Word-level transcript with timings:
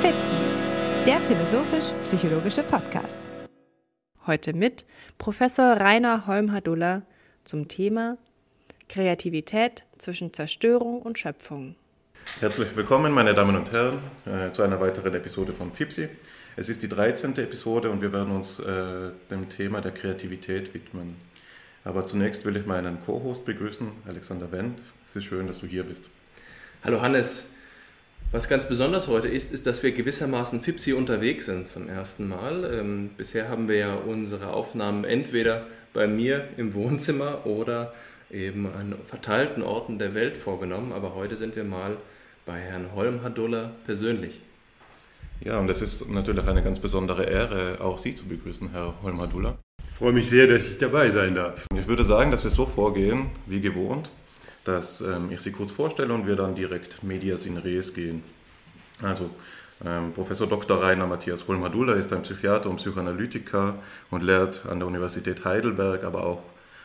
FIPSI, 0.00 0.36
der 1.06 1.20
philosophisch-psychologische 1.20 2.62
Podcast. 2.62 3.20
Heute 4.26 4.52
mit 4.52 4.84
Professor 5.18 5.76
Rainer 5.80 6.26
Holm-Hadulla 6.26 7.02
zum 7.44 7.68
Thema 7.68 8.18
Kreativität 8.88 9.86
zwischen 9.98 10.32
Zerstörung 10.32 11.02
und 11.02 11.18
Schöpfung. 11.18 11.76
Herzlich 12.40 12.76
willkommen, 12.76 13.12
meine 13.12 13.34
Damen 13.34 13.56
und 13.56 13.72
Herren, 13.72 13.98
äh, 14.26 14.52
zu 14.52 14.62
einer 14.62 14.80
weiteren 14.80 15.14
Episode 15.14 15.52
von 15.52 15.72
FIPSI. 15.72 16.08
Es 16.56 16.68
ist 16.68 16.82
die 16.82 16.88
13. 16.88 17.36
Episode 17.38 17.90
und 17.90 18.02
wir 18.02 18.12
werden 18.12 18.34
uns 18.34 18.58
äh, 18.58 19.10
dem 19.30 19.48
Thema 19.48 19.80
der 19.80 19.92
Kreativität 19.92 20.74
widmen. 20.74 21.16
Aber 21.84 22.06
zunächst 22.06 22.44
will 22.44 22.56
ich 22.56 22.66
meinen 22.66 23.00
Co-Host 23.04 23.44
begrüßen, 23.44 23.88
Alexander 24.06 24.52
Wendt. 24.52 24.80
Es 25.04 25.16
ist 25.16 25.24
schön, 25.24 25.46
dass 25.46 25.60
du 25.60 25.66
hier 25.66 25.82
bist. 25.82 26.10
Hallo 26.84 27.00
Hannes. 27.00 27.48
Was 28.30 28.48
ganz 28.48 28.66
besonders 28.66 29.08
heute 29.08 29.28
ist, 29.28 29.52
ist, 29.52 29.66
dass 29.66 29.82
wir 29.82 29.92
gewissermaßen 29.92 30.62
FIPSI 30.62 30.94
unterwegs 30.94 31.46
sind 31.46 31.66
zum 31.66 31.88
ersten 31.88 32.28
Mal. 32.28 32.64
Ähm, 32.72 33.10
bisher 33.16 33.48
haben 33.48 33.68
wir 33.68 33.76
ja 33.76 33.94
unsere 33.94 34.54
Aufnahmen 34.54 35.04
entweder 35.04 35.66
bei 35.92 36.06
mir 36.06 36.48
im 36.56 36.72
Wohnzimmer 36.72 37.44
oder 37.46 37.92
eben 38.30 38.66
an 38.66 38.94
verteilten 39.04 39.62
Orten 39.62 39.98
der 39.98 40.14
Welt 40.14 40.36
vorgenommen, 40.36 40.92
aber 40.92 41.14
heute 41.14 41.36
sind 41.36 41.56
wir 41.56 41.64
mal 41.64 41.98
bei 42.46 42.58
Herrn 42.58 42.94
Holm-Hadulla 42.94 43.72
persönlich. 43.84 44.40
Ja, 45.40 45.58
und 45.58 45.68
es 45.68 45.82
ist 45.82 46.08
natürlich 46.08 46.46
eine 46.46 46.62
ganz 46.62 46.78
besondere 46.78 47.24
Ehre, 47.24 47.80
auch 47.80 47.98
Sie 47.98 48.14
zu 48.14 48.24
begrüßen, 48.26 48.70
Herr 48.70 48.94
Holmadula. 49.02 49.58
Ich 49.58 49.61
freue 50.02 50.14
mich 50.14 50.28
sehr, 50.28 50.48
dass 50.48 50.68
ich 50.68 50.78
dabei 50.78 51.12
sein 51.12 51.32
darf. 51.32 51.64
Ich 51.78 51.86
würde 51.86 52.02
sagen, 52.02 52.32
dass 52.32 52.42
wir 52.42 52.50
so 52.50 52.66
vorgehen, 52.66 53.30
wie 53.46 53.60
gewohnt, 53.60 54.10
dass 54.64 55.00
ähm, 55.00 55.30
ich 55.30 55.38
Sie 55.38 55.52
kurz 55.52 55.70
vorstelle 55.70 56.12
und 56.12 56.26
wir 56.26 56.34
dann 56.34 56.56
direkt 56.56 57.04
medias 57.04 57.46
in 57.46 57.56
res 57.56 57.94
gehen. 57.94 58.24
Also, 59.00 59.30
ähm, 59.86 60.12
Professor 60.12 60.48
Dr. 60.48 60.82
Rainer 60.82 61.06
Matthias 61.06 61.46
Holmadula 61.46 61.92
ist 61.92 62.12
ein 62.12 62.22
Psychiater 62.22 62.68
und 62.68 62.78
Psychoanalytiker 62.78 63.76
und 64.10 64.24
lehrt 64.24 64.66
an 64.66 64.80
der 64.80 64.88
Universität 64.88 65.44
Heidelberg, 65.44 66.02
aber 66.02 66.26
auch 66.26 66.42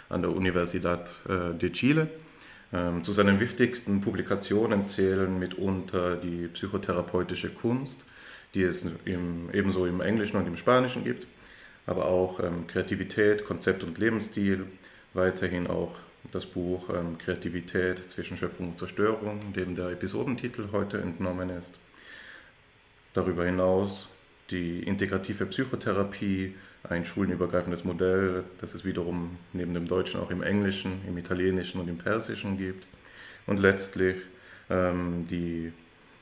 an 0.09 0.21
der 0.21 0.29
Universidad 0.29 1.11
äh, 1.27 1.57
de 1.57 1.71
Chile. 1.71 2.11
Ähm, 2.71 3.03
zu 3.03 3.13
seinen 3.13 3.39
wichtigsten 3.39 3.99
Publikationen 3.99 4.87
zählen 4.87 5.39
mitunter 5.39 6.17
die 6.17 6.49
psychotherapeutische 6.49 7.49
Kunst, 7.49 8.05
die 8.53 8.61
es 8.61 8.85
im, 9.05 9.49
ebenso 9.53 9.87
im 9.87 10.01
Englischen 10.01 10.37
und 10.37 10.45
im 10.45 10.55
Spanischen 10.55 11.03
gibt, 11.03 11.25
aber 11.87 12.05
auch 12.05 12.39
ähm, 12.41 12.67
Kreativität, 12.67 13.45
Konzept 13.45 13.83
und 13.83 13.97
Lebensstil, 13.97 14.65
weiterhin 15.13 15.65
auch 15.67 15.95
das 16.31 16.45
Buch 16.45 16.89
ähm, 16.89 17.17
Kreativität 17.17 18.09
zwischen 18.09 18.37
Schöpfung 18.37 18.69
und 18.69 18.79
Zerstörung, 18.79 19.53
dem 19.53 19.75
der 19.75 19.89
Episodentitel 19.89 20.67
heute 20.71 20.99
entnommen 20.99 21.49
ist. 21.49 21.79
Darüber 23.13 23.45
hinaus 23.45 24.09
die 24.51 24.83
integrative 24.83 25.45
Psychotherapie, 25.45 26.55
ein 26.83 27.05
schulenübergreifendes 27.05 27.83
Modell, 27.83 28.43
das 28.59 28.73
es 28.73 28.85
wiederum 28.85 29.37
neben 29.53 29.73
dem 29.73 29.87
Deutschen 29.87 30.19
auch 30.19 30.29
im 30.29 30.43
Englischen, 30.43 31.01
im 31.07 31.17
Italienischen 31.17 31.81
und 31.81 31.87
im 31.87 31.97
Persischen 31.97 32.57
gibt. 32.57 32.85
Und 33.45 33.57
letztlich 33.57 34.17
ähm, 34.69 35.25
die 35.29 35.71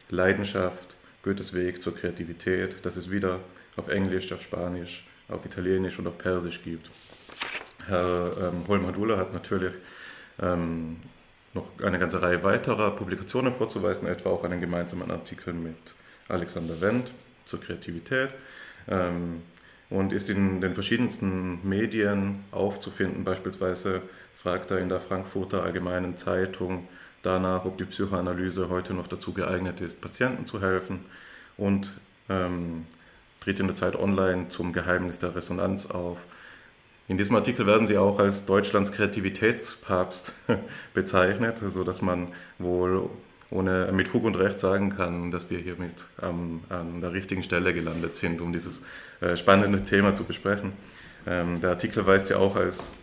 Leidenschaft 0.10 0.96
Goethes 1.24 1.54
Weg 1.54 1.82
zur 1.82 1.96
Kreativität, 1.96 2.86
das 2.86 2.96
es 2.96 3.10
wieder 3.10 3.40
auf 3.78 3.88
Englisch, 3.88 4.32
auf 4.32 4.44
Spanisch, 4.44 5.04
auf 5.30 5.46
Italienisch 5.46 6.00
und 6.00 6.08
auf 6.08 6.18
Persisch 6.18 6.62
gibt. 6.64 6.90
Herr 7.88 8.32
ähm, 8.40 8.64
Holmadula 8.68 9.18
hat 9.18 9.34
natürlich 9.34 9.74
ähm, 10.42 10.98
noch 11.54 11.72
eine 11.82 12.00
ganze 12.00 12.22
Reihe 12.22 12.44
weiterer 12.44 12.92
Publikationen 12.92 13.52
vorzuweisen, 13.52 14.08
etwa 14.08 14.30
auch 14.30 14.44
einen 14.44 14.60
gemeinsamen 14.60 15.10
Artikel 15.12 15.54
mit 15.54 15.76
Alexander 16.28 16.80
Wendt 16.82 17.12
zur 17.46 17.62
Kreativität 17.62 18.34
ähm, 18.88 19.42
und 19.90 20.12
ist 20.12 20.30
in 20.30 20.62
den 20.62 20.74
verschiedensten 20.74 21.68
Medien 21.68 22.44
aufzufinden. 22.52 23.24
Beispielsweise 23.24 24.02
fragt 24.34 24.72
er 24.72 24.80
in 24.80 24.90
der 24.90 25.00
Frankfurter 25.00 25.64
Allgemeinen 25.64 26.18
Zeitung 26.18 26.88
danach, 27.22 27.66
ob 27.66 27.78
die 27.78 27.86
Psychoanalyse 27.86 28.70
heute 28.70 28.94
noch 28.94 29.08
dazu 29.08 29.34
geeignet 29.34 29.82
ist, 29.82 30.02
Patienten 30.02 30.46
zu 30.46 30.62
helfen 30.62 31.06
und 31.58 31.96
ähm, 32.30 32.86
tritt 33.46 33.60
in 33.60 33.68
der 33.68 33.76
Zeit 33.76 33.96
online 33.96 34.48
zum 34.48 34.74
Geheimnis 34.74 35.20
der 35.20 35.36
Resonanz 35.36 35.86
auf. 35.86 36.18
In 37.08 37.20
diesem 37.20 37.36
Artikel 37.36 37.68
werden 37.68 37.86
sie 37.86 38.00
auch 38.00 38.18
als 38.18 38.46
Deutschlands 38.46 38.92
Kreativitätspapst 38.92 40.34
bezeichnet, 40.96 41.60
sodass 41.60 42.02
man 42.02 42.30
wohl 42.58 43.08
ohne 43.52 43.92
mit 43.94 44.08
Fug 44.08 44.24
und 44.24 44.36
Recht 44.36 44.58
sagen 44.58 44.90
kann, 44.90 45.30
dass 45.30 45.52
wir 45.52 45.60
hier 45.60 45.76
mit 45.78 46.08
ähm, 46.24 46.62
an 46.70 47.02
der 47.02 47.14
richtigen 47.14 47.44
Stelle 47.44 47.76
gelandet 47.76 48.18
sind, 48.18 48.42
um 48.42 48.52
dieses 48.52 48.82
äh, 49.22 49.38
spannende 49.38 49.84
Thema 49.84 50.16
zu 50.16 50.24
besprechen. 50.24 50.74
Ähm, 51.28 51.62
der 51.62 51.70
Artikel 51.70 52.08
weist 52.08 52.32
ja 52.32 52.38
auch 52.38 52.56
als 52.56 52.94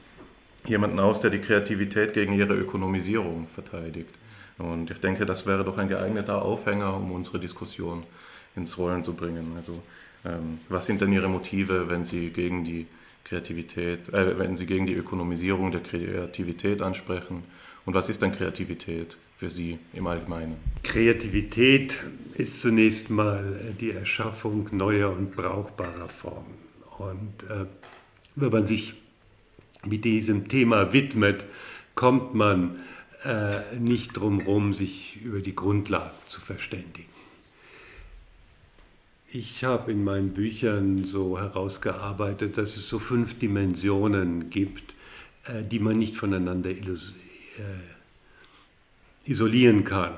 jemanden 0.67 0.99
aus, 0.99 1.21
der 1.21 1.31
die 1.31 1.41
Kreativität 1.41 2.15
gegen 2.15 2.33
ihre 2.33 2.55
Ökonomisierung 2.55 3.47
verteidigt. 3.47 4.11
Und 4.59 4.91
ich 4.91 4.99
denke, 4.99 5.25
das 5.25 5.47
wäre 5.47 5.63
doch 5.63 5.79
ein 5.79 5.87
geeigneter 5.87 6.43
Aufhänger, 6.43 6.97
um 6.97 7.13
unsere 7.13 7.39
Diskussion 7.39 8.03
ins 8.57 8.77
Rollen 8.77 9.05
zu 9.05 9.15
bringen. 9.15 9.53
Also 9.57 9.81
was 10.69 10.87
sind 10.87 11.01
denn 11.01 11.13
Ihre 11.13 11.29
Motive, 11.29 11.89
wenn 11.89 12.05
Sie 12.05 12.31
gegen 12.31 12.65
die 12.65 12.87
Kreativität, 13.25 14.09
äh, 14.11 14.39
wenn 14.39 14.57
Sie 14.57 14.67
gegen 14.67 14.87
die 14.87 14.95
Ökonomisierung 14.95 15.73
der 15.73 15.83
Kreativität 15.83 16.83
ansprechen? 16.83 17.43
Und 17.85 17.95
was 17.95 18.09
ist 18.09 18.23
denn 18.23 18.33
Kreativität 18.33 19.17
für 19.37 19.51
Sie 19.51 19.79
im 19.93 20.07
Allgemeinen? 20.07 20.57
Kreativität 20.85 21.99
ist 22.35 22.61
zunächst 22.61 23.11
mal 23.11 23.75
die 23.81 23.91
Erschaffung 23.91 24.69
neuer 24.71 25.11
und 25.11 25.35
brauchbarer 25.35 26.09
Formen. 26.09 26.55
Und 26.99 27.51
äh, 27.51 27.67
wenn 28.37 28.53
man 28.53 28.67
sich 28.67 28.95
mit 29.85 30.05
diesem 30.05 30.47
Thema 30.47 30.93
widmet, 30.93 31.45
kommt 31.97 32.35
man 32.35 32.79
äh, 33.25 33.77
nicht 33.79 34.13
drum 34.13 34.41
herum, 34.41 34.75
sich 34.75 35.21
über 35.23 35.41
die 35.41 35.55
Grundlagen 35.55 36.17
zu 36.29 36.41
verständigen. 36.41 37.12
Ich 39.35 39.65
habe 39.65 39.93
in 39.93 40.05
meinen 40.05 40.35
Büchern 40.35 41.05
so 41.05 41.39
herausgearbeitet, 41.39 42.59
dass 42.59 42.77
es 42.77 42.87
so 42.87 42.99
fünf 42.99 43.39
Dimensionen 43.39 44.51
gibt, 44.51 44.95
äh, 45.47 45.63
die 45.63 45.79
man 45.79 45.99
nicht 45.99 46.17
voneinander 46.17 46.69
äh, 46.69 46.77
isolieren 49.25 49.85
kann. 49.85 50.13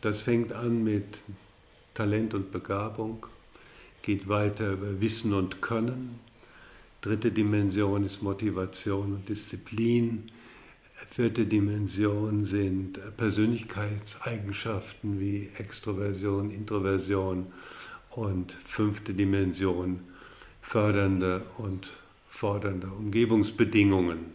Das 0.00 0.22
fängt 0.22 0.52
an 0.52 0.82
mit 0.82 1.22
Talent 1.94 2.34
und 2.34 2.50
Begabung, 2.50 3.26
geht 4.02 4.28
weiter 4.28 4.72
über 4.72 5.00
Wissen 5.00 5.34
und 5.34 5.62
Können, 5.62 6.18
Dritte 7.02 7.30
Dimension 7.32 8.04
ist 8.04 8.22
Motivation 8.22 9.14
und 9.14 9.28
Disziplin. 9.28 10.30
Vierte 11.10 11.46
Dimension 11.46 12.44
sind 12.44 13.00
Persönlichkeitseigenschaften 13.16 15.18
wie 15.18 15.50
Extroversion, 15.58 16.52
Introversion. 16.52 17.48
Und 18.14 18.52
fünfte 18.52 19.14
Dimension 19.14 20.00
fördernde 20.60 21.42
und 21.58 21.92
fordernde 22.28 22.88
Umgebungsbedingungen. 22.88 24.32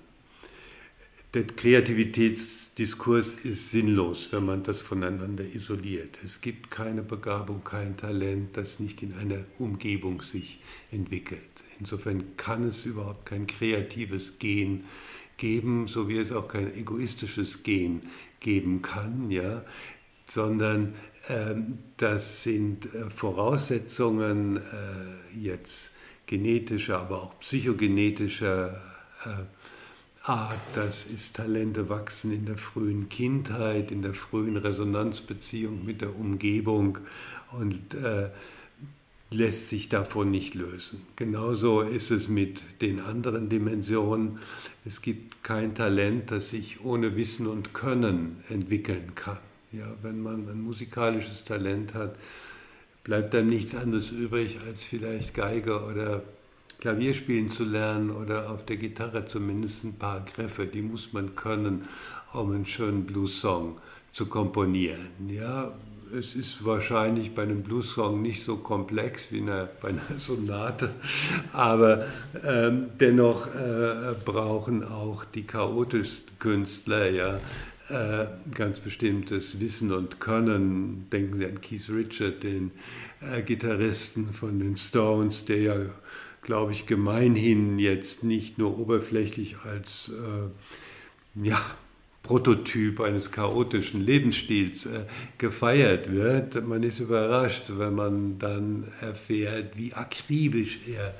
Der 1.33 1.45
Kreativitätsdiskurs 1.45 3.35
ist 3.35 3.69
sinnlos, 3.69 4.29
wenn 4.31 4.45
man 4.45 4.63
das 4.63 4.81
voneinander 4.81 5.43
isoliert. 5.43 6.17
Es 6.23 6.41
gibt 6.41 6.71
keine 6.71 7.03
Begabung, 7.03 7.63
kein 7.63 7.97
Talent, 7.97 8.57
das 8.57 8.79
nicht 8.79 9.03
in 9.03 9.13
einer 9.13 9.43
Umgebung 9.59 10.21
sich 10.21 10.59
entwickelt. 10.91 11.41
Insofern 11.79 12.35
kann 12.37 12.63
es 12.63 12.85
überhaupt 12.85 13.25
kein 13.25 13.45
kreatives 13.45 14.39
Gen 14.39 14.85
geben, 15.37 15.87
so 15.87 16.07
wie 16.07 16.17
es 16.17 16.31
auch 16.31 16.47
kein 16.47 16.75
egoistisches 16.75 17.61
Gen 17.61 18.01
geben 18.39 18.81
kann, 18.81 19.29
ja, 19.29 19.63
sondern 20.25 20.93
das 21.97 22.43
sind 22.43 22.93
äh, 22.93 23.09
Voraussetzungen 23.09 24.57
äh, 24.57 25.37
jetzt 25.37 25.91
genetischer, 26.25 26.99
aber 26.99 27.23
auch 27.23 27.39
psychogenetischer 27.39 28.81
äh, 29.25 30.29
Art. 30.29 30.59
Das 30.73 31.05
ist 31.05 31.35
Talente 31.35 31.89
wachsen 31.89 32.31
in 32.31 32.45
der 32.45 32.57
frühen 32.57 33.09
Kindheit, 33.09 33.91
in 33.91 34.01
der 34.01 34.13
frühen 34.13 34.57
Resonanzbeziehung 34.57 35.85
mit 35.85 36.01
der 36.01 36.15
Umgebung 36.15 36.97
und 37.57 37.95
lässt 39.31 39.69
sich 39.69 39.87
davon 39.87 40.31
nicht 40.31 40.53
lösen. 40.53 41.01
Genauso 41.15 41.81
ist 41.81 42.11
es 42.11 42.27
mit 42.27 42.81
den 42.81 42.99
anderen 42.99 43.47
Dimensionen. 43.47 44.39
Es 44.85 45.01
gibt 45.01 45.43
kein 45.43 45.75
Talent, 45.75 46.31
das 46.31 46.49
sich 46.49 46.83
ohne 46.83 47.15
Wissen 47.15 47.47
und 47.47 47.73
Können 47.73 48.43
entwickeln 48.49 49.15
kann. 49.15 49.39
Ja, 49.73 49.85
wenn 50.01 50.21
man 50.21 50.47
ein 50.47 50.61
musikalisches 50.61 51.43
Talent 51.43 51.93
hat, 51.93 52.15
bleibt 53.03 53.33
dann 53.33 53.47
nichts 53.47 53.75
anderes 53.75 54.11
übrig, 54.11 54.59
als 54.65 54.85
vielleicht 54.85 55.33
Geige 55.33 55.83
oder 55.83 56.23
Klavier 56.79 57.13
spielen 57.13 57.49
zu 57.49 57.65
lernen 57.65 58.11
oder 58.11 58.49
auf 58.49 58.65
der 58.65 58.77
Gitarre 58.77 59.25
zumindest 59.25 59.83
ein 59.83 59.95
paar 59.95 60.23
Griffe, 60.23 60.67
die 60.67 60.81
muss 60.81 61.11
man 61.11 61.35
können, 61.35 61.85
um 62.31 62.51
einen 62.51 62.65
schönen 62.65 63.05
Blues-Song 63.05 63.77
zu 64.13 64.27
komponieren. 64.27 65.09
Ja, 65.27 65.73
es 66.17 66.33
ist 66.33 66.63
wahrscheinlich 66.63 67.35
bei 67.35 67.43
einem 67.43 67.61
Blues-Song 67.61 68.21
nicht 68.21 68.43
so 68.43 68.57
komplex 68.57 69.33
wie 69.33 69.41
eine, 69.41 69.67
bei 69.81 69.89
einer 69.89 70.01
Sonate, 70.17 70.91
aber 71.51 72.05
ähm, 72.45 72.87
dennoch 72.99 73.47
äh, 73.47 74.13
brauchen 74.23 74.85
auch 74.85 75.25
die 75.25 75.43
chaotischsten 75.43 76.39
Künstler 76.39 77.09
ja 77.09 77.41
äh, 77.89 78.25
ganz 78.53 78.79
bestimmtes 78.79 79.59
Wissen 79.59 79.91
und 79.91 80.19
Können. 80.19 81.07
Denken 81.11 81.37
Sie 81.37 81.45
an 81.45 81.61
Keith 81.61 81.89
Richard, 81.89 82.43
den 82.43 82.71
äh, 83.21 83.41
Gitarristen 83.41 84.33
von 84.33 84.59
den 84.59 84.77
Stones, 84.77 85.45
der 85.45 85.61
ja, 85.61 85.75
glaube 86.41 86.73
ich, 86.73 86.85
gemeinhin 86.85 87.79
jetzt 87.79 88.23
nicht 88.23 88.57
nur 88.57 88.77
oberflächlich 88.77 89.57
als 89.63 90.11
äh, 90.11 91.45
ja, 91.47 91.61
Prototyp 92.23 92.99
eines 92.99 93.31
chaotischen 93.31 94.05
Lebensstils 94.05 94.85
äh, 94.85 95.05
gefeiert 95.37 96.11
wird. 96.11 96.67
Man 96.67 96.83
ist 96.83 96.99
überrascht, 96.99 97.65
wenn 97.69 97.95
man 97.95 98.37
dann 98.37 98.91
erfährt, 98.99 99.77
wie 99.77 99.93
akribisch 99.93 100.79
er 100.87 101.13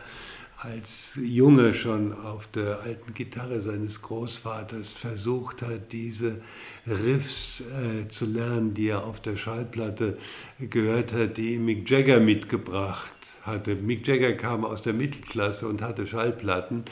als 0.60 1.20
Junge 1.22 1.76
schon 1.76 2.14
auf 2.14 2.48
der 2.48 2.80
alten 2.82 3.14
Gitarre 3.14 3.62
seines 3.62 4.02
Großvaters 4.02 4.96
versucht 4.96 5.62
hat, 5.62 5.92
diese 5.92 6.42
Riffs 6.88 7.62
äh, 7.62 8.08
zu 8.08 8.26
lernen, 8.26 8.74
die 8.74 8.88
er 8.88 9.06
auf 9.06 9.20
der 9.22 9.36
Schallplatte 9.36 10.18
gehört 10.60 11.14
hat, 11.14 11.38
die 11.38 11.60
Mick 11.60 11.88
Jagger 11.88 12.20
mitgebracht 12.20 13.14
hatte. 13.44 13.76
Mick 13.76 14.08
Jagger 14.08 14.34
kam 14.34 14.66
aus 14.66 14.82
der 14.82 14.94
Mittelklasse 14.94 15.68
und 15.68 15.84
hatte 15.84 16.08
Schallplatten. 16.08 16.86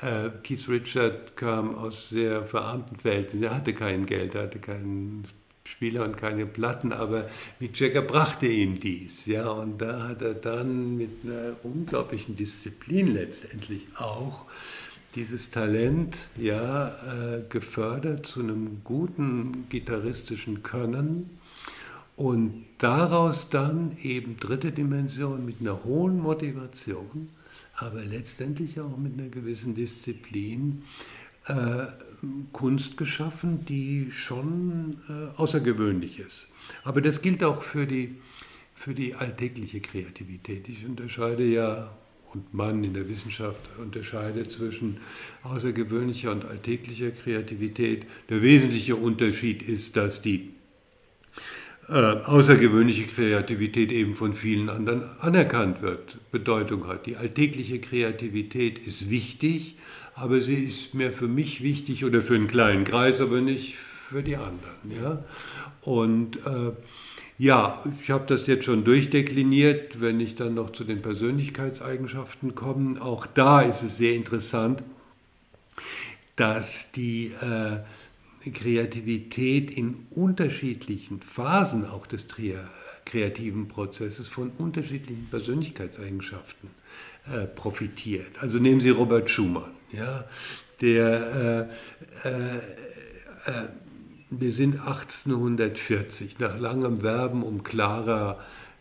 Äh, 0.00 0.30
Keith 0.42 0.66
Richard 0.68 1.36
kam 1.36 1.74
aus 1.74 2.08
sehr 2.08 2.46
verarmten 2.46 2.98
Verhältnissen. 2.98 3.44
Er 3.44 3.54
hatte 3.54 3.74
kein 3.74 4.06
Geld, 4.06 4.34
er 4.34 4.44
hatte 4.44 4.60
keinen 4.60 5.24
Spieler 5.70 6.04
und 6.04 6.16
keine 6.16 6.46
Platten, 6.46 6.92
aber 6.92 7.28
Mick 7.60 7.78
Jagger 7.78 8.02
brachte 8.02 8.46
ihm 8.46 8.78
dies. 8.78 9.26
Ja, 9.26 9.48
und 9.50 9.80
da 9.80 10.08
hat 10.08 10.20
er 10.20 10.34
dann 10.34 10.96
mit 10.96 11.10
einer 11.24 11.54
unglaublichen 11.62 12.36
Disziplin 12.36 13.14
letztendlich 13.14 13.86
auch 13.96 14.46
dieses 15.14 15.50
Talent 15.50 16.28
ja, 16.36 16.88
äh, 16.88 17.42
gefördert 17.48 18.26
zu 18.26 18.40
einem 18.40 18.82
guten 18.84 19.68
gitarristischen 19.68 20.62
Können 20.62 21.30
und 22.16 22.64
daraus 22.78 23.48
dann 23.48 23.96
eben 24.02 24.36
dritte 24.36 24.72
Dimension 24.72 25.44
mit 25.44 25.60
einer 25.60 25.84
hohen 25.84 26.18
Motivation, 26.20 27.28
aber 27.74 28.04
letztendlich 28.04 28.78
auch 28.80 28.96
mit 28.96 29.18
einer 29.18 29.28
gewissen 29.28 29.74
Disziplin 29.74 30.82
äh, 31.50 31.86
Kunst 32.52 32.96
geschaffen, 32.96 33.64
die 33.64 34.10
schon 34.10 34.98
äh, 35.08 35.38
außergewöhnlich 35.38 36.18
ist. 36.18 36.48
Aber 36.84 37.00
das 37.00 37.22
gilt 37.22 37.42
auch 37.42 37.62
für 37.62 37.86
die, 37.86 38.16
für 38.74 38.94
die 38.94 39.14
alltägliche 39.14 39.80
Kreativität. 39.80 40.68
Ich 40.68 40.84
unterscheide 40.84 41.44
ja, 41.44 41.90
und 42.32 42.54
man 42.54 42.84
in 42.84 42.94
der 42.94 43.08
Wissenschaft 43.08 43.60
unterscheidet 43.78 44.52
zwischen 44.52 44.98
außergewöhnlicher 45.42 46.30
und 46.30 46.44
alltäglicher 46.44 47.10
Kreativität. 47.10 48.06
Der 48.28 48.42
wesentliche 48.42 48.96
Unterschied 48.96 49.62
ist, 49.62 49.96
dass 49.96 50.22
die 50.22 50.50
äh, 51.88 51.92
außergewöhnliche 51.92 53.04
Kreativität 53.04 53.90
eben 53.90 54.14
von 54.14 54.34
vielen 54.34 54.68
anderen 54.68 55.02
anerkannt 55.18 55.82
wird, 55.82 56.18
Bedeutung 56.30 56.86
hat. 56.86 57.06
Die 57.06 57.16
alltägliche 57.16 57.80
Kreativität 57.80 58.78
ist 58.78 59.10
wichtig, 59.10 59.76
aber 60.20 60.40
sie 60.40 60.64
ist 60.64 60.92
mehr 60.92 61.12
für 61.12 61.28
mich 61.28 61.62
wichtig 61.62 62.04
oder 62.04 62.20
für 62.20 62.34
einen 62.34 62.46
kleinen 62.46 62.84
Kreis, 62.84 63.20
aber 63.20 63.40
nicht 63.40 63.76
für 63.76 64.22
die 64.22 64.36
anderen. 64.36 64.90
Ja? 65.02 65.24
Und 65.80 66.36
äh, 66.46 66.72
ja, 67.38 67.82
ich 68.02 68.10
habe 68.10 68.26
das 68.26 68.46
jetzt 68.46 68.66
schon 68.66 68.84
durchdekliniert, 68.84 70.02
wenn 70.02 70.20
ich 70.20 70.34
dann 70.34 70.54
noch 70.54 70.72
zu 70.72 70.84
den 70.84 71.00
Persönlichkeitseigenschaften 71.00 72.54
komme. 72.54 73.00
Auch 73.00 73.26
da 73.26 73.62
ist 73.62 73.82
es 73.82 73.96
sehr 73.96 74.14
interessant, 74.14 74.82
dass 76.36 76.92
die 76.92 77.32
äh, 77.40 78.50
Kreativität 78.50 79.70
in 79.70 80.06
unterschiedlichen 80.10 81.22
Phasen 81.22 81.86
auch 81.86 82.06
des 82.06 82.26
kreativen 83.06 83.68
Prozesses 83.68 84.28
von 84.28 84.50
unterschiedlichen 84.58 85.28
Persönlichkeitseigenschaften 85.30 86.68
äh, 87.32 87.46
profitiert. 87.46 88.42
Also 88.42 88.58
nehmen 88.58 88.80
Sie 88.82 88.90
Robert 88.90 89.30
Schumann 89.30 89.79
ja, 89.92 90.24
der, 90.80 91.68
äh, 92.24 92.28
äh, 92.28 92.56
äh, 92.56 93.68
wir 94.30 94.52
sind 94.52 94.80
1840, 94.86 96.38
nach 96.38 96.58
langem 96.58 97.02
Werben 97.02 97.42
um 97.42 97.62
Clara 97.62 98.38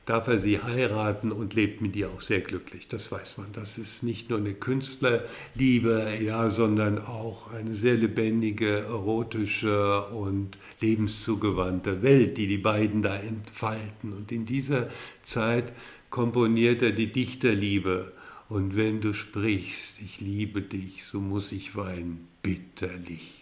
darf 0.09 0.27
er 0.27 0.39
sie 0.39 0.59
heiraten 0.59 1.31
und 1.31 1.53
lebt 1.53 1.81
mit 1.81 1.95
ihr 1.95 2.09
auch 2.09 2.21
sehr 2.21 2.39
glücklich. 2.41 2.87
Das 2.87 3.11
weiß 3.11 3.37
man. 3.37 3.45
Das 3.53 3.77
ist 3.77 4.01
nicht 4.01 4.31
nur 4.31 4.39
eine 4.39 4.55
Künstlerliebe, 4.55 6.13
ja, 6.19 6.49
sondern 6.49 6.97
auch 6.97 7.53
eine 7.53 7.75
sehr 7.75 7.93
lebendige, 7.93 8.79
erotische 8.79 10.07
und 10.07 10.57
lebenszugewandte 10.81 12.01
Welt, 12.01 12.37
die 12.37 12.47
die 12.47 12.57
beiden 12.57 13.03
da 13.03 13.15
entfalten. 13.17 14.13
Und 14.13 14.31
in 14.31 14.47
dieser 14.47 14.89
Zeit 15.21 15.73
komponiert 16.09 16.81
er 16.81 16.91
die 16.91 17.11
Dichterliebe 17.11 18.11
und 18.49 18.75
wenn 18.75 18.99
du 18.99 19.13
sprichst, 19.13 20.01
ich 20.01 20.19
liebe 20.19 20.61
dich, 20.63 21.03
so 21.03 21.21
muss 21.21 21.51
ich 21.51 21.75
weinen, 21.75 22.27
bitterlich. 22.41 23.38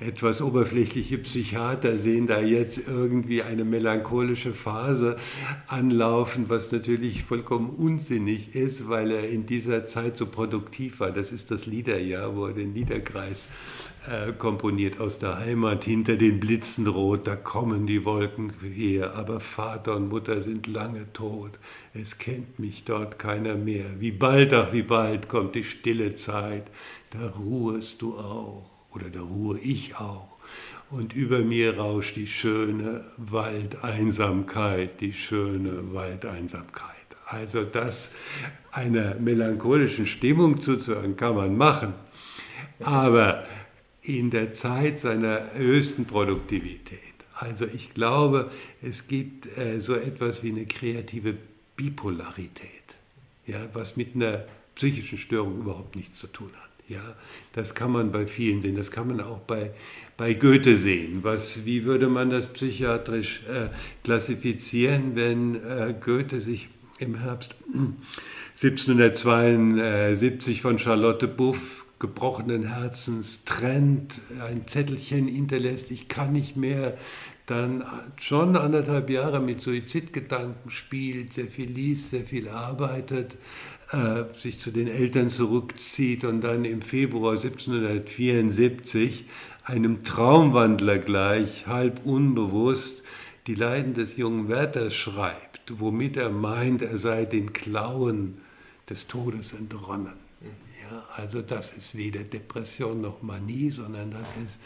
Etwas 0.00 0.42
oberflächliche 0.42 1.16
Psychiater 1.18 1.96
sehen 1.96 2.26
da 2.26 2.40
jetzt 2.40 2.82
irgendwie 2.86 3.42
eine 3.42 3.64
melancholische 3.64 4.52
Phase 4.52 5.16
anlaufen, 5.68 6.48
was 6.48 6.70
natürlich 6.70 7.24
vollkommen 7.24 7.70
unsinnig 7.70 8.54
ist, 8.54 8.88
weil 8.88 9.10
er 9.10 9.28
in 9.28 9.46
dieser 9.46 9.86
Zeit 9.86 10.18
so 10.18 10.26
produktiv 10.26 11.00
war. 11.00 11.12
Das 11.12 11.32
ist 11.32 11.50
das 11.50 11.64
Liederjahr, 11.64 12.36
wo 12.36 12.46
er 12.46 12.52
den 12.52 12.74
Liederkreis 12.74 13.48
äh, 14.06 14.32
komponiert 14.32 15.00
aus 15.00 15.18
der 15.18 15.38
Heimat, 15.38 15.84
hinter 15.84 16.16
den 16.16 16.40
Blitzen 16.40 16.86
rot, 16.86 17.26
da 17.26 17.34
kommen 17.34 17.86
die 17.86 18.04
Wolken 18.04 18.52
her, 18.60 19.14
aber 19.14 19.40
Vater 19.40 19.96
und 19.96 20.10
Mutter 20.10 20.42
sind 20.42 20.66
lange 20.66 21.12
tot, 21.12 21.58
es 21.94 22.18
kennt 22.18 22.58
mich 22.58 22.84
dort 22.84 23.18
keiner 23.18 23.56
mehr. 23.56 23.98
Wie 23.98 24.12
bald, 24.12 24.52
ach 24.52 24.72
wie 24.72 24.82
bald 24.82 25.28
kommt 25.28 25.54
die 25.54 25.64
stille 25.64 26.14
Zeit, 26.14 26.70
da 27.10 27.30
ruhest 27.30 28.02
du 28.02 28.16
auch, 28.16 28.75
oder 28.96 29.10
da 29.10 29.20
ruhe 29.20 29.58
ich 29.60 29.96
auch. 29.96 30.28
Und 30.90 31.12
über 31.12 31.40
mir 31.40 31.78
rauscht 31.78 32.16
die 32.16 32.26
schöne 32.26 33.04
Waldeinsamkeit, 33.16 35.00
die 35.00 35.12
schöne 35.12 35.92
Waldeinsamkeit. 35.92 36.94
Also 37.26 37.64
das 37.64 38.12
einer 38.70 39.16
melancholischen 39.16 40.06
Stimmung 40.06 40.60
zuzuhören, 40.60 41.16
kann 41.16 41.34
man 41.34 41.56
machen. 41.56 41.92
Aber 42.80 43.44
in 44.02 44.30
der 44.30 44.52
Zeit 44.52 45.00
seiner 45.00 45.40
höchsten 45.54 46.06
Produktivität. 46.06 47.00
Also 47.34 47.66
ich 47.66 47.92
glaube, 47.92 48.50
es 48.80 49.08
gibt 49.08 49.58
äh, 49.58 49.80
so 49.80 49.94
etwas 49.94 50.42
wie 50.42 50.50
eine 50.50 50.64
kreative 50.66 51.36
Bipolarität, 51.76 52.96
ja, 53.46 53.58
was 53.74 53.96
mit 53.96 54.14
einer 54.14 54.44
psychischen 54.74 55.18
Störung 55.18 55.58
überhaupt 55.58 55.96
nichts 55.96 56.18
zu 56.18 56.28
tun 56.28 56.50
hat. 56.54 56.66
Ja, 56.88 57.02
das 57.52 57.74
kann 57.74 57.90
man 57.90 58.12
bei 58.12 58.28
vielen 58.28 58.60
sehen, 58.60 58.76
das 58.76 58.92
kann 58.92 59.08
man 59.08 59.20
auch 59.20 59.40
bei, 59.40 59.72
bei 60.16 60.34
Goethe 60.34 60.76
sehen. 60.76 61.18
Was, 61.22 61.64
wie 61.64 61.84
würde 61.84 62.08
man 62.08 62.30
das 62.30 62.46
psychiatrisch 62.46 63.42
äh, 63.48 63.70
klassifizieren, 64.04 65.16
wenn 65.16 65.56
äh, 65.56 65.96
Goethe 66.00 66.38
sich 66.38 66.68
im 67.00 67.16
Herbst 67.16 67.56
1772 68.62 70.62
von 70.62 70.78
Charlotte 70.78 71.26
Buff 71.26 71.86
gebrochenen 71.98 72.74
Herzens 72.74 73.44
trennt, 73.44 74.20
ein 74.46 74.66
Zettelchen 74.66 75.28
hinterlässt, 75.28 75.90
ich 75.90 76.08
kann 76.08 76.32
nicht 76.32 76.56
mehr, 76.56 76.96
dann 77.46 77.84
schon 78.16 78.56
anderthalb 78.56 79.08
Jahre 79.08 79.40
mit 79.40 79.60
Suizidgedanken 79.60 80.70
spielt, 80.70 81.32
sehr 81.32 81.46
viel 81.46 81.70
liest, 81.70 82.10
sehr 82.10 82.24
viel 82.24 82.48
arbeitet, 82.48 83.36
sich 84.36 84.58
zu 84.58 84.72
den 84.72 84.88
Eltern 84.88 85.30
zurückzieht 85.30 86.24
und 86.24 86.40
dann 86.40 86.64
im 86.64 86.82
Februar 86.82 87.34
1774 87.34 89.26
einem 89.64 90.02
Traumwandler 90.02 90.98
gleich, 90.98 91.66
halb 91.66 92.04
unbewusst, 92.04 93.04
die 93.46 93.54
Leiden 93.54 93.94
des 93.94 94.16
jungen 94.16 94.48
Werthers 94.48 94.94
schreibt, 94.94 95.78
womit 95.78 96.16
er 96.16 96.30
meint, 96.30 96.82
er 96.82 96.98
sei 96.98 97.26
den 97.26 97.52
Klauen 97.52 98.38
des 98.90 99.06
Todes 99.06 99.52
entronnen. 99.52 100.16
Ja, 100.42 101.04
also 101.14 101.42
das 101.42 101.72
ist 101.72 101.96
weder 101.96 102.24
Depression 102.24 103.00
noch 103.00 103.22
Manie, 103.22 103.70
sondern 103.70 104.10
das 104.10 104.34
ist 104.44 104.58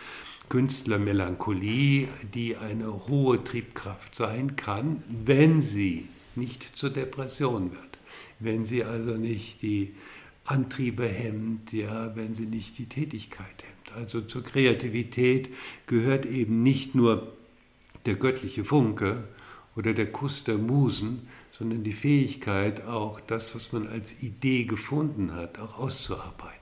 Künstlermelancholie, 0.49 2.09
die 2.35 2.57
eine 2.57 3.07
hohe 3.07 3.43
Triebkraft 3.45 4.15
sein 4.15 4.57
kann, 4.57 5.03
wenn 5.25 5.63
sie 5.63 6.09
nicht 6.37 6.77
zur 6.77 6.91
Depression 6.91 7.71
wird. 7.73 7.90
Wenn 8.41 8.65
sie 8.65 8.85
also 8.85 9.13
nicht 9.13 9.63
die 9.63 9.95
Antriebe 10.45 11.07
hemmt, 11.07 11.73
ja, 11.73 12.17
wenn 12.17 12.35
sie 12.35 12.47
nicht 12.47 12.79
die 12.79 12.87
Tätigkeit 12.87 13.63
hemmt. 13.63 13.97
Also 13.97 14.21
zur 14.23 14.43
Kreativität 14.43 15.51
gehört 15.87 16.27
eben 16.27 16.63
nicht 16.63 16.95
nur 16.95 17.33
der 18.07 18.17
göttliche 18.17 18.65
Funke 18.65 19.29
oder 19.77 19.95
der 19.95 20.11
Kuss 20.11 20.43
der 20.45 20.59
Musen, 20.59 21.29
sondern 21.53 21.85
die 21.85 21.93
Fähigkeit, 21.93 22.85
auch 22.87 23.21
das, 23.21 23.55
was 23.55 23.73
man 23.73 23.87
als 23.87 24.23
Idee 24.23 24.65
gefunden 24.65 25.35
hat, 25.35 25.59
auch 25.59 25.79
auszuarbeiten. 25.79 26.60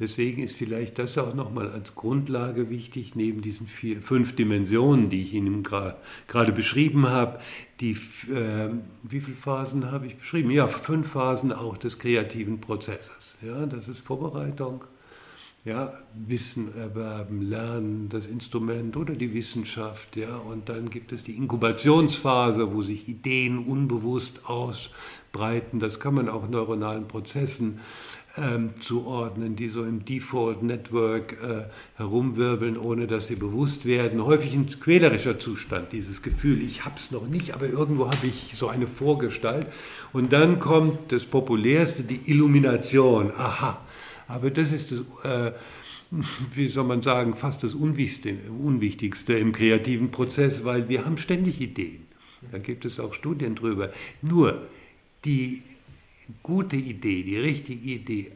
Deswegen 0.00 0.42
ist 0.42 0.56
vielleicht 0.56 0.98
das 0.98 1.18
auch 1.18 1.34
nochmal 1.34 1.70
als 1.70 1.94
Grundlage 1.94 2.70
wichtig, 2.70 3.14
neben 3.14 3.42
diesen 3.42 3.66
vier, 3.66 4.00
fünf 4.00 4.34
Dimensionen, 4.34 5.10
die 5.10 5.20
ich 5.20 5.34
Ihnen 5.34 5.62
gerade 5.62 6.52
beschrieben 6.52 7.08
habe. 7.08 7.38
Die, 7.80 7.92
äh, 7.92 8.70
wie 9.02 9.20
viele 9.20 9.36
Phasen 9.36 9.92
habe 9.92 10.06
ich 10.06 10.16
beschrieben? 10.16 10.50
Ja, 10.50 10.68
fünf 10.68 11.10
Phasen 11.10 11.52
auch 11.52 11.76
des 11.76 11.98
kreativen 11.98 12.60
Prozesses. 12.60 13.36
Ja, 13.42 13.66
das 13.66 13.88
ist 13.88 14.00
Vorbereitung, 14.00 14.86
ja, 15.64 15.92
Wissen 16.14 16.74
erwerben, 16.74 17.42
lernen, 17.42 18.08
das 18.08 18.26
Instrument 18.26 18.96
oder 18.96 19.14
die 19.14 19.34
Wissenschaft, 19.34 20.16
ja, 20.16 20.34
und 20.36 20.70
dann 20.70 20.88
gibt 20.88 21.12
es 21.12 21.22
die 21.22 21.36
Inkubationsphase, 21.36 22.74
wo 22.74 22.80
sich 22.80 23.08
Ideen 23.08 23.58
unbewusst 23.58 24.46
ausbreiten. 24.46 25.78
Das 25.78 26.00
kann 26.00 26.14
man 26.14 26.30
auch 26.30 26.48
neuronalen 26.48 27.06
Prozessen 27.06 27.80
ähm, 28.36 28.70
zuordnen, 28.80 29.56
die 29.56 29.68
so 29.68 29.84
im 29.84 30.04
Default 30.04 30.62
Network 30.62 31.32
äh, 31.42 31.64
herumwirbeln, 31.96 32.76
ohne 32.76 33.06
dass 33.06 33.26
sie 33.26 33.36
bewusst 33.36 33.86
werden. 33.86 34.24
Häufig 34.24 34.52
ein 34.54 34.68
quälerischer 34.80 35.38
Zustand, 35.38 35.92
dieses 35.92 36.22
Gefühl, 36.22 36.62
ich 36.62 36.84
habe 36.84 36.96
es 36.96 37.10
noch 37.10 37.26
nicht, 37.26 37.54
aber 37.54 37.68
irgendwo 37.68 38.06
habe 38.06 38.26
ich 38.26 38.56
so 38.56 38.68
eine 38.68 38.86
Vorgestalt. 38.86 39.66
Und 40.12 40.32
dann 40.32 40.60
kommt 40.60 41.12
das 41.12 41.24
Populärste, 41.24 42.04
die 42.04 42.30
Illumination. 42.30 43.32
Aha, 43.36 43.80
aber 44.28 44.50
das 44.50 44.72
ist 44.72 44.92
das... 44.92 45.00
Äh, 45.24 45.52
wie 46.54 46.68
soll 46.68 46.84
man 46.84 47.02
sagen, 47.02 47.34
fast 47.34 47.62
das 47.62 47.74
Unwichtigste 47.74 49.32
im 49.34 49.52
kreativen 49.52 50.10
Prozess, 50.10 50.64
weil 50.64 50.88
wir 50.88 51.04
haben 51.06 51.16
ständig 51.16 51.60
Ideen. 51.60 52.06
Da 52.50 52.58
gibt 52.58 52.84
es 52.84 52.98
auch 52.98 53.14
Studien 53.14 53.54
drüber. 53.54 53.90
Nur 54.22 54.66
die 55.24 55.62
gute 56.42 56.76
Idee, 56.76 57.22
die 57.22 57.38
richtige 57.38 57.90
Idee 57.90 58.32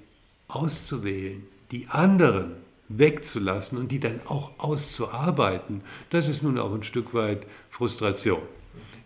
auszuwählen, 0.49 1.43
die 1.71 1.87
anderen 1.89 2.53
wegzulassen 2.89 3.79
und 3.79 3.91
die 3.91 4.01
dann 4.01 4.21
auch 4.27 4.53
auszuarbeiten, 4.59 5.81
das 6.11 6.29
ist 6.29 6.43
nun 6.43 6.59
auch 6.59 6.73
ein 6.75 6.83
Stück 6.83 7.15
weit 7.15 7.47
Frustration. 7.71 8.43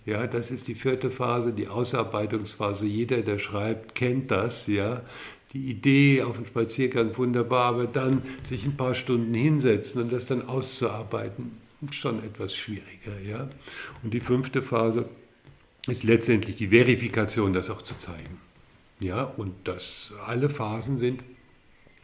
Ja, 0.05 0.27
das 0.27 0.51
ist 0.51 0.69
die 0.69 0.75
vierte 0.75 1.11
Phase, 1.11 1.53
die 1.53 1.69
Ausarbeitungsphase. 1.69 2.87
Jeder, 2.87 3.21
der 3.21 3.39
schreibt, 3.39 3.95
kennt 3.95 4.31
das. 4.31 4.67
Ja, 4.67 5.03
die 5.53 5.69
Idee 5.69 6.23
auf 6.23 6.37
dem 6.37 6.47
Spaziergang 6.47 7.17
wunderbar, 7.17 7.67
aber 7.67 7.87
dann 7.87 8.23
sich 8.43 8.65
ein 8.65 8.77
paar 8.77 8.95
Stunden 8.95 9.35
hinsetzen 9.35 10.01
und 10.01 10.11
das 10.11 10.25
dann 10.25 10.43
auszuarbeiten, 10.47 11.59
schon 11.91 12.23
etwas 12.25 12.55
schwieriger. 12.55 13.21
Ja, 13.27 13.51
und 14.03 14.15
die 14.15 14.21
fünfte 14.21 14.63
Phase 14.63 15.07
ist 15.87 16.05
letztendlich 16.05 16.57
die 16.57 16.69
Verifikation, 16.69 17.53
das 17.53 17.69
auch 17.69 17.83
zu 17.83 17.97
zeigen. 17.99 18.48
Ja, 19.01 19.25
und 19.25 19.53
dass 19.65 20.13
alle 20.27 20.49
Phasen 20.49 20.99
sind 20.99 21.25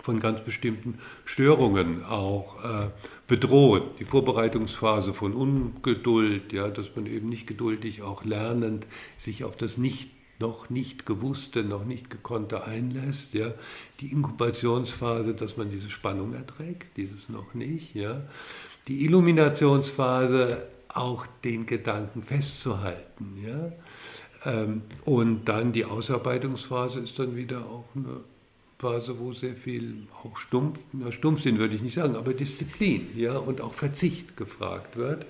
von 0.00 0.20
ganz 0.20 0.42
bestimmten 0.42 0.98
Störungen 1.24 2.04
auch 2.04 2.62
äh, 2.62 2.90
bedroht. 3.26 3.98
Die 3.98 4.04
Vorbereitungsphase 4.04 5.14
von 5.14 5.32
Ungeduld, 5.32 6.52
ja, 6.52 6.68
dass 6.68 6.94
man 6.94 7.06
eben 7.06 7.26
nicht 7.26 7.46
geduldig 7.46 8.02
auch 8.02 8.24
lernend 8.24 8.86
sich 9.16 9.44
auf 9.44 9.56
das 9.56 9.78
nicht 9.78 10.10
noch 10.40 10.68
nicht 10.68 11.06
gewusste, 11.06 11.62
noch 11.62 11.84
nicht 11.84 12.10
gekonnte 12.10 12.64
einlässt, 12.64 13.34
ja, 13.34 13.54
die 14.00 14.12
Inkubationsphase, 14.12 15.34
dass 15.34 15.56
man 15.56 15.70
diese 15.70 15.90
Spannung 15.90 16.34
erträgt, 16.34 16.96
dieses 16.96 17.28
noch 17.28 17.54
nicht, 17.54 17.94
ja, 17.94 18.20
die 18.88 19.04
Illuminationsphase, 19.04 20.66
auch 20.88 21.26
den 21.44 21.66
Gedanken 21.66 22.22
festzuhalten, 22.22 23.36
ja, 23.42 23.72
und 25.04 25.44
dann 25.46 25.72
die 25.72 25.84
Ausarbeitungsphase 25.84 27.00
ist 27.00 27.18
dann 27.18 27.36
wieder 27.36 27.60
auch 27.60 27.84
eine 27.94 28.20
Phase, 28.78 29.18
wo 29.18 29.32
sehr 29.32 29.56
viel 29.56 30.06
auch 30.22 30.36
stumpf, 30.36 30.80
na, 30.92 31.10
Stumpfsinn 31.10 31.58
würde 31.58 31.74
ich 31.74 31.82
nicht 31.82 31.94
sagen, 31.94 32.16
aber 32.16 32.34
Disziplin 32.34 33.08
ja, 33.16 33.36
und 33.36 33.60
auch 33.60 33.72
Verzicht 33.72 34.36
gefragt 34.36 34.96
wird. 34.96 35.26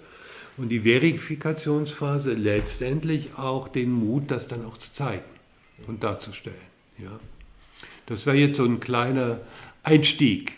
Und 0.56 0.68
die 0.68 0.80
Verifikationsphase 0.80 2.34
letztendlich 2.34 3.30
auch 3.36 3.68
den 3.68 3.92
Mut, 3.92 4.30
das 4.30 4.46
dann 4.46 4.64
auch 4.64 4.78
zu 4.78 4.92
zeigen 4.92 5.24
und 5.86 6.04
darzustellen. 6.04 6.56
Ja. 6.98 7.20
Das 8.06 8.26
wäre 8.26 8.36
jetzt 8.36 8.56
so 8.56 8.64
ein 8.64 8.80
kleiner 8.80 9.40
Einstieg. 9.82 10.56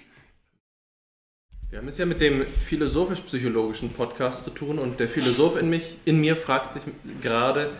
Wir 1.70 1.78
haben 1.78 1.88
es 1.88 1.98
ja 1.98 2.06
mit 2.06 2.20
dem 2.20 2.46
philosophisch-psychologischen 2.46 3.90
Podcast 3.90 4.44
zu 4.44 4.50
tun 4.50 4.78
und 4.78 5.00
der 5.00 5.08
Philosoph 5.08 5.56
in, 5.56 5.68
mich, 5.68 5.96
in 6.04 6.20
mir 6.20 6.36
fragt 6.36 6.74
sich 6.74 6.82
gerade, 7.20 7.72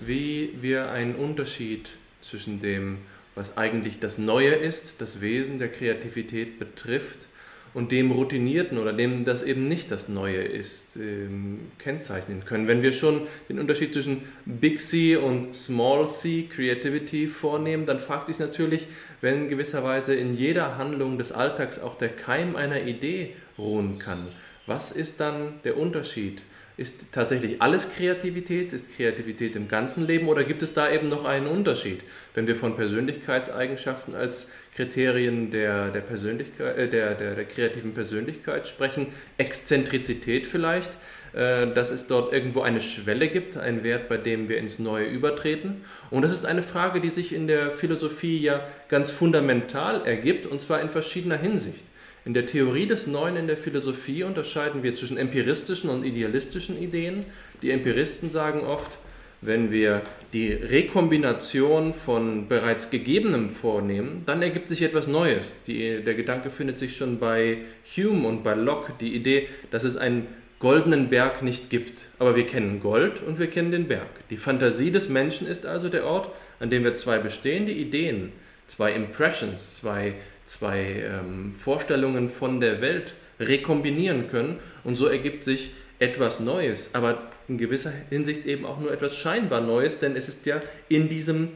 wie 0.00 0.54
wir 0.60 0.90
einen 0.90 1.14
Unterschied 1.14 1.90
zwischen 2.22 2.60
dem, 2.60 2.98
was 3.34 3.56
eigentlich 3.56 4.00
das 4.00 4.18
Neue 4.18 4.54
ist, 4.54 5.00
das 5.00 5.20
Wesen 5.20 5.58
der 5.58 5.68
Kreativität 5.68 6.58
betrifft, 6.58 7.28
und 7.76 7.92
dem 7.92 8.10
Routinierten 8.10 8.78
oder 8.78 8.94
dem, 8.94 9.24
das 9.24 9.42
eben 9.42 9.68
nicht 9.68 9.90
das 9.90 10.08
Neue 10.08 10.42
ist, 10.42 10.96
ähm, 10.96 11.60
kennzeichnen 11.78 12.42
können. 12.46 12.68
Wenn 12.68 12.80
wir 12.80 12.94
schon 12.94 13.26
den 13.50 13.58
Unterschied 13.58 13.92
zwischen 13.92 14.22
Big 14.46 14.80
C 14.80 15.16
und 15.16 15.54
Small 15.54 16.08
C 16.08 16.48
Creativity 16.50 17.26
vornehmen, 17.26 17.84
dann 17.84 18.00
fragt 18.00 18.28
sich 18.28 18.38
natürlich, 18.38 18.86
wenn 19.20 19.48
gewisserweise 19.48 20.14
in 20.14 20.32
jeder 20.32 20.78
Handlung 20.78 21.18
des 21.18 21.32
Alltags 21.32 21.78
auch 21.78 21.98
der 21.98 22.08
Keim 22.08 22.56
einer 22.56 22.80
Idee 22.80 23.34
ruhen 23.58 23.98
kann, 23.98 24.28
was 24.64 24.90
ist 24.90 25.20
dann 25.20 25.60
der 25.64 25.76
Unterschied 25.76 26.42
ist 26.76 27.06
tatsächlich 27.10 27.62
alles 27.62 27.90
Kreativität? 27.94 28.72
Ist 28.74 28.94
Kreativität 28.94 29.56
im 29.56 29.66
ganzen 29.66 30.06
Leben 30.06 30.28
oder 30.28 30.44
gibt 30.44 30.62
es 30.62 30.74
da 30.74 30.90
eben 30.90 31.08
noch 31.08 31.24
einen 31.24 31.46
Unterschied? 31.46 32.00
Wenn 32.34 32.46
wir 32.46 32.54
von 32.54 32.76
Persönlichkeitseigenschaften 32.76 34.14
als 34.14 34.50
Kriterien 34.74 35.50
der, 35.50 35.88
der, 35.90 36.02
Persönlichkeit, 36.02 36.76
äh, 36.76 36.88
der, 36.88 37.14
der, 37.14 37.34
der 37.34 37.44
kreativen 37.46 37.94
Persönlichkeit 37.94 38.68
sprechen, 38.68 39.06
Exzentrizität 39.38 40.46
vielleicht, 40.46 40.90
äh, 41.32 41.66
dass 41.72 41.90
es 41.90 42.08
dort 42.08 42.34
irgendwo 42.34 42.60
eine 42.60 42.82
Schwelle 42.82 43.28
gibt, 43.28 43.56
einen 43.56 43.82
Wert, 43.82 44.10
bei 44.10 44.18
dem 44.18 44.50
wir 44.50 44.58
ins 44.58 44.78
Neue 44.78 45.06
übertreten. 45.06 45.82
Und 46.10 46.22
das 46.22 46.32
ist 46.32 46.44
eine 46.44 46.62
Frage, 46.62 47.00
die 47.00 47.08
sich 47.08 47.32
in 47.32 47.46
der 47.46 47.70
Philosophie 47.70 48.38
ja 48.38 48.66
ganz 48.90 49.10
fundamental 49.10 50.06
ergibt, 50.06 50.46
und 50.46 50.60
zwar 50.60 50.82
in 50.82 50.90
verschiedener 50.90 51.38
Hinsicht. 51.38 51.84
In 52.26 52.34
der 52.34 52.44
Theorie 52.44 52.88
des 52.88 53.06
Neuen 53.06 53.36
in 53.36 53.46
der 53.46 53.56
Philosophie 53.56 54.24
unterscheiden 54.24 54.82
wir 54.82 54.96
zwischen 54.96 55.16
empiristischen 55.16 55.88
und 55.88 56.04
idealistischen 56.04 56.76
Ideen. 56.76 57.24
Die 57.62 57.70
Empiristen 57.70 58.30
sagen 58.30 58.62
oft, 58.62 58.98
wenn 59.42 59.70
wir 59.70 60.02
die 60.32 60.52
Rekombination 60.52 61.94
von 61.94 62.48
bereits 62.48 62.90
Gegebenem 62.90 63.48
vornehmen, 63.48 64.24
dann 64.26 64.42
ergibt 64.42 64.66
sich 64.66 64.82
etwas 64.82 65.06
Neues. 65.06 65.54
Die, 65.68 66.02
der 66.02 66.14
Gedanke 66.14 66.50
findet 66.50 66.80
sich 66.80 66.96
schon 66.96 67.20
bei 67.20 67.58
Hume 67.96 68.26
und 68.26 68.42
bei 68.42 68.54
Locke, 68.54 68.92
die 69.00 69.14
Idee, 69.14 69.46
dass 69.70 69.84
es 69.84 69.96
einen 69.96 70.26
goldenen 70.58 71.10
Berg 71.10 71.44
nicht 71.44 71.70
gibt. 71.70 72.08
Aber 72.18 72.34
wir 72.34 72.46
kennen 72.46 72.80
Gold 72.80 73.22
und 73.22 73.38
wir 73.38 73.46
kennen 73.46 73.70
den 73.70 73.86
Berg. 73.86 74.28
Die 74.30 74.36
Fantasie 74.36 74.90
des 74.90 75.08
Menschen 75.08 75.46
ist 75.46 75.64
also 75.64 75.88
der 75.88 76.04
Ort, 76.04 76.30
an 76.58 76.70
dem 76.70 76.82
wir 76.82 76.96
zwei 76.96 77.18
bestehende 77.18 77.70
Ideen, 77.70 78.32
zwei 78.66 78.94
Impressions, 78.94 79.76
zwei 79.76 80.14
zwei 80.46 81.04
ähm, 81.04 81.52
Vorstellungen 81.52 82.28
von 82.28 82.60
der 82.60 82.80
Welt 82.80 83.14
rekombinieren 83.38 84.28
können 84.28 84.58
und 84.84 84.96
so 84.96 85.06
ergibt 85.06 85.44
sich 85.44 85.72
etwas 85.98 86.40
Neues, 86.40 86.90
aber 86.92 87.30
in 87.48 87.58
gewisser 87.58 87.92
Hinsicht 88.10 88.46
eben 88.46 88.64
auch 88.64 88.80
nur 88.80 88.92
etwas 88.92 89.16
scheinbar 89.16 89.60
Neues, 89.60 89.98
denn 89.98 90.16
es 90.16 90.28
ist 90.28 90.46
ja 90.46 90.60
in 90.88 91.08
diesem 91.08 91.48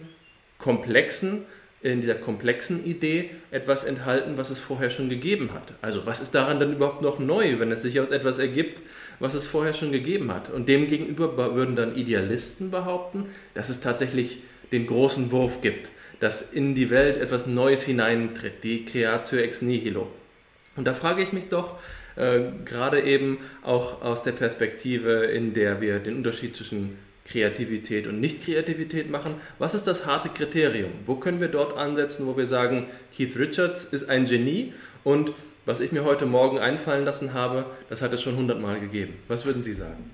komplexen, 0.59 1.45
in 1.83 2.01
dieser 2.01 2.15
komplexen 2.15 2.85
Idee 2.85 3.31
etwas 3.51 3.85
enthalten, 3.85 4.37
was 4.37 4.51
es 4.51 4.61
vorher 4.61 4.91
schon 4.91 5.09
gegeben 5.09 5.53
hat. 5.53 5.73
Also 5.81 6.05
was 6.05 6.21
ist 6.21 6.35
daran 6.35 6.61
dann 6.61 6.75
überhaupt 6.75 7.03
noch 7.03 7.19
neu, 7.19 7.59
wenn 7.59 7.73
es 7.73 7.83
sich 7.83 8.01
aus 8.01 8.11
etwas 8.11 8.39
ergibt, 8.39 8.83
was 9.19 9.35
es 9.35 9.49
vorher 9.49 9.75
schon 9.75 9.93
gegeben 9.93 10.33
hat? 10.33 10.51
Und 10.51 10.69
demgegenüber 10.69 11.55
würden 11.55 11.77
dann 11.77 11.97
Idealisten 11.97 12.71
behaupten, 12.71 13.27
dass 13.55 13.69
es 13.69 13.81
tatsächlich 13.81 14.39
den 14.73 14.87
großen 14.87 15.33
Wurf 15.33 15.63
gibt 15.63 15.91
dass 16.21 16.53
in 16.53 16.75
die 16.75 16.91
Welt 16.91 17.17
etwas 17.17 17.47
Neues 17.47 17.83
hineintritt, 17.83 18.63
die 18.63 18.85
Creatio 18.85 19.39
ex 19.39 19.63
nihilo. 19.63 20.09
Und 20.77 20.85
da 20.85 20.95
frage 20.95 21.23
ich 21.23 21.33
mich 21.33 21.49
doch, 21.49 21.79
äh, 22.17 22.43
gerade 22.65 23.03
eben 23.03 23.39
auch 23.63 24.03
aus 24.03 24.23
der 24.23 24.33
Perspektive, 24.33 25.25
in 25.25 25.55
der 25.55 25.81
wir 25.81 25.99
den 25.99 26.17
Unterschied 26.17 26.57
zwischen 26.57 26.99
Kreativität 27.25 28.07
und 28.07 28.21
Nicht-Kreativität 28.21 29.11
machen, 29.11 29.35
was 29.59 29.75
ist 29.75 29.87
das 29.87 30.07
harte 30.07 30.29
Kriterium? 30.29 30.91
Wo 31.07 31.17
können 31.17 31.41
wir 31.41 31.49
dort 31.49 31.77
ansetzen, 31.77 32.27
wo 32.27 32.37
wir 32.37 32.47
sagen, 32.47 32.87
Keith 33.17 33.37
Richards 33.39 33.85
ist 33.85 34.09
ein 34.09 34.25
Genie 34.25 34.73
und 35.05 35.33
was 35.67 35.81
ich 35.81 35.93
mir 35.93 36.05
heute 36.05 36.27
Morgen 36.27 36.59
einfallen 36.59 37.05
lassen 37.05 37.33
habe, 37.35 37.67
das 37.89 38.03
hat 38.03 38.13
es 38.13 38.23
schon 38.23 38.37
hundertmal 38.37 38.81
gegeben. 38.81 39.15
Was 39.29 39.45
würden 39.45 39.63
Sie 39.63 39.75
sagen? 39.75 40.11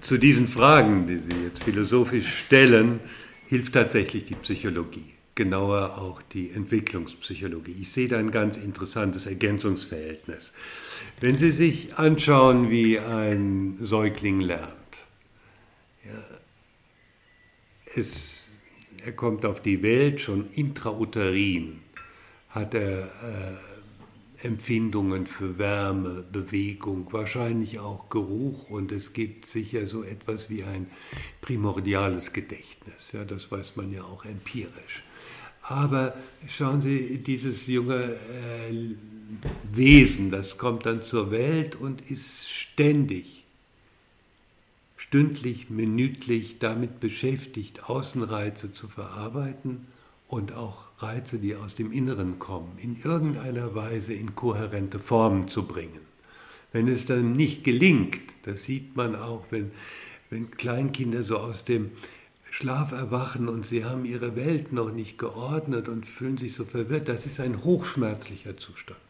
Zu 0.00 0.18
diesen 0.18 0.48
Fragen, 0.48 1.06
die 1.06 1.18
Sie 1.18 1.44
jetzt 1.44 1.62
philosophisch 1.62 2.38
stellen, 2.46 3.00
hilft 3.48 3.74
tatsächlich 3.74 4.24
die 4.24 4.34
Psychologie. 4.36 5.11
Genauer 5.34 5.98
auch 5.98 6.20
die 6.20 6.50
Entwicklungspsychologie. 6.50 7.76
Ich 7.80 7.90
sehe 7.90 8.08
da 8.08 8.18
ein 8.18 8.30
ganz 8.30 8.56
interessantes 8.56 9.26
Ergänzungsverhältnis. 9.26 10.52
Wenn 11.20 11.36
Sie 11.36 11.52
sich 11.52 11.96
anschauen, 11.98 12.70
wie 12.70 12.98
ein 12.98 13.78
Säugling 13.80 14.40
lernt, 14.40 15.06
ja, 16.04 16.38
es, 17.94 18.54
er 19.04 19.12
kommt 19.12 19.44
auf 19.44 19.62
die 19.62 19.82
Welt 19.82 20.20
schon 20.20 20.50
intrauterin, 20.52 21.80
hat 22.50 22.74
er 22.74 23.04
äh, 23.04 24.46
Empfindungen 24.46 25.26
für 25.26 25.58
Wärme, 25.58 26.24
Bewegung, 26.30 27.06
wahrscheinlich 27.12 27.78
auch 27.78 28.08
Geruch 28.10 28.68
und 28.70 28.90
es 28.92 29.12
gibt 29.12 29.46
sicher 29.46 29.86
so 29.86 30.02
etwas 30.02 30.50
wie 30.50 30.64
ein 30.64 30.88
primordiales 31.40 32.32
Gedächtnis. 32.32 33.12
Ja, 33.12 33.24
das 33.24 33.50
weiß 33.50 33.76
man 33.76 33.92
ja 33.92 34.02
auch 34.02 34.24
empirisch. 34.24 35.04
Aber 35.62 36.14
schauen 36.48 36.80
Sie, 36.80 37.18
dieses 37.18 37.66
junge 37.66 38.14
äh, 38.14 38.94
Wesen, 39.72 40.30
das 40.30 40.58
kommt 40.58 40.86
dann 40.86 41.02
zur 41.02 41.30
Welt 41.30 41.76
und 41.76 42.00
ist 42.10 42.50
ständig, 42.50 43.44
stündlich, 44.96 45.70
minütlich 45.70 46.58
damit 46.58 47.00
beschäftigt, 47.00 47.88
Außenreize 47.88 48.72
zu 48.72 48.88
verarbeiten 48.88 49.86
und 50.28 50.52
auch 50.54 50.86
Reize, 50.98 51.38
die 51.38 51.54
aus 51.54 51.74
dem 51.74 51.92
Inneren 51.92 52.38
kommen, 52.38 52.78
in 52.78 53.00
irgendeiner 53.02 53.74
Weise 53.74 54.14
in 54.14 54.34
kohärente 54.34 54.98
Formen 54.98 55.48
zu 55.48 55.66
bringen. 55.66 56.00
Wenn 56.72 56.88
es 56.88 57.04
dann 57.06 57.32
nicht 57.32 57.64
gelingt, 57.64 58.20
das 58.42 58.64
sieht 58.64 58.96
man 58.96 59.14
auch, 59.14 59.44
wenn, 59.50 59.70
wenn 60.30 60.50
Kleinkinder 60.50 61.22
so 61.22 61.38
aus 61.38 61.64
dem 61.64 61.90
Schlaf 62.52 62.92
erwachen 62.92 63.48
und 63.48 63.64
sie 63.64 63.86
haben 63.86 64.04
ihre 64.04 64.36
Welt 64.36 64.74
noch 64.74 64.92
nicht 64.92 65.16
geordnet 65.16 65.88
und 65.88 66.06
fühlen 66.06 66.36
sich 66.36 66.54
so 66.54 66.66
verwirrt, 66.66 67.08
das 67.08 67.24
ist 67.24 67.40
ein 67.40 67.64
hochschmerzlicher 67.64 68.58
Zustand. 68.58 69.00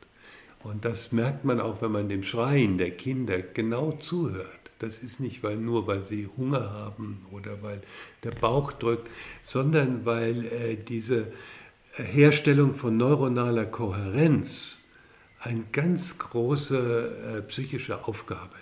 Und 0.63 0.85
das 0.85 1.11
merkt 1.11 1.45
man 1.45 1.61
auch, 1.61 1.83
wenn 1.83 1.91
man 1.91 2.09
dem 2.09 2.23
Schreien 2.23 2.79
der 2.79 2.93
Kinder 2.93 3.43
genau 3.43 3.93
zuhört. 3.93 4.71
Das 4.79 4.99
ist 5.01 5.19
nicht 5.19 5.43
weil, 5.43 5.57
nur, 5.57 5.89
weil 5.89 6.05
sie 6.05 6.29
Hunger 6.37 6.71
haben 6.71 7.27
oder 7.33 7.61
weil 7.63 7.81
der 8.23 8.31
Bauch 8.31 8.71
drückt, 8.71 9.11
sondern 9.43 10.07
weil 10.07 10.47
äh, 10.47 10.77
diese 10.77 11.27
Herstellung 11.95 12.77
von 12.77 12.97
neuronaler 12.97 13.67
Kohärenz 13.67 14.79
eine 15.41 15.65
ganz 15.73 16.17
große 16.17 17.39
äh, 17.39 17.43
psychische 17.43 18.05
Aufgabe 18.05 18.55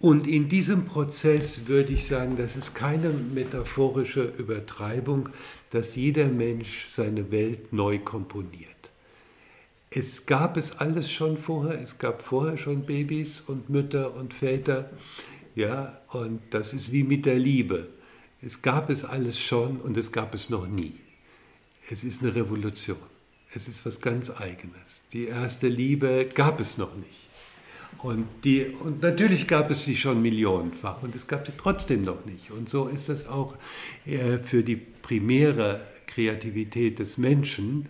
und 0.00 0.26
in 0.26 0.48
diesem 0.48 0.86
Prozess 0.86 1.66
würde 1.66 1.92
ich 1.92 2.06
sagen, 2.06 2.34
das 2.36 2.56
ist 2.56 2.74
keine 2.74 3.10
metaphorische 3.10 4.22
Übertreibung, 4.38 5.28
dass 5.68 5.94
jeder 5.94 6.26
Mensch 6.28 6.88
seine 6.90 7.30
Welt 7.30 7.72
neu 7.72 7.98
komponiert. 7.98 8.90
Es 9.90 10.24
gab 10.24 10.56
es 10.56 10.72
alles 10.72 11.10
schon 11.10 11.36
vorher, 11.36 11.80
es 11.82 11.98
gab 11.98 12.22
vorher 12.22 12.56
schon 12.56 12.86
Babys 12.86 13.42
und 13.42 13.68
Mütter 13.68 14.14
und 14.14 14.32
Väter, 14.32 14.90
ja, 15.54 16.00
und 16.08 16.40
das 16.50 16.72
ist 16.72 16.92
wie 16.92 17.02
mit 17.02 17.26
der 17.26 17.38
Liebe. 17.38 17.88
Es 18.40 18.62
gab 18.62 18.88
es 18.88 19.04
alles 19.04 19.38
schon 19.38 19.80
und 19.80 19.96
es 19.96 20.12
gab 20.12 20.34
es 20.34 20.48
noch 20.48 20.66
nie. 20.66 20.94
Es 21.90 22.04
ist 22.04 22.22
eine 22.22 22.34
Revolution. 22.34 22.96
Es 23.52 23.68
ist 23.68 23.84
was 23.84 24.00
ganz 24.00 24.30
Eigenes. 24.30 25.02
Die 25.12 25.26
erste 25.26 25.68
Liebe 25.68 26.28
gab 26.32 26.60
es 26.60 26.78
noch 26.78 26.94
nicht. 26.94 27.29
Und, 27.98 28.26
die, 28.44 28.66
und 28.82 29.02
natürlich 29.02 29.46
gab 29.46 29.70
es 29.70 29.84
sie 29.84 29.96
schon 29.96 30.22
millionenfach 30.22 31.02
und 31.02 31.14
es 31.14 31.26
gab 31.26 31.46
sie 31.46 31.52
trotzdem 31.56 32.02
noch 32.02 32.24
nicht. 32.24 32.50
Und 32.50 32.68
so 32.68 32.88
ist 32.88 33.08
das 33.08 33.26
auch 33.26 33.56
äh, 34.06 34.38
für 34.38 34.62
die 34.62 34.76
primäre 34.76 35.80
Kreativität 36.06 36.98
des 36.98 37.18
Menschen, 37.18 37.88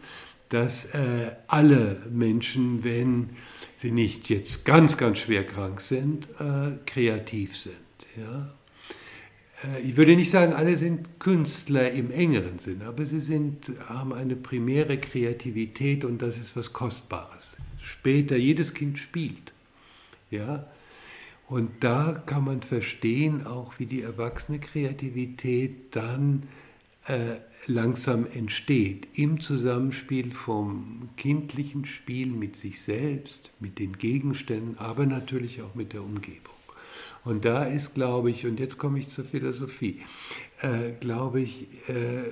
dass 0.49 0.87
äh, 0.87 1.33
alle 1.47 2.02
Menschen, 2.11 2.83
wenn 2.83 3.30
sie 3.76 3.92
nicht 3.92 4.28
jetzt 4.30 4.64
ganz, 4.64 4.97
ganz 4.97 5.19
schwer 5.19 5.47
krank 5.47 5.80
sind, 5.80 6.28
äh, 6.40 6.73
kreativ 6.87 7.57
sind. 7.57 7.76
Ja? 8.16 8.50
Äh, 9.62 9.80
ich 9.83 9.97
würde 9.97 10.16
nicht 10.16 10.30
sagen, 10.30 10.52
alle 10.52 10.76
sind 10.76 11.20
Künstler 11.20 11.92
im 11.92 12.11
engeren 12.11 12.59
Sinn, 12.59 12.83
aber 12.83 13.07
sie 13.07 13.20
sind, 13.20 13.72
haben 13.88 14.12
eine 14.12 14.37
primäre 14.37 14.98
Kreativität 14.98 16.05
und 16.05 16.20
das 16.20 16.37
ist 16.37 16.57
was 16.57 16.72
Kostbares. 16.72 17.57
Später, 17.83 18.37
jedes 18.37 18.75
Kind 18.75 18.98
spielt. 18.98 19.53
Ja? 20.31 20.66
Und 21.49 21.69
da 21.81 22.23
kann 22.27 22.45
man 22.45 22.62
verstehen, 22.62 23.47
auch 23.47 23.79
wie 23.79 23.87
die 23.87 24.03
erwachsene 24.03 24.61
Kreativität 24.61 25.97
dann 25.97 26.45
äh, 27.07 27.37
langsam 27.66 28.27
entsteht, 28.33 29.09
im 29.14 29.40
Zusammenspiel 29.40 30.33
vom 30.33 31.09
kindlichen 31.16 31.87
Spiel 31.87 32.29
mit 32.29 32.57
sich 32.57 32.81
selbst, 32.81 33.53
mit 33.59 33.79
den 33.79 33.95
Gegenständen, 33.95 34.79
aber 34.79 35.07
natürlich 35.07 35.61
auch 35.62 35.75
mit 35.75 35.93
der 35.93 36.03
Umgebung. 36.03 36.55
Und 37.25 37.45
da 37.45 37.64
ist, 37.64 37.95
glaube 37.95 38.31
ich, 38.31 38.47
und 38.47 38.61
jetzt 38.61 38.79
komme 38.79 38.99
ich 38.99 39.09
zur 39.09 39.25
Philosophie, 39.25 40.01
äh, 40.62 40.93
glaube 41.01 41.40
ich, 41.40 41.66
äh, 41.88 42.31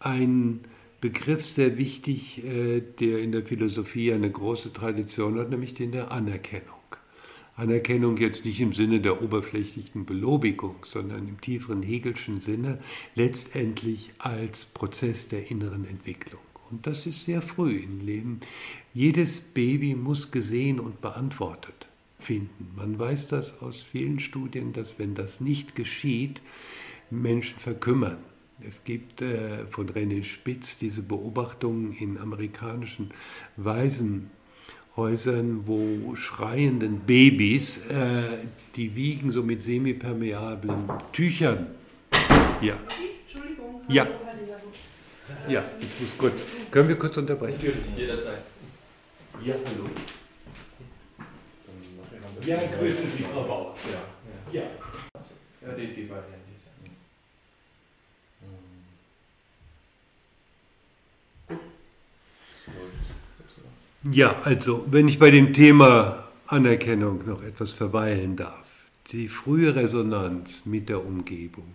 ein 0.00 0.60
Begriff 1.00 1.46
sehr 1.48 1.78
wichtig, 1.78 2.44
äh, 2.44 2.80
der 2.80 3.20
in 3.20 3.32
der 3.32 3.44
Philosophie 3.44 4.12
eine 4.12 4.30
große 4.30 4.72
Tradition 4.72 5.38
hat, 5.38 5.50
nämlich 5.50 5.74
den 5.74 5.92
der 5.92 6.10
Anerkennung. 6.10 6.73
Anerkennung 7.56 8.16
jetzt 8.16 8.44
nicht 8.44 8.60
im 8.60 8.72
Sinne 8.72 9.00
der 9.00 9.22
oberflächlichen 9.22 10.04
Belobigung, 10.04 10.76
sondern 10.84 11.28
im 11.28 11.40
tieferen 11.40 11.82
Hegelschen 11.82 12.40
Sinne 12.40 12.80
letztendlich 13.14 14.10
als 14.18 14.66
Prozess 14.66 15.28
der 15.28 15.50
inneren 15.50 15.84
Entwicklung. 15.84 16.40
Und 16.70 16.86
das 16.86 17.06
ist 17.06 17.24
sehr 17.24 17.42
früh 17.42 17.76
im 17.76 18.00
Leben. 18.00 18.40
Jedes 18.92 19.40
Baby 19.40 19.94
muss 19.94 20.32
gesehen 20.32 20.80
und 20.80 21.00
beantwortet 21.00 21.88
finden. 22.18 22.72
Man 22.74 22.98
weiß 22.98 23.28
das 23.28 23.60
aus 23.60 23.82
vielen 23.82 24.18
Studien, 24.18 24.72
dass 24.72 24.98
wenn 24.98 25.14
das 25.14 25.40
nicht 25.40 25.76
geschieht, 25.76 26.42
Menschen 27.10 27.58
verkümmern. 27.58 28.18
Es 28.60 28.82
gibt 28.82 29.20
äh, 29.20 29.66
von 29.66 29.88
René 29.88 30.24
Spitz 30.24 30.76
diese 30.76 31.02
Beobachtungen 31.02 31.92
in 31.92 32.18
amerikanischen 32.18 33.10
Waisen 33.56 34.30
Häusern, 34.96 35.66
wo 35.66 36.14
schreienden 36.14 37.00
Babys, 37.00 37.78
äh, 37.78 38.46
die 38.76 38.94
wiegen 38.94 39.30
so 39.30 39.42
mit 39.42 39.62
semipermeablen 39.62 40.88
Tüchern. 41.12 41.66
Ja. 42.60 42.74
Entschuldigung. 43.26 43.82
Ja. 43.88 44.06
Ja, 45.48 45.64
ich 45.80 46.00
muss 46.00 46.16
kurz. 46.16 46.42
Können 46.70 46.88
wir 46.88 46.96
kurz 46.96 47.16
unterbrechen? 47.16 47.56
Natürlich, 47.56 47.96
jederzeit. 47.96 48.42
Ja, 49.44 49.54
hallo. 49.66 49.90
Ja, 52.46 52.58
grüße 52.78 53.02
Sie, 53.16 53.24
Frau 53.24 53.42
Bauer. 53.42 53.76
Ja. 54.52 54.60
Ja. 54.60 54.66
ja. 55.62 55.72
die, 55.74 55.94
die 55.94 56.02
beiden. 56.02 56.44
Ja, 64.10 64.36
also 64.44 64.84
wenn 64.90 65.08
ich 65.08 65.18
bei 65.18 65.30
dem 65.30 65.54
Thema 65.54 66.24
Anerkennung 66.46 67.26
noch 67.26 67.42
etwas 67.42 67.72
verweilen 67.72 68.36
darf. 68.36 68.68
Die 69.12 69.28
frühe 69.28 69.74
Resonanz 69.74 70.66
mit 70.66 70.88
der 70.90 71.04
Umgebung, 71.04 71.72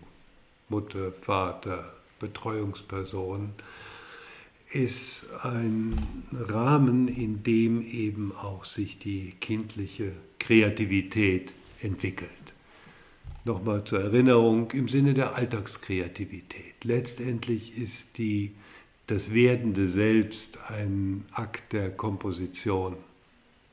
Mutter, 0.67 1.11
Vater, 1.21 1.93
Betreuungsperson, 2.19 3.53
ist 4.71 5.25
ein 5.41 6.05
Rahmen, 6.31 7.07
in 7.07 7.41
dem 7.41 7.81
eben 7.81 8.31
auch 8.35 8.63
sich 8.63 8.99
die 8.99 9.33
kindliche 9.39 10.11
Kreativität 10.37 11.53
entwickelt. 11.81 12.29
Nochmal 13.43 13.83
zur 13.85 14.01
Erinnerung 14.01 14.69
im 14.71 14.87
Sinne 14.87 15.15
der 15.15 15.35
Alltagskreativität. 15.35 16.83
Letztendlich 16.83 17.75
ist 17.75 18.19
die 18.19 18.51
das 19.11 19.33
werdende 19.33 19.87
Selbst 19.87 20.59
ein 20.69 21.25
Akt 21.31 21.73
der 21.73 21.91
Komposition. 21.91 22.95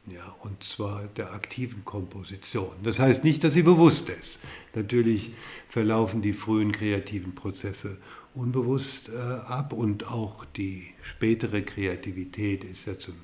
Ja, 0.09 0.37
und 0.45 0.63
zwar 0.63 1.03
der 1.17 1.33
aktiven 1.33 1.85
Komposition. 1.85 2.71
Das 2.85 3.01
heißt 3.01 3.25
nicht, 3.25 3.43
dass 3.43 3.55
sie 3.55 3.65
bewusst 3.65 4.09
ist. 4.09 4.39
Natürlich 4.75 5.33
verlaufen 5.69 6.23
die 6.23 6.33
frühen 6.33 6.71
kreativen 6.71 7.35
Prozesse 7.35 7.97
unbewusst 8.35 9.09
äh, 9.09 9.17
ab 9.17 9.73
und 9.73 10.07
auch 10.07 10.45
die 10.45 10.87
spätere 11.03 11.63
Kreativität 11.63 12.63
ist 12.63 12.87
ja 12.87 12.97
zum 12.97 13.15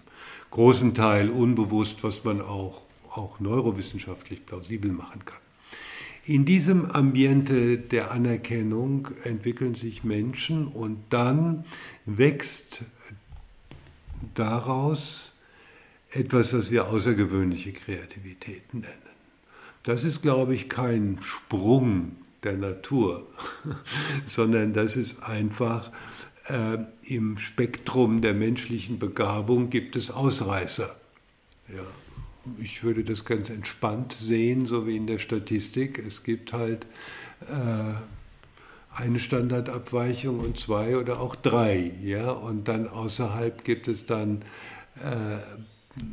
großen 0.51 0.95
Teil 0.95 1.31
unbewusst, 1.31 2.03
was 2.03 2.25
man 2.25 2.41
auch, 2.41 2.83
auch 3.11 3.39
neurowissenschaftlich 3.39 4.45
plausibel 4.45 4.91
machen 4.91 5.25
kann. 5.25 5.39
In 6.25 6.45
diesem 6.45 6.87
Ambiente 6.87 7.79
der 7.79 8.13
Anerkennung 8.13 9.09
entwickeln 9.25 9.75
sich 9.75 10.05
Menschen 10.05 10.69
und 10.69 11.03
dann 11.11 11.65
wächst 12.07 12.85
daraus 14.35 15.33
etwas, 16.13 16.53
was 16.53 16.71
wir 16.71 16.87
außergewöhnliche 16.87 17.73
Kreativität 17.73 18.73
nennen. 18.73 18.87
Das 19.83 20.05
ist, 20.05 20.23
glaube 20.23 20.55
ich, 20.55 20.69
kein 20.69 21.19
Sprung 21.23 22.17
der 22.45 22.57
Natur, 22.57 23.27
sondern 24.25 24.73
das 24.73 24.97
ist 24.97 25.25
einfach 25.25 25.91
äh, 26.47 26.79
im 27.03 27.37
Spektrum 27.37 28.21
der 28.21 28.35
menschlichen 28.35 29.01
Begabung 29.01 29.71
gibt 29.71 29.97
es 29.97 30.13
Ausreißer. 30.13 30.95
Ja. 31.69 31.83
Ich 32.61 32.83
würde 32.83 33.05
das 33.05 33.25
ganz 33.25 33.51
entspannt 33.51 34.13
sehen, 34.13 34.67
so 34.67 34.87
wie 34.87 34.97
in 34.97 35.07
der 35.07 35.19
Statistik. 35.19 35.99
Es 35.99 36.25
gibt 36.25 36.53
halt 36.53 36.87
äh, 37.49 37.95
eine 38.95 39.19
Standardabweichung 39.19 40.41
und 40.41 40.59
zwei 40.59 40.97
oder 40.97 41.21
auch 41.21 41.37
drei. 41.37 41.93
Ja? 42.03 42.31
Und 42.31 42.69
dann 42.69 42.89
außerhalb 42.89 43.65
gibt 43.65 43.89
es 43.89 44.07
dann 44.07 44.43
äh, 44.97 45.39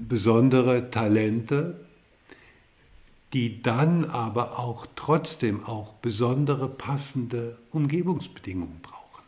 besondere 0.08 0.90
Talente, 0.90 1.80
die 3.34 3.62
dann 3.62 4.06
aber 4.06 4.60
auch 4.60 4.88
trotzdem 4.96 5.64
auch 5.66 5.94
besondere 5.96 6.70
passende 6.70 7.58
Umgebungsbedingungen 7.72 8.82
brauchen. 8.82 9.24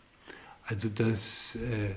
Also 0.66 0.90
das, 0.90 1.56
äh, 1.56 1.96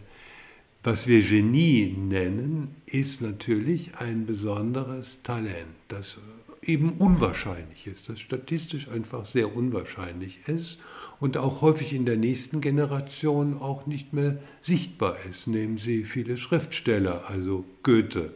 was 0.85 1.07
wir 1.07 1.23
Genie 1.23 1.97
nennen, 1.99 2.77
ist 2.87 3.23
natürlich 3.23 3.97
ein 3.99 4.27
besonderes 4.27 5.23
Talent, 5.23 5.75
das 5.89 6.19
eben 6.63 6.93
unwahrscheinlich 6.99 7.87
ist, 7.87 8.09
das 8.09 8.21
statistisch 8.21 8.89
einfach 8.89 9.27
sehr 9.27 9.57
unwahrscheinlich 9.57 10.47
ist 10.47 10.79
und 11.21 11.37
auch 11.37 11.63
häufig 11.63 11.93
in 11.93 12.05
der 12.05 12.17
nächsten 12.17 12.61
Generation 12.61 13.59
auch 13.59 13.87
nicht 13.87 14.13
mehr 14.13 14.39
sichtbar 14.61 15.17
ist. 15.29 15.47
Nehmen 15.47 15.79
Sie 15.79 16.05
viele 16.05 16.37
Schriftsteller, 16.37 17.25
also 17.29 17.65
Goethe. 17.83 18.33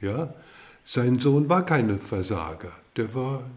Ja, 0.00 0.34
sein 0.84 1.20
Sohn 1.20 1.48
war 1.48 1.64
kein 1.64 1.98
Versager. 2.00 2.72
Der 2.96 3.14
war 3.14 3.48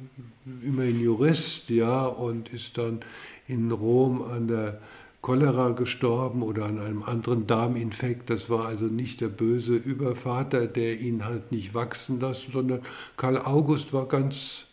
immerhin 0.64 1.00
Jurist, 1.00 1.70
ja, 1.70 2.06
und 2.06 2.50
ist 2.50 2.78
dann 2.78 3.00
in 3.48 3.72
Rom 3.72 4.22
an 4.22 4.48
der 4.48 4.80
Cholera 5.22 5.70
gestorben 5.70 6.42
oder 6.42 6.66
an 6.66 6.80
einem 6.80 7.04
anderen 7.04 7.46
Darminfekt. 7.46 8.30
Das 8.30 8.50
war 8.50 8.66
also 8.66 8.86
nicht 8.86 9.22
der 9.22 9.30
böse 9.30 9.76
Übervater, 9.76 10.68
der 10.68 11.00
ihn 11.00 11.26
halt 11.26 11.52
nicht 11.52 11.74
wachsen 11.74 12.20
lassen, 12.20 12.52
sondern 12.52 12.82
Karl 13.18 13.38
August 13.38 13.94
war 13.94 14.08
ganz, 14.08 14.66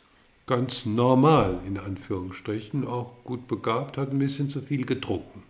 ganz 0.46 0.86
normal, 0.86 1.60
in 1.66 1.78
Anführungsstrichen, 1.78 2.86
auch 2.86 3.12
gut 3.24 3.46
begabt, 3.46 3.98
hat 3.98 4.10
ein 4.10 4.18
bisschen 4.18 4.48
zu 4.48 4.62
viel 4.62 4.86
getrunken. 4.86 5.42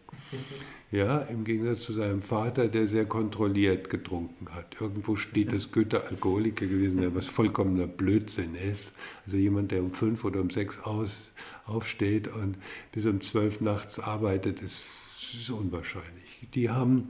Ja, 0.90 1.18
im 1.18 1.44
Gegensatz 1.44 1.80
zu 1.80 1.92
seinem 1.92 2.22
Vater, 2.22 2.68
der 2.68 2.86
sehr 2.86 3.04
kontrolliert 3.04 3.90
getrunken 3.90 4.48
hat. 4.54 4.80
Irgendwo 4.80 5.16
steht, 5.16 5.52
dass 5.52 5.70
Goethe 5.70 6.02
Alkoholiker 6.06 6.66
gewesen 6.66 7.02
wäre, 7.02 7.14
was 7.14 7.26
vollkommener 7.26 7.86
Blödsinn 7.86 8.54
ist. 8.54 8.94
Also 9.26 9.36
jemand, 9.36 9.70
der 9.70 9.82
um 9.82 9.92
fünf 9.92 10.24
oder 10.24 10.40
um 10.40 10.48
sechs 10.48 10.78
aus, 10.80 11.34
aufsteht 11.66 12.28
und 12.28 12.56
bis 12.92 13.04
um 13.04 13.20
zwölf 13.20 13.60
nachts 13.60 14.00
arbeitet, 14.00 14.62
ist, 14.62 14.86
ist 15.18 15.50
unwahrscheinlich. 15.50 16.48
Die 16.54 16.70
haben 16.70 17.08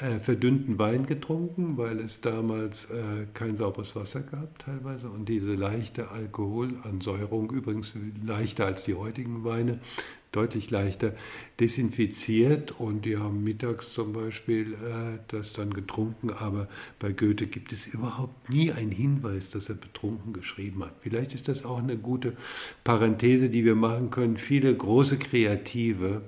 äh, 0.00 0.18
verdünnten 0.18 0.78
Wein 0.78 1.06
getrunken, 1.06 1.78
weil 1.78 2.00
es 2.00 2.20
damals 2.20 2.86
äh, 2.86 3.26
kein 3.32 3.56
sauberes 3.56 3.96
Wasser 3.96 4.20
gab 4.20 4.58
teilweise 4.58 5.08
und 5.08 5.30
diese 5.30 5.54
leichte 5.54 6.10
Alkoholansäuerung, 6.10 7.50
übrigens 7.50 7.94
leichter 8.22 8.66
als 8.66 8.84
die 8.84 8.94
heutigen 8.94 9.44
Weine, 9.44 9.78
deutlich 10.34 10.70
leichter 10.70 11.12
desinfiziert 11.60 12.72
und 12.80 13.04
die 13.04 13.16
haben 13.16 13.44
mittags 13.44 13.92
zum 13.92 14.12
Beispiel 14.12 14.72
äh, 14.74 15.18
das 15.28 15.52
dann 15.52 15.72
getrunken, 15.72 16.30
aber 16.30 16.68
bei 16.98 17.12
Goethe 17.12 17.46
gibt 17.46 17.72
es 17.72 17.86
überhaupt 17.86 18.52
nie 18.52 18.72
einen 18.72 18.90
Hinweis, 18.90 19.50
dass 19.50 19.68
er 19.68 19.76
betrunken 19.76 20.32
geschrieben 20.32 20.84
hat. 20.84 20.94
Vielleicht 21.00 21.34
ist 21.34 21.48
das 21.48 21.64
auch 21.64 21.78
eine 21.78 21.96
gute 21.96 22.34
Parenthese, 22.82 23.50
die 23.50 23.64
wir 23.64 23.76
machen 23.76 24.10
können. 24.10 24.36
Viele 24.36 24.74
große 24.74 25.18
Kreative 25.18 26.22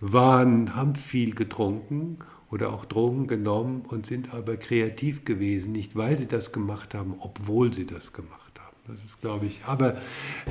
waren, 0.00 0.74
haben 0.74 0.94
viel 0.94 1.34
getrunken 1.34 2.18
oder 2.50 2.72
auch 2.72 2.84
Drogen 2.84 3.26
genommen 3.28 3.82
und 3.88 4.06
sind 4.06 4.34
aber 4.34 4.58
kreativ 4.58 5.24
gewesen, 5.24 5.72
nicht 5.72 5.96
weil 5.96 6.18
sie 6.18 6.28
das 6.28 6.52
gemacht 6.52 6.94
haben, 6.94 7.14
obwohl 7.18 7.72
sie 7.72 7.86
das 7.86 8.12
gemacht 8.12 8.60
haben. 8.60 8.61
Das 8.88 9.04
ist, 9.04 9.20
glaube 9.20 9.46
ich, 9.46 9.60
aber 9.64 9.96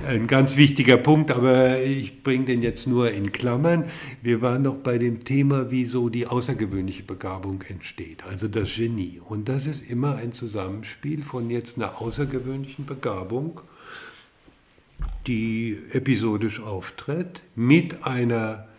ein 0.07 0.25
ganz 0.25 0.55
wichtiger 0.55 0.95
Punkt, 0.95 1.31
aber 1.31 1.81
ich 1.81 2.23
bringe 2.23 2.45
den 2.45 2.61
jetzt 2.61 2.87
nur 2.87 3.11
in 3.11 3.33
Klammern. 3.33 3.83
Wir 4.21 4.41
waren 4.41 4.61
noch 4.61 4.75
bei 4.77 4.97
dem 4.97 5.25
Thema, 5.25 5.69
wie 5.69 5.83
so 5.83 6.07
die 6.07 6.27
außergewöhnliche 6.27 7.03
Begabung 7.03 7.61
entsteht, 7.67 8.23
also 8.23 8.47
das 8.47 8.73
Genie. 8.73 9.19
Und 9.19 9.49
das 9.49 9.67
ist 9.67 9.89
immer 9.89 10.15
ein 10.15 10.31
Zusammenspiel 10.31 11.23
von 11.23 11.49
jetzt 11.49 11.75
einer 11.75 12.01
außergewöhnlichen 12.01 12.85
Begabung, 12.85 13.59
die 15.27 15.77
episodisch 15.91 16.61
auftritt, 16.61 17.43
mit 17.55 18.05
einer 18.05 18.69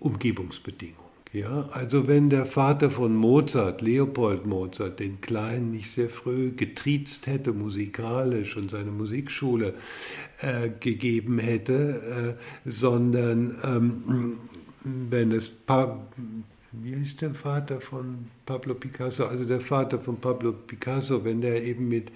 Umgebungsbedingung. 0.00 1.09
Ja, 1.32 1.68
also 1.70 2.08
wenn 2.08 2.28
der 2.28 2.44
Vater 2.44 2.90
von 2.90 3.14
Mozart, 3.14 3.82
Leopold 3.82 4.46
Mozart, 4.46 4.98
den 4.98 5.20
Kleinen 5.20 5.70
nicht 5.70 5.88
sehr 5.88 6.10
früh 6.10 6.50
getriezt 6.50 7.28
hätte 7.28 7.52
musikalisch 7.52 8.56
und 8.56 8.68
seine 8.68 8.90
Musikschule 8.90 9.74
äh, 10.40 10.70
gegeben 10.80 11.38
hätte, 11.38 12.36
äh, 12.36 12.68
sondern 12.68 13.54
ähm, 13.64 14.38
wenn 14.82 15.30
es 15.30 15.50
pa 15.50 16.04
wie 16.72 16.92
ist 16.92 17.20
der 17.20 17.34
Vater 17.34 17.80
von 17.80 18.26
Pablo 18.46 18.74
Picasso, 18.74 19.24
also 19.24 19.44
der 19.44 19.60
Vater 19.60 19.98
von 19.98 20.20
Pablo 20.20 20.52
Picasso, 20.52 21.24
wenn 21.24 21.40
der 21.40 21.64
eben 21.64 21.88
mit 21.88 22.12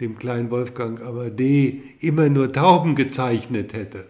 dem 0.00 0.18
kleinen 0.18 0.50
Wolfgang 0.50 1.02
Amadee 1.02 1.82
immer 2.00 2.30
nur 2.30 2.50
Tauben 2.50 2.94
gezeichnet 2.94 3.74
hätte, 3.74 4.06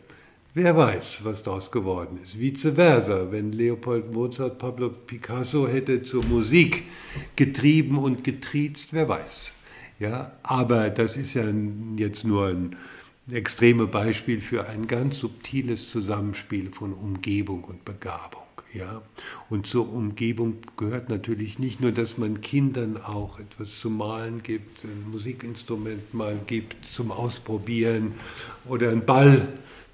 Wer 0.52 0.76
weiß, 0.76 1.20
was 1.22 1.44
daraus 1.44 1.70
geworden 1.70 2.18
ist. 2.20 2.40
Vice 2.40 2.72
versa, 2.74 3.30
wenn 3.30 3.52
Leopold 3.52 4.12
Mozart 4.12 4.58
Pablo 4.58 4.88
Picasso 4.90 5.68
hätte 5.68 6.02
zur 6.02 6.24
Musik 6.24 6.82
getrieben 7.36 7.98
und 7.98 8.24
getriezt, 8.24 8.88
wer 8.90 9.08
weiß. 9.08 9.54
Ja, 10.00 10.32
aber 10.42 10.90
das 10.90 11.16
ist 11.16 11.34
ja 11.34 11.44
jetzt 11.96 12.24
nur 12.24 12.48
ein 12.48 12.76
extremes 13.30 13.92
Beispiel 13.92 14.40
für 14.40 14.68
ein 14.68 14.88
ganz 14.88 15.20
subtiles 15.20 15.88
Zusammenspiel 15.88 16.72
von 16.72 16.94
Umgebung 16.94 17.62
und 17.62 17.84
Begabung. 17.84 18.42
Ja, 18.72 19.02
und 19.50 19.66
zur 19.66 19.92
Umgebung 19.92 20.58
gehört 20.76 21.08
natürlich 21.08 21.60
nicht 21.60 21.80
nur, 21.80 21.92
dass 21.92 22.18
man 22.18 22.40
Kindern 22.40 22.96
auch 22.96 23.38
etwas 23.38 23.78
zum 23.78 23.96
Malen 23.96 24.42
gibt, 24.42 24.84
ein 24.84 25.10
Musikinstrument 25.10 26.12
mal 26.14 26.40
gibt 26.46 26.84
zum 26.84 27.10
Ausprobieren 27.10 28.14
oder 28.68 28.90
einen 28.90 29.04
Ball 29.04 29.48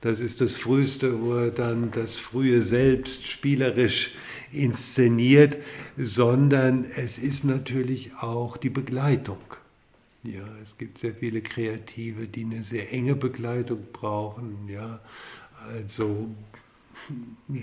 das 0.07 0.21
ist 0.21 0.41
das 0.41 0.55
Früheste, 0.55 1.21
wo 1.21 1.35
er 1.35 1.51
dann 1.51 1.91
das 1.91 2.17
frühe 2.17 2.63
Selbst 2.63 3.27
spielerisch 3.27 4.13
inszeniert, 4.53 5.59
sondern 5.97 6.85
es 6.85 7.19
ist 7.19 7.45
natürlich 7.45 8.13
auch 8.21 8.57
die 8.57 8.71
Begleitung. 8.71 9.41
Ja, 10.23 10.47
es 10.63 10.79
gibt 10.79 10.99
sehr 10.99 11.13
viele 11.13 11.41
Kreative, 11.41 12.29
die 12.29 12.45
eine 12.45 12.63
sehr 12.63 12.93
enge 12.93 13.17
Begleitung 13.17 13.81
brauchen. 13.93 14.69
Ja, 14.69 15.01
also 15.73 16.29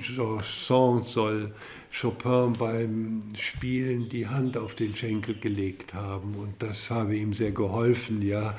Chanson 0.01 1.03
soll 1.03 1.51
Chopin 1.91 2.53
beim 2.53 3.23
Spielen 3.37 4.09
die 4.09 4.27
Hand 4.27 4.57
auf 4.57 4.75
den 4.75 4.95
Schenkel 4.95 5.35
gelegt 5.35 5.93
haben 5.93 6.35
und 6.35 6.53
das 6.59 6.89
habe 6.89 7.15
ihm 7.15 7.33
sehr 7.33 7.51
geholfen. 7.51 8.21
Ja, 8.21 8.55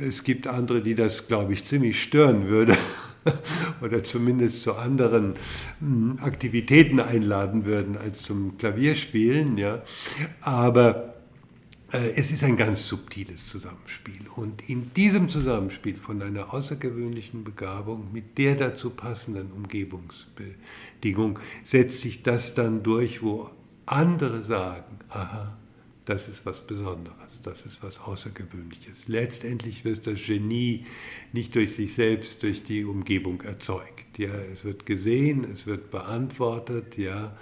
es 0.00 0.24
gibt 0.24 0.46
andere, 0.46 0.82
die 0.82 0.94
das, 0.94 1.26
glaube 1.28 1.52
ich, 1.52 1.64
ziemlich 1.64 2.02
stören 2.02 2.48
würde. 2.48 2.76
oder 3.80 4.02
zumindest 4.02 4.62
zu 4.62 4.74
anderen 4.74 5.34
hm, 5.78 6.18
Aktivitäten 6.22 7.00
einladen 7.00 7.64
würden 7.64 7.96
als 7.96 8.22
zum 8.22 8.56
Klavierspielen. 8.56 9.56
Ja. 9.58 9.82
Aber 10.40 11.11
es 11.92 12.32
ist 12.32 12.42
ein 12.42 12.56
ganz 12.56 12.88
subtiles 12.88 13.46
Zusammenspiel. 13.46 14.26
Und 14.36 14.68
in 14.70 14.92
diesem 14.94 15.28
Zusammenspiel 15.28 15.96
von 15.96 16.22
einer 16.22 16.54
außergewöhnlichen 16.54 17.44
Begabung 17.44 18.10
mit 18.12 18.38
der 18.38 18.54
dazu 18.54 18.90
passenden 18.90 19.52
Umgebungsbedingung 19.52 21.38
setzt 21.62 22.00
sich 22.00 22.22
das 22.22 22.54
dann 22.54 22.82
durch, 22.82 23.22
wo 23.22 23.50
andere 23.84 24.42
sagen, 24.42 24.98
aha, 25.10 25.58
das 26.04 26.28
ist 26.28 26.46
was 26.46 26.62
Besonderes, 26.62 27.40
das 27.42 27.64
ist 27.64 27.82
was 27.82 28.00
Außergewöhnliches. 28.00 29.08
Letztendlich 29.08 29.84
wird 29.84 30.06
das 30.06 30.24
Genie 30.24 30.84
nicht 31.32 31.54
durch 31.54 31.74
sich 31.74 31.94
selbst, 31.94 32.42
durch 32.42 32.64
die 32.64 32.84
Umgebung 32.84 33.42
erzeugt. 33.42 34.18
Ja, 34.18 34.34
es 34.52 34.64
wird 34.64 34.84
gesehen, 34.86 35.44
es 35.44 35.66
wird 35.66 35.90
beantwortet, 35.90 36.98
ja. 36.98 37.36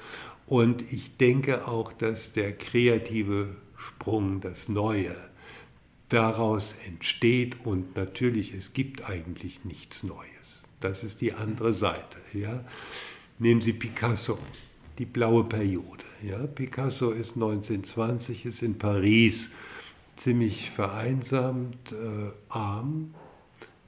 Und 0.46 0.92
ich 0.92 1.16
denke 1.16 1.68
auch, 1.68 1.92
dass 1.92 2.32
der 2.32 2.52
kreative 2.52 3.56
Sprung, 3.80 4.40
das 4.40 4.68
Neue, 4.68 5.16
daraus 6.08 6.74
entsteht 6.86 7.64
und 7.64 7.96
natürlich, 7.96 8.52
es 8.52 8.72
gibt 8.72 9.08
eigentlich 9.08 9.64
nichts 9.64 10.02
Neues. 10.02 10.64
Das 10.80 11.04
ist 11.04 11.20
die 11.20 11.32
andere 11.32 11.72
Seite. 11.72 12.18
Ja. 12.32 12.64
Nehmen 13.38 13.60
Sie 13.60 13.72
Picasso, 13.72 14.38
die 14.98 15.06
blaue 15.06 15.44
Periode. 15.44 16.04
Ja, 16.22 16.46
Picasso 16.46 17.10
ist 17.10 17.34
1920, 17.34 18.46
ist 18.46 18.62
in 18.62 18.76
Paris 18.76 19.50
ziemlich 20.16 20.70
vereinsamt, 20.70 21.92
äh, 21.92 22.32
arm. 22.48 23.14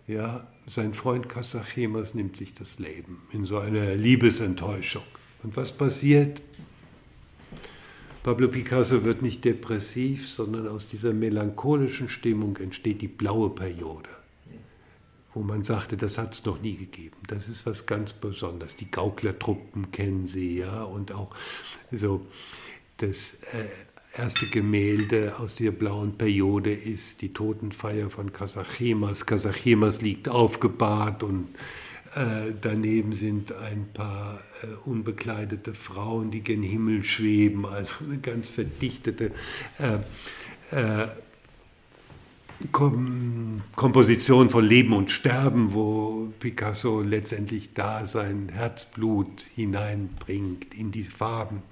Ja, 0.07 0.47
sein 0.67 0.95
Freund 0.95 1.29
Casachemas 1.29 2.15
nimmt 2.15 2.37
sich 2.37 2.55
das 2.55 2.79
Leben 2.79 3.23
in 3.33 3.45
so 3.45 3.59
einer 3.59 3.95
Liebesenttäuschung. 3.95 5.03
Und 5.43 5.57
was 5.57 5.73
passiert? 5.73 6.41
Pablo 8.23 8.47
Picasso 8.47 9.03
wird 9.03 9.21
nicht 9.21 9.45
depressiv, 9.45 10.29
sondern 10.29 10.69
aus 10.69 10.87
dieser 10.87 11.13
melancholischen 11.13 12.09
Stimmung 12.09 12.57
entsteht 12.59 13.03
die 13.03 13.09
blaue 13.09 13.51
Periode, 13.51 14.11
wo 15.35 15.43
man 15.43 15.65
sagte, 15.65 15.97
das 15.97 16.19
hat 16.19 16.33
es 16.33 16.45
noch 16.45 16.61
nie 16.61 16.77
gegeben. 16.77 17.17
Das 17.27 17.49
ist 17.49 17.67
was 17.67 17.85
ganz 17.85 18.13
Besonderes. 18.13 18.77
Die 18.77 18.89
Gauklertruppen 18.89 19.91
kennen 19.91 20.29
Sie 20.29 20.59
ja 20.59 20.85
und 20.85 21.11
auch 21.11 21.35
so 21.91 22.25
das 22.99 23.35
äh, 23.55 24.21
erste 24.21 24.47
Gemälde 24.47 25.35
aus 25.41 25.57
der 25.57 25.73
blauen 25.73 26.17
Periode 26.17 26.73
ist 26.73 27.23
die 27.23 27.33
Totenfeier 27.33 28.09
von 28.09 28.33
Kasachemas. 28.33 29.27
Kasachemas 29.27 30.01
liegt 30.01 30.29
aufgebahrt 30.29 31.25
und 31.25 31.49
äh, 32.15 32.53
daneben 32.61 33.13
sind 33.13 33.53
ein 33.53 33.89
paar 33.93 34.39
äh, 34.63 34.89
unbekleidete 34.89 35.75
Frauen, 35.75 36.31
die 36.31 36.43
gen 36.43 36.63
Himmel 36.63 37.05
schweben, 37.05 37.65
also 37.67 38.05
eine 38.05 38.19
ganz 38.19 38.49
verdichtete 38.49 39.33
äh, 39.79 39.97
äh 40.77 41.09
Kom 42.71 43.63
Komposition 43.75 44.49
von 44.49 44.65
Leben 44.65 44.93
und 44.93 45.11
Sterben, 45.11 45.73
wo 45.73 46.33
Picasso 46.39 47.01
letztendlich 47.01 47.75
da 47.75 48.07
sein 48.07 48.51
Herzblut 48.51 49.49
hineinbringt 49.57 50.73
in 50.73 50.93
die 50.93 51.03
Farben. 51.03 51.63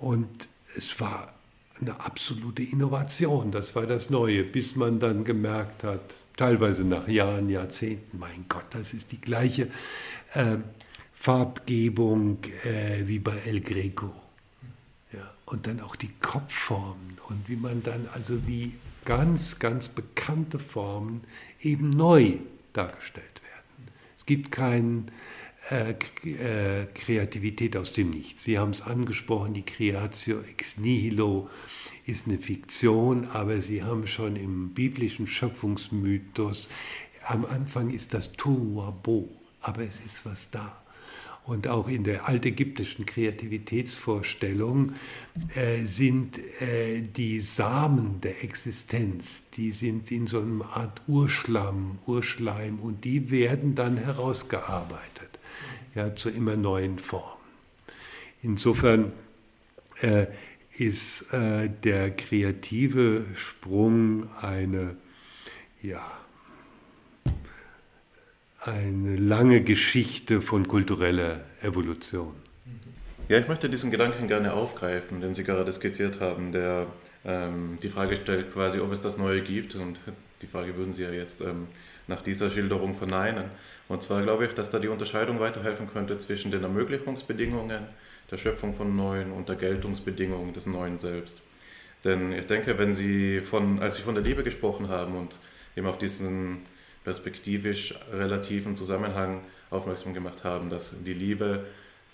Und 0.00 0.48
es 0.76 0.98
war 0.98 1.33
eine 1.80 2.00
absolute 2.00 2.62
Innovation, 2.62 3.50
das 3.50 3.74
war 3.74 3.86
das 3.86 4.10
Neue, 4.10 4.44
bis 4.44 4.76
man 4.76 4.98
dann 4.98 5.24
gemerkt 5.24 5.84
hat, 5.84 6.14
teilweise 6.36 6.84
nach 6.84 7.08
Jahren, 7.08 7.48
Jahrzehnten, 7.48 8.18
mein 8.18 8.44
Gott, 8.48 8.66
das 8.70 8.92
ist 8.92 9.12
die 9.12 9.20
gleiche 9.20 9.68
äh, 10.34 10.56
Farbgebung 11.12 12.38
äh, 12.64 13.06
wie 13.06 13.18
bei 13.18 13.36
El 13.46 13.60
Greco. 13.60 14.12
Ja, 15.12 15.32
und 15.46 15.66
dann 15.66 15.80
auch 15.80 15.96
die 15.96 16.10
Kopfformen 16.20 17.16
und 17.28 17.48
wie 17.48 17.56
man 17.56 17.82
dann 17.82 18.08
also 18.14 18.46
wie 18.46 18.74
ganz, 19.04 19.58
ganz 19.58 19.88
bekannte 19.88 20.58
Formen 20.58 21.22
eben 21.60 21.90
neu 21.90 22.38
dargestellt 22.72 23.42
werden. 23.42 23.90
Es 24.16 24.26
gibt 24.26 24.52
keinen 24.52 25.10
äh, 25.70 25.92
äh, 25.92 26.86
Kreativität 26.92 27.76
aus 27.76 27.92
dem 27.92 28.10
Nichts. 28.10 28.44
Sie 28.44 28.58
haben 28.58 28.72
es 28.72 28.82
angesprochen, 28.82 29.54
die 29.54 29.62
Creatio 29.62 30.40
ex 30.40 30.76
nihilo 30.76 31.48
ist 32.04 32.26
eine 32.26 32.38
Fiktion, 32.38 33.26
aber 33.32 33.62
Sie 33.62 33.82
haben 33.82 34.06
schon 34.06 34.36
im 34.36 34.74
biblischen 34.74 35.26
Schöpfungsmythos, 35.26 36.68
am 37.26 37.46
Anfang 37.46 37.88
ist 37.90 38.12
das 38.12 38.32
Tuabo, 38.32 39.30
aber 39.62 39.82
es 39.84 40.00
ist 40.00 40.26
was 40.26 40.50
da. 40.50 40.82
Und 41.46 41.66
auch 41.66 41.88
in 41.88 42.04
der 42.04 42.28
altägyptischen 42.28 43.06
Kreativitätsvorstellung 43.06 44.92
äh, 45.54 45.82
sind 45.84 46.38
äh, 46.60 47.00
die 47.00 47.40
Samen 47.40 48.20
der 48.20 48.44
Existenz, 48.44 49.42
die 49.54 49.72
sind 49.72 50.10
in 50.10 50.26
so 50.26 50.40
einer 50.40 50.64
Art 50.76 51.00
Urschlamm, 51.06 51.98
Urschleim 52.06 52.80
und 52.80 53.04
die 53.04 53.30
werden 53.30 53.74
dann 53.74 53.96
herausgearbeitet 53.96 55.38
ja, 55.94 56.14
zu 56.14 56.28
immer 56.30 56.56
neuen 56.56 56.98
Formen. 56.98 57.32
Insofern 58.42 59.12
äh, 60.00 60.26
ist 60.76 61.32
äh, 61.32 61.70
der 61.82 62.10
kreative 62.10 63.24
Sprung 63.34 64.28
eine, 64.40 64.96
ja, 65.82 66.04
eine 68.60 69.16
lange 69.16 69.62
Geschichte 69.62 70.40
von 70.40 70.66
kultureller 70.66 71.44
Evolution. 71.62 72.34
Ja, 73.28 73.38
ich 73.38 73.48
möchte 73.48 73.70
diesen 73.70 73.90
Gedanken 73.90 74.28
gerne 74.28 74.52
aufgreifen, 74.52 75.20
den 75.20 75.32
Sie 75.32 75.44
gerade 75.44 75.72
skizziert 75.72 76.20
haben, 76.20 76.52
der 76.52 76.86
ähm, 77.24 77.78
die 77.82 77.88
Frage 77.88 78.16
stellt 78.16 78.52
quasi, 78.52 78.80
ob 78.80 78.92
es 78.92 79.00
das 79.00 79.16
Neue 79.16 79.40
gibt. 79.40 79.74
Und 79.76 79.98
die 80.42 80.46
Frage 80.46 80.76
würden 80.76 80.92
Sie 80.92 81.02
ja 81.02 81.10
jetzt 81.10 81.40
ähm, 81.40 81.66
nach 82.06 82.20
dieser 82.20 82.50
Schilderung 82.50 82.94
verneinen. 82.94 83.44
Und 83.88 84.02
zwar 84.02 84.22
glaube 84.22 84.46
ich, 84.46 84.54
dass 84.54 84.70
da 84.70 84.78
die 84.78 84.88
Unterscheidung 84.88 85.40
weiterhelfen 85.40 85.88
könnte 85.92 86.18
zwischen 86.18 86.50
den 86.50 86.62
Ermöglichungsbedingungen 86.62 87.86
der 88.30 88.36
Schöpfung 88.36 88.74
von 88.74 88.96
Neuen 88.96 89.32
und 89.32 89.48
der 89.48 89.56
Geltungsbedingungen 89.56 90.54
des 90.54 90.66
Neuen 90.66 90.98
selbst. 90.98 91.42
Denn 92.04 92.32
ich 92.32 92.46
denke, 92.46 92.78
wenn 92.78 92.94
Sie 92.94 93.40
von, 93.40 93.80
als 93.80 93.96
Sie 93.96 94.02
von 94.02 94.14
der 94.14 94.24
Liebe 94.24 94.42
gesprochen 94.42 94.88
haben 94.88 95.16
und 95.16 95.38
eben 95.76 95.86
auf 95.86 95.98
diesen 95.98 96.62
perspektivisch 97.02 97.94
relativen 98.12 98.76
Zusammenhang 98.76 99.42
aufmerksam 99.70 100.14
gemacht 100.14 100.44
haben, 100.44 100.70
dass 100.70 100.94
die 101.04 101.12
Liebe 101.12 101.66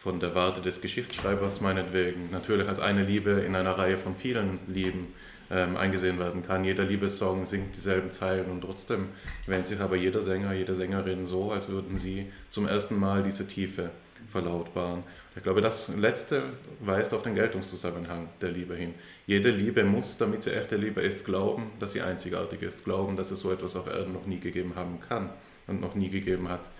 von 0.02 0.18
der 0.18 0.34
Warte 0.34 0.62
des 0.62 0.80
Geschichtsschreibers 0.80 1.60
meinetwegen 1.60 2.30
natürlich 2.30 2.66
als 2.66 2.80
eine 2.80 3.04
Liebe 3.04 3.32
in 3.32 3.54
einer 3.54 3.72
Reihe 3.72 3.98
von 3.98 4.16
vielen 4.16 4.58
Lieben 4.66 5.12
ähm, 5.50 5.76
eingesehen 5.76 6.18
werden 6.18 6.42
kann. 6.42 6.64
Jeder 6.64 6.84
Liebessong 6.84 7.44
singt 7.44 7.76
dieselben 7.76 8.10
Zeilen 8.10 8.46
und 8.46 8.62
trotzdem 8.62 9.08
wähnt 9.46 9.66
sich 9.66 9.78
aber 9.78 9.96
jeder 9.96 10.22
Sänger, 10.22 10.54
jede 10.54 10.74
Sängerin 10.74 11.26
so, 11.26 11.52
als 11.52 11.68
würden 11.68 11.98
sie 11.98 12.32
zum 12.48 12.66
ersten 12.66 12.98
Mal 12.98 13.22
diese 13.22 13.46
Tiefe 13.46 13.90
verlautbaren. 14.30 15.02
Ich 15.36 15.42
glaube, 15.42 15.60
das 15.60 15.94
Letzte 15.94 16.44
weist 16.80 17.12
auf 17.12 17.22
den 17.22 17.34
Geltungszusammenhang 17.34 18.30
der 18.40 18.52
Liebe 18.52 18.74
hin. 18.74 18.94
Jede 19.26 19.50
Liebe 19.50 19.84
muss, 19.84 20.16
damit 20.16 20.42
sie 20.42 20.54
echte 20.54 20.76
Liebe 20.76 21.02
ist, 21.02 21.26
glauben, 21.26 21.70
dass 21.78 21.92
sie 21.92 22.00
einzigartig 22.00 22.62
ist, 22.62 22.84
glauben, 22.84 23.16
dass 23.16 23.30
es 23.30 23.40
so 23.40 23.52
etwas 23.52 23.76
auf 23.76 23.86
Erden 23.86 24.14
noch 24.14 24.24
nie 24.24 24.40
gegeben 24.40 24.72
haben 24.76 24.98
kann 25.06 25.28
und 25.66 25.82
noch 25.82 25.94
nie 25.94 26.08
gegeben 26.08 26.48
hat. 26.48 26.70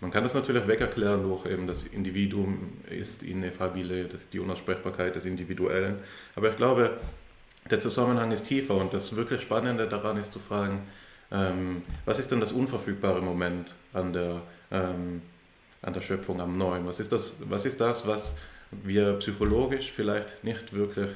Man 0.00 0.10
kann 0.12 0.22
das 0.22 0.34
natürlich 0.34 0.66
wegerklären 0.68 1.22
durch 1.22 1.46
eben 1.46 1.66
das 1.66 1.82
Individuum 1.82 2.72
ist 2.88 3.24
ineffabile, 3.24 4.08
die 4.32 4.38
Unaussprechbarkeit 4.38 5.16
des 5.16 5.24
Individuellen. 5.24 5.96
Aber 6.36 6.50
ich 6.50 6.56
glaube, 6.56 6.98
der 7.68 7.80
Zusammenhang 7.80 8.30
ist 8.30 8.44
tiefer 8.44 8.74
und 8.76 8.94
das 8.94 9.16
wirklich 9.16 9.42
Spannende 9.42 9.88
daran 9.88 10.16
ist 10.16 10.32
zu 10.32 10.38
fragen, 10.38 10.82
ähm, 11.30 11.82
was 12.04 12.18
ist 12.18 12.30
denn 12.30 12.40
das 12.40 12.52
unverfügbare 12.52 13.20
Moment 13.20 13.74
an 13.92 14.12
der, 14.12 14.42
ähm, 14.70 15.20
an 15.82 15.92
der 15.92 16.00
Schöpfung 16.00 16.40
am 16.40 16.56
Neuen? 16.56 16.86
Was 16.86 17.00
ist, 17.00 17.12
das, 17.12 17.34
was 17.40 17.66
ist 17.66 17.80
das, 17.80 18.06
was 18.06 18.36
wir 18.70 19.14
psychologisch 19.14 19.92
vielleicht 19.92 20.42
nicht 20.44 20.72
wirklich 20.72 21.10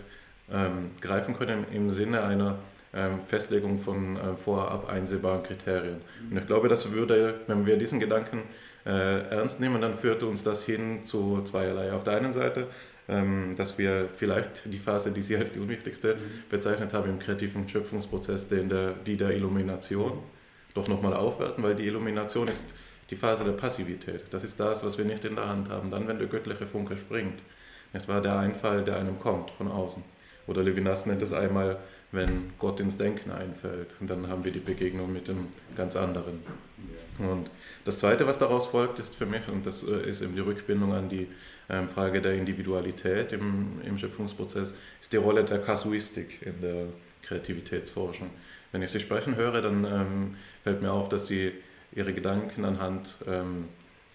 ähm, 0.50 0.90
greifen 1.00 1.36
können 1.36 1.64
im 1.72 1.90
Sinne 1.90 2.24
einer 2.24 2.58
ähm, 2.94 3.20
Festlegung 3.26 3.78
von 3.78 4.16
äh, 4.16 4.36
vorab 4.36 4.88
einsehbaren 4.90 5.42
Kriterien? 5.42 6.02
Und 6.30 6.36
ich 6.36 6.46
glaube, 6.46 6.68
das 6.68 6.90
würde, 6.92 7.40
wenn 7.46 7.64
wir 7.64 7.78
diesen 7.78 8.00
Gedanken 8.00 8.42
ernst 8.84 9.60
nehmen, 9.60 9.80
dann 9.80 9.94
führt 9.94 10.22
uns 10.22 10.42
das 10.42 10.64
hin 10.64 11.04
zu 11.04 11.42
zweierlei. 11.42 11.92
Auf 11.92 12.02
der 12.02 12.16
einen 12.16 12.32
Seite 12.32 12.66
ähm, 13.08 13.54
dass 13.56 13.78
wir 13.78 14.08
vielleicht 14.14 14.72
die 14.72 14.78
Phase, 14.78 15.10
die 15.10 15.22
Sie 15.22 15.36
als 15.36 15.52
die 15.52 15.58
unwichtigste 15.58 16.16
bezeichnet 16.48 16.92
haben 16.92 17.10
im 17.10 17.18
kreativen 17.18 17.68
Schöpfungsprozess, 17.68 18.48
den 18.48 18.68
der, 18.68 18.92
die 18.92 19.16
der 19.16 19.30
Illumination, 19.30 20.18
doch 20.74 20.88
nochmal 20.88 21.14
aufwerten, 21.14 21.62
weil 21.64 21.74
die 21.74 21.86
Illumination 21.86 22.48
ist 22.48 22.62
die 23.10 23.16
Phase 23.16 23.44
der 23.44 23.52
Passivität. 23.52 24.24
Das 24.30 24.44
ist 24.44 24.58
das, 24.60 24.84
was 24.84 24.98
wir 24.98 25.04
nicht 25.04 25.24
in 25.24 25.34
der 25.34 25.48
Hand 25.48 25.68
haben. 25.68 25.90
Dann, 25.90 26.06
wenn 26.08 26.18
der 26.18 26.28
göttliche 26.28 26.66
Funke 26.66 26.96
springt, 26.96 27.42
nicht 27.92 28.08
wahr, 28.08 28.22
der 28.22 28.38
Einfall, 28.38 28.84
der 28.84 28.98
einem 28.98 29.18
kommt 29.18 29.50
von 29.50 29.68
außen. 29.68 30.02
Oder 30.46 30.62
Levinas 30.62 31.04
nennt 31.04 31.22
es 31.22 31.32
einmal, 31.32 31.78
wenn 32.12 32.52
Gott 32.58 32.78
ins 32.78 32.98
Denken 32.98 33.30
einfällt. 33.30 33.96
Und 34.00 34.08
dann 34.08 34.28
haben 34.28 34.44
wir 34.44 34.52
die 34.52 34.60
Begegnung 34.60 35.12
mit 35.12 35.28
dem 35.28 35.48
ganz 35.74 35.96
anderen. 35.96 36.40
Und 37.18 37.50
das 37.84 37.98
Zweite, 37.98 38.26
was 38.26 38.38
daraus 38.38 38.66
folgt, 38.66 38.98
ist 38.98 39.16
für 39.16 39.26
mich, 39.26 39.48
und 39.48 39.66
das 39.66 39.82
äh, 39.82 40.08
ist 40.08 40.20
eben 40.20 40.34
die 40.34 40.40
Rückbindung 40.40 40.92
an 40.92 41.08
die 41.08 41.26
ähm, 41.70 41.88
Frage 41.88 42.20
der 42.20 42.34
Individualität 42.34 43.32
im, 43.32 43.80
im 43.84 43.98
Schöpfungsprozess, 43.98 44.74
ist 45.00 45.12
die 45.12 45.16
Rolle 45.16 45.44
der 45.44 45.58
Kasuistik 45.58 46.40
in 46.42 46.60
der 46.60 46.86
Kreativitätsforschung. 47.22 48.30
Wenn 48.72 48.82
ich 48.82 48.90
Sie 48.90 49.00
sprechen 49.00 49.36
höre, 49.36 49.62
dann 49.62 49.84
ähm, 49.84 50.36
fällt 50.62 50.82
mir 50.82 50.92
auf, 50.92 51.08
dass 51.08 51.26
Sie 51.26 51.52
Ihre 51.94 52.12
Gedanken 52.12 52.64
anhand 52.64 53.18
ähm, 53.26 53.68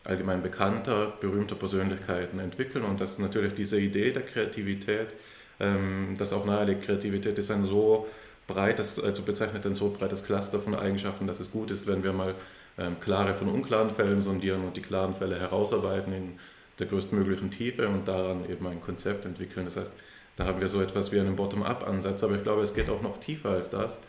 allgemein 0.04 0.42
bekannter, 0.42 1.14
berühmter 1.20 1.56
Persönlichkeiten 1.56 2.40
entwickeln 2.40 2.84
und 2.84 3.02
dass 3.02 3.20
natürlich 3.20 3.54
diese 3.54 3.80
Idee 3.80 4.12
der 4.12 4.24
Kreativität, 4.24 5.14
ähm, 5.60 6.16
das 6.18 6.34
auch 6.34 6.46
nahelegt, 6.46 6.86
Kreativität 6.86 7.38
ist 7.40 7.52
ein 7.52 7.64
so 7.64 8.08
breites, 8.48 9.00
also 9.00 9.22
bezeichnet 9.24 9.66
ein 9.66 9.76
so 9.76 9.90
breites 9.90 10.24
Cluster 10.24 10.60
von 10.60 10.76
Eigenschaften, 10.76 11.28
dass 11.28 11.40
es 11.40 11.52
gut 11.52 11.72
ist, 11.72 11.86
wenn 11.88 12.04
wir 12.04 12.14
mal 12.14 12.36
ähm, 12.78 13.00
klare 13.00 13.34
von 13.34 13.50
unklaren 13.50 13.92
Fällen 13.92 14.22
sondieren 14.22 14.64
und 14.64 14.78
die 14.78 14.82
klaren 14.82 15.14
Fälle 15.14 15.40
herausarbeiten 15.40 16.14
in 16.14 16.40
der 16.80 16.88
größtmöglichen 16.88 17.52
Tiefe 17.52 17.88
und 17.88 18.08
daran 18.08 18.50
eben 18.50 18.66
ein 18.68 18.82
Konzept 18.82 19.26
entwickeln. 19.26 19.66
Das 19.66 19.78
heißt, 19.78 19.94
da 20.36 20.46
haben 20.46 20.62
wir 20.62 20.68
so 20.68 20.82
etwas 20.82 21.12
wie 21.12 21.20
einen 21.20 21.36
Bottom-up-Ansatz, 21.36 22.24
aber 22.24 22.36
ich 22.36 22.44
glaube, 22.44 22.62
es 22.62 22.74
geht 22.74 22.90
auch 22.90 23.02
noch 23.02 23.20
tiefer 23.20 23.50
als 23.50 23.70
das, 23.72 24.00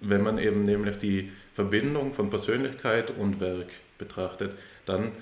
wenn 0.00 0.22
man 0.22 0.38
eben 0.38 0.62
nämlich 0.62 0.98
die 0.98 1.30
Verbindung 1.52 2.12
von 2.12 2.30
Persönlichkeit 2.30 3.10
und 3.10 3.40
Werk 3.40 3.68
betrachtet, 3.98 4.56
dann, 4.86 5.12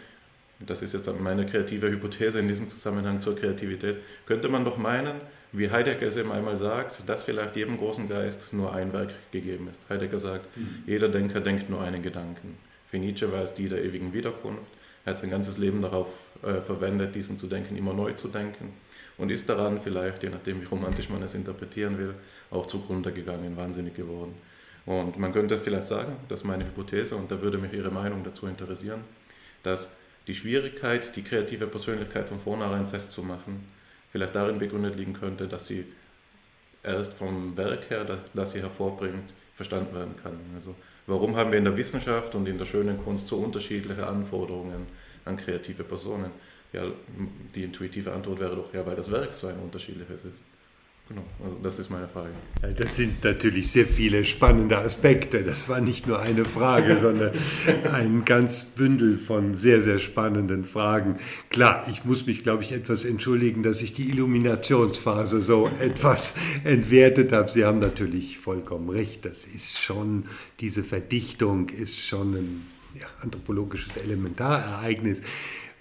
das 0.61 0.83
ist 0.83 0.93
jetzt 0.95 1.11
meine 1.21 1.47
kreative 1.47 1.91
Hypothese 1.91 2.39
in 2.39 2.49
diesem 2.49 2.69
Zusammenhang 2.69 3.21
zur 3.21 3.37
Kreativität, 3.37 3.97
könnte 4.27 4.49
man 4.49 4.65
doch 4.65 4.77
meinen, 4.77 5.21
wie 5.57 5.71
Heidegger 5.71 6.07
es 6.07 6.17
eben 6.17 6.33
einmal 6.33 6.57
sagt, 6.57 7.09
dass 7.09 7.23
vielleicht 7.23 7.57
jedem 7.57 7.79
großen 7.79 8.09
Geist 8.09 8.53
nur 8.53 8.75
ein 8.75 8.93
Werk 8.93 9.13
gegeben 9.33 9.69
ist. 9.69 9.89
Heidegger 9.89 10.19
sagt, 10.19 10.55
mhm. 10.57 10.83
jeder 10.87 11.09
Denker 11.09 11.41
denkt 11.41 11.71
nur 11.71 11.81
einen 11.81 12.03
Gedanken. 12.03 12.59
Für 12.89 12.99
Nietzsche 12.99 13.33
war 13.33 13.43
es 13.43 13.55
die 13.55 13.69
der 13.69 13.85
ewigen 13.85 14.13
Wiederkunft, 14.13 14.71
Er 15.05 15.13
hat 15.13 15.19
sein 15.19 15.31
ganzes 15.31 15.59
Leben 15.59 15.83
darauf 15.83 16.09
äh, 16.43 16.61
verwendet, 16.61 17.15
diesen 17.15 17.39
zu 17.39 17.47
denken, 17.47 17.77
immer 17.77 17.95
neu 17.95 18.13
zu 18.13 18.29
denken 18.29 18.73
und 19.19 19.31
ist 19.31 19.49
daran 19.49 19.81
vielleicht, 19.81 20.23
je 20.23 20.29
nachdem 20.29 20.61
wie 20.61 20.67
romantisch 20.67 21.09
man 21.09 21.23
es 21.23 21.35
interpretieren 21.35 21.99
will, 21.99 22.15
auch 22.51 22.67
zugrunde 22.67 23.13
gegangen, 23.13 23.57
wahnsinnig 23.57 23.95
geworden. 23.95 24.35
Und 24.85 25.19
man 25.19 25.33
könnte 25.33 25.59
vielleicht 25.59 25.89
sagen, 25.89 26.17
das 26.29 26.41
ist 26.41 26.47
meine 26.47 26.65
Hypothese 26.65 27.17
und 27.17 27.31
da 27.31 27.41
würde 27.43 27.59
mich 27.59 27.73
Ihre 27.73 27.91
Meinung 27.91 28.23
dazu 28.23 28.47
interessieren, 28.47 29.01
dass 29.63 29.91
die 30.29 30.35
Schwierigkeit, 30.35 31.17
die 31.17 31.23
kreative 31.23 31.67
Persönlichkeit 31.67 32.29
von 32.29 32.39
vornherein 32.39 32.87
festzumachen, 32.87 33.76
vielleicht 34.17 34.35
darin 34.35 34.59
begründet 34.59 34.97
liegen 34.97 35.13
könnte, 35.13 35.47
dass 35.47 35.67
sie 35.67 35.85
erst 36.83 37.13
vom 37.15 37.55
Werk 37.57 37.91
her, 37.91 38.05
das, 38.05 38.21
das 38.33 38.53
sie 38.53 38.63
hervorbringt, 38.63 39.35
verstanden 39.55 39.95
werden 39.95 40.15
kann. 40.23 40.39
Also 40.55 40.75
warum 41.07 41.37
haben 41.37 41.51
wir 41.51 41.59
in 41.59 41.65
der 41.65 41.77
Wissenschaft 41.77 42.35
und 42.35 42.49
in 42.49 42.57
der 42.57 42.65
schönen 42.65 43.03
Kunst 43.05 43.27
so 43.27 43.37
unterschiedliche 43.37 44.07
Anforderungen 44.07 44.87
an 45.27 45.37
kreative 45.37 45.85
Personen? 45.85 46.31
Ja, 46.73 46.85
die 47.55 47.65
intuitive 47.65 48.13
Antwort 48.13 48.41
wäre 48.41 48.57
doch, 48.57 48.73
ja, 48.73 48.87
weil 48.87 48.97
das 48.97 49.11
Werk 49.11 49.35
so 49.35 49.49
ein 49.49 49.59
unterschiedliches 49.59 50.25
ist. 50.25 50.45
Genau, 51.09 51.23
also 51.45 51.57
das 51.63 51.79
ist 51.79 51.89
meine 51.89 52.09
Frage. 52.09 52.31
Ja, 52.63 52.73
das 52.73 52.97
sind 52.97 53.23
natürlich 53.23 53.71
sehr 53.71 53.87
viele 53.87 54.25
spannende 54.25 54.79
Aspekte. 54.79 55.45
Das 55.45 55.69
war 55.69 55.81
nicht 55.81 56.09
nur 56.09 56.19
eine 56.19 56.45
Frage, 56.45 56.99
sondern 56.99 57.31
ein 57.93 58.25
ganz 58.25 58.65
Bündel 58.65 59.17
von 59.17 59.55
sehr, 59.55 59.81
sehr 59.83 60.01
spannenden 60.01 60.65
Fragen. 60.65 61.21
Klar, 61.49 61.87
ich 61.89 62.05
muss 62.05 62.27
mich, 62.27 62.43
glaube 62.43 62.65
ich, 62.65 62.73
etwas 62.73 63.05
entschuldigen, 63.05 63.63
dass 63.63 63.83
ich 63.83 63.93
die 63.93 64.09
Illuminationsphase 64.09 65.41
so 65.41 65.69
etwas 65.81 66.35
entwertet 66.65 67.31
habe. 67.31 67.53
Sie 67.53 67.65
haben 67.65 67.79
natürlich 67.79 68.39
vollkommen 68.39 68.91
recht. 68.91 69.25
Das 69.25 69.45
ist 69.45 69.79
schon, 69.79 70.25
diese 70.59 70.83
Verdichtung 70.83 71.69
ist 71.69 72.05
schon 72.05 72.35
ein 72.35 72.67
ja, 72.99 73.07
anthropologisches 73.23 73.97
Elementarereignis. 73.97 75.23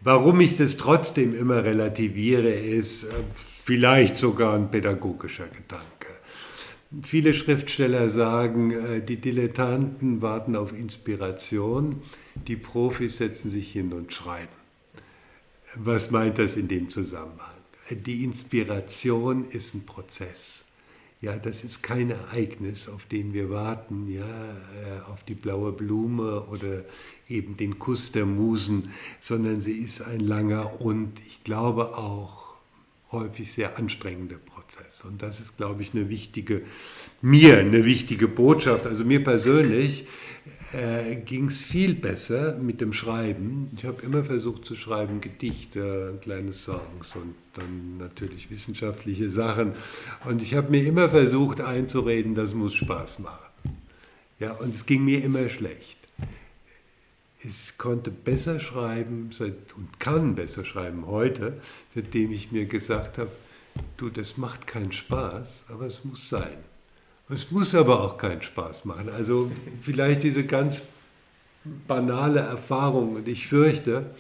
Warum 0.06 0.39
ich 0.39 0.56
das 0.56 0.78
trotzdem 0.78 1.34
immer 1.34 1.63
relativiere, 1.63 2.52
ist 2.52 3.06
äh, 3.06 3.08
vielleicht 3.34 4.18
sogar 4.18 4.54
ein 4.54 4.70
pädagogischer 4.70 5.48
Gedanke. 5.48 6.13
Viele 7.02 7.34
Schriftsteller 7.34 8.12
sagen, 8.12 8.70
äh, 8.70 9.02
die 9.02 9.18
Dilettanten 9.18 10.22
warten 10.22 10.56
auf 10.56 10.74
Inspiration, 10.74 12.04
die 12.36 12.56
Profis 12.56 13.18
setzen 13.18 13.50
sich 13.50 13.72
hin 13.72 13.94
und 13.94 14.13
schreiben. 14.13 14.54
Was 15.74 16.12
meint 16.12 16.38
das 16.38 16.56
in 16.56 16.68
dem 16.68 16.91
Zusammenhang? 16.91 17.56
Die 17.89 18.24
Inspiration 18.24 19.44
ist 19.46 19.74
ein 19.74 19.88
Prozess. 19.88 20.65
Ja, 21.20 21.36
das 21.38 21.63
ist 21.63 21.82
kein 21.82 22.12
Ereignis, 22.12 22.88
auf 22.88 23.06
den 23.06 23.34
wir 23.34 23.50
warten, 23.50 24.08
ja, 24.08 24.22
äh, 24.22 25.12
auf 25.12 25.24
die 25.24 25.34
blaue 25.34 25.72
Blume 25.72 26.44
oder 26.44 26.84
eben 27.28 27.58
den 27.58 27.80
Kuss 27.80 28.12
der 28.12 28.26
Musen, 28.26 28.90
sondern 29.20 29.60
sie 29.60 29.74
ist 29.74 30.02
ein 30.02 30.20
langer 30.20 30.82
und 30.82 31.22
ich 31.28 31.44
glaube 31.44 31.98
auch 31.98 32.46
häufig 33.12 33.52
sehr 33.52 33.78
anstrengender 33.78 34.38
Prozess. 34.38 35.04
Und 35.06 35.22
das 35.22 35.40
ist, 35.40 35.58
glaube 35.58 35.82
ich, 35.82 35.94
eine 35.94 36.10
wichtige, 36.10 36.64
mir 37.22 37.58
eine 37.58 37.86
wichtige 37.86 38.28
Botschaft. 38.28 38.86
Also 38.86 39.06
mir 39.06 39.24
persönlich 39.24 40.06
äh, 40.74 41.16
ging 41.16 41.48
es 41.48 41.62
viel 41.62 41.96
besser 41.96 42.58
mit 42.58 42.82
dem 42.82 42.94
Schreiben. 42.94 43.70
Ich 43.78 43.86
habe 43.86 44.02
immer 44.02 44.24
versucht 44.24 44.66
zu 44.66 44.76
schreiben 44.76 45.22
Gedichte, 45.22 46.20
kleine 46.22 46.54
Songs 46.54 47.16
und 47.16 47.36
dann 47.54 47.98
natürlich 47.98 48.50
wissenschaftliche 48.50 49.30
Sachen. 49.30 49.74
Und 50.26 50.42
ich 50.42 50.54
habe 50.56 50.72
mir 50.72 50.86
immer 50.86 51.10
versucht 51.10 51.62
einzureden, 51.62 52.36
das 52.36 52.54
muss 52.54 52.76
Spaß 52.76 53.20
machen. 53.20 53.40
Ja, 54.40 54.52
und 54.52 54.76
es 54.76 54.86
ging 54.86 55.06
mir 55.06 55.24
immer 55.24 55.48
schlecht. 55.48 56.05
Ich 57.39 57.78
konnte 57.78 58.12
besser 58.12 58.60
schreiben 58.60 59.30
und 59.39 60.00
kann 60.00 60.36
besser 60.36 60.65
schreiben 60.65 61.06
heute, 61.08 61.60
seitdem 61.93 62.32
ich 62.32 62.52
mir 62.52 62.65
gesagt 62.65 63.17
habe, 63.17 63.32
du, 63.98 64.10
das 64.10 64.38
macht 64.38 64.67
keinen 64.67 64.91
Spaß, 64.91 65.65
aber 65.69 65.86
es 65.86 66.04
muss 66.06 66.30
sein. 66.30 66.58
Es 67.30 67.52
muss 67.52 67.76
aber 67.76 68.04
auch 68.04 68.17
keinen 68.17 68.41
Spaß 68.41 68.86
machen. 68.86 69.10
Also 69.10 69.52
vielleicht 69.82 70.24
diese 70.24 70.45
ganz 70.45 70.84
banale 71.88 72.39
Erfahrung. 72.39 73.15
Und 73.15 73.28
ich 73.28 73.48
fürchte, 73.48 74.15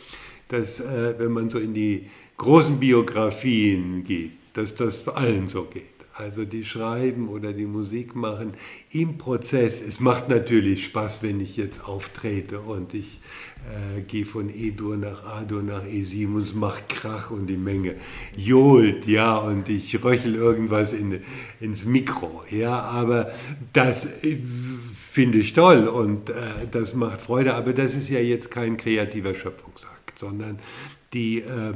dass 0.47 0.79
äh, 0.79 1.17
wenn 1.17 1.31
man 1.31 1.49
so 1.49 1.59
in 1.59 1.73
die 1.73 2.09
großen 2.37 2.79
Biografien 2.79 4.03
geht, 4.03 4.33
dass 4.53 4.73
das 4.73 5.07
allen 5.07 5.47
so 5.47 5.65
geht 5.65 5.94
also 6.17 6.45
die 6.45 6.63
schreiben 6.63 7.27
oder 7.27 7.51
die 7.51 7.65
Musik 7.65 8.15
machen, 8.15 8.53
im 8.91 9.17
Prozess. 9.17 9.81
Es 9.81 9.99
macht 9.99 10.29
natürlich 10.29 10.85
Spaß, 10.85 11.21
wenn 11.23 11.41
ich 11.41 11.57
jetzt 11.57 11.83
auftrete 11.83 12.61
und 12.61 12.93
ich 12.93 13.19
äh, 13.97 14.01
gehe 14.01 14.25
von 14.25 14.49
E-Dur 14.49 14.95
nach 14.95 15.25
A-Dur 15.25 15.61
nach 15.61 15.83
E7 15.83 16.35
und 16.35 16.43
es 16.43 16.53
macht 16.53 16.87
Krach 16.87 17.31
und 17.31 17.47
die 17.47 17.57
Menge 17.57 17.95
johlt, 18.37 19.07
ja, 19.07 19.35
und 19.35 19.67
ich 19.67 20.03
röchel 20.03 20.35
irgendwas 20.35 20.93
in, 20.93 21.19
ins 21.59 21.85
Mikro, 21.85 22.43
ja, 22.49 22.79
aber 22.79 23.31
das 23.73 24.05
äh, 24.23 24.37
finde 24.95 25.39
ich 25.39 25.51
toll 25.51 25.87
und 25.87 26.29
äh, 26.29 26.33
das 26.71 26.93
macht 26.93 27.23
Freude, 27.23 27.55
aber 27.55 27.73
das 27.73 27.95
ist 27.95 28.09
ja 28.09 28.19
jetzt 28.19 28.51
kein 28.51 28.77
kreativer 28.77 29.35
Schöpfungsakt, 29.35 30.17
sondern 30.17 30.59
die 31.13 31.39
äh, 31.39 31.73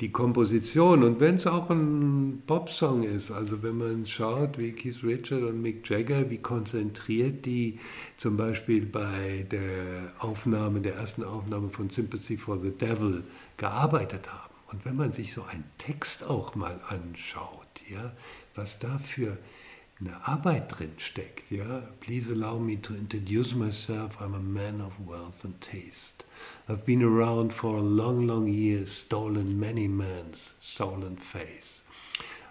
die 0.00 0.12
Komposition 0.12 1.02
und 1.02 1.20
wenn 1.20 1.36
es 1.36 1.46
auch 1.46 1.70
ein 1.70 2.42
Popsong 2.46 3.02
ist, 3.02 3.30
also 3.30 3.62
wenn 3.62 3.78
man 3.78 4.06
schaut, 4.06 4.58
wie 4.58 4.72
Keith 4.72 5.02
Richard 5.02 5.42
und 5.42 5.62
Mick 5.62 5.88
Jagger, 5.88 6.28
wie 6.28 6.36
konzentriert 6.36 7.46
die 7.46 7.78
zum 8.18 8.36
Beispiel 8.36 8.84
bei 8.84 9.46
der 9.50 10.12
Aufnahme, 10.18 10.80
der 10.80 10.96
ersten 10.96 11.24
Aufnahme 11.24 11.70
von 11.70 11.88
Sympathy 11.88 12.36
for 12.36 12.58
the 12.58 12.72
Devil 12.72 13.24
gearbeitet 13.56 14.30
haben. 14.30 14.54
Und 14.70 14.84
wenn 14.84 14.96
man 14.96 15.12
sich 15.12 15.32
so 15.32 15.42
einen 15.44 15.64
Text 15.78 16.24
auch 16.24 16.54
mal 16.54 16.78
anschaut, 16.88 17.66
ja, 17.88 18.12
was 18.54 18.78
da 18.78 18.98
für 18.98 19.38
eine 19.98 20.28
Arbeit 20.28 20.78
drin 20.78 20.92
steckt. 20.98 21.50
Ja? 21.50 21.82
Please 22.00 22.30
allow 22.30 22.58
me 22.58 22.76
to 22.76 22.94
introduce 22.94 23.54
myself. 23.54 24.20
I'm 24.20 24.34
a 24.34 24.40
man 24.40 24.82
of 24.82 24.92
wealth 25.06 25.44
and 25.44 25.58
taste. 25.60 26.24
I've 26.68 26.84
been 26.84 27.02
around 27.02 27.54
for 27.54 27.76
a 27.78 27.80
long, 27.80 28.26
long 28.26 28.46
years, 28.46 28.92
stolen 28.92 29.58
many 29.58 29.88
men's 29.88 30.54
soul 30.60 31.02
and 31.02 31.18
face. 31.22 31.82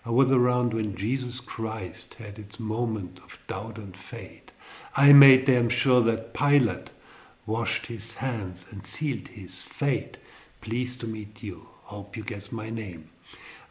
I 0.05 0.10
was 0.10 0.31
around 0.31 0.73
when 0.73 0.95
Jesus 0.95 1.39
Christ 1.39 2.15
had 2.15 2.39
its 2.39 2.60
moment 2.60 3.19
of 3.19 3.38
doubt 3.45 3.77
and 3.77 3.95
fate. 3.95 4.51
I 4.95 5.13
made 5.13 5.45
damn 5.45 5.69
sure 5.69 6.01
that 6.01 6.34
Pilate 6.34 6.91
washed 7.45 7.86
his 7.86 8.15
hands 8.15 8.65
and 8.71 8.84
sealed 8.84 9.27
his 9.27 9.62
fate. 9.62 10.17
Pleased 10.62 10.99
to 11.01 11.08
meet 11.08 11.43
you. 11.43 11.67
Hope 11.84 12.17
you 12.17 12.23
guess 12.23 12.51
my 12.51 12.71
name. 12.71 13.10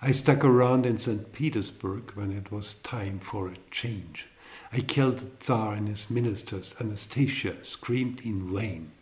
I 0.06 0.10
stuck 0.10 0.44
around 0.44 0.84
in 0.84 0.98
St. 0.98 1.32
Petersburg 1.32 2.10
when 2.14 2.30
it 2.30 2.52
was 2.52 2.74
time 2.82 3.18
for 3.20 3.48
a 3.48 3.56
change. 3.70 4.26
I 4.70 4.80
killed 4.80 5.16
the 5.16 5.30
Tsar 5.40 5.72
and 5.72 5.88
his 5.88 6.10
ministers. 6.10 6.74
Anastasia 6.78 7.56
screamed 7.62 8.20
in 8.20 8.54
vain. 8.54 8.92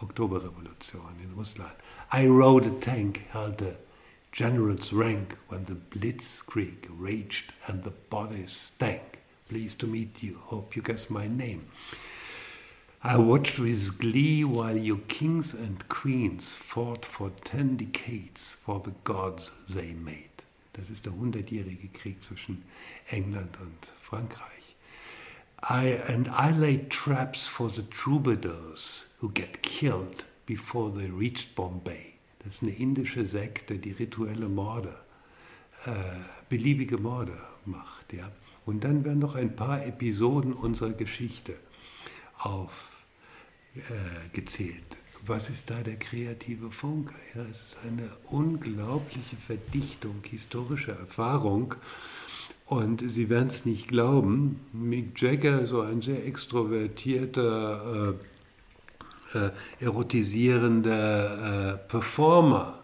Oktoberrevolution 0.00 1.20
in 1.20 1.34
Russland. 1.34 1.74
I 2.12 2.28
rode 2.28 2.66
a 2.66 2.70
tank, 2.70 3.26
held 3.30 3.58
the 3.58 3.76
general's 4.30 4.92
rank 4.92 5.36
when 5.48 5.64
the 5.64 5.74
blitzkrieg 5.74 6.86
raged 6.90 7.52
and 7.66 7.82
the 7.82 7.90
bodies 7.90 8.52
stank. 8.52 9.22
Pleased 9.48 9.80
to 9.80 9.88
meet 9.88 10.22
you. 10.22 10.38
Hope 10.44 10.76
you 10.76 10.82
guess 10.82 11.10
my 11.10 11.26
name. 11.26 11.68
I 13.04 13.16
watched 13.16 13.60
with 13.60 13.96
glee 14.00 14.42
while 14.42 14.76
your 14.76 14.98
kings 15.06 15.54
and 15.54 15.88
queens 15.88 16.56
fought 16.56 17.04
for 17.04 17.30
ten 17.44 17.76
decades 17.76 18.56
for 18.60 18.80
the 18.80 18.92
gods 19.04 19.52
they 19.68 19.94
made. 19.94 20.42
Das 20.72 20.90
ist 20.90 21.04
der 21.06 21.12
hundertjährige 21.12 21.88
Krieg 21.90 22.24
zwischen 22.24 22.64
England 23.10 23.56
und 23.60 23.86
Frankreich. 24.02 24.74
I, 25.62 25.96
and 26.12 26.28
I 26.28 26.50
laid 26.50 26.90
traps 26.90 27.46
for 27.46 27.70
the 27.70 27.84
troubadours 27.84 29.06
who 29.20 29.28
get 29.28 29.62
killed 29.62 30.26
before 30.46 30.90
they 30.90 31.08
reached 31.08 31.54
Bombay. 31.54 32.14
Das 32.40 32.54
ist 32.54 32.62
eine 32.62 32.72
indische 32.72 33.24
Sekte, 33.26 33.78
die 33.78 33.92
rituelle 33.92 34.48
Morde, 34.48 34.98
äh, 35.84 35.92
beliebige 36.48 36.98
Morde 36.98 37.38
macht. 37.64 38.12
Ja? 38.12 38.28
Und 38.66 38.82
dann 38.82 39.04
werden 39.04 39.20
noch 39.20 39.36
ein 39.36 39.54
paar 39.54 39.86
Episoden 39.86 40.52
unserer 40.52 40.92
Geschichte 40.92 41.54
aufgezählt. 42.38 42.87
Äh, 43.78 44.70
Was 45.26 45.50
ist 45.50 45.70
da 45.70 45.80
der 45.82 45.96
kreative 45.96 46.70
Funke? 46.70 47.14
Ja, 47.34 47.42
es 47.50 47.62
ist 47.62 47.76
eine 47.86 48.08
unglaubliche 48.30 49.36
Verdichtung 49.36 50.16
historischer 50.28 50.98
Erfahrung. 50.98 51.74
Und 52.66 53.08
Sie 53.08 53.28
werden 53.30 53.48
es 53.48 53.64
nicht 53.64 53.88
glauben, 53.88 54.60
Mick 54.72 55.20
Jagger, 55.20 55.66
so 55.66 55.80
ein 55.82 56.02
sehr 56.02 56.26
extrovertierter, 56.26 58.14
äh, 59.34 59.38
äh, 59.38 59.50
erotisierender 59.80 61.74
äh, 61.74 61.78
Performer, 61.88 62.82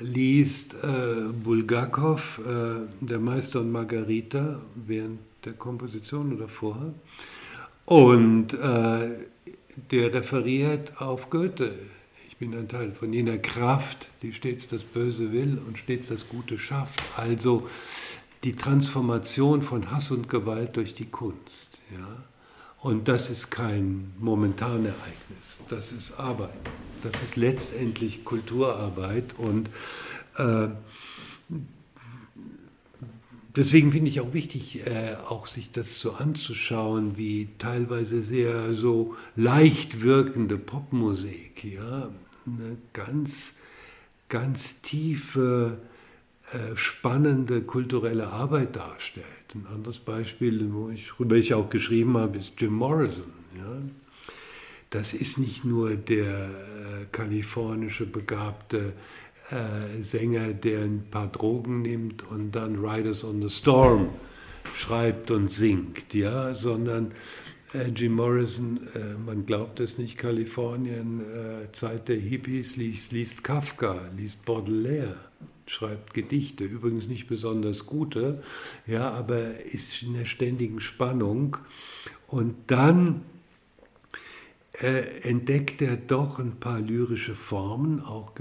liest 0.00 0.74
äh, 0.82 1.32
Bulgakov, 1.32 2.40
Der 3.00 3.18
Meister 3.18 3.60
und 3.60 3.70
Margarita, 3.72 4.60
während 4.74 5.20
der 5.44 5.52
Komposition 5.52 6.34
oder 6.34 6.48
vorher. 6.48 6.94
Und 7.86 8.54
äh, 8.54 9.26
der 9.90 10.12
referiert 10.12 11.00
auf 11.00 11.30
Goethe. 11.30 11.74
Ich 12.28 12.36
bin 12.36 12.54
ein 12.54 12.68
Teil 12.68 12.92
von 12.92 13.12
jener 13.12 13.38
Kraft, 13.38 14.10
die 14.22 14.32
stets 14.32 14.66
das 14.66 14.82
Böse 14.82 15.32
will 15.32 15.58
und 15.66 15.78
stets 15.78 16.08
das 16.08 16.28
Gute 16.28 16.58
schafft. 16.58 17.00
Also 17.16 17.68
die 18.42 18.56
Transformation 18.56 19.62
von 19.62 19.90
Hass 19.90 20.10
und 20.10 20.28
Gewalt 20.28 20.76
durch 20.76 20.94
die 20.94 21.06
Kunst. 21.06 21.78
Ja? 21.96 22.24
Und 22.80 23.08
das 23.08 23.30
ist 23.30 23.50
kein 23.50 24.12
Momentanereignis, 24.18 25.60
das 25.68 25.92
ist 25.92 26.18
Arbeit. 26.18 26.50
Das 27.02 27.22
ist 27.22 27.36
letztendlich 27.36 28.24
Kulturarbeit 28.24 29.34
und 29.38 29.70
äh, 30.36 30.68
deswegen 33.56 33.92
finde 33.92 34.08
ich 34.08 34.20
auch 34.20 34.32
wichtig, 34.32 34.86
äh, 34.86 35.16
auch 35.28 35.46
sich 35.46 35.70
das 35.70 36.00
so 36.00 36.12
anzuschauen, 36.12 37.16
wie 37.16 37.48
teilweise 37.58 38.22
sehr 38.22 38.74
so 38.74 39.14
leicht 39.36 40.02
wirkende 40.02 40.58
Popmusik, 40.58 41.64
ja, 41.64 42.10
eine 42.46 42.76
ganz, 42.92 43.54
ganz 44.28 44.80
tiefe, 44.82 45.78
äh, 46.52 46.76
spannende 46.76 47.62
kulturelle 47.62 48.28
Arbeit 48.28 48.76
darstellt. 48.76 49.26
Ein 49.54 49.66
anderes 49.72 49.98
Beispiel, 49.98 50.72
wo 50.72 50.90
ich, 50.90 51.12
worüber 51.14 51.36
ich 51.36 51.54
auch 51.54 51.70
geschrieben 51.70 52.16
habe, 52.18 52.38
ist 52.38 52.52
Jim 52.58 52.74
Morrison. 52.74 53.32
Ja. 53.56 53.82
Das 54.90 55.12
ist 55.12 55.38
nicht 55.38 55.64
nur 55.64 55.96
der 55.96 56.44
äh, 56.44 57.06
kalifornische 57.10 58.06
begabte 58.06 58.92
äh, 59.50 60.00
Sänger, 60.00 60.54
der 60.54 60.82
ein 60.82 61.04
paar 61.10 61.28
Drogen 61.28 61.82
nimmt 61.82 62.22
und 62.30 62.52
dann 62.52 62.84
Riders 62.84 63.24
on 63.24 63.42
the 63.42 63.48
Storm 63.48 64.08
schreibt 64.74 65.30
und 65.30 65.50
singt, 65.50 66.14
ja, 66.14 66.54
sondern 66.54 67.12
äh, 67.74 67.88
Jim 67.88 68.14
Morrison, 68.14 68.80
äh, 68.94 69.18
man 69.24 69.44
glaubt 69.46 69.80
es 69.80 69.98
nicht, 69.98 70.16
Kalifornien, 70.16 71.20
äh, 71.20 71.72
Zeit 71.72 72.08
der 72.08 72.16
Hippies, 72.16 72.76
liest, 72.76 73.12
liest 73.12 73.44
Kafka, 73.44 73.96
liest 74.16 74.44
Baudelaire 74.44 75.16
schreibt 75.66 76.14
Gedichte, 76.14 76.64
übrigens 76.64 77.06
nicht 77.06 77.26
besonders 77.26 77.86
gute, 77.86 78.42
ja, 78.86 79.10
aber 79.12 79.64
ist 79.64 80.02
in 80.02 80.14
der 80.14 80.26
ständigen 80.26 80.80
Spannung. 80.80 81.56
Und 82.26 82.54
dann 82.66 83.22
äh, 84.80 85.28
entdeckt 85.28 85.80
er 85.80 85.96
doch 85.96 86.38
ein 86.38 86.60
paar 86.60 86.80
lyrische 86.80 87.34
Formen, 87.34 88.00
auch 88.00 88.34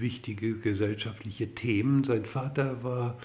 wichtige 0.00 0.56
gesellschaftliche 0.56 1.54
Themen. 1.54 2.04
Sein 2.04 2.24
Vater 2.24 2.82
war 2.82 3.18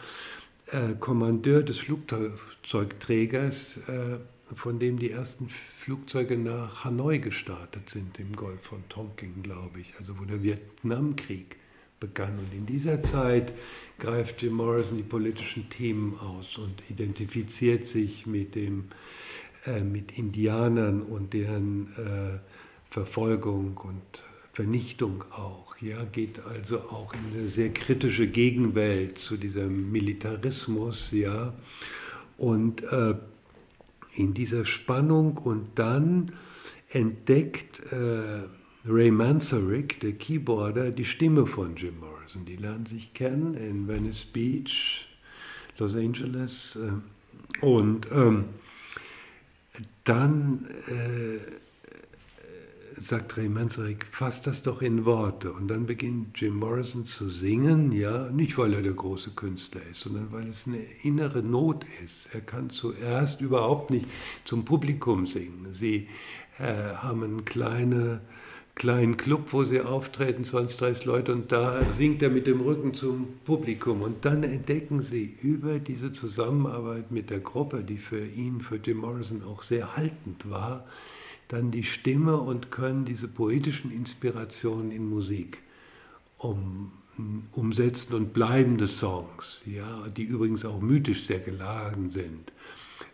äh, 0.68 0.94
Kommandeur 1.00 1.64
des 1.64 1.78
Flugzeugträgers, 1.80 3.78
äh, 3.88 4.18
von 4.56 4.80
dem 4.80 5.00
die 5.00 5.12
ersten 5.12 5.48
Flugzeuge 5.50 6.38
nach 6.38 6.84
Hanoi 6.84 7.20
gestartet 7.20 7.90
sind, 7.90 8.20
im 8.20 8.36
Golf 8.36 8.64
von 8.64 8.84
Tonkin, 8.90 9.44
glaube 9.44 9.80
ich, 9.80 9.94
also 9.98 10.20
wo 10.20 10.26
der 10.26 10.44
Vietnamkrieg 10.44 11.58
begann. 12.00 12.38
Und 12.38 12.54
in 12.54 12.66
dieser 12.66 13.02
Zeit 13.02 13.54
greift 14.00 14.42
Jim 14.42 14.54
Morrison 14.54 14.98
die 14.98 15.04
politischen 15.04 15.70
Themen 15.70 16.20
aus 16.20 16.58
und 16.58 16.84
identifiziert 16.90 17.86
sich 17.88 18.26
mit, 18.26 18.56
dem, 18.56 18.86
äh, 19.66 19.82
mit 19.82 20.18
Indianern 20.18 21.02
und 21.02 21.34
deren 21.34 21.88
äh, 21.98 22.40
Verfolgung 22.90 23.78
und 23.78 24.26
Vernichtung 24.54 25.24
auch. 25.32 25.78
Ja, 25.82 26.04
geht 26.12 26.42
also 26.46 26.80
auch 26.80 27.14
in 27.14 27.40
eine 27.40 27.48
sehr 27.48 27.72
kritische 27.72 28.28
Gegenwelt 28.28 29.18
zu 29.18 29.38
diesem 29.38 29.92
Militarismus. 29.92 31.12
Ja, 31.12 31.54
und 32.38 32.84
äh, 32.92 33.16
in 34.16 34.34
dieser 34.34 34.66
Spannung 34.66 35.38
und 35.38 35.68
dann 35.76 36.34
entdeckt 36.90 37.82
äh, 37.92 38.48
Ray 38.86 39.12
Manzarek, 39.12 40.00
der 40.00 40.14
Keyboarder, 40.14 40.92
die 40.92 41.06
Stimme 41.06 41.46
von 41.46 41.76
Jim 41.76 42.00
Morrison. 42.00 42.46
Die 42.46 42.56
lernen 42.56 42.86
sich 42.86 43.14
kennen 43.14 43.54
in 43.54 43.88
Venice 43.88 44.26
Beach, 44.26 45.08
Los 45.78 45.96
Angeles. 45.96 46.78
Äh, 46.78 47.66
und 47.66 48.08
ähm, 48.12 48.46
dann 50.04 50.66
äh, 50.88 51.38
sagt 53.08 53.38
Ray 53.38 53.50
Manzarek, 53.50 54.06
fass 54.10 54.42
das 54.42 54.64
doch 54.64 54.82
in 54.82 55.06
Worte. 55.06 55.52
Und 55.52 55.68
dann 55.68 55.86
beginnt 55.86 56.40
Jim 56.40 56.56
Morrison 56.56 57.06
zu 57.06 57.30
singen, 57.30 57.92
ja, 57.92 58.30
nicht 58.30 58.58
weil 58.58 58.74
er 58.74 58.82
der 58.82 58.94
große 58.94 59.32
Künstler 59.32 59.82
ist, 59.90 60.02
sondern 60.02 60.32
weil 60.32 60.48
es 60.48 60.68
eine 60.68 60.82
innere 61.04 61.42
Not 61.42 61.86
ist. 62.04 62.30
Er 62.34 62.42
kann 62.42 62.70
zuerst 62.70 63.42
überhaupt 63.42 63.92
nicht 63.92 64.08
zum 64.46 64.66
Publikum 64.66 65.26
singen. 65.26 65.68
Sie 65.72 66.08
äh, 66.60 66.96
haben 66.96 67.24
eine 67.24 67.44
kleine 67.44 68.22
kleinen 68.76 69.18
Club, 69.18 69.54
wo 69.54 69.64
sie 69.64 69.82
auftreten, 69.82 70.44
20, 70.44 70.78
30 70.78 71.06
Leute, 71.06 71.34
und 71.34 71.52
da 71.52 71.86
singt 71.92 72.24
er 72.24 72.30
mit 72.30 72.48
dem 72.48 72.62
Rücken 72.62 72.94
zum 72.94 73.28
Publikum. 73.44 74.02
Und 74.02 74.26
dann 74.26 74.44
entdecken 74.44 75.02
sie 75.02 75.36
über 75.42 75.78
diese 75.78 76.12
Zusammenarbeit 76.12 77.12
mit 77.12 77.30
der 77.30 77.42
Gruppe, 77.42 77.84
die 77.84 77.98
für 77.98 78.26
ihn, 78.26 78.62
für 78.62 78.78
Jim 78.78 78.98
Morrison 78.98 79.44
auch 79.44 79.62
sehr 79.62 79.96
haltend 79.96 80.50
war, 80.50 80.86
dann 81.52 81.70
die 81.70 81.84
Stimme 81.84 82.38
und 82.38 82.72
können 82.72 83.04
diese 83.04 83.28
poetischen 83.28 83.92
Inspirationen 83.92 84.90
in 84.90 85.10
Musik 85.10 85.62
um, 86.38 86.92
umsetzen 87.52 88.14
und 88.14 88.32
bleibende 88.32 88.88
Songs, 88.88 89.62
ja, 89.66 90.08
die 90.16 90.24
übrigens 90.24 90.64
auch 90.64 90.82
mythisch 90.82 91.26
sehr 91.26 91.40
geladen 91.40 92.10
sind. 92.10 92.54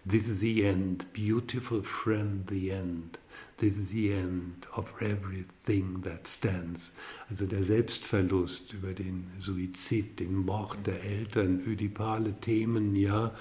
This 0.08 0.30
is 0.30 0.40
the 0.40 0.64
end, 0.64 1.12
beautiful 1.14 1.82
friend, 1.82 2.48
the 2.50 2.70
end. 2.70 3.20
This 3.58 3.76
is 3.76 3.90
the 3.90 4.12
end 4.12 4.68
of 4.76 4.94
everything 5.02 6.02
that 6.04 6.28
stands. 6.28 6.92
Also 7.30 7.48
der 7.48 7.64
Selbstverlust 7.64 8.74
über 8.74 8.94
den 8.94 9.32
Suizid, 9.40 10.20
den 10.20 10.36
Mord 10.36 10.78
der 10.86 11.04
Eltern, 11.04 11.62
ödipale 11.66 12.40
Themen, 12.40 12.96
ja, 12.96 13.34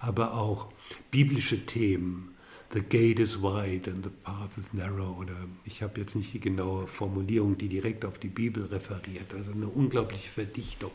aber 0.00 0.34
auch 0.34 0.72
biblische 1.10 1.64
Themen. 1.66 2.29
The 2.72 2.82
gate 2.82 3.18
is 3.18 3.42
wide 3.42 3.90
and 3.90 4.04
the 4.04 4.10
path 4.10 4.56
is 4.56 4.72
narrow. 4.72 5.16
Oder 5.18 5.34
ich 5.64 5.82
habe 5.82 6.00
jetzt 6.00 6.14
nicht 6.14 6.32
die 6.32 6.40
genaue 6.40 6.86
Formulierung, 6.86 7.58
die 7.58 7.68
direkt 7.68 8.04
auf 8.04 8.18
die 8.18 8.28
Bibel 8.28 8.64
referiert. 8.66 9.34
Also 9.34 9.52
eine 9.52 9.68
unglaubliche 9.68 10.30
Verdichtung. 10.30 10.92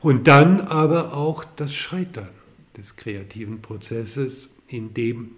Und 0.00 0.28
dann 0.28 0.60
aber 0.60 1.14
auch 1.14 1.44
das 1.56 1.74
Scheitern 1.74 2.28
des 2.76 2.96
kreativen 2.96 3.60
Prozesses, 3.60 4.50
in 4.68 4.94
dem 4.94 5.32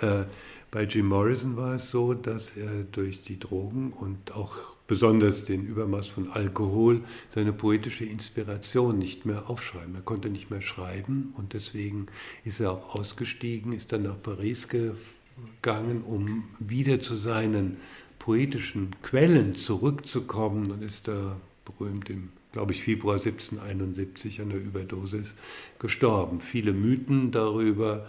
äh, 0.00 0.24
bei 0.70 0.82
Jim 0.82 1.06
Morrison 1.06 1.56
war 1.56 1.76
es 1.76 1.90
so, 1.90 2.12
dass 2.12 2.50
er 2.56 2.82
durch 2.92 3.22
die 3.22 3.38
Drogen 3.38 3.92
und 3.92 4.32
auch 4.32 4.75
besonders 4.86 5.44
den 5.44 5.66
Übermaß 5.66 6.08
von 6.08 6.30
Alkohol 6.30 7.02
seine 7.28 7.52
poetische 7.52 8.04
Inspiration 8.04 8.98
nicht 8.98 9.26
mehr 9.26 9.50
aufschreiben. 9.50 9.94
Er 9.94 10.02
konnte 10.02 10.28
nicht 10.28 10.50
mehr 10.50 10.62
schreiben 10.62 11.32
und 11.36 11.52
deswegen 11.52 12.06
ist 12.44 12.60
er 12.60 12.72
auch 12.72 12.94
ausgestiegen, 12.94 13.72
ist 13.72 13.92
dann 13.92 14.02
nach 14.02 14.20
Paris 14.20 14.68
gegangen, 14.68 16.02
um 16.04 16.44
wieder 16.58 17.00
zu 17.00 17.14
seinen 17.14 17.78
poetischen 18.18 18.94
Quellen 19.02 19.54
zurückzukommen 19.54 20.70
und 20.70 20.82
ist 20.82 21.08
da 21.08 21.36
berühmt 21.64 22.10
im 22.10 22.30
glaube 22.56 22.72
ich, 22.72 22.82
Februar 22.82 23.16
1771 23.16 24.40
an 24.40 24.48
der 24.48 24.58
Überdosis 24.58 25.34
gestorben. 25.78 26.40
Viele 26.40 26.72
Mythen 26.72 27.30
darüber, 27.30 28.06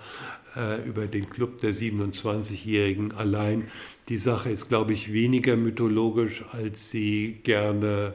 äh, 0.55 0.87
über 0.87 1.05
den 1.07 1.29
Club 1.29 1.57
der 1.57 1.73
27-Jährigen 1.73 3.11
allein. 3.11 3.67
Die 4.07 4.15
Sache 4.15 4.49
ist, 4.49 4.69
glaube 4.69 4.93
ich, 4.93 5.11
weniger 5.11 5.57
mythologisch, 5.57 6.45
als 6.53 6.89
sie 6.89 7.41
gerne 7.43 8.13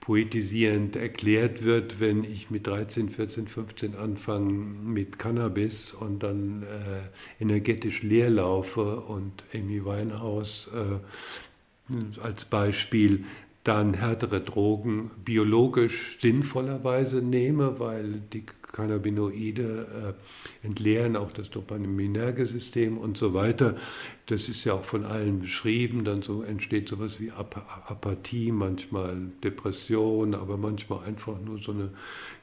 poetisierend 0.00 0.96
erklärt 0.96 1.62
wird, 1.62 2.00
wenn 2.00 2.24
ich 2.24 2.50
mit 2.50 2.66
13, 2.66 3.10
14, 3.10 3.46
15 3.46 3.94
anfange 3.94 4.52
mit 4.52 5.20
Cannabis 5.20 5.92
und 5.92 6.24
dann 6.24 6.64
äh, 6.64 7.42
energetisch 7.44 8.02
leer 8.02 8.30
laufe 8.30 8.98
und 9.02 9.44
Amy 9.54 9.84
Winehouse 9.84 10.70
äh, 10.74 12.18
als 12.20 12.46
Beispiel 12.46 13.24
dann 13.68 13.92
härtere 13.92 14.40
Drogen 14.40 15.10
biologisch 15.26 16.16
sinnvollerweise 16.20 17.20
nehme, 17.20 17.78
weil 17.78 18.22
die 18.32 18.46
Cannabinoide 18.72 20.14
äh, 20.62 20.66
entleeren 20.66 21.16
auch 21.16 21.32
das 21.32 21.50
Dopaminergesystem 21.50 22.96
und 22.96 23.18
so 23.18 23.34
weiter. 23.34 23.76
Das 24.24 24.48
ist 24.48 24.64
ja 24.64 24.72
auch 24.72 24.84
von 24.84 25.04
allen 25.04 25.40
beschrieben. 25.40 26.04
Dann 26.04 26.22
so 26.22 26.42
entsteht 26.42 26.88
sowas 26.88 27.20
wie 27.20 27.30
Ap 27.30 27.56
Apathie, 27.90 28.52
manchmal 28.52 29.20
Depression, 29.44 30.34
aber 30.34 30.56
manchmal 30.56 31.04
einfach 31.04 31.38
nur 31.38 31.58
so 31.58 31.72
eine 31.72 31.90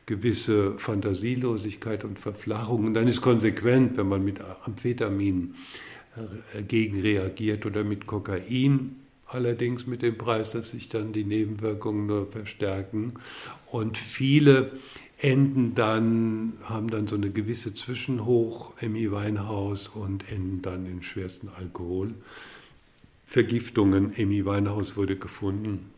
gewisse 0.06 0.78
Fantasielosigkeit 0.78 2.06
und 2.06 2.20
Verflachung. 2.20 2.86
Und 2.86 2.94
dann 2.94 3.08
ist 3.08 3.22
konsequent, 3.22 3.98
wenn 3.98 4.10
man 4.10 4.24
mit 4.24 4.42
Amphetamin 4.64 5.56
äh, 6.54 6.62
gegenreagiert 6.62 7.66
oder 7.66 7.84
mit 7.84 8.06
Kokain 8.06 8.98
allerdings 9.28 9.88
mit 9.88 10.02
dem 10.02 10.18
Preis, 10.18 10.52
dass 10.52 10.70
sich 10.70 10.90
dann 10.90 11.14
die 11.14 11.24
Nebenwirkungen 11.24 12.06
nur 12.08 12.32
verstärken. 12.32 13.14
Und 13.68 13.98
viele 13.98 14.72
enden 15.18 15.76
dann, 15.76 16.54
haben 16.64 16.90
dann 16.90 17.08
so 17.08 17.16
eine 17.16 17.32
gewisse 17.32 17.74
Zwischenhoch, 17.74 18.74
MI 18.82 19.12
Weinhaus 19.12 19.88
und 19.88 20.32
enden 20.32 20.62
dann 20.62 20.86
in 20.86 21.04
schwersten 21.04 21.50
Alkohol. 21.50 22.14
Vergiftungen. 23.26 24.14
Amy 24.18 24.46
Winehouse 24.46 24.96
wurde 24.96 25.18
gefunden, 25.18 25.92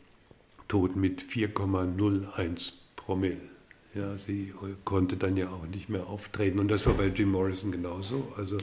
tot 0.68 0.96
mit 0.96 1.22
4,01 1.22 2.74
Promille. 2.96 3.57
Ja, 3.94 4.18
sie 4.18 4.54
konnte 4.84 5.18
dann 5.18 5.38
ja 5.38 5.50
auch 5.50 5.66
nicht 5.66 5.90
mehr 5.90 6.08
auftreten. 6.08 6.60
Und 6.60 6.70
das 6.70 6.86
war 6.86 6.94
bei 6.94 7.08
Jim 7.08 7.32
Morrison 7.32 7.72
genauso. 7.72 8.32
Also 8.38 8.58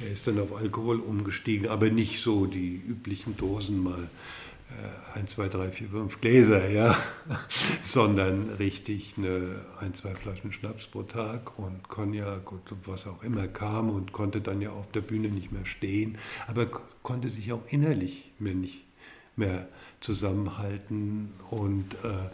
er 0.00 0.10
ist 0.10 0.26
dann 0.26 0.38
auf 0.38 0.54
Alkohol 0.54 1.00
umgestiegen, 1.00 1.68
aber 1.68 1.90
nicht 1.90 2.20
so 2.20 2.46
die 2.46 2.76
üblichen 2.76 3.36
Dosen 3.36 3.82
mal 3.82 4.08
äh, 4.68 5.18
ein, 5.18 5.28
zwei, 5.28 5.48
drei, 5.48 5.70
vier, 5.70 5.88
fünf 5.88 6.20
Gläser, 6.20 6.68
ja, 6.68 6.96
sondern 7.80 8.50
richtig 8.50 9.14
eine, 9.16 9.64
ein, 9.80 9.94
zwei 9.94 10.14
Flaschen 10.14 10.52
Schnaps 10.52 10.88
pro 10.88 11.04
Tag 11.04 11.58
und 11.58 11.88
Cognac 11.88 12.50
und 12.50 12.62
was 12.84 13.06
auch 13.06 13.22
immer 13.22 13.46
kam 13.46 13.90
und 13.90 14.12
konnte 14.12 14.40
dann 14.40 14.60
ja 14.60 14.70
auf 14.70 14.90
der 14.90 15.02
Bühne 15.02 15.28
nicht 15.28 15.52
mehr 15.52 15.66
stehen, 15.66 16.18
aber 16.48 16.66
konnte 17.02 17.30
sich 17.30 17.52
auch 17.52 17.62
innerlich 17.68 18.32
mehr 18.38 18.54
nicht 18.54 18.82
mehr 19.36 19.68
zusammenhalten 20.00 21.32
und 21.50 21.94
äh, 22.02 22.30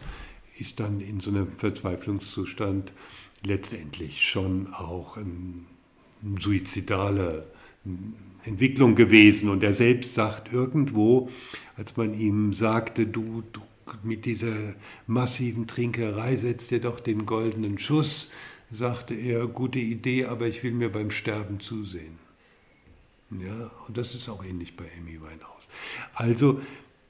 ist 0.59 0.81
dann 0.81 1.01
in 1.01 1.21
so 1.21 1.31
einem 1.31 1.49
Verzweiflungszustand 1.57 2.93
letztendlich 3.45 4.23
schon 4.23 4.73
auch 4.73 5.17
ein, 5.17 5.67
ein 6.23 6.39
suizidaler 6.41 7.45
Entwicklung 8.45 8.95
gewesen. 8.95 9.49
Und 9.49 9.63
er 9.63 9.73
selbst 9.73 10.15
sagt 10.15 10.53
irgendwo, 10.53 11.31
als 11.77 11.97
man 11.97 12.15
ihm 12.15 12.53
sagte, 12.53 13.07
du, 13.07 13.43
du 13.53 13.61
mit 14.03 14.25
dieser 14.25 14.75
massiven 15.07 15.67
Trinkerei 15.67 16.37
setzt 16.37 16.71
dir 16.71 16.81
doch 16.81 17.01
den 17.01 17.27
goldenen 17.27 17.79
Schuss, 17.79 18.31
sagte 18.71 19.15
er, 19.15 19.47
gute 19.47 19.79
Idee, 19.79 20.27
aber 20.27 20.47
ich 20.47 20.63
will 20.63 20.73
mir 20.73 20.91
beim 20.91 21.11
Sterben 21.11 21.61
zusehen. 21.61 22.19
Ja, 23.31 23.71
und 23.87 23.97
das 23.97 24.15
ist 24.15 24.29
auch 24.29 24.45
ähnlich 24.45 24.77
bei 24.77 24.85
Amy 24.99 25.21
Winehouse. 25.21 25.69
Also 26.15 26.61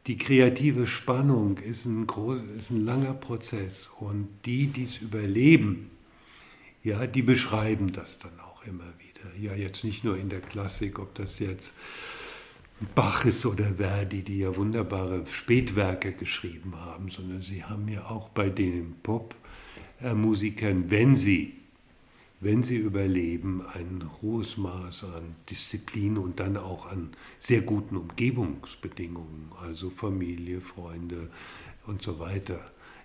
die 0.07 0.19
kreative 0.19 0.87
Spannung 0.87 1.59
ist 1.59 1.85
ein, 1.85 2.07
groß, 2.07 2.41
ist 2.57 2.71
ein 2.71 2.85
langer 2.85 3.15
Prozess 3.15 3.91
und 3.99 4.29
die, 4.45 4.67
die 4.67 4.85
es 4.85 4.99
überleben, 4.99 5.91
ja, 6.83 7.07
die 7.07 7.23
beschreiben 7.23 7.93
das 7.93 8.19
dann 8.19 8.39
auch 8.41 8.67
immer 8.67 8.93
wieder. 8.99 9.37
Ja 9.39 9.55
jetzt 9.55 9.85
nicht 9.85 10.03
nur 10.03 10.19
in 10.19 10.29
der 10.29 10.41
Klassik, 10.41 10.99
ob 10.99 11.15
das 11.15 11.39
jetzt 11.39 11.75
Bach 12.97 13.25
ist 13.25 13.47
oder 13.47 13.75
Verdi, 13.75 14.23
die 14.23 14.41
ja 14.41 14.57
wunderbare 14.57 15.25
Spätwerke 15.31 16.13
geschrieben 16.13 16.75
haben, 16.77 17.09
sondern 17.09 17.43
sie 17.43 17.63
haben 17.63 17.87
ja 17.87 18.07
auch 18.07 18.29
bei 18.31 18.51
den 18.51 18.97
Popmusikern, 19.03 20.91
wenn 20.91 21.15
sie, 21.17 21.62
wenn 22.43 22.65
sie 22.65 22.77
überleben, 22.77 23.63
ein 23.75 24.11
hohes 24.21 24.57
Maß 24.57 25.05
an 25.05 25.37
Disziplin 25.49 26.19
und 26.19 26.41
dann 26.41 26.57
auch 26.57 26.87
an 26.87 27.11
sehr 27.39 27.63
guten 27.63 27.97
Umgebungsbedingungen, 27.97 29.53
also 29.63 29.91
Familie, 29.91 30.61
Freunde 30.61 31.31
und 31.87 32.03
so 32.03 32.19
weiter. 32.19 32.59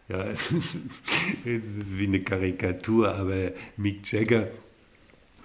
Ja, 0.09 0.23
es 0.23 0.51
ist, 0.51 0.79
es 1.45 1.77
ist 1.77 1.97
wie 1.97 2.07
eine 2.07 2.21
Karikatur, 2.21 3.13
aber 3.13 3.51
Mick 3.77 4.11
Jagger 4.11 4.47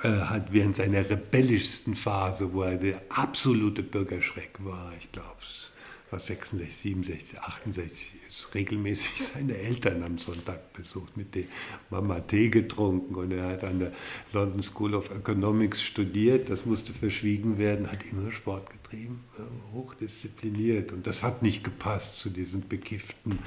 äh, 0.03 0.09
hat 0.09 0.53
während 0.55 0.75
seiner 0.77 1.09
rebellischsten 1.09 1.95
Phase, 1.95 2.51
wo 2.55 2.63
er 2.63 2.77
der 2.77 3.03
absolute 3.11 3.83
Bürgerschreck 3.83 4.59
war, 4.65 4.91
ich 4.99 5.13
glaube, 5.13 5.37
es 5.41 5.72
war 6.13 6.21
66, 6.21 6.77
67, 6.77 7.41
68, 7.41 8.15
ist 8.29 8.55
regelmäßig 8.55 9.17
seine 9.17 9.57
Eltern 9.57 10.03
am 10.03 10.19
Sonntag 10.19 10.73
besucht, 10.75 11.17
mit 11.17 11.35
dem 11.35 11.47
Mama 11.91 12.21
Tee 12.21 12.51
getrunken 12.51 13.15
und 13.15 13.33
er 13.33 13.49
hat 13.49 13.65
an 13.65 13.81
der 13.81 13.93
London 14.33 14.63
School 14.63 14.95
of 14.95 15.11
Economics 15.11 15.83
studiert, 15.83 16.51
das 16.51 16.67
musste 16.67 16.93
verschwiegen 16.93 17.57
werden, 17.57 17.91
hat 17.91 18.05
immer 18.05 18.31
Sport 18.31 18.69
getrieben, 18.71 19.25
hochdiszipliniert 19.73 20.93
und 20.93 21.07
das 21.07 21.23
hat 21.23 21.43
nicht 21.43 21.65
gepasst 21.65 22.19
zu 22.19 22.29
diesem 22.29 22.69
bekifften, 22.69 23.39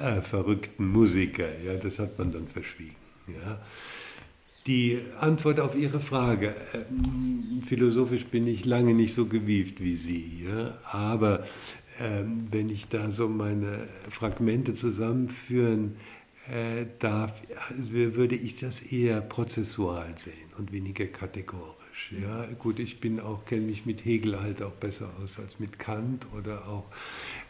äh, 0.00 0.22
verrückten 0.22 0.86
Musiker, 0.86 1.48
ja, 1.62 1.76
das 1.76 1.98
hat 1.98 2.16
man 2.18 2.30
dann 2.30 2.46
verschwiegen. 2.46 2.96
Ja. 3.26 3.60
Die 4.66 4.98
Antwort 5.20 5.60
auf 5.60 5.76
Ihre 5.76 6.00
Frage, 6.00 6.54
ähm, 6.72 7.62
philosophisch 7.66 8.24
bin 8.24 8.46
ich 8.46 8.64
lange 8.64 8.94
nicht 8.94 9.12
so 9.12 9.26
gewieft 9.26 9.82
wie 9.82 9.94
Sie, 9.94 10.46
ja? 10.46 10.78
aber 10.90 11.44
ähm, 12.00 12.48
wenn 12.50 12.68
ich 12.68 12.88
da 12.88 13.10
so 13.10 13.28
meine 13.28 13.88
Fragmente 14.10 14.74
zusammenführen 14.74 15.96
äh, 16.50 16.86
darf, 16.98 17.42
würde 17.88 18.34
ich 18.34 18.60
das 18.60 18.80
eher 18.80 19.20
prozessual 19.20 20.12
sehen 20.16 20.34
und 20.58 20.72
weniger 20.72 21.06
kategorisch. 21.06 22.12
Ja, 22.20 22.46
gut, 22.58 22.80
ich 22.80 23.00
bin 23.00 23.20
auch 23.20 23.44
kenne 23.44 23.62
mich 23.62 23.86
mit 23.86 24.04
Hegel 24.04 24.40
halt 24.40 24.62
auch 24.62 24.72
besser 24.72 25.10
aus 25.22 25.38
als 25.38 25.60
mit 25.60 25.78
Kant 25.78 26.26
oder 26.36 26.66
auch 26.68 26.86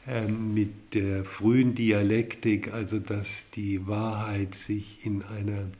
ähm, 0.06 0.52
mit 0.52 0.94
der 0.94 1.24
frühen 1.24 1.74
Dialektik, 1.74 2.72
also 2.72 2.98
dass 2.98 3.46
die 3.50 3.86
Wahrheit 3.86 4.54
sich 4.54 5.06
in 5.06 5.22
einer 5.22 5.70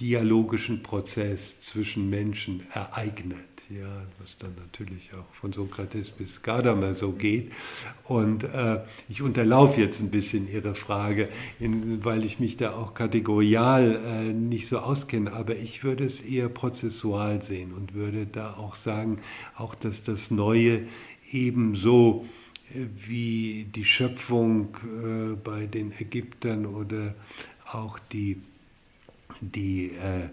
dialogischen 0.00 0.82
Prozess 0.82 1.60
zwischen 1.60 2.08
Menschen 2.08 2.62
ereignet, 2.72 3.36
ja, 3.68 4.06
was 4.18 4.38
dann 4.38 4.54
natürlich 4.56 5.10
auch 5.14 5.34
von 5.34 5.52
Sokrates 5.52 6.10
bis 6.10 6.42
Gadamer 6.42 6.94
so 6.94 7.12
geht. 7.12 7.52
Und 8.04 8.44
äh, 8.44 8.80
ich 9.10 9.20
unterlaufe 9.20 9.78
jetzt 9.80 10.00
ein 10.00 10.10
bisschen 10.10 10.50
Ihre 10.50 10.74
Frage, 10.74 11.28
in, 11.58 12.02
weil 12.02 12.24
ich 12.24 12.40
mich 12.40 12.56
da 12.56 12.72
auch 12.72 12.94
kategorial 12.94 14.00
äh, 14.06 14.32
nicht 14.32 14.68
so 14.68 14.78
auskenne, 14.78 15.34
aber 15.34 15.56
ich 15.56 15.84
würde 15.84 16.04
es 16.04 16.22
eher 16.22 16.48
prozessual 16.48 17.42
sehen 17.42 17.72
und 17.74 17.92
würde 17.92 18.26
da 18.26 18.54
auch 18.54 18.76
sagen, 18.76 19.20
auch 19.54 19.74
dass 19.74 20.02
das 20.02 20.30
Neue 20.30 20.86
ebenso 21.30 22.24
äh, 22.74 22.86
wie 23.06 23.66
die 23.74 23.84
Schöpfung 23.84 24.76
äh, 24.82 25.36
bei 25.36 25.66
den 25.66 25.92
Ägyptern 25.92 26.64
oder 26.64 27.14
auch 27.72 27.98
die 27.98 28.40
die 29.40 29.92
äh, 29.92 30.24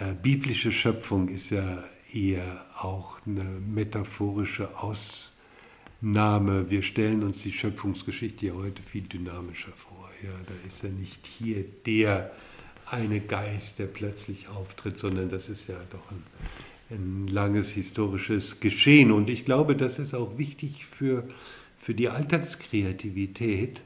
äh, 0.00 0.14
biblische 0.22 0.72
Schöpfung 0.72 1.28
ist 1.28 1.50
ja 1.50 1.82
eher 2.12 2.64
auch 2.78 3.20
eine 3.26 3.44
metaphorische 3.44 4.68
Ausnahme. 4.78 6.70
Wir 6.70 6.82
stellen 6.82 7.22
uns 7.22 7.42
die 7.42 7.52
Schöpfungsgeschichte 7.52 8.46
ja 8.46 8.54
heute 8.54 8.82
viel 8.82 9.02
dynamischer 9.02 9.72
vor. 9.72 10.08
Ja, 10.22 10.30
da 10.46 10.54
ist 10.66 10.82
ja 10.82 10.90
nicht 10.90 11.26
hier 11.26 11.64
der 11.86 12.30
eine 12.86 13.20
Geist, 13.20 13.78
der 13.78 13.86
plötzlich 13.86 14.48
auftritt, 14.48 14.98
sondern 14.98 15.28
das 15.28 15.48
ist 15.48 15.68
ja 15.68 15.76
doch 15.90 16.10
ein, 16.10 16.22
ein 16.90 17.26
langes 17.28 17.70
historisches 17.70 18.60
Geschehen. 18.60 19.12
Und 19.12 19.30
ich 19.30 19.44
glaube, 19.44 19.76
das 19.76 19.98
ist 19.98 20.14
auch 20.14 20.38
wichtig 20.38 20.86
für, 20.86 21.28
für 21.78 21.94
die 21.94 22.08
Alltagskreativität, 22.08 23.82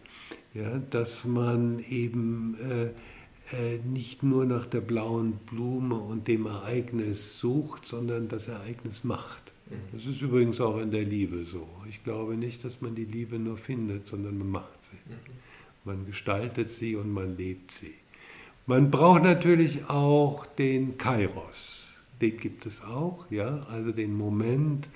ja, 0.55 0.79
dass 0.91 1.25
man 1.25 1.81
eben 1.91 2.57
äh, 2.61 2.91
nicht 3.85 4.23
nur 4.23 4.47
nach 4.47 4.67
der 4.67 4.81
blauen 4.81 5.33
Blume 5.47 5.97
und 5.97 6.29
dem 6.29 6.47
Ereignis 6.47 7.39
sucht, 7.39 7.87
sondern 7.87 8.29
das 8.29 8.49
Ereignis 8.49 9.05
macht. 9.05 9.53
Mhm. 9.69 9.75
Das 9.93 10.07
ist 10.07 10.23
übrigens 10.23 10.61
auch 10.61 10.79
in 10.79 10.91
der 10.91 11.05
Liebe 11.05 11.45
so. 11.45 11.67
Ich 11.89 12.03
glaube 12.03 12.37
nicht, 12.37 12.65
dass 12.65 12.81
man 12.81 12.95
die 12.95 13.05
Liebe 13.05 13.39
nur 13.39 13.59
findet, 13.59 14.07
sondern 14.07 14.39
man 14.39 14.51
macht 14.51 14.83
sie. 14.83 14.97
Mhm. 15.07 15.35
Man 15.85 16.07
gestaltet 16.07 16.71
sie 16.71 16.97
und 16.97 17.13
man 17.13 17.37
lebt 17.37 17.71
sie. 17.71 17.95
Man 18.67 18.91
braucht 18.91 19.23
natürlich 19.23 19.91
auch 19.91 20.47
den 20.47 20.97
Kairos. 20.97 22.03
Den 22.23 22.39
gibt 22.39 22.65
es 22.65 22.83
auch, 22.83 23.31
ja, 23.31 23.67
also 23.71 23.93
den 23.93 24.15
Moment, 24.15 24.89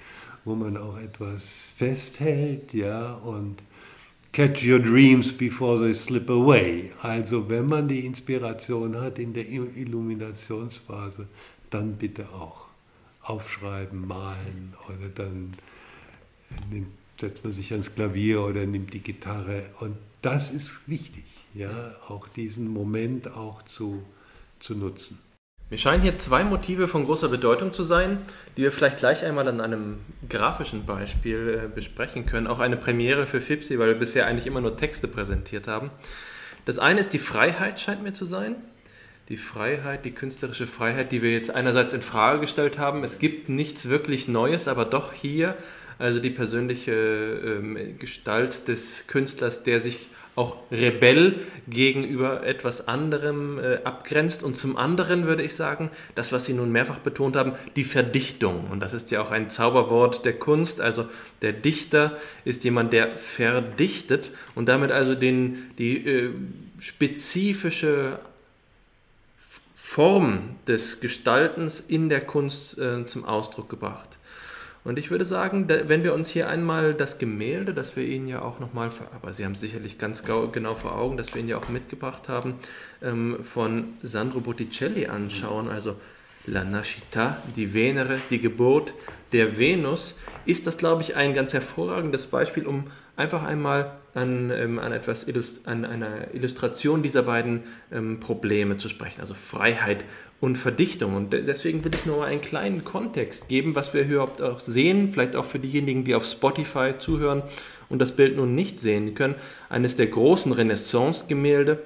wo 0.47 0.55
man 0.55 0.79
auch 0.79 0.99
etwas 0.99 1.75
festhält, 1.77 2.73
ja, 2.73 3.15
und 3.17 3.63
Catch 4.39 4.63
your 4.63 4.79
dreams 4.79 5.33
before 5.33 5.81
they 5.81 5.93
slip 5.93 6.31
away. 6.31 6.93
Also 7.03 7.51
wenn 7.51 7.67
man 7.67 7.89
die 7.89 8.07
Inspiration 8.07 8.95
hat 9.01 9.19
in 9.19 9.33
der 9.33 9.49
Illuminationsphase, 9.49 11.27
dann 11.71 11.97
bitte 11.97 12.29
auch 12.29 12.69
aufschreiben, 13.23 14.07
malen 14.07 14.75
oder 14.87 15.09
dann 15.09 15.57
nimmt, 16.71 16.87
setzt 17.21 17.43
man 17.43 17.53
sich 17.53 17.73
ans 17.73 17.93
Klavier 17.93 18.43
oder 18.43 18.65
nimmt 18.65 18.95
die 18.95 19.01
Gitarre. 19.01 19.65
Und 19.81 19.97
das 20.23 20.51
ist 20.51 20.83
wichtig, 20.87 21.25
ja, 21.53 21.97
auch 22.07 22.29
diesen 22.29 22.69
Moment 22.69 23.33
auch 23.33 23.63
zu, 23.63 24.05
zu 24.61 24.77
nutzen. 24.77 25.19
Mir 25.71 25.77
scheinen 25.77 26.03
hier 26.03 26.19
zwei 26.19 26.45
Motive 26.45 26.89
von 26.89 27.05
großer 27.05 27.29
Bedeutung 27.29 27.75
zu 27.75 27.83
sein, 27.83 28.19
die 28.57 28.63
wir 28.63 28.73
vielleicht 28.73 28.99
gleich 28.99 29.23
einmal 29.23 29.47
an 29.49 29.61
einem 29.61 29.99
grafischen 30.27 30.87
Beispiel 30.87 31.65
äh, 31.65 31.69
besprechen 31.69 32.25
können. 32.25 32.47
Auch 32.47 32.59
eine 32.59 32.79
Premiere 32.79 33.27
für 33.27 33.43
Fipsi, 33.43 33.79
weil 33.79 33.89
wir 33.89 33.99
bisher 33.99 34.27
eigentlich 34.27 34.47
immer 34.47 34.63
nur 34.63 34.79
Texte 34.79 35.09
präsentiert 35.09 35.69
haben. 35.69 35.91
Das 36.65 36.79
eine 36.79 37.01
ist 37.01 37.13
die 37.13 37.19
Freiheit, 37.19 37.81
scheint 37.81 38.03
mir 38.03 38.15
zu 38.15 38.25
sein. 38.25 38.57
Die 39.29 39.37
Freiheit, 39.37 40.07
die 40.07 40.13
künstlerische 40.13 40.67
Freiheit, 40.67 41.13
die 41.13 41.21
wir 41.21 41.33
jetzt 41.33 41.51
einerseits 41.51 41.93
in 41.93 42.01
Frage 42.01 42.41
gestellt 42.41 42.79
haben. 42.79 43.05
Es 43.05 43.19
gibt 43.19 43.51
nichts 43.51 43.91
wirklich 43.91 44.27
Neues, 44.27 44.69
aber 44.69 44.87
doch 44.87 45.13
hier 45.13 45.55
also 45.99 46.21
die 46.21 46.31
persönliche 46.31 46.93
ähm, 46.93 47.99
Gestalt 47.99 48.69
des 48.69 49.07
Künstlers, 49.07 49.65
der 49.65 49.81
sich 49.81 50.09
auch 50.39 50.57
Rebell 50.71 51.41
gegenüber 51.69 52.47
etwas 52.47 52.89
anderem 52.89 53.59
äh, 53.59 53.79
abgrenzt. 53.85 54.43
Und 54.43 54.57
zum 54.57 54.77
anderen 54.77 55.27
würde 55.27 55.43
ich 55.43 55.55
sagen, 55.55 55.91
das, 56.15 56.33
was 56.33 56.45
Sie 56.45 56.55
nun 56.55 56.73
mehrfach 56.73 56.99
betont 56.99 57.37
haben, 57.37 57.53
die 57.77 57.85
Verdichtung. 57.85 58.69
Und 58.71 58.81
das 58.81 58.93
ist 58.95 59.11
ja 59.11 59.21
auch 59.21 59.31
ein 59.31 59.51
Zauberwort 59.51 60.25
der 60.25 60.39
Kunst. 60.39 60.81
Also 60.81 61.07
der 61.43 61.53
Dichter 61.53 62.17
ist 62.45 62.65
jemand, 62.65 62.93
der 62.93 63.19
verdichtet 63.19 64.31
und 64.55 64.69
damit 64.69 64.93
also 64.93 65.15
den, 65.15 65.71
die 65.79 66.07
äh, 66.07 66.31
spezifische 66.79 68.21
Form 69.75 70.57
des 70.67 71.01
Gestaltens 71.01 71.81
in 71.81 72.09
der 72.09 72.21
Kunst 72.21 72.79
äh, 72.79 73.05
zum 73.05 73.25
Ausdruck 73.25 73.69
gebracht. 73.69 74.18
Und 74.89 74.99
ich 74.99 75.11
würde 75.11 75.27
sagen, 75.27 75.69
wenn 75.69 76.03
wir 76.03 76.15
uns 76.15 76.31
hier 76.31 76.49
einmal 76.49 76.95
das 76.95 77.19
Gemälde, 77.19 77.75
das 77.75 77.95
wir 77.95 78.05
Ihnen 78.05 78.27
ja 78.27 78.41
auch 78.41 78.59
nochmal, 78.59 78.89
aber 79.15 79.35
Sie 79.35 79.45
haben 79.45 79.53
es 79.53 79.61
sicherlich 79.61 79.99
ganz 79.99 80.23
genau 80.25 80.77
vor 80.77 80.97
Augen, 80.97 81.19
das 81.19 81.35
wir 81.35 81.41
Ihnen 81.41 81.51
ja 81.51 81.59
auch 81.59 81.69
mitgebracht 81.69 82.31
haben, 82.31 82.55
ähm, 83.03 83.37
von 83.45 83.99
Sandro 84.03 84.41
Botticelli 84.41 85.07
anschauen, 85.07 85.69
also 85.69 85.97
La 86.47 86.65
Nascita, 86.65 87.37
die 87.55 87.75
Venere, 87.75 88.19
die 88.31 88.39
Geburt 88.39 88.95
der 89.33 89.59
Venus, 89.59 90.15
ist 90.47 90.67
das, 90.67 90.79
glaube 90.79 91.03
ich, 91.03 91.17
ein 91.17 91.35
ganz 91.35 91.53
hervorragendes 91.53 92.25
Beispiel, 92.25 92.67
um 92.67 92.85
einfach 93.15 93.43
einmal 93.43 93.93
an, 94.15 94.51
ähm, 94.51 94.79
an, 94.79 94.93
etwas, 94.93 95.27
an 95.67 95.85
einer 95.85 96.33
Illustration 96.33 97.03
dieser 97.03 97.23
beiden 97.23 97.65
ähm, 97.93 98.21
Probleme 98.21 98.79
zu 98.79 98.89
sprechen, 98.89 99.21
also 99.21 99.35
Freiheit 99.35 100.07
und 100.41 100.57
Verdichtung. 100.57 101.17
Und 101.17 101.33
deswegen 101.33 101.85
will 101.85 101.95
ich 101.95 102.07
nur 102.07 102.25
einen 102.25 102.41
kleinen 102.41 102.85
Kontext 102.85 103.49
geben, 103.49 103.75
was 103.75 103.93
wir 103.93 104.03
überhaupt 104.03 104.41
auch 104.41 104.61
sehen, 104.61 105.13
vielleicht 105.13 105.35
auch 105.35 105.45
für 105.45 105.59
diejenigen, 105.59 106.05
die 106.05 106.15
auf 106.15 106.25
Spotify 106.25 106.93
zuhören 106.99 107.43
und 107.89 107.99
das 108.01 108.13
Bild 108.13 108.37
nun 108.37 108.55
nicht 108.55 108.79
sehen 108.79 109.15
können. 109.15 109.35
Eines 109.69 109.97
der 109.97 110.07
großen 110.07 110.53
Renaissance-Gemälde. 110.53 111.79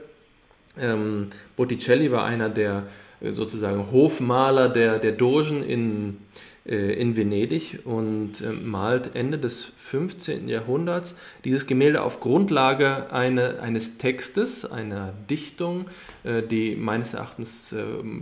Ähm, 0.79 1.29
Botticelli 1.57 2.11
war 2.11 2.25
einer 2.25 2.49
der 2.49 2.85
äh, 3.21 3.31
sozusagen 3.31 3.91
Hofmaler 3.91 4.69
der, 4.69 4.99
der 4.99 5.13
Dogen 5.13 5.63
in 5.63 6.19
in 6.65 7.17
Venedig 7.17 7.81
und 7.85 8.41
äh, 8.41 8.53
malt 8.53 9.17
Ende 9.17 9.37
des 9.37 9.73
15. 9.77 10.47
Jahrhunderts 10.47 11.17
dieses 11.45 11.67
Gemälde 11.67 12.03
auf 12.03 12.21
Grundlage 12.21 13.13
eine, 13.13 13.61
eines 13.61 13.99
Textes, 13.99 14.65
einer 14.65 15.13
Dichtung, 15.29 15.87
äh, 16.23 16.41
die 16.43 16.77
meines 16.77 17.15
Erachtens 17.15 17.75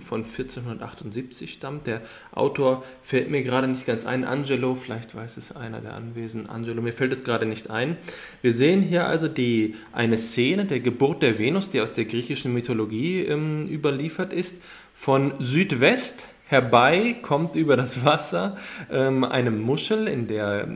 von 0.06 0.24
1478 0.24 1.52
stammt. 1.52 1.86
Der 1.86 2.00
Autor 2.32 2.84
fällt 3.02 3.30
mir 3.30 3.42
gerade 3.42 3.68
nicht 3.68 3.86
ganz 3.86 4.06
ein, 4.06 4.24
Angelo, 4.24 4.74
vielleicht 4.74 5.14
weiß 5.14 5.36
es 5.36 5.54
einer 5.54 5.80
der 5.80 5.94
Anwesenden, 5.94 6.48
Angelo, 6.48 6.80
mir 6.80 6.92
fällt 6.92 7.12
es 7.12 7.24
gerade 7.24 7.46
nicht 7.46 7.68
ein. 7.68 7.96
Wir 8.42 8.52
sehen 8.52 8.82
hier 8.82 9.06
also 9.06 9.28
die, 9.28 9.74
eine 9.92 10.16
Szene 10.16 10.64
der 10.64 10.80
Geburt 10.80 11.22
der 11.22 11.38
Venus, 11.38 11.70
die 11.70 11.80
aus 11.80 11.92
der 11.92 12.04
griechischen 12.06 12.52
Mythologie 12.52 13.20
ähm, 13.20 13.68
überliefert 13.68 14.32
ist, 14.32 14.62
von 14.94 15.32
Südwest 15.40 16.26
herbei 16.50 17.14
kommt 17.22 17.54
über 17.54 17.76
das 17.76 18.04
Wasser 18.04 18.56
ähm, 18.90 19.22
eine 19.22 19.52
Muschel, 19.52 20.08
in 20.08 20.26
der 20.26 20.66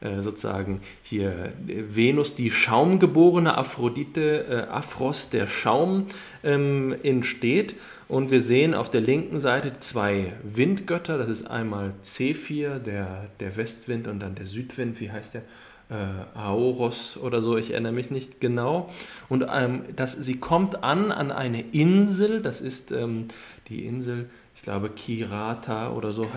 äh, 0.00 0.20
sozusagen 0.20 0.80
hier 1.02 1.52
Venus, 1.66 2.36
die 2.36 2.52
Schaumgeborene 2.52 3.58
Aphrodite, 3.58 4.46
äh, 4.48 4.72
Aphros, 4.72 5.28
der 5.28 5.48
Schaum, 5.48 6.06
ähm, 6.44 6.94
entsteht. 7.02 7.74
Und 8.06 8.30
wir 8.30 8.40
sehen 8.40 8.72
auf 8.72 8.88
der 8.88 9.00
linken 9.00 9.40
Seite 9.40 9.72
zwei 9.80 10.32
Windgötter. 10.44 11.18
Das 11.18 11.28
ist 11.28 11.50
einmal 11.50 11.92
Zephyr, 12.02 12.78
der, 12.78 13.26
der 13.40 13.56
Westwind, 13.56 14.06
und 14.06 14.20
dann 14.20 14.36
der 14.36 14.46
Südwind. 14.46 15.00
Wie 15.00 15.10
heißt 15.10 15.34
der? 15.34 15.42
Äh, 15.90 16.38
Aoros 16.38 17.16
oder 17.16 17.42
so, 17.42 17.56
ich 17.56 17.72
erinnere 17.72 17.92
mich 17.92 18.10
nicht 18.10 18.40
genau. 18.40 18.88
Und 19.28 19.46
ähm, 19.52 19.82
das, 19.96 20.12
sie 20.12 20.36
kommt 20.36 20.84
an 20.84 21.10
an 21.10 21.32
eine 21.32 21.62
Insel, 21.72 22.42
das 22.42 22.60
ist 22.60 22.92
ähm, 22.92 23.26
die 23.68 23.84
Insel 23.86 24.30
ich 24.60 24.64
glaube 24.64 24.90
Kirata 24.90 25.90
oder 25.90 26.12
so, 26.12 26.28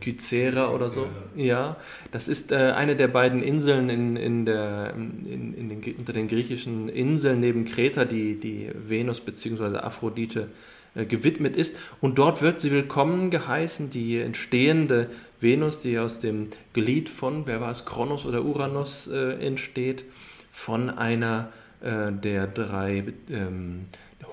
Kycera 0.00 0.70
oder 0.70 0.88
so. 0.88 1.08
Ja, 1.34 1.76
das 2.12 2.28
ist 2.28 2.52
äh, 2.52 2.54
eine 2.54 2.94
der 2.94 3.08
beiden 3.08 3.42
Inseln 3.42 3.88
in, 3.88 4.16
in 4.16 4.46
der, 4.46 4.94
in, 4.94 5.54
in 5.56 5.68
den, 5.68 5.96
unter 5.98 6.12
den 6.12 6.28
griechischen 6.28 6.88
Inseln 6.88 7.40
neben 7.40 7.64
Kreta, 7.64 8.04
die, 8.04 8.38
die 8.38 8.70
Venus 8.72 9.18
bzw. 9.18 9.78
Aphrodite 9.78 10.46
äh, 10.94 11.04
gewidmet 11.06 11.56
ist. 11.56 11.74
Und 12.00 12.18
dort 12.18 12.40
wird 12.40 12.60
sie 12.60 12.70
willkommen 12.70 13.30
geheißen, 13.30 13.90
die 13.90 14.20
entstehende 14.20 15.10
Venus, 15.40 15.80
die 15.80 15.98
aus 15.98 16.20
dem 16.20 16.48
Glied 16.72 17.08
von, 17.08 17.46
wer 17.46 17.60
war 17.60 17.70
es, 17.70 17.84
Kronos 17.84 18.26
oder 18.26 18.44
Uranus 18.44 19.08
äh, 19.08 19.44
entsteht, 19.44 20.04
von 20.52 20.90
einer 20.90 21.48
äh, 21.80 22.12
der 22.12 22.46
drei 22.46 23.04
ähm, 23.30 23.86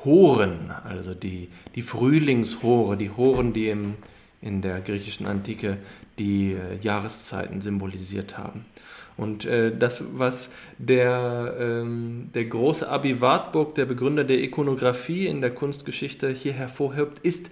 Horen, 0.04 0.72
also 0.84 1.14
die, 1.14 1.50
die 1.76 1.82
Frühlingshore, 1.82 2.98
die 2.98 3.10
Horen, 3.10 3.54
die 3.54 3.70
im, 3.70 3.96
in 4.42 4.62
der 4.62 4.82
griechischen 4.82 5.26
Antike 5.26 5.78
die 6.20 6.54
äh, 6.54 6.78
Jahreszeiten 6.82 7.62
symbolisiert 7.62 8.38
haben. 8.38 8.66
Und 9.16 9.46
äh, 9.46 9.76
das, 9.76 10.04
was 10.14 10.52
der, 10.78 11.56
ähm, 11.60 12.30
der 12.36 12.46
große 12.46 12.88
Abi 12.88 13.20
Wartburg, 13.20 13.74
der 13.76 13.86
Begründer 13.86 14.24
der 14.24 14.40
Ikonographie 14.44 15.26
in 15.26 15.42
der 15.42 15.52
Kunstgeschichte, 15.52 16.30
hier 16.30 16.54
hervorhebt, 16.54 17.20
ist 17.20 17.50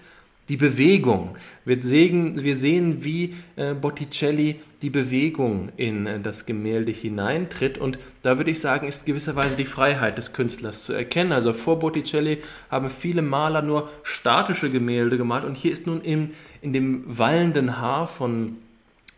die 0.49 0.57
Bewegung. 0.57 1.35
Wir 1.63 1.81
sehen, 1.81 2.43
wir 2.43 2.55
sehen 2.55 3.03
wie 3.03 3.35
äh, 3.55 3.73
Botticelli 3.73 4.59
die 4.81 4.91
Bewegung 4.91 5.71
in 5.77 6.05
äh, 6.05 6.19
das 6.19 6.45
Gemälde 6.45 6.91
hineintritt. 6.91 7.77
Und 7.77 7.97
da 8.21 8.37
würde 8.37 8.51
ich 8.51 8.59
sagen, 8.59 8.87
ist 8.87 9.05
gewisserweise 9.05 9.55
die 9.55 9.65
Freiheit 9.65 10.17
des 10.17 10.33
Künstlers 10.33 10.83
zu 10.83 10.93
erkennen. 10.93 11.31
Also 11.31 11.53
vor 11.53 11.79
Botticelli 11.79 12.43
haben 12.69 12.89
viele 12.89 13.23
Maler 13.23 13.63
nur 13.63 13.89
statische 14.03 14.69
Gemälde 14.69 15.17
gemalt. 15.17 15.45
Und 15.45 15.57
hier 15.57 15.71
ist 15.71 15.87
nun 15.87 16.01
in, 16.01 16.31
in 16.61 16.73
dem 16.73 17.03
wallenden 17.05 17.79
Haar 17.79 18.07
von 18.07 18.57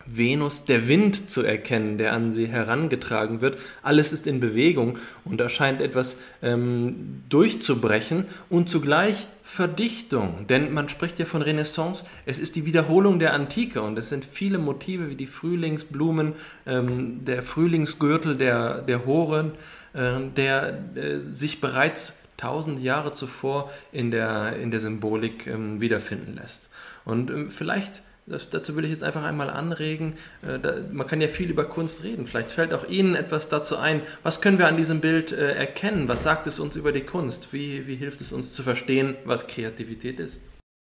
Venus 0.08 0.66
der 0.66 0.88
Wind 0.88 1.30
zu 1.30 1.44
erkennen, 1.44 1.98
der 1.98 2.14
an 2.14 2.32
sie 2.32 2.48
herangetragen 2.48 3.42
wird. 3.42 3.58
Alles 3.82 4.14
ist 4.14 4.28
in 4.28 4.40
Bewegung 4.40 4.98
und 5.26 5.38
da 5.40 5.50
scheint 5.50 5.82
etwas 5.82 6.18
ähm, 6.42 7.24
durchzubrechen 7.30 8.26
und 8.50 8.70
zugleich 8.70 9.28
Verdichtung. 9.44 10.46
Denn 10.48 10.74
man 10.74 10.90
spricht 10.90 11.20
ja 11.20 11.26
von 11.26 11.42
Renaissance, 11.42 12.06
es 12.26 12.38
ist 12.38 12.56
die 12.56 12.66
Wiederholung 12.66 13.18
der 13.20 13.34
Antike 13.34 13.82
und 13.82 13.98
es 13.98 14.10
sind 14.10 14.26
viele 14.26 14.58
Motive 14.58 15.10
wie 15.10 15.16
die 15.16 15.28
Frühlingsblumen, 15.28 16.34
ähm, 16.66 17.24
der 17.24 17.44
Frühlingsgürtel 17.44 18.36
der, 18.36 18.82
der 18.82 19.06
Horen, 19.06 19.54
äh, 19.94 20.20
der 20.36 20.80
äh, 20.96 21.22
sich 21.22 21.62
bereits 21.62 22.18
tausend 22.36 22.80
Jahre 22.80 23.14
zuvor 23.14 23.72
in 23.92 24.12
der, 24.12 24.58
in 24.58 24.70
der 24.72 24.80
Symbolik 24.80 25.48
ähm, 25.48 25.82
wiederfinden 25.82 26.36
lässt. 26.36 26.70
Und 27.04 27.30
ähm, 27.32 27.50
vielleicht 27.50 28.02
das, 28.28 28.50
dazu 28.50 28.76
will 28.76 28.84
ich 28.84 28.92
jetzt 28.92 29.04
einfach 29.04 29.24
einmal 29.24 29.50
anregen. 29.50 30.14
Äh, 30.42 30.60
da, 30.60 30.76
man 30.92 31.08
kann 31.08 31.22
ja 31.22 31.30
viel 31.30 31.50
über 31.50 31.66
Kunst 31.66 32.04
reden. 32.04 32.28
Vielleicht 32.28 32.52
fällt 32.52 32.74
auch 32.74 32.88
Ihnen 32.88 33.16
etwas 33.16 33.48
dazu 33.48 33.78
ein. 33.78 34.02
Was 34.22 34.42
können 34.42 34.60
wir 34.60 34.68
an 34.68 34.76
diesem 34.76 35.00
Bild 35.00 35.32
äh, 35.32 35.54
erkennen? 35.54 36.08
Was 36.10 36.24
sagt 36.24 36.46
es 36.46 36.60
uns 36.60 36.76
über 36.76 36.92
die 36.92 37.02
Kunst? 37.02 37.54
Wie, 37.54 37.88
wie 37.88 37.96
hilft 37.96 38.20
es 38.22 38.34
uns 38.34 38.54
zu 38.54 38.64
verstehen, 38.64 39.16
was 39.24 39.48
Kreativität 39.48 40.20
ist? 40.20 40.42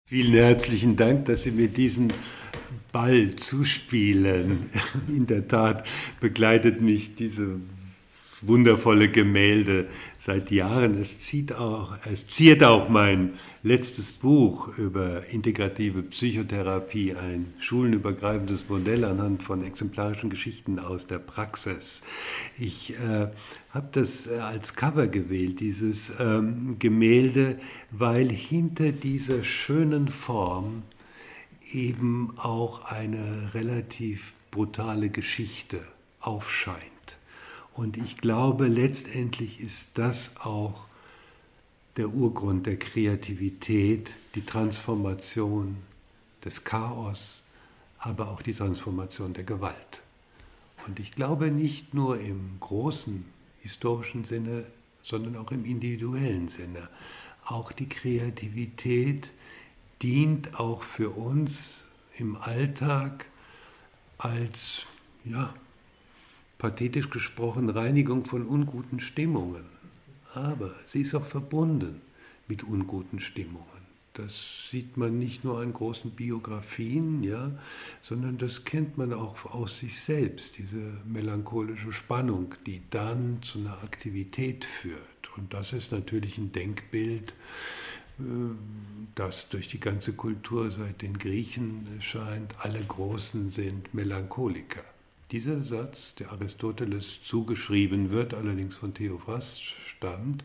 Vielen 0.07 0.35
herzlichen 0.35 0.97
Dank, 0.97 1.27
dass 1.27 1.45
Sie 1.45 1.53
mir 1.53 1.69
diesen 1.69 2.13
Ball 2.93 3.35
zuspielen. 3.37 4.67
In 5.09 5.27
der 5.27 5.49
Tat 5.49 5.87
begleitet 6.21 6.83
mich 6.83 7.15
diese 7.15 7.61
wundervolle 8.43 9.09
Gemälde 9.09 9.87
seit 10.19 10.51
Jahren. 10.51 11.01
Es, 11.01 11.21
zieht 11.21 11.55
auch, 11.55 11.97
es 12.11 12.27
ziert 12.27 12.65
auch 12.65 12.89
mein 12.89 13.35
letztes 13.63 14.13
Buch 14.13 14.69
über 14.79 15.27
integrative 15.27 16.03
Psychotherapie, 16.03 17.15
ein 17.15 17.53
schulenübergreifendes 17.59 18.69
Modell 18.69 19.05
anhand 19.05 19.43
von 19.45 19.65
exemplarischen 19.65 20.31
Geschichten 20.31 20.79
aus 20.79 21.07
der 21.07 21.19
Praxis. 21.19 22.03
Ich 22.59 22.95
äh, 22.95 23.29
habe 23.71 23.89
das 23.93 24.27
äh, 24.27 24.39
als 24.39 24.75
Cover 24.75 25.09
gewählt, 25.09 25.61
dieses 25.61 26.13
ähm, 26.19 26.79
Gemälde, 26.79 27.59
weil 27.91 28.31
hinter 28.31 28.93
dieser 28.93 29.45
schönen 29.45 30.09
Form 30.09 30.83
eben 31.73 32.33
auch 32.39 32.87
eine 32.87 33.51
relativ 33.55 34.33
brutale 34.51 35.11
Geschichte 35.11 35.81
aufscheint. 36.21 36.81
Und 37.75 37.97
ich 37.97 38.17
glaube, 38.17 38.67
letztendlich 38.67 39.61
ist 39.61 39.91
das 39.95 40.33
auch 40.41 40.87
der 41.97 42.09
Urgrund 42.09 42.67
der 42.67 42.79
Kreativität, 42.79 44.17
die 44.35 44.45
Transformation 44.45 45.77
des 46.45 46.65
Chaos, 46.65 47.43
aber 47.99 48.29
auch 48.29 48.43
die 48.43 48.55
Transformation 48.55 49.33
der 49.33 49.45
Gewalt. 49.45 50.03
Und 50.87 50.99
ich 50.99 51.13
glaube 51.13 51.51
nicht 51.51 51.93
nur 51.93 52.19
im 52.19 52.59
großen 52.61 53.25
historischen 53.61 54.25
Sinne, 54.25 54.65
sondern 55.03 55.37
auch 55.37 55.51
im 55.53 55.65
individuellen 55.65 56.49
Sinne. 56.49 56.89
Auch 57.45 57.73
die 57.73 57.89
Kreativität 57.89 59.33
dient 60.03 60.59
auch 60.59 60.83
für 60.83 61.11
uns 61.11 61.85
im 62.17 62.37
Alltag 62.37 63.29
als 64.19 64.87
ja, 65.25 65.53
pathetisch 66.59 67.11
gesprochen, 67.11 67.69
Reinigung 67.69 68.25
von 68.25 68.47
unguten 68.47 69.01
Stimmungen. 69.01 69.80
Aber 70.35 70.75
sie 70.85 71.01
ist 71.01 71.15
auch 71.15 71.25
verbunden 71.25 72.01
mit 72.49 72.63
unguten 72.63 73.21
Stimmungen. 73.21 73.81
Das 74.15 74.69
sieht 74.71 74.97
man 74.97 75.19
nicht 75.19 75.45
nur 75.45 75.61
an 75.61 75.73
großen 75.73 76.11
Biografien, 76.11 77.23
ja, 77.23 77.53
sondern 78.01 78.39
das 78.39 78.65
kennt 78.65 78.99
man 78.99 79.13
auch 79.13 79.47
aus 79.47 79.79
sich 79.79 80.01
selbst, 80.01 80.59
diese 80.59 80.99
melancholische 81.07 81.93
Spannung, 81.93 82.55
die 82.67 82.83
dann 82.91 83.41
zu 83.41 83.61
einer 83.61 83.83
Aktivität 83.85 84.65
führt. 84.65 85.01
Und 85.37 85.55
das 85.55 85.73
ist 85.73 85.93
natürlich 85.93 86.39
ein 86.39 86.51
Denkbild, 86.51 87.35
äh, 88.19 88.23
das 89.15 89.49
durch 89.49 89.69
die 89.69 89.81
ganze 89.81 90.13
Kultur 90.13 90.71
seit 90.71 91.03
den 91.03 91.17
Griechen 91.17 91.87
scheint, 92.01 92.55
alle 92.59 92.83
Großen 92.83 93.49
sind 93.49 93.95
Melancholiker. 93.95 94.85
Dieser 95.33 95.63
Satz, 95.63 96.17
der 96.17 96.33
Aristoteles 96.33 97.23
zugeschrieben 97.23 98.11
wird, 98.11 98.35
allerdings 98.35 98.75
von 98.77 98.95
Theophrast 98.95 99.63
stammt, 99.63 100.45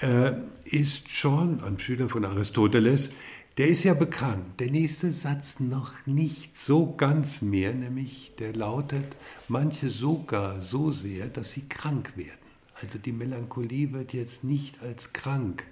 äh, 0.00 0.32
ist 0.64 1.10
schon 1.10 1.62
ein 1.62 1.78
Schüler 1.78 2.08
von 2.08 2.24
Aristoteles, 2.24 3.12
der 3.56 3.68
ist 3.68 3.84
ja 3.84 3.94
bekannt. 3.94 4.58
Der 4.58 4.72
nächste 4.72 5.12
Satz 5.12 5.60
noch 5.60 6.06
nicht 6.06 6.56
so 6.56 6.92
ganz 6.96 7.40
mehr, 7.40 7.72
nämlich 7.72 8.32
der 8.36 8.52
lautet, 8.52 9.16
manche 9.46 9.90
sogar 9.90 10.60
so 10.60 10.90
sehr, 10.90 11.28
dass 11.28 11.52
sie 11.52 11.68
krank 11.68 12.16
werden. 12.16 12.40
Also 12.82 12.98
die 12.98 13.12
Melancholie 13.12 13.92
wird 13.92 14.12
jetzt 14.12 14.42
nicht 14.42 14.82
als 14.82 15.12
krank 15.12 15.68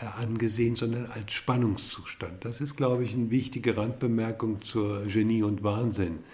äh, 0.00 0.06
angesehen, 0.20 0.76
sondern 0.76 1.06
als 1.06 1.32
Spannungszustand. 1.32 2.44
Das 2.44 2.60
ist, 2.60 2.76
glaube 2.76 3.04
ich, 3.04 3.14
eine 3.14 3.30
wichtige 3.30 3.76
Randbemerkung 3.76 4.60
zur 4.60 5.06
Genie- 5.06 5.42
und 5.42 5.62
Wahnsinn-Diskussion, 5.62 6.24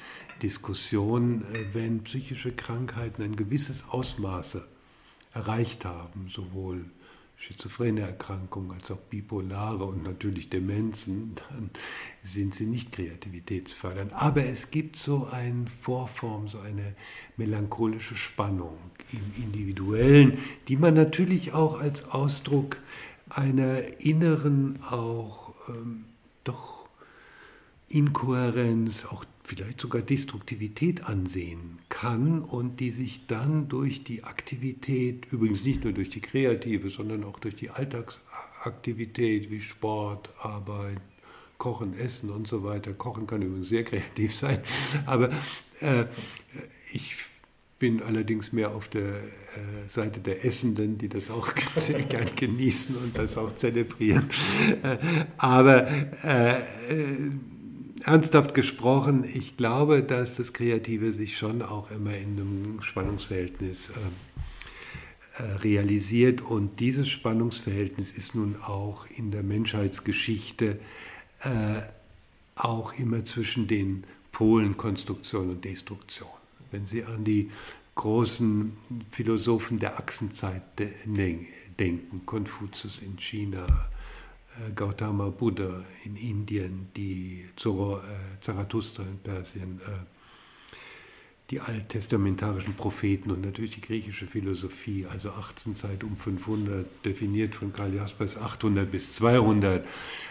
äh, 0.44 1.66
wenn 1.72 2.02
psychische 2.02 2.52
Krankheiten 2.52 3.22
ein 3.22 3.36
gewisses 3.36 3.84
Ausmaße 3.88 4.66
erreicht 5.34 5.84
haben, 5.84 6.28
sowohl 6.28 6.84
schizophrene 7.36 8.02
Erkrankungen 8.02 8.70
als 8.70 8.90
auch 8.92 8.98
bipolare 8.98 9.84
und 9.84 10.04
natürlich 10.04 10.48
Demenzen, 10.48 11.34
dann 11.34 11.70
sind 12.22 12.54
sie 12.54 12.66
nicht 12.66 12.92
kreativitätsfördernd. 12.92 14.12
Aber 14.12 14.44
es 14.44 14.70
gibt 14.70 14.96
so 14.96 15.26
eine 15.26 15.66
Vorform, 15.80 16.46
so 16.46 16.60
eine 16.60 16.94
melancholische 17.36 18.14
Spannung 18.14 18.78
im 19.10 19.42
Individuellen, 19.42 20.38
die 20.68 20.76
man 20.76 20.94
natürlich 20.94 21.52
auch 21.52 21.80
als 21.80 22.04
Ausdruck 22.04 22.76
einer 23.28 24.00
inneren, 24.00 24.80
auch 24.84 25.54
ähm, 25.68 26.04
doch 26.44 26.88
Inkohärenz, 27.88 29.04
auch 29.04 29.24
vielleicht 29.52 29.82
sogar 29.82 30.00
Destruktivität 30.00 31.04
ansehen 31.04 31.78
kann 31.90 32.40
und 32.40 32.80
die 32.80 32.90
sich 32.90 33.26
dann 33.26 33.68
durch 33.68 34.02
die 34.02 34.24
Aktivität, 34.24 35.26
übrigens 35.30 35.62
nicht 35.62 35.84
nur 35.84 35.92
durch 35.92 36.08
die 36.08 36.22
kreative, 36.22 36.88
sondern 36.88 37.22
auch 37.24 37.38
durch 37.38 37.54
die 37.54 37.68
Alltagsaktivität 37.68 39.50
wie 39.50 39.60
Sport, 39.60 40.30
Arbeit, 40.40 41.02
Kochen, 41.58 41.98
Essen 41.98 42.30
und 42.30 42.48
so 42.48 42.64
weiter. 42.64 42.94
Kochen 42.94 43.26
kann 43.26 43.42
übrigens 43.42 43.68
sehr 43.68 43.84
kreativ 43.84 44.34
sein, 44.34 44.62
aber 45.06 45.28
äh, 45.80 46.06
ich 46.94 47.14
bin 47.78 48.00
allerdings 48.00 48.52
mehr 48.52 48.70
auf 48.74 48.88
der 48.88 49.02
äh, 49.02 49.86
Seite 49.86 50.20
der 50.20 50.46
Essenden, 50.46 50.96
die 50.96 51.10
das 51.10 51.30
auch 51.30 51.52
sehr 51.76 52.00
gern 52.02 52.30
genießen 52.34 52.96
und 52.96 53.18
das 53.18 53.36
auch 53.36 53.52
zelebrieren. 53.52 54.30
Äh, 54.82 54.96
aber 55.36 55.86
äh, 56.24 56.52
äh 56.52 57.32
ernsthaft 58.06 58.54
gesprochen, 58.54 59.24
ich 59.24 59.56
glaube, 59.56 60.02
dass 60.02 60.36
das 60.36 60.52
Kreative 60.52 61.12
sich 61.12 61.36
schon 61.36 61.62
auch 61.62 61.90
immer 61.90 62.16
in 62.16 62.38
einem 62.38 62.82
Spannungsverhältnis 62.82 63.90
äh, 63.90 65.42
äh, 65.42 65.52
realisiert. 65.56 66.42
Und 66.42 66.80
dieses 66.80 67.08
Spannungsverhältnis 67.08 68.12
ist 68.12 68.34
nun 68.34 68.56
auch 68.62 69.06
in 69.16 69.30
der 69.30 69.42
Menschheitsgeschichte 69.42 70.78
äh, 71.40 71.48
auch 72.54 72.92
immer 72.98 73.24
zwischen 73.24 73.66
den 73.66 74.04
Polen 74.30 74.76
Konstruktion 74.76 75.50
und 75.50 75.64
Destruktion. 75.64 76.28
Wenn 76.70 76.86
Sie 76.86 77.04
an 77.04 77.24
die 77.24 77.50
großen 77.94 78.76
Philosophen 79.10 79.78
der 79.78 79.98
Achsenzeit 79.98 80.62
denken, 81.78 82.26
Konfuzius 82.26 83.00
in 83.00 83.18
China, 83.18 83.66
Gautama 84.74 85.30
Buddha 85.30 85.84
in 86.04 86.16
Indien, 86.16 86.88
die 86.96 87.46
äh, 87.98 88.40
Zarathustra 88.40 89.02
in 89.02 89.18
Persien, 89.18 89.80
äh, 89.80 89.90
die 91.52 91.60
alttestamentarischen 91.60 92.72
Propheten 92.74 93.30
und 93.30 93.42
natürlich 93.42 93.72
die 93.72 93.82
griechische 93.82 94.26
Philosophie, 94.26 95.04
also 95.04 95.32
18 95.32 95.76
Zeit 95.76 96.02
um 96.02 96.16
500, 96.16 96.86
definiert 97.04 97.54
von 97.54 97.74
Karl 97.74 97.94
Jaspers 97.94 98.38
800 98.38 98.90
bis 98.90 99.12
200, 99.12 99.86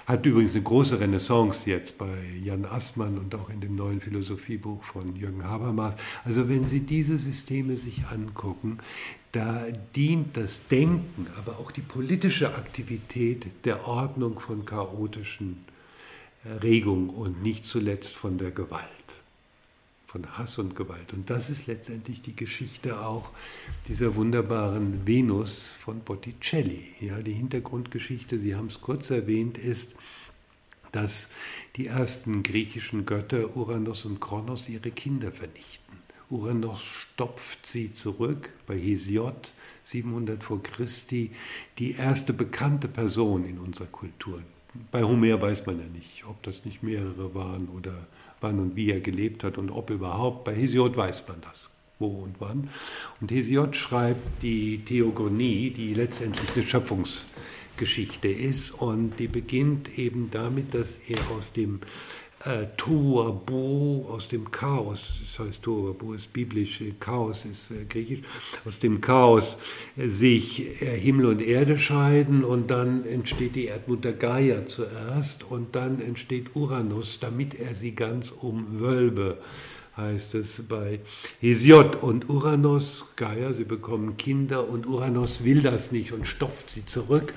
hat 0.08 0.26
übrigens 0.26 0.56
eine 0.56 0.64
große 0.64 1.00
Renaissance 1.00 1.70
jetzt 1.70 2.00
bei 2.00 2.18
Jan 2.44 2.66
Assmann 2.66 3.20
und 3.20 3.36
auch 3.36 3.52
in 3.52 3.62
dem 3.62 3.76
neuen 3.76 4.02
Philosophiebuch 4.02 4.82
von 4.82 5.16
Jürgen 5.16 5.44
Habermas. 5.44 5.96
Also 6.26 6.50
wenn 6.50 6.66
Sie 6.66 6.80
diese 6.80 7.20
Systeme 7.20 7.78
sich 7.78 8.08
angucken, 8.08 8.80
da 9.32 9.64
dient 9.96 10.36
das 10.36 10.68
Denken, 10.70 11.28
aber 11.38 11.60
auch 11.60 11.70
die 11.70 11.82
politische 11.82 12.56
Aktivität 12.56 13.46
der 13.66 13.88
Ordnung 13.88 14.40
von 14.40 14.66
chaotischen 14.66 15.66
Regungen 16.64 17.12
und 17.12 17.44
nicht 17.44 17.64
zuletzt 17.64 18.16
von 18.16 18.40
der 18.40 18.50
Gewalt 18.50 19.21
von 20.12 20.38
Hass 20.38 20.58
und 20.58 20.76
Gewalt. 20.76 21.14
Und 21.14 21.30
das 21.30 21.50
ist 21.50 21.68
letztendlich 21.68 22.22
die 22.22 22.36
Geschichte 22.36 23.00
auch 23.00 23.30
dieser 23.88 24.18
wunderbaren 24.18 25.08
Venus 25.08 25.74
von 25.80 26.02
Botticelli. 26.02 26.94
Ja, 27.00 27.22
die 27.22 27.32
Hintergrundgeschichte, 27.32 28.38
Sie 28.38 28.56
haben 28.56 28.66
es 28.66 28.82
kurz 28.82 29.10
erwähnt, 29.10 29.58
ist, 29.58 29.92
dass 30.92 31.30
die 31.78 31.88
ersten 31.88 32.44
griechischen 32.44 33.06
Götter 33.06 33.56
Uranus 33.56 34.04
und 34.04 34.20
Kronos 34.20 34.68
ihre 34.68 34.92
Kinder 34.92 35.32
vernichten. 35.32 35.96
Uranus 36.30 36.84
stopft 36.84 37.66
sie 37.66 37.92
zurück 37.92 38.52
bei 38.68 38.78
Hesiod 38.78 39.54
700 39.84 40.44
vor 40.44 40.62
Christi, 40.62 41.32
die 41.78 41.94
erste 41.94 42.34
bekannte 42.34 42.90
Person 42.90 43.46
in 43.46 43.58
unserer 43.58 43.88
Kultur. 43.88 44.44
Bei 44.90 45.04
Homer 45.04 45.42
weiß 45.42 45.66
man 45.66 45.80
ja 45.80 45.88
nicht, 45.88 46.26
ob 46.26 46.44
das 46.44 46.66
nicht 46.66 46.84
mehrere 46.84 47.34
waren 47.34 47.70
oder 47.70 48.08
wann 48.42 48.60
und 48.60 48.76
wie 48.76 48.92
er 48.92 49.00
gelebt 49.00 49.44
hat 49.44 49.58
und 49.58 49.70
ob 49.72 49.90
überhaupt. 49.90 50.44
Bei 50.44 50.54
Hesiod 50.54 50.98
weiß 50.98 51.28
man 51.28 51.38
das, 51.42 51.70
wo 52.00 52.08
und 52.08 52.36
wann. 52.40 52.70
Und 53.20 53.32
Hesiod 53.32 53.76
schreibt 53.76 54.44
die 54.44 54.80
Theogonie, 54.84 55.72
die 55.72 55.94
letztendlich 55.94 56.52
eine 56.56 56.64
Schöpfungsgeschichte 56.64 58.28
ist 58.28 58.72
und 58.72 59.20
die 59.20 59.28
beginnt 59.28 59.98
eben 59.98 60.30
damit, 60.32 60.74
dass 60.74 60.98
er 61.08 61.20
aus 61.32 61.54
dem 61.54 61.80
äh, 62.46 62.68
Tohuwabohu, 62.78 64.08
aus 64.10 64.28
dem 64.28 64.50
Chaos, 64.52 65.20
das 65.22 65.46
heißt 65.46 65.62
Tohuwabohu 65.62 66.14
ist 66.14 66.32
biblisch, 66.34 66.84
Chaos 67.00 67.46
ist 67.46 67.72
äh, 67.72 67.86
griechisch, 67.88 68.22
aus 68.66 68.80
dem 68.80 69.02
Chaos 69.02 69.58
äh, 69.98 70.08
sich 70.08 70.82
äh, 70.82 70.98
Himmel 71.00 71.28
und 71.28 71.42
Erde 71.42 71.78
scheiden 71.78 72.44
und 72.44 72.72
dann 72.72 73.04
entsteht 73.06 73.56
die 73.56 73.66
Erdmutter 73.66 74.14
Gaia 74.14 74.66
zuerst 74.66 75.44
und 75.50 75.76
dann 75.76 76.02
entsteht 76.02 76.56
Uranus, 76.56 77.20
damit 77.20 77.54
er 77.56 77.76
sie 77.76 77.96
ganz 77.96 78.32
umwölbe 78.32 79.38
heißt 79.98 80.36
es 80.36 80.64
bei 80.68 81.00
Hesiod. 81.40 82.02
Und 82.02 82.30
Uranus, 82.30 83.06
Gaia, 83.16 83.54
sie 83.54 83.66
bekommen 83.66 84.18
Kinder 84.18 84.68
und 84.68 84.86
Uranus 84.88 85.44
will 85.44 85.62
das 85.62 85.92
nicht 85.92 86.12
und 86.14 86.28
stopft 86.28 86.72
sie 86.72 86.86
zurück 86.86 87.34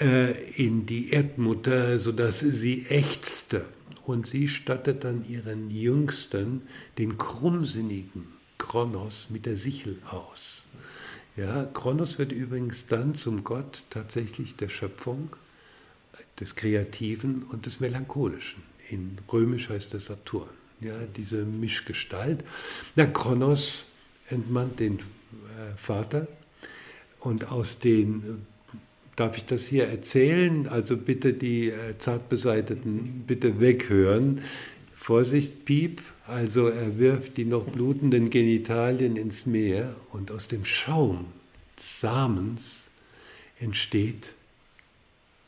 äh, 0.00 0.32
in 0.54 0.86
die 0.86 1.10
Erdmutter, 1.10 1.98
sodass 1.98 2.40
sie 2.40 2.86
ächzte. 2.88 3.64
Und 4.06 4.26
sie 4.26 4.48
stattet 4.48 5.04
dann 5.04 5.24
ihren 5.24 5.70
Jüngsten, 5.70 6.62
den 6.98 7.16
krummsinnigen 7.16 8.26
Kronos, 8.58 9.28
mit 9.30 9.46
der 9.46 9.56
Sichel 9.56 9.98
aus. 10.10 10.66
Ja, 11.36 11.64
Kronos 11.64 12.18
wird 12.18 12.32
übrigens 12.32 12.86
dann 12.86 13.14
zum 13.14 13.44
Gott 13.44 13.84
tatsächlich 13.90 14.56
der 14.56 14.68
Schöpfung, 14.68 15.30
des 16.38 16.54
Kreativen 16.54 17.42
und 17.44 17.66
des 17.66 17.80
Melancholischen. 17.80 18.62
In 18.88 19.18
Römisch 19.32 19.68
heißt 19.68 19.94
das 19.94 20.06
Saturn. 20.06 20.48
Ja, 20.80 20.94
diese 21.16 21.44
Mischgestalt. 21.44 22.44
Der 22.96 23.12
Kronos 23.12 23.86
entmannt 24.28 24.78
den 24.80 24.98
äh, 24.98 25.02
Vater 25.76 26.28
und 27.20 27.50
aus 27.50 27.78
den 27.78 28.46
Darf 29.16 29.36
ich 29.36 29.44
das 29.44 29.66
hier 29.66 29.86
erzählen? 29.86 30.66
Also 30.68 30.96
bitte 30.96 31.32
die 31.32 31.70
äh, 31.70 31.96
Zartbeseiteten 31.98 33.24
bitte 33.26 33.60
weghören. 33.60 34.40
Vorsicht, 34.94 35.64
Piep. 35.64 36.02
Also 36.26 36.68
er 36.68 36.98
wirft 36.98 37.36
die 37.36 37.44
noch 37.44 37.64
blutenden 37.64 38.30
Genitalien 38.30 39.16
ins 39.16 39.46
Meer 39.46 39.94
und 40.10 40.30
aus 40.30 40.48
dem 40.48 40.64
Schaum 40.64 41.26
des 41.76 42.00
Samens 42.00 42.90
entsteht 43.60 44.34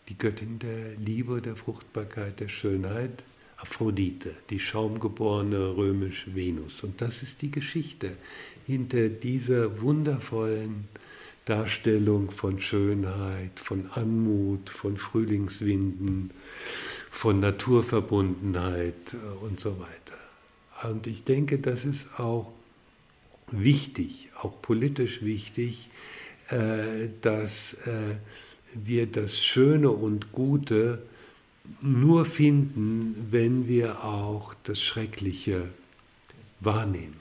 die 0.09 0.19
Göttin 0.19 0.59
der 0.59 0.95
Liebe, 1.05 1.41
der 1.41 1.57
Fruchtbarkeit, 1.57 2.39
der 2.39 2.49
Schönheit, 2.49 3.25
Aphrodite, 3.57 4.35
die 4.51 4.61
schaumgeborene 4.61 5.77
römische 5.77 6.35
Venus. 6.35 6.85
Und 6.85 7.01
das 7.01 7.23
ist 7.23 7.43
die 7.43 7.51
Geschichte 7.51 8.17
hinter 8.67 9.09
dieser 9.09 9.81
wundervollen 9.81 10.89
Darstellung 11.47 12.33
von 12.33 12.61
Schönheit, 12.61 13.61
von 13.61 13.89
Anmut, 13.93 14.69
von 14.69 14.97
Frühlingswinden, 14.97 16.33
von 17.11 17.39
Naturverbundenheit 17.41 19.15
äh, 19.15 19.45
und 19.45 19.61
so 19.61 19.79
weiter. 19.79 20.91
Und 20.91 21.07
ich 21.07 21.25
denke, 21.25 21.59
das 21.59 21.85
ist 21.85 22.19
auch 22.19 22.53
wichtig, 23.51 24.29
auch 24.41 24.61
politisch 24.61 25.23
wichtig, 25.23 25.89
äh, 26.51 27.09
dass 27.23 27.75
äh, 27.87 28.17
wir 28.75 29.07
das 29.07 29.43
Schöne 29.43 29.91
und 29.91 30.33
Gute 30.33 31.01
nur 31.81 32.27
finden, 32.27 33.29
wenn 33.31 33.69
wir 33.69 34.05
auch 34.05 34.55
das 34.65 34.83
Schreckliche 34.83 35.69
wahrnehmen. 36.59 37.17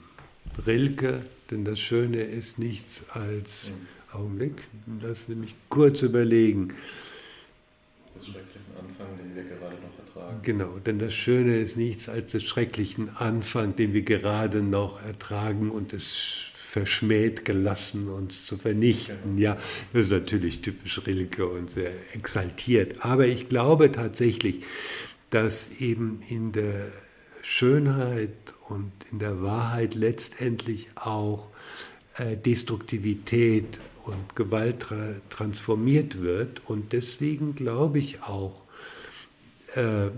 Rilke, 0.66 1.24
denn 1.50 1.64
das 1.64 1.78
Schöne 1.78 2.22
ist 2.22 2.58
nichts 2.58 3.04
als 3.10 3.72
Augenblick, 4.12 4.62
lass 5.02 5.28
mich 5.28 5.54
kurz 5.68 6.02
überlegen. 6.02 6.74
Das 8.14 8.26
schrecklichen 8.26 8.76
Anfang, 8.78 9.18
den 9.18 9.34
wir 9.34 9.44
gerade 9.44 9.74
noch 9.74 9.98
ertragen. 9.98 10.38
Genau, 10.42 10.78
denn 10.78 10.98
das 10.98 11.12
Schöne 11.12 11.58
ist 11.58 11.76
nichts 11.76 12.08
als 12.08 12.32
des 12.32 12.44
schrecklichen 12.44 13.16
Anfang, 13.16 13.76
den 13.76 13.92
wir 13.92 14.02
gerade 14.02 14.62
noch 14.62 15.02
ertragen 15.02 15.70
und 15.70 15.92
es 15.92 16.50
verschmäht 16.54 17.44
gelassen, 17.44 18.08
uns 18.08 18.44
zu 18.44 18.58
vernichten. 18.58 19.36
Genau. 19.36 19.40
Ja, 19.40 19.58
das 19.92 20.04
ist 20.04 20.10
natürlich 20.10 20.60
typisch 20.60 21.00
Rilke 21.06 21.46
und 21.46 21.70
sehr 21.70 21.92
exaltiert. 22.12 23.04
Aber 23.04 23.26
ich 23.26 23.48
glaube 23.48 23.92
tatsächlich, 23.92 24.62
dass 25.30 25.68
eben 25.80 26.20
in 26.28 26.52
der 26.52 26.86
Schönheit 27.40 28.36
und 28.68 28.92
in 29.10 29.18
der 29.18 29.40
Wahrheit 29.40 29.94
letztendlich 29.94 30.88
auch 30.96 31.48
äh, 32.18 32.36
Destruktivität 32.36 33.78
und 34.06 34.36
Gewalt 34.36 34.80
tra 34.80 35.14
transformiert 35.30 36.22
wird. 36.22 36.62
Und 36.66 36.92
deswegen 36.92 37.54
glaube 37.54 37.98
ich 37.98 38.22
auch, 38.22 38.62
äh, 39.74 40.08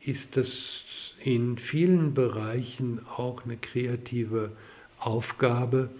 ist 0.00 0.36
das 0.36 0.82
in 1.22 1.58
vielen 1.58 2.14
Bereichen 2.14 3.00
auch 3.16 3.44
eine 3.44 3.56
kreative 3.56 4.52
Aufgabe, 4.98 5.90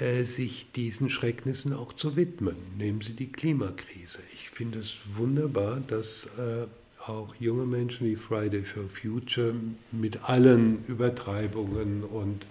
äh, 0.00 0.24
sich 0.24 0.72
diesen 0.72 1.08
Schrecknissen 1.08 1.72
auch 1.72 1.92
zu 1.92 2.16
widmen. 2.16 2.56
Nehmen 2.76 3.00
Sie 3.00 3.14
die 3.14 3.32
Klimakrise. 3.32 4.18
Ich 4.34 4.50
finde 4.50 4.80
es 4.80 4.98
wunderbar, 5.16 5.80
dass 5.86 6.26
äh, 6.38 6.66
auch 7.06 7.34
junge 7.38 7.66
Menschen 7.66 8.06
wie 8.06 8.16
Friday 8.16 8.64
for 8.64 8.84
Future 8.88 9.54
mit 9.92 10.28
allen 10.28 10.84
Übertreibungen 10.86 12.02
und 12.04 12.46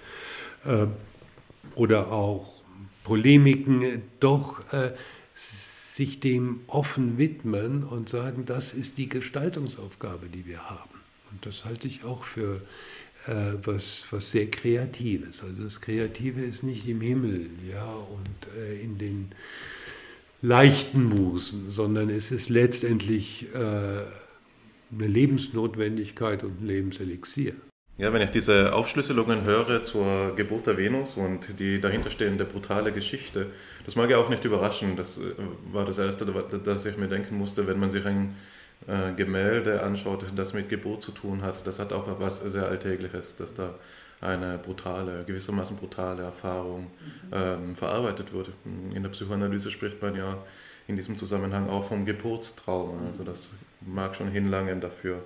äh, 0.65 0.87
oder 1.75 2.11
auch 2.11 2.54
Polemiken 3.05 4.01
doch 4.19 4.73
äh, 4.73 4.91
sich 5.35 6.19
dem 6.19 6.61
offen 6.67 7.17
widmen 7.17 7.83
und 7.83 8.09
sagen, 8.09 8.45
das 8.45 8.73
ist 8.73 8.97
die 8.97 9.07
Gestaltungsaufgabe, 9.07 10.27
die 10.27 10.45
wir 10.45 10.69
haben. 10.69 10.99
Und 11.31 11.45
das 11.45 11.65
halte 11.65 11.87
ich 11.87 12.03
auch 12.03 12.23
für 12.23 12.61
äh, 13.27 13.53
was, 13.63 14.07
was 14.09 14.31
sehr 14.31 14.49
Kreatives. 14.49 15.43
Also 15.43 15.63
das 15.63 15.81
Kreative 15.81 16.41
ist 16.41 16.63
nicht 16.63 16.87
im 16.87 16.99
Himmel 16.99 17.47
ja, 17.71 17.85
und 17.85 18.57
äh, 18.57 18.81
in 18.81 18.97
den 18.97 19.29
leichten 20.41 21.03
Musen, 21.03 21.69
sondern 21.69 22.09
es 22.09 22.31
ist 22.31 22.49
letztendlich 22.49 23.53
äh, 23.53 23.57
eine 23.57 25.07
Lebensnotwendigkeit 25.07 26.43
und 26.43 26.61
ein 26.61 26.67
Lebenselixier. 26.67 27.53
Ja, 27.97 28.11
wenn 28.11 28.21
ich 28.21 28.29
diese 28.29 28.73
Aufschlüsselungen 28.73 29.45
höre 29.45 29.81
zur 29.83 30.35
Geburt 30.35 30.67
der 30.67 30.75
Venus 30.75 31.13
und 31.13 31.61
die 31.61 31.79
dahinterstehende 31.79 32.43
brutale 32.43 32.91
Geschichte, 32.91 33.51
das 33.85 33.95
mag 33.95 34.09
ja 34.09 34.17
auch 34.17 34.27
nicht 34.27 34.43
überraschen. 34.43 34.97
Das 34.97 35.17
äh, 35.17 35.33
war 35.71 35.85
das 35.85 35.97
Erste, 35.97 36.25
das 36.25 36.85
ich 36.85 36.97
mir 36.97 37.07
denken 37.07 37.37
musste, 37.37 37.67
wenn 37.67 37.79
man 37.79 37.91
sich 37.91 38.05
ein 38.05 38.35
äh, 38.87 39.13
Gemälde 39.13 39.81
anschaut, 39.81 40.25
das 40.35 40.53
mit 40.53 40.67
Geburt 40.67 41.03
zu 41.03 41.13
tun 41.13 41.41
hat. 41.41 41.65
Das 41.65 41.79
hat 41.79 41.93
auch 41.93 42.19
was 42.19 42.39
sehr 42.39 42.67
Alltägliches, 42.67 43.37
dass 43.37 43.53
da 43.53 43.75
eine 44.19 44.57
brutale, 44.57 45.23
gewissermaßen 45.23 45.77
brutale 45.77 46.23
Erfahrung 46.23 46.87
ähm, 47.31 47.77
verarbeitet 47.77 48.33
wird. 48.33 48.49
In 48.93 49.03
der 49.03 49.09
Psychoanalyse 49.09 49.71
spricht 49.71 50.01
man 50.01 50.17
ja 50.17 50.37
in 50.87 50.97
diesem 50.97 51.17
Zusammenhang 51.17 51.69
auch 51.69 51.85
vom 51.85 52.05
Geburtstrauma. 52.05 53.07
Also 53.07 53.23
das 53.23 53.51
mag 53.79 54.17
schon 54.17 54.27
hinlangen 54.27 54.81
dafür 54.81 55.23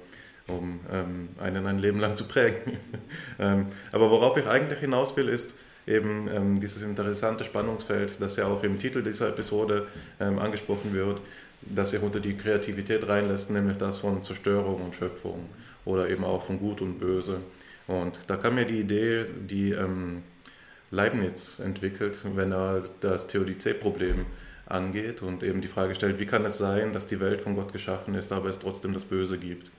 um 0.50 0.80
ähm, 0.91 1.30
einen 1.39 1.66
ein 1.66 1.80
Leben 1.80 2.00
lang 2.00 2.16
zu 2.16 2.28
prägen. 2.28 2.78
ähm, 3.39 3.68
aber 3.91 4.12
worauf 4.12 4.38
ich 4.38 4.47
eigentlich 4.47 4.80
hinaus 4.80 5.16
will, 5.16 5.30
ist 5.30 5.56
eben 5.88 6.28
ähm, 6.32 6.60
dieses 6.60 6.84
interessante 6.84 7.43
Spannungsfeld, 7.43 8.22
das 8.22 8.36
ja 8.36 8.45
auch 8.45 8.64
im 8.64 8.78
Titel 8.78 9.02
dieser 9.02 9.30
Episode 9.30 9.88
ähm, 10.20 10.39
angesprochen 10.39 10.93
wird, 10.93 11.22
das 11.62 11.91
sich 11.91 12.02
unter 12.02 12.20
die 12.20 12.38
Kreativität 12.38 13.08
reinlässt, 13.08 13.50
nämlich 13.50 13.78
das 13.78 13.97
von 13.97 14.24
Zerstörung 14.24 14.82
und 14.82 14.95
Schöpfung 14.95 15.50
oder 15.86 16.10
eben 16.10 16.24
auch 16.24 16.43
von 16.43 16.60
Gut 16.60 16.82
und 16.82 17.00
Böse. 17.00 17.38
Und 17.88 18.30
da 18.30 18.38
kam 18.38 18.56
mir 18.56 18.66
die 18.66 18.80
Idee, 18.80 19.26
die 19.50 19.72
ähm, 19.72 20.22
Leibniz 20.91 21.60
entwickelt, 21.60 22.20
wenn 22.36 22.52
er 22.52 22.84
das 23.02 23.28
Theodizee-Problem 23.28 24.26
angeht 24.68 25.24
und 25.24 25.43
eben 25.43 25.62
die 25.62 25.68
Frage 25.68 25.95
stellt, 25.95 26.20
wie 26.20 26.26
kann 26.26 26.45
es 26.45 26.58
sein, 26.58 26.93
dass 26.93 27.08
die 27.08 27.20
Welt 27.20 27.41
von 27.41 27.56
Gott 27.56 27.74
geschaffen 27.74 28.14
ist, 28.14 28.32
aber 28.32 28.50
es 28.50 28.60
trotzdem 28.60 28.93
das 28.93 29.06
Böse 29.06 29.38
gibt. 29.39 29.72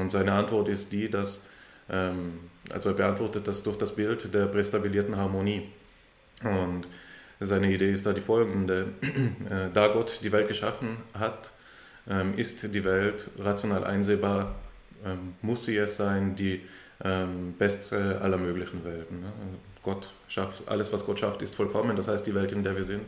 Und 0.00 0.10
seine 0.10 0.32
Antwort 0.32 0.68
ist 0.68 0.92
die, 0.92 1.08
dass, 1.08 1.42
ähm, 1.90 2.38
also 2.72 2.90
er 2.90 2.94
beantwortet 2.94 3.48
das 3.48 3.62
durch 3.62 3.76
das 3.76 3.94
Bild 3.94 4.32
der 4.34 4.46
prästabilierten 4.46 5.16
Harmonie. 5.16 5.70
Und 6.42 6.86
seine 7.40 7.72
Idee 7.72 7.92
ist 7.92 8.06
da 8.06 8.12
die 8.12 8.20
folgende. 8.20 8.88
Äh, 9.50 9.68
da 9.72 9.88
Gott 9.88 10.20
die 10.24 10.32
Welt 10.32 10.48
geschaffen 10.48 10.96
hat, 11.14 11.52
ähm, 12.08 12.34
ist 12.36 12.74
die 12.74 12.84
Welt 12.84 13.30
rational 13.38 13.84
einsehbar, 13.84 14.56
ähm, 15.04 15.34
muss 15.42 15.64
sie 15.64 15.76
es 15.76 15.96
sein, 15.96 16.34
die 16.34 16.62
ähm, 17.04 17.54
beste 17.58 18.20
aller 18.20 18.38
möglichen 18.38 18.84
Welten. 18.84 19.20
Ne? 19.20 19.26
Also 19.26 19.58
Gott 19.82 20.10
schafft, 20.28 20.68
alles, 20.68 20.92
was 20.92 21.04
Gott 21.06 21.20
schafft, 21.20 21.42
ist 21.42 21.54
vollkommen. 21.54 21.96
Das 21.96 22.08
heißt, 22.08 22.26
die 22.26 22.34
Welt, 22.34 22.52
in 22.52 22.62
der 22.62 22.76
wir 22.76 22.82
sind, 22.82 23.04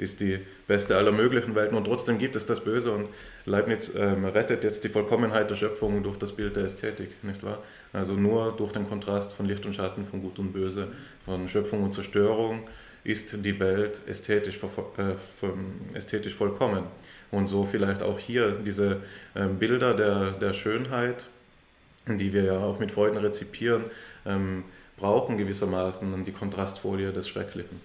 ist 0.00 0.20
die 0.20 0.38
beste 0.66 0.96
aller 0.96 1.12
möglichen 1.12 1.54
Welten 1.54 1.76
und 1.76 1.84
trotzdem 1.84 2.18
gibt 2.18 2.34
es 2.34 2.46
das 2.46 2.60
Böse 2.60 2.90
und 2.90 3.08
Leibniz 3.44 3.92
ähm, 3.94 4.24
rettet 4.24 4.64
jetzt 4.64 4.82
die 4.82 4.88
Vollkommenheit 4.88 5.50
der 5.50 5.56
Schöpfung 5.56 6.02
durch 6.02 6.16
das 6.16 6.32
Bild 6.32 6.56
der 6.56 6.64
Ästhetik, 6.64 7.22
nicht 7.22 7.42
wahr? 7.42 7.62
Also 7.92 8.14
nur 8.14 8.52
durch 8.56 8.72
den 8.72 8.88
Kontrast 8.88 9.34
von 9.34 9.44
Licht 9.44 9.66
und 9.66 9.74
Schatten, 9.74 10.06
von 10.06 10.22
Gut 10.22 10.38
und 10.38 10.52
Böse, 10.54 10.88
von 11.26 11.48
Schöpfung 11.50 11.82
und 11.82 11.92
Zerstörung 11.92 12.62
ist 13.04 13.44
die 13.44 13.58
Welt 13.60 14.00
ästhetisch, 14.06 14.58
äh, 14.98 15.96
ästhetisch 15.96 16.34
vollkommen. 16.34 16.84
Und 17.30 17.46
so 17.46 17.64
vielleicht 17.64 18.02
auch 18.02 18.18
hier 18.18 18.52
diese 18.52 19.02
äh, 19.34 19.46
Bilder 19.46 19.94
der, 19.94 20.32
der 20.32 20.52
Schönheit, 20.52 21.28
die 22.06 22.32
wir 22.32 22.44
ja 22.44 22.58
auch 22.58 22.78
mit 22.78 22.90
Freuden 22.90 23.18
rezipieren, 23.18 23.84
ähm, 24.26 24.64
brauchen 25.00 25.38
gewissermaßen 25.38 26.24
die 26.24 26.32
Kontrastfolie 26.32 27.10
des 27.12 27.26
Schrecklichen. 27.26 27.80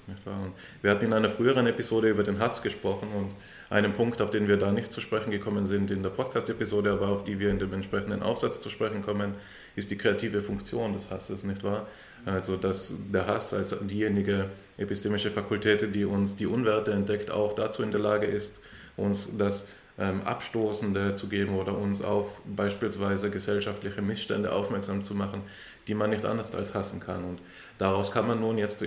wir 0.82 0.91
hatten 0.91 1.05
in 1.05 1.13
einer 1.13 1.30
früheren 1.30 1.66
Episode 1.66 2.09
über 2.09 2.24
den 2.24 2.39
Hass 2.39 2.61
gesprochen 2.61 3.07
und 3.16 3.32
einen 3.70 3.93
Punkt, 3.93 4.22
auf 4.22 4.30
den 4.30 4.49
wir 4.49 4.57
da 4.57 4.72
nicht 4.72 4.91
zu 4.91 4.99
sprechen 4.99 5.32
gekommen 5.32 5.66
sind 5.66 5.91
in 5.91 6.03
der 6.03 6.09
Podcast-Episode, 6.09 6.91
aber 6.91 7.07
auf 7.07 7.24
die 7.24 7.39
wir 7.39 7.49
in 7.49 7.57
dem 7.57 7.74
entsprechenden 7.74 8.22
Aufsatz 8.22 8.59
zu 8.59 8.70
sprechen 8.70 9.01
kommen, 9.01 9.34
ist 9.78 9.91
die 9.91 9.97
kreative 9.97 10.41
Funktion 10.41 10.91
des 10.91 11.09
Hasses, 11.09 11.45
nicht 11.45 11.63
wahr? 11.63 11.88
Also 12.26 12.57
dass 12.57 12.93
der 13.13 13.26
Hass 13.28 13.53
als 13.53 13.76
diejenige 13.82 14.49
epistemische 14.78 15.32
Fakultät, 15.32 15.95
die 15.95 16.03
uns 16.03 16.36
die 16.36 16.47
Unwerte 16.47 16.91
entdeckt, 16.91 17.32
auch 17.32 17.53
dazu 17.53 17.82
in 17.82 17.91
der 17.91 18.01
Lage 18.01 18.28
ist, 18.28 18.59
uns 18.97 19.38
das 19.38 19.68
ähm, 19.97 20.22
Abstoßende 20.24 21.16
zu 21.16 21.28
geben 21.28 21.55
oder 21.55 21.78
uns 21.78 22.01
auf 22.01 22.41
beispielsweise 22.45 23.30
gesellschaftliche 23.30 24.01
Missstände 24.01 24.51
aufmerksam 24.51 25.03
zu 25.03 25.16
machen, 25.16 25.41
die 25.88 25.96
man 25.96 26.10
nicht 26.10 26.26
anders 26.26 26.56
als 26.56 26.74
hassen 26.74 27.00
kann. 27.00 27.24
Und 27.24 27.40
daraus 27.78 28.12
kann 28.12 28.28
man 28.28 28.40
nun 28.40 28.58
jetzt, 28.58 28.86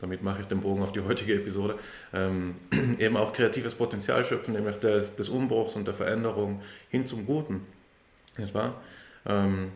damit 0.00 0.22
mache 0.22 0.40
ich 0.42 0.46
den 0.46 0.60
Bogen 0.60 0.82
auf 0.82 0.92
die 0.92 1.00
heutige 1.00 1.34
Episode, 1.34 1.78
ähm, 2.12 2.56
eben 2.98 3.16
auch 3.16 3.32
kreatives 3.32 3.74
Potenzial 3.74 4.24
schöpfen, 4.24 4.54
nämlich 4.54 4.78
des, 4.78 5.14
des, 5.16 5.28
Umbruchs 5.28 5.76
und 5.76 5.86
der 5.86 5.94
Veränderung 5.94 6.62
hin 6.88 7.06
zum 7.06 7.26
Guten. 7.26 7.66
Nicht 8.38 8.54
wahr? 8.54 8.80
Ähm, 9.26 9.72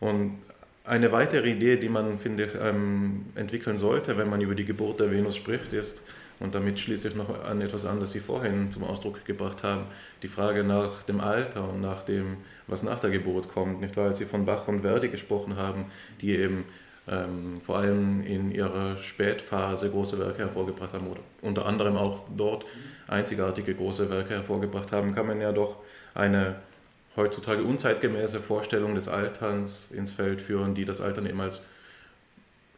und 0.00 0.38
eine 0.84 1.12
weitere 1.12 1.50
Idee, 1.50 1.76
die 1.76 1.88
man, 1.88 2.18
finde 2.18 2.46
ich, 2.46 2.52
ähm, 2.60 3.26
entwickeln 3.36 3.76
sollte, 3.76 4.18
wenn 4.18 4.28
man 4.28 4.40
über 4.40 4.54
die 4.54 4.64
Geburt 4.64 5.00
der 5.00 5.10
Venus 5.10 5.36
spricht, 5.36 5.72
ist, 5.72 6.02
und 6.42 6.54
damit 6.54 6.80
schließe 6.80 7.08
ich 7.08 7.14
noch 7.14 7.44
an 7.44 7.60
etwas 7.60 7.86
an, 7.86 8.00
das 8.00 8.10
Sie 8.10 8.20
vorhin 8.20 8.70
zum 8.70 8.82
Ausdruck 8.82 9.24
gebracht 9.24 9.62
haben, 9.62 9.84
die 10.22 10.28
Frage 10.28 10.64
nach 10.64 11.02
dem 11.04 11.20
Alter 11.20 11.68
und 11.68 11.80
nach 11.80 12.02
dem, 12.02 12.38
was 12.66 12.82
nach 12.82 12.98
der 12.98 13.10
Geburt 13.10 13.48
kommt. 13.48 13.80
Nicht 13.80 13.96
wahr? 13.96 14.06
Als 14.06 14.18
Sie 14.18 14.24
von 14.24 14.44
Bach 14.44 14.66
und 14.66 14.80
Verdi 14.80 15.08
gesprochen 15.08 15.56
haben, 15.56 15.86
die 16.20 16.36
eben 16.36 16.64
ähm, 17.06 17.60
vor 17.60 17.78
allem 17.78 18.22
in 18.24 18.50
ihrer 18.50 18.96
Spätphase 18.96 19.90
große 19.90 20.18
Werke 20.18 20.38
hervorgebracht 20.38 20.94
haben 20.94 21.06
oder 21.06 21.20
unter 21.42 21.66
anderem 21.66 21.96
auch 21.96 22.22
dort 22.36 22.66
einzigartige 23.06 23.74
große 23.74 24.10
Werke 24.10 24.34
hervorgebracht 24.34 24.90
haben, 24.90 25.14
kann 25.14 25.26
man 25.26 25.40
ja 25.40 25.52
doch 25.52 25.76
eine 26.14 26.56
heutzutage 27.16 27.62
unzeitgemäße 27.62 28.40
Vorstellungen 28.40 28.94
des 28.94 29.06
Alterns 29.06 29.90
ins 29.90 30.10
Feld 30.10 30.40
führen, 30.40 30.74
die 30.74 30.84
das 30.84 31.00
Altern 31.00 31.26
eben 31.26 31.40
als 31.40 31.62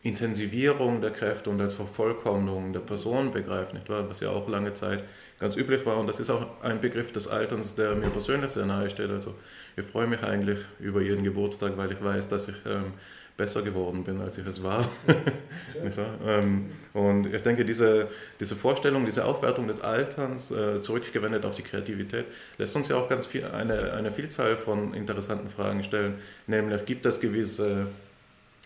Intensivierung 0.04 1.00
der 1.00 1.10
Kräfte 1.10 1.48
und 1.48 1.58
als 1.62 1.72
Vervollkommnung 1.72 2.74
der 2.74 2.80
Person 2.80 3.32
begreifen, 3.32 3.78
nicht 3.78 3.88
wahr? 3.88 4.06
was 4.06 4.20
ja 4.20 4.28
auch 4.28 4.46
lange 4.50 4.74
Zeit 4.74 5.02
ganz 5.40 5.56
üblich 5.56 5.86
war. 5.86 5.96
Und 5.96 6.06
das 6.06 6.20
ist 6.20 6.28
auch 6.28 6.62
ein 6.62 6.82
Begriff 6.82 7.10
des 7.10 7.26
Alterns, 7.26 7.74
der 7.74 7.94
mir 7.94 8.10
persönlich 8.10 8.50
sehr 8.50 8.66
nahe 8.66 8.90
steht. 8.90 9.08
Also 9.08 9.34
ich 9.76 9.84
freue 9.86 10.06
mich 10.06 10.22
eigentlich 10.22 10.58
über 10.78 11.00
jeden 11.00 11.24
Geburtstag, 11.24 11.78
weil 11.78 11.90
ich 11.90 12.04
weiß, 12.04 12.28
dass 12.28 12.48
ich 12.48 12.54
ähm, 12.66 12.92
besser 13.38 13.62
geworden 13.62 14.04
bin, 14.04 14.20
als 14.20 14.36
ich 14.36 14.46
es 14.46 14.62
war. 14.62 14.86
ähm, 16.26 16.70
und 16.92 17.32
ich 17.32 17.42
denke, 17.42 17.64
diese, 17.64 18.08
diese 18.38 18.56
Vorstellung, 18.56 19.06
diese 19.06 19.24
Aufwertung 19.24 19.66
des 19.66 19.80
Alterns, 19.80 20.50
äh, 20.50 20.82
zurückgewendet 20.82 21.46
auf 21.46 21.54
die 21.54 21.62
Kreativität, 21.62 22.26
lässt 22.58 22.76
uns 22.76 22.88
ja 22.88 22.96
auch 22.96 23.08
ganz 23.08 23.24
viel, 23.24 23.46
eine, 23.46 23.94
eine 23.94 24.12
Vielzahl 24.12 24.58
von 24.58 24.92
interessanten 24.92 25.48
Fragen 25.48 25.82
stellen. 25.82 26.16
Nämlich, 26.46 26.84
gibt 26.84 27.06
es 27.06 27.20
gewisse 27.20 27.86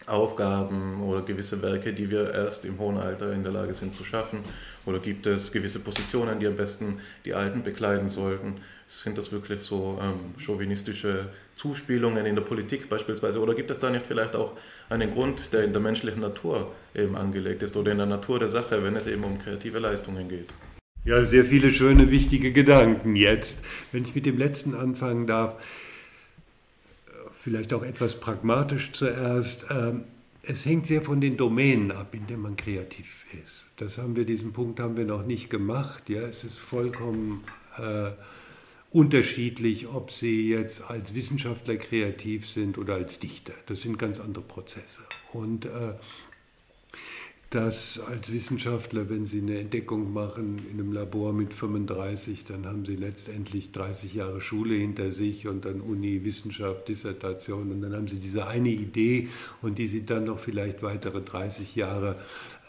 Aufgaben 0.08 1.02
oder 1.02 1.22
gewisse 1.22 1.62
Werke, 1.62 1.92
die 1.92 2.10
wir 2.10 2.32
erst 2.32 2.64
im 2.64 2.78
hohen 2.78 2.96
Alter 2.96 3.32
in 3.32 3.42
der 3.42 3.52
Lage 3.52 3.74
sind 3.74 3.94
zu 3.94 4.04
schaffen? 4.04 4.40
Oder 4.86 4.98
gibt 4.98 5.26
es 5.26 5.52
gewisse 5.52 5.80
Positionen, 5.80 6.38
die 6.40 6.46
am 6.46 6.56
besten 6.56 6.98
die 7.24 7.34
Alten 7.34 7.62
bekleiden 7.62 8.08
sollten? 8.08 8.54
Sind 8.88 9.18
das 9.18 9.32
wirklich 9.32 9.60
so 9.60 9.98
ähm, 10.02 10.34
chauvinistische 10.38 11.28
Zuspielungen 11.54 12.26
in 12.26 12.34
der 12.34 12.42
Politik 12.42 12.88
beispielsweise? 12.88 13.40
Oder 13.40 13.54
gibt 13.54 13.70
es 13.70 13.78
da 13.78 13.90
nicht 13.90 14.06
vielleicht 14.06 14.34
auch 14.34 14.52
einen 14.88 15.12
Grund, 15.12 15.52
der 15.52 15.64
in 15.64 15.72
der 15.72 15.82
menschlichen 15.82 16.20
Natur 16.20 16.72
eben 16.94 17.16
angelegt 17.16 17.62
ist 17.62 17.76
oder 17.76 17.92
in 17.92 17.98
der 17.98 18.06
Natur 18.06 18.38
der 18.38 18.48
Sache, 18.48 18.82
wenn 18.82 18.96
es 18.96 19.06
eben 19.06 19.24
um 19.24 19.38
kreative 19.38 19.78
Leistungen 19.78 20.28
geht? 20.28 20.48
Ja, 21.04 21.24
sehr 21.24 21.44
viele 21.44 21.70
schöne, 21.70 22.10
wichtige 22.10 22.52
Gedanken 22.52 23.16
jetzt. 23.16 23.64
Wenn 23.92 24.02
ich 24.02 24.14
mit 24.14 24.26
dem 24.26 24.36
letzten 24.36 24.74
anfangen 24.74 25.26
darf, 25.26 25.56
vielleicht 27.48 27.72
auch 27.72 27.82
etwas 27.82 28.20
pragmatisch 28.20 28.92
zuerst. 28.92 29.64
Ähm, 29.70 30.04
es 30.42 30.66
hängt 30.66 30.86
sehr 30.86 31.00
von 31.00 31.18
den 31.18 31.38
Domänen 31.38 31.92
ab, 31.92 32.14
in 32.14 32.26
denen 32.26 32.42
man 32.42 32.56
kreativ 32.56 33.24
ist. 33.42 33.70
Das 33.76 33.96
haben 33.96 34.16
wir, 34.16 34.26
diesen 34.26 34.52
Punkt 34.52 34.80
haben 34.80 34.98
wir 34.98 35.06
noch 35.06 35.24
nicht 35.24 35.48
gemacht. 35.48 36.10
Ja, 36.10 36.20
es 36.20 36.44
ist 36.44 36.58
vollkommen 36.58 37.42
äh, 37.78 38.10
unterschiedlich, 38.90 39.88
ob 39.88 40.10
Sie 40.10 40.50
jetzt 40.50 40.90
als 40.90 41.14
Wissenschaftler 41.14 41.76
kreativ 41.76 42.46
sind 42.46 42.76
oder 42.76 42.96
als 42.96 43.18
Dichter. 43.18 43.54
Das 43.64 43.80
sind 43.80 43.98
ganz 43.98 44.20
andere 44.20 44.44
Prozesse. 44.44 45.00
Und 45.32 45.64
äh, 45.64 45.94
dass 47.50 47.98
als 47.98 48.30
Wissenschaftler, 48.30 49.08
wenn 49.08 49.24
Sie 49.24 49.40
eine 49.40 49.58
Entdeckung 49.58 50.12
machen 50.12 50.58
in 50.70 50.78
einem 50.78 50.92
Labor 50.92 51.32
mit 51.32 51.54
35, 51.54 52.44
dann 52.44 52.66
haben 52.66 52.84
Sie 52.84 52.96
letztendlich 52.96 53.72
30 53.72 54.14
Jahre 54.14 54.42
Schule 54.42 54.74
hinter 54.74 55.10
sich 55.10 55.48
und 55.48 55.64
dann 55.64 55.80
Uni, 55.80 56.24
Wissenschaft, 56.24 56.88
Dissertation 56.88 57.72
und 57.72 57.80
dann 57.80 57.94
haben 57.94 58.06
Sie 58.06 58.20
diese 58.20 58.46
eine 58.46 58.68
Idee 58.68 59.28
und 59.62 59.78
die 59.78 59.88
Sie 59.88 60.04
dann 60.04 60.24
noch 60.24 60.38
vielleicht 60.38 60.82
weitere 60.82 61.22
30 61.22 61.74
Jahre 61.74 62.16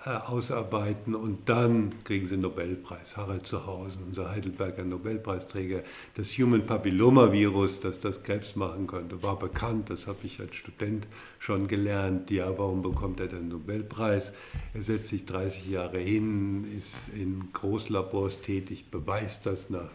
ausarbeiten 0.05 1.13
und 1.13 1.49
dann 1.49 2.03
kriegen 2.05 2.25
sie 2.25 2.35
einen 2.35 2.43
Nobelpreis. 2.43 3.17
Harald 3.17 3.45
Zuhausen, 3.45 4.03
unser 4.07 4.31
Heidelberger 4.31 4.85
Nobelpreisträger, 4.85 5.83
das 6.15 6.29
Human 6.37 6.65
Papilloma 6.65 7.33
Virus, 7.33 7.81
das 7.81 8.23
Krebs 8.23 8.55
machen 8.55 8.87
könnte, 8.87 9.21
war 9.21 9.37
bekannt. 9.37 9.89
Das 9.89 10.07
habe 10.07 10.19
ich 10.23 10.39
als 10.39 10.55
Student 10.55 11.07
schon 11.39 11.67
gelernt. 11.67 12.31
Ja, 12.31 12.57
warum 12.57 12.81
bekommt 12.81 13.19
er 13.19 13.27
den 13.27 13.49
Nobelpreis? 13.49 14.31
Er 14.73 14.81
setzt 14.81 15.09
sich 15.09 15.25
30 15.25 15.69
Jahre 15.69 15.99
hin, 15.99 16.65
ist 16.77 17.09
in 17.13 17.49
Großlabors 17.51 18.41
tätig, 18.41 18.89
beweist 18.89 19.45
das 19.45 19.69
nach 19.69 19.89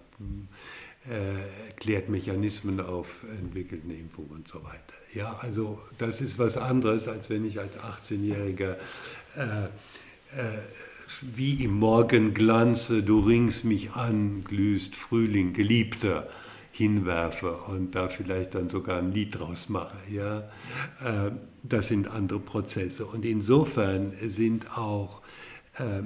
äh, 1.08 1.74
klärt 1.76 2.08
Mechanismen 2.08 2.80
auf, 2.80 3.24
entwickelt 3.38 3.82
eine 3.84 3.94
Impfung 3.94 4.26
und 4.26 4.48
so 4.48 4.62
weiter. 4.64 4.94
Ja, 5.12 5.38
also 5.42 5.78
das 5.98 6.20
ist 6.20 6.38
was 6.38 6.56
anderes, 6.56 7.08
als 7.08 7.30
wenn 7.30 7.44
ich 7.44 7.60
als 7.60 7.78
18-Jähriger 7.78 8.76
äh, 9.36 9.42
äh, 9.42 9.68
wie 11.22 11.64
im 11.64 11.78
Morgenglanze, 11.78 13.02
du 13.02 13.20
ringst 13.20 13.64
mich 13.64 13.92
an, 13.92 14.44
glühst 14.44 14.96
Frühling, 14.96 15.52
Geliebter, 15.52 16.28
hinwerfe 16.72 17.52
und 17.52 17.94
da 17.94 18.08
vielleicht 18.08 18.56
dann 18.56 18.68
sogar 18.68 18.98
ein 18.98 19.12
Lied 19.12 19.38
draus 19.38 19.68
mache. 19.68 19.96
Ja? 20.10 20.40
Äh, 21.04 21.30
das 21.62 21.88
sind 21.88 22.08
andere 22.08 22.40
Prozesse. 22.40 23.06
Und 23.06 23.24
insofern 23.24 24.12
sind 24.26 24.76
auch 24.76 25.22
äh, 25.74 26.02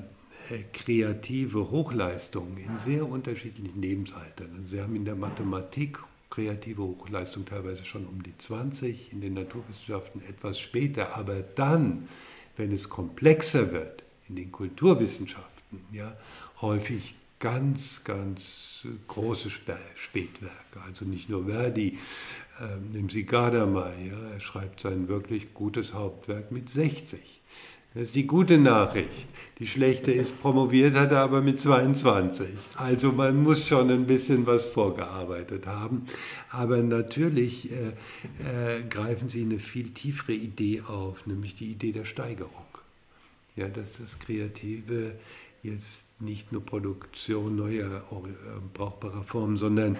kreative 0.72 1.70
Hochleistungen 1.70 2.58
in 2.58 2.76
sehr 2.76 3.08
unterschiedlichen 3.08 3.80
Lebensaltern. 3.80 4.50
Also 4.58 4.76
Sie 4.76 4.82
haben 4.82 4.94
in 4.94 5.04
der 5.04 5.16
Mathematik 5.16 6.00
kreative 6.28 6.82
Hochleistung 6.82 7.46
teilweise 7.46 7.86
schon 7.86 8.06
um 8.06 8.22
die 8.22 8.36
20, 8.36 9.12
in 9.12 9.22
den 9.22 9.34
Naturwissenschaften 9.34 10.22
etwas 10.28 10.60
später, 10.60 11.16
aber 11.16 11.40
dann, 11.40 12.08
wenn 12.56 12.72
es 12.72 12.90
komplexer 12.90 13.72
wird, 13.72 14.04
in 14.28 14.36
den 14.36 14.52
Kulturwissenschaften 14.52 15.80
ja, 15.92 16.16
häufig 16.60 17.14
ganz, 17.38 18.02
ganz 18.04 18.86
große 19.06 19.48
Spätwerke. 19.50 20.80
Also 20.86 21.04
nicht 21.04 21.28
nur 21.28 21.46
Verdi, 21.46 21.98
äh, 22.60 22.92
nehmen 22.92 23.08
Sie 23.08 23.24
Gadamer, 23.24 23.92
ja, 24.04 24.18
er 24.32 24.40
schreibt 24.40 24.80
sein 24.80 25.08
wirklich 25.08 25.54
gutes 25.54 25.94
Hauptwerk 25.94 26.50
mit 26.50 26.68
60. 26.68 27.40
Das 27.94 28.02
ist 28.08 28.16
die 28.16 28.26
gute 28.26 28.58
Nachricht. 28.58 29.28
Die 29.58 29.66
schlechte 29.66 30.12
ist, 30.12 30.40
promoviert 30.40 30.94
hat 30.94 31.10
er 31.10 31.20
aber 31.20 31.40
mit 31.40 31.58
22. 31.58 32.46
Also 32.76 33.12
man 33.12 33.42
muss 33.42 33.66
schon 33.66 33.90
ein 33.90 34.06
bisschen 34.06 34.46
was 34.46 34.66
vorgearbeitet 34.66 35.66
haben. 35.66 36.04
Aber 36.50 36.76
natürlich 36.82 37.70
äh, 37.72 37.76
äh, 37.78 38.82
greifen 38.88 39.28
Sie 39.28 39.42
eine 39.42 39.58
viel 39.58 39.90
tiefere 39.90 40.34
Idee 40.34 40.82
auf, 40.82 41.26
nämlich 41.26 41.54
die 41.56 41.72
Idee 41.72 41.92
der 41.92 42.04
Steigerung 42.04 42.67
ja, 43.58 43.68
dass 43.68 43.98
das 43.98 44.18
Kreative 44.18 45.14
jetzt 45.62 46.04
nicht 46.20 46.52
nur 46.52 46.64
Produktion 46.64 47.56
neuer 47.56 48.02
äh, 48.10 48.60
brauchbarer 48.74 49.22
Formen, 49.22 49.56
sondern 49.56 49.98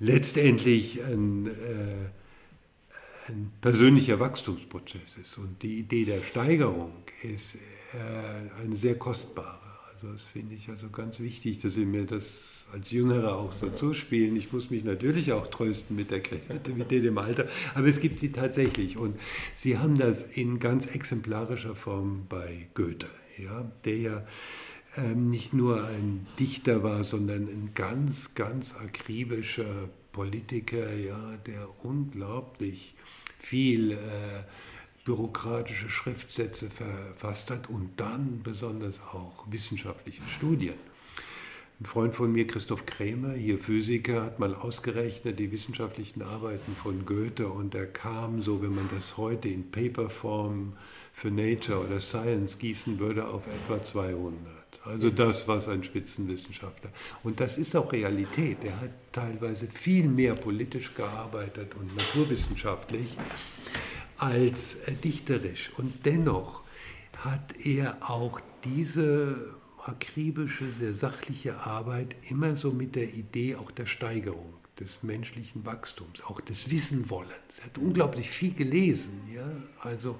letztendlich 0.00 1.02
ein, 1.04 1.46
äh, 1.46 2.10
ein, 3.28 3.52
persönlicher 3.60 4.18
Wachstumsprozess 4.18 5.16
ist. 5.16 5.38
Und 5.38 5.62
die 5.62 5.78
Idee 5.78 6.04
der 6.04 6.22
Steigerung 6.22 7.04
ist 7.22 7.56
äh, 7.56 8.60
eine 8.62 8.76
sehr 8.76 8.98
kostbare. 8.98 9.63
Also 10.04 10.12
das 10.12 10.24
finde 10.24 10.54
ich 10.54 10.68
also 10.68 10.90
ganz 10.90 11.20
wichtig, 11.20 11.60
dass 11.60 11.74
Sie 11.74 11.86
mir 11.86 12.04
das 12.04 12.66
als 12.72 12.90
Jüngerer 12.90 13.38
auch 13.38 13.52
so 13.52 13.70
zuspielen. 13.70 14.36
Ich 14.36 14.52
muss 14.52 14.68
mich 14.68 14.84
natürlich 14.84 15.32
auch 15.32 15.46
trösten 15.46 15.96
mit 15.96 16.10
der 16.10 16.20
Kreativität 16.20 17.04
im 17.04 17.16
Alter, 17.16 17.46
aber 17.74 17.86
es 17.86 18.00
gibt 18.00 18.20
sie 18.20 18.30
tatsächlich. 18.30 18.98
Und 18.98 19.18
Sie 19.54 19.78
haben 19.78 19.96
das 19.96 20.22
in 20.22 20.58
ganz 20.58 20.88
exemplarischer 20.88 21.74
Form 21.74 22.26
bei 22.28 22.68
Goethe, 22.74 23.06
ja, 23.38 23.70
der 23.86 23.96
ja 23.96 24.26
ähm, 24.98 25.28
nicht 25.28 25.54
nur 25.54 25.86
ein 25.86 26.26
Dichter 26.38 26.82
war, 26.82 27.02
sondern 27.02 27.48
ein 27.48 27.70
ganz, 27.74 28.34
ganz 28.34 28.74
akribischer 28.74 29.88
Politiker, 30.12 30.92
ja, 30.92 31.38
der 31.46 31.66
unglaublich 31.82 32.94
viel 33.38 33.92
äh, 33.92 33.96
bürokratische 35.04 35.88
Schriftsätze 35.88 36.70
verfasst 36.70 37.50
hat 37.50 37.68
und 37.68 37.90
dann 37.96 38.42
besonders 38.42 39.00
auch 39.00 39.44
wissenschaftliche 39.48 40.26
Studien. 40.26 40.74
Ein 41.80 41.86
Freund 41.86 42.14
von 42.14 42.30
mir, 42.30 42.46
Christoph 42.46 42.86
Krämer, 42.86 43.32
hier 43.32 43.58
Physiker, 43.58 44.22
hat 44.22 44.38
mal 44.38 44.54
ausgerechnet 44.54 45.40
die 45.40 45.50
wissenschaftlichen 45.50 46.22
Arbeiten 46.22 46.76
von 46.76 47.04
Goethe 47.04 47.48
und 47.48 47.74
er 47.74 47.86
kam, 47.86 48.42
so 48.42 48.62
wenn 48.62 48.74
man 48.74 48.88
das 48.94 49.16
heute 49.16 49.48
in 49.48 49.70
Paperform 49.70 50.74
für 51.12 51.32
Nature 51.32 51.84
oder 51.84 51.98
Science 51.98 52.58
gießen 52.58 52.98
würde, 53.00 53.26
auf 53.26 53.42
etwa 53.48 53.82
200. 53.82 54.63
Also 54.84 55.10
das, 55.10 55.48
was 55.48 55.68
ein 55.68 55.82
Spitzenwissenschaftler. 55.82 56.90
Und 57.22 57.40
das 57.40 57.56
ist 57.56 57.74
auch 57.74 57.92
Realität. 57.92 58.58
Er 58.64 58.80
hat 58.80 58.90
teilweise 59.12 59.66
viel 59.66 60.08
mehr 60.08 60.34
politisch 60.34 60.94
gearbeitet 60.94 61.74
und 61.74 61.94
naturwissenschaftlich 61.96 63.16
als 64.18 64.76
äh, 64.86 64.92
dichterisch. 64.92 65.70
Und 65.76 66.04
dennoch 66.04 66.64
hat 67.16 67.64
er 67.64 68.10
auch 68.10 68.40
diese 68.64 69.56
akribische, 69.78 70.70
sehr 70.72 70.94
sachliche 70.94 71.58
Arbeit 71.66 72.16
immer 72.28 72.56
so 72.56 72.70
mit 72.70 72.94
der 72.94 73.12
Idee 73.14 73.56
auch 73.56 73.70
der 73.70 73.86
Steigerung 73.86 74.54
des 74.78 75.02
menschlichen 75.02 75.64
Wachstums, 75.64 76.22
auch 76.22 76.40
des 76.40 76.70
Wissenwollens. 76.70 77.58
Er 77.58 77.66
hat 77.66 77.78
unglaublich 77.78 78.30
viel 78.30 78.52
gelesen, 78.52 79.22
ja, 79.32 79.46
also 79.80 80.18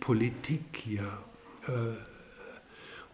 Politik, 0.00 0.86
ja, 0.86 1.24
äh, 1.68 2.11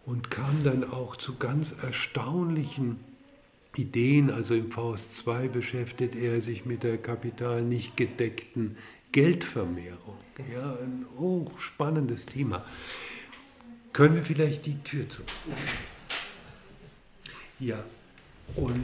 und 0.09 0.31
kam 0.31 0.63
dann 0.63 0.89
auch 0.89 1.17
zu 1.17 1.35
ganz 1.35 1.75
erstaunlichen 1.83 2.99
Ideen. 3.75 4.31
Also 4.31 4.55
im 4.55 4.71
Faust 4.71 5.15
2 5.17 5.49
beschäftigt 5.49 6.15
er 6.15 6.41
sich 6.41 6.65
mit 6.65 6.81
der 6.81 6.97
kapital 6.97 7.61
nicht 7.61 7.95
gedeckten 7.95 8.75
Geldvermehrung. 9.11 10.17
Ja, 10.51 10.77
ein 10.81 11.05
hochspannendes 11.15 12.25
Thema. 12.25 12.65
Können 13.93 14.15
wir 14.15 14.25
vielleicht 14.25 14.65
die 14.65 14.81
Tür 14.81 15.07
zu? 15.09 15.21
Ja, 17.59 17.83
und 18.55 18.83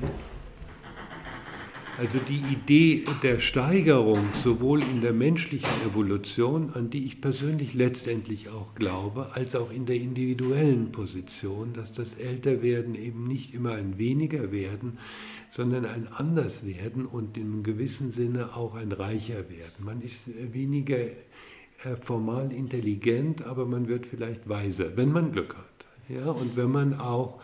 Also 1.97 2.19
die 2.19 2.43
Idee 2.51 3.05
der 3.23 3.39
Steigerung 3.39 4.27
sowohl 4.33 4.83
in 4.83 4.99
der 4.99 5.13
menschlichen 5.13 5.71
Evolution, 5.89 6.71
an 6.73 6.89
die 6.89 7.05
ich 7.05 7.21
persönlich 7.21 7.73
letztendlich 7.73 8.49
auch 8.49 8.75
glaube, 8.75 9.31
als 9.33 9.55
auch 9.55 9.71
in 9.71 9.85
der 9.85 9.95
individuellen 9.95 10.91
Position, 10.91 11.71
dass 11.71 11.93
das 11.93 12.15
Älterwerden 12.15 12.95
eben 12.95 13.23
nicht 13.23 13.53
immer 13.53 13.75
ein 13.75 13.97
weniger 13.97 14.51
werden, 14.51 14.97
sondern 15.49 15.85
ein 15.85 16.09
anders 16.09 16.65
werden 16.65 17.05
und 17.05 17.37
einem 17.37 17.63
gewissen 17.63 18.11
Sinne 18.11 18.57
auch 18.57 18.75
ein 18.75 18.91
reicher 18.91 19.49
werden. 19.49 19.85
Man 19.85 20.01
ist 20.01 20.29
weniger 20.51 20.97
äh, 20.97 21.15
formal 22.01 22.51
intelligent, 22.51 23.45
aber 23.45 23.65
man 23.65 23.87
wird 23.87 24.05
vielleicht 24.05 24.49
weiser, 24.49 24.97
wenn 24.97 25.13
man 25.13 25.31
Glück 25.31 25.55
hat. 25.55 25.75
Ja, 26.09 26.25
und 26.25 26.55
wenn 26.55 26.71
man 26.71 26.99
auch 26.99 27.41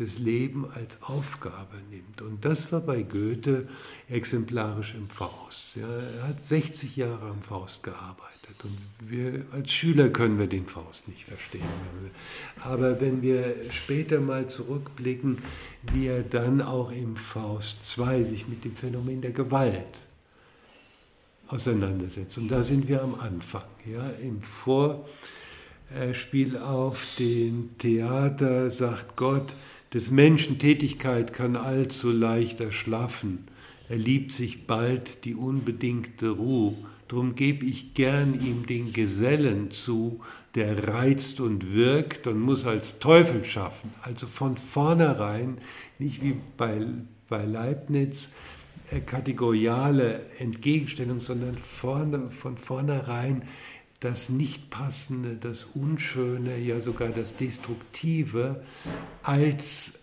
das 0.00 0.18
Leben 0.18 0.70
als 0.70 1.02
Aufgabe 1.02 1.76
nimmt. 1.90 2.22
Und 2.22 2.44
das 2.44 2.70
war 2.72 2.80
bei 2.80 3.02
Goethe 3.02 3.68
exemplarisch 4.08 4.94
im 4.94 5.08
Faust. 5.08 5.76
Ja, 5.76 5.88
er 5.88 6.28
hat 6.28 6.42
60 6.42 6.96
Jahre 6.96 7.30
am 7.30 7.42
Faust 7.42 7.82
gearbeitet 7.82 8.64
und 8.64 8.78
wir 9.00 9.44
als 9.52 9.72
Schüler 9.72 10.08
können 10.08 10.38
wir 10.38 10.46
den 10.46 10.66
Faust 10.66 11.08
nicht 11.08 11.24
verstehen. 11.24 11.64
Aber 12.60 13.00
wenn 13.00 13.22
wir 13.22 13.54
später 13.70 14.20
mal 14.20 14.48
zurückblicken, 14.48 15.38
wie 15.92 16.06
er 16.06 16.22
dann 16.22 16.62
auch 16.62 16.92
im 16.92 17.16
Faust 17.16 17.84
2 17.84 18.22
sich 18.22 18.46
mit 18.48 18.64
dem 18.64 18.76
Phänomen 18.76 19.20
der 19.20 19.32
Gewalt 19.32 20.06
auseinandersetzt. 21.48 22.38
Und 22.38 22.48
da 22.48 22.62
sind 22.62 22.88
wir 22.88 23.02
am 23.02 23.14
Anfang. 23.14 23.64
Ja, 23.86 24.08
Im 24.22 24.42
Vorspiel 24.42 24.98
auf 26.58 27.04
den 27.18 27.76
Theater 27.78 28.70
sagt 28.70 29.16
Gott, 29.16 29.56
des 29.92 30.10
Menschen 30.10 30.58
Tätigkeit 30.58 31.32
kann 31.32 31.56
allzu 31.56 32.10
leicht 32.10 32.60
erschlaffen. 32.60 33.44
Er 33.88 33.96
liebt 33.96 34.32
sich 34.32 34.66
bald 34.66 35.24
die 35.24 35.34
unbedingte 35.34 36.28
Ruhe. 36.30 36.74
Drum 37.08 37.34
geb 37.34 37.62
ich 37.62 37.94
gern 37.94 38.38
ihm 38.38 38.66
den 38.66 38.92
Gesellen 38.92 39.70
zu, 39.70 40.20
der 40.54 40.88
reizt 40.88 41.40
und 41.40 41.72
wirkt 41.72 42.26
und 42.26 42.38
muss 42.38 42.66
als 42.66 42.98
Teufel 42.98 43.44
schaffen. 43.46 43.90
Also 44.02 44.26
von 44.26 44.58
vornherein, 44.58 45.56
nicht 45.98 46.22
wie 46.22 46.36
bei, 46.58 46.84
bei 47.30 47.46
Leibniz, 47.46 48.30
äh, 48.90 49.00
kategoriale 49.00 50.20
Entgegenstellung, 50.38 51.20
sondern 51.20 51.56
vorne, 51.56 52.30
von 52.30 52.58
vornherein 52.58 53.42
das 54.00 54.28
Nichtpassende, 54.28 55.36
das 55.36 55.64
Unschöne, 55.64 56.58
ja 56.58 56.80
sogar 56.80 57.08
das 57.10 57.34
Destruktive 57.34 58.64
als, 59.22 59.94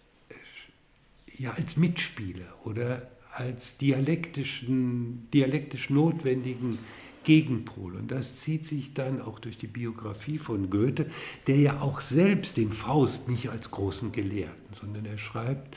ja, 1.34 1.52
als 1.52 1.78
Mitspieler 1.78 2.54
oder 2.64 3.10
als 3.34 3.78
dialektischen, 3.78 5.30
dialektisch 5.34 5.89
notwendigen 5.89 6.78
Gegenpol. 7.24 7.96
Und 7.96 8.12
das 8.12 8.38
zieht 8.39 8.66
sich 8.66 8.93
dann 8.93 9.22
auch 9.22 9.39
durch 9.39 9.58
die 9.58 9.68
Biografie 9.68 10.38
von 10.38 10.70
Goethe, 10.70 11.08
der 11.48 11.58
ja 11.58 11.82
auch 11.82 12.00
selbst 12.00 12.56
den 12.58 12.72
Faust 12.72 13.28
nicht 13.28 13.50
als 13.50 13.72
großen 13.72 14.12
Gelehrten, 14.12 14.74
sondern 14.74 15.06
er 15.06 15.18
schreibt, 15.18 15.76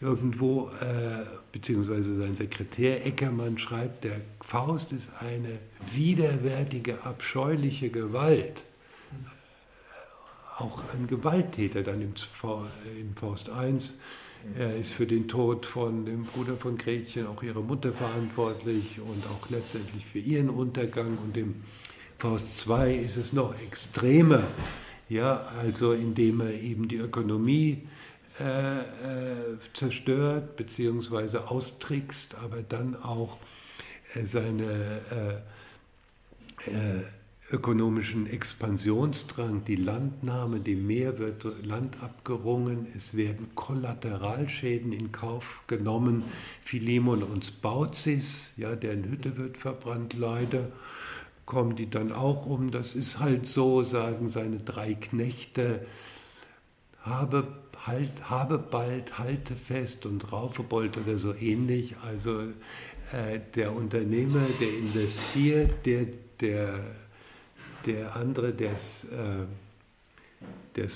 irgendwo, 0.00 0.70
äh, 0.80 1.24
beziehungsweise 1.52 2.14
sein 2.14 2.34
Sekretär 2.34 3.06
Eckermann 3.06 3.58
schreibt, 3.58 4.04
der 4.04 4.20
Faust 4.40 4.92
ist 4.92 5.10
eine 5.20 5.58
widerwärtige, 5.94 7.02
abscheuliche 7.04 7.90
Gewalt. 7.90 8.64
Auch 10.58 10.82
ein 10.94 11.06
Gewalttäter 11.06 11.82
dann 11.82 12.00
im, 12.00 12.14
Faust 13.14 13.48
I. 13.48 13.78
Er 14.58 14.76
ist 14.76 14.92
für 14.92 15.06
den 15.06 15.28
Tod 15.28 15.66
von 15.66 16.06
dem 16.06 16.24
Bruder 16.24 16.56
von 16.56 16.78
Gretchen, 16.78 17.26
auch 17.26 17.42
ihrer 17.42 17.60
Mutter 17.60 17.92
verantwortlich 17.92 19.00
und 19.00 19.24
auch 19.26 19.50
letztendlich 19.50 20.06
für 20.06 20.18
ihren 20.18 20.48
Untergang. 20.48 21.18
Und 21.18 21.36
im 21.36 21.62
Faust 22.18 22.66
II 22.66 22.96
ist 22.96 23.16
es 23.16 23.32
noch 23.32 23.54
extremer, 23.60 24.44
ja, 25.08 25.46
also 25.60 25.92
indem 25.92 26.40
er 26.40 26.54
eben 26.54 26.88
die 26.88 26.96
Ökonomie 26.96 27.86
äh, 28.40 28.78
äh, 28.78 29.58
zerstört 29.72 30.56
bzw. 30.56 31.38
austrickst, 31.38 32.34
aber 32.36 32.62
dann 32.62 32.96
auch 33.02 33.38
äh, 34.14 34.24
seine 34.26 34.64
äh, 35.10 37.02
ökonomischen 37.52 38.26
Expansionsdrang, 38.26 39.64
die 39.64 39.76
Landnahme, 39.76 40.60
dem 40.60 40.86
Meer 40.86 41.18
wird 41.18 41.46
Land 41.64 42.02
abgerungen, 42.02 42.88
es 42.96 43.16
werden 43.16 43.48
Kollateralschäden 43.54 44.92
in 44.92 45.12
Kauf 45.12 45.62
genommen. 45.68 46.24
Philemon 46.62 47.22
und 47.22 47.62
Baucis, 47.62 48.52
ja, 48.56 48.74
deren 48.74 49.04
Hütte 49.04 49.36
wird 49.36 49.58
verbrannt, 49.58 50.14
leider 50.14 50.72
kommen 51.44 51.76
die 51.76 51.88
dann 51.88 52.12
auch 52.12 52.46
um. 52.46 52.72
Das 52.72 52.94
ist 52.94 53.20
halt 53.20 53.46
so, 53.46 53.84
sagen 53.84 54.28
seine 54.28 54.58
drei 54.58 54.94
Knechte, 54.94 55.86
habe 57.02 57.46
halt, 57.86 58.30
habe 58.30 58.58
bald, 58.58 59.18
halte 59.18 59.56
fest 59.56 60.06
und 60.06 60.32
raufe 60.32 60.62
bald 60.62 60.96
oder 60.98 61.18
so 61.18 61.34
ähnlich. 61.34 61.94
Also 62.04 62.40
äh, 63.12 63.40
der 63.54 63.74
Unternehmer, 63.74 64.44
der 64.60 64.78
investiert, 64.78 65.86
der, 65.86 66.06
der, 66.40 66.80
der 67.86 68.16
andere, 68.16 68.52
der 68.52 68.72
es 68.72 69.04
äh, 69.04 69.46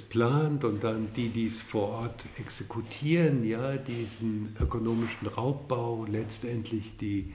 plant 0.09 0.64
und 0.64 0.84
dann 0.84 1.09
die, 1.14 1.30
die 1.30 1.47
es 1.47 1.61
vor 1.61 1.88
Ort 1.88 2.26
exekutieren, 2.38 3.45
ja, 3.45 3.76
diesen 3.76 4.55
ökonomischen 4.61 5.26
Raubbau, 5.26 6.05
letztendlich 6.07 6.97
die, 6.99 7.32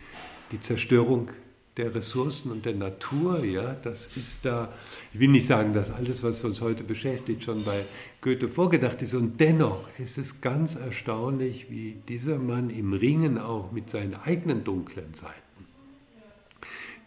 die 0.51 0.60
Zerstörung 0.60 1.32
der 1.78 1.93
Ressourcen 1.93 2.51
und 2.51 2.65
der 2.65 2.73
Natur, 2.73 3.43
ja, 3.43 3.73
das 3.73 4.09
ist 4.15 4.45
da, 4.45 4.71
ich 5.13 5.19
will 5.19 5.28
nicht 5.28 5.45
sagen, 5.45 5.73
dass 5.73 5.91
alles, 5.91 6.23
was 6.23 6.43
uns 6.43 6.61
heute 6.61 6.84
beschäftigt, 6.84 7.43
schon 7.43 7.65
bei 7.65 7.86
Goethe 8.21 8.47
vorgedacht 8.47 9.01
ist. 9.01 9.13
Und 9.13 9.39
dennoch 9.41 9.88
ist 9.99 10.17
es 10.17 10.39
ganz 10.39 10.76
erstaunlich, 10.76 11.69
wie 11.69 11.97
dieser 12.07 12.39
Mann 12.39 12.69
im 12.69 12.93
Ringen 12.93 13.38
auch 13.38 13.71
mit 13.71 13.89
seinen 13.89 14.15
eigenen 14.15 14.63
dunklen 14.63 15.13
Seiten, 15.13 15.36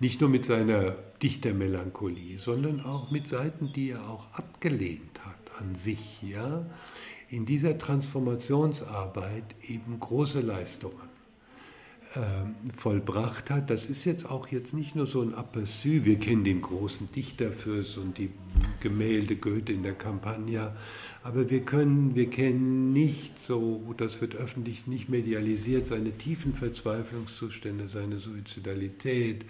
nicht 0.00 0.20
nur 0.20 0.28
mit 0.28 0.44
seiner 0.44 0.96
Dichtermelancholie, 1.22 2.38
sondern 2.38 2.82
auch 2.82 3.10
mit 3.10 3.26
Seiten, 3.26 3.72
die 3.72 3.90
er 3.90 4.08
auch 4.08 4.26
abgelehnt 4.32 5.24
hat 5.24 5.60
an 5.60 5.74
sich, 5.74 6.22
ja, 6.22 6.66
in 7.30 7.46
dieser 7.46 7.76
Transformationsarbeit 7.78 9.54
eben 9.66 9.98
große 9.98 10.40
Leistungen 10.40 11.07
vollbracht 12.76 13.50
hat. 13.50 13.70
Das 13.70 13.86
ist 13.86 14.04
jetzt 14.04 14.28
auch 14.30 14.48
jetzt 14.48 14.74
nicht 14.74 14.96
nur 14.96 15.06
so 15.06 15.22
ein 15.22 15.34
Aperçu. 15.34 16.04
Wir 16.04 16.18
kennen 16.18 16.44
den 16.44 16.60
großen 16.60 17.10
Dichterfürst 17.12 17.98
und 17.98 18.18
die 18.18 18.30
Gemälde 18.80 19.36
Goethe 19.36 19.72
in 19.72 19.82
der 19.82 19.94
Campagna, 19.94 20.74
aber 21.22 21.50
wir 21.50 21.64
können, 21.64 22.14
wir 22.14 22.30
kennen 22.30 22.92
nicht 22.92 23.38
so, 23.38 23.94
das 23.96 24.20
wird 24.20 24.36
öffentlich 24.36 24.86
nicht 24.86 25.08
medialisiert, 25.08 25.86
seine 25.86 26.12
tiefen 26.12 26.54
Verzweiflungszustände, 26.54 27.88
seine 27.88 28.18
Suizidalität, 28.18 29.44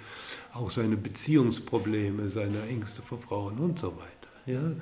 auch 0.52 0.70
seine 0.70 0.96
Beziehungsprobleme, 0.96 2.30
seine 2.30 2.62
Ängste 2.66 3.02
vor 3.02 3.18
Frauen 3.18 3.58
und 3.58 3.78
so 3.78 3.94
weiter. 3.96 4.28
Ja? 4.46 4.72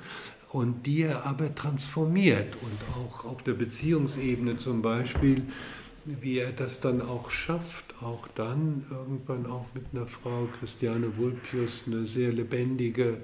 Und 0.51 0.85
die 0.85 1.01
er 1.01 1.25
aber 1.25 1.53
transformiert 1.53 2.55
und 2.61 2.95
auch 2.95 3.25
auf 3.25 3.43
der 3.43 3.53
Beziehungsebene 3.53 4.57
zum 4.57 4.81
Beispiel 4.81 5.43
wie 6.07 6.39
er 6.39 6.51
das 6.51 6.79
dann 6.79 7.01
auch 7.01 7.29
schafft, 7.29 7.95
auch 8.01 8.27
dann 8.29 8.85
irgendwann 8.89 9.45
auch 9.45 9.65
mit 9.73 9.85
einer 9.91 10.07
Frau, 10.07 10.47
Christiane 10.59 11.17
Vulpius, 11.17 11.83
eine 11.85 12.05
sehr 12.05 12.31
lebendige 12.31 13.17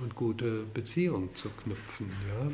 und 0.00 0.14
gute 0.14 0.64
Beziehung 0.72 1.34
zu 1.34 1.50
knüpfen. 1.50 2.10
Ja? 2.28 2.50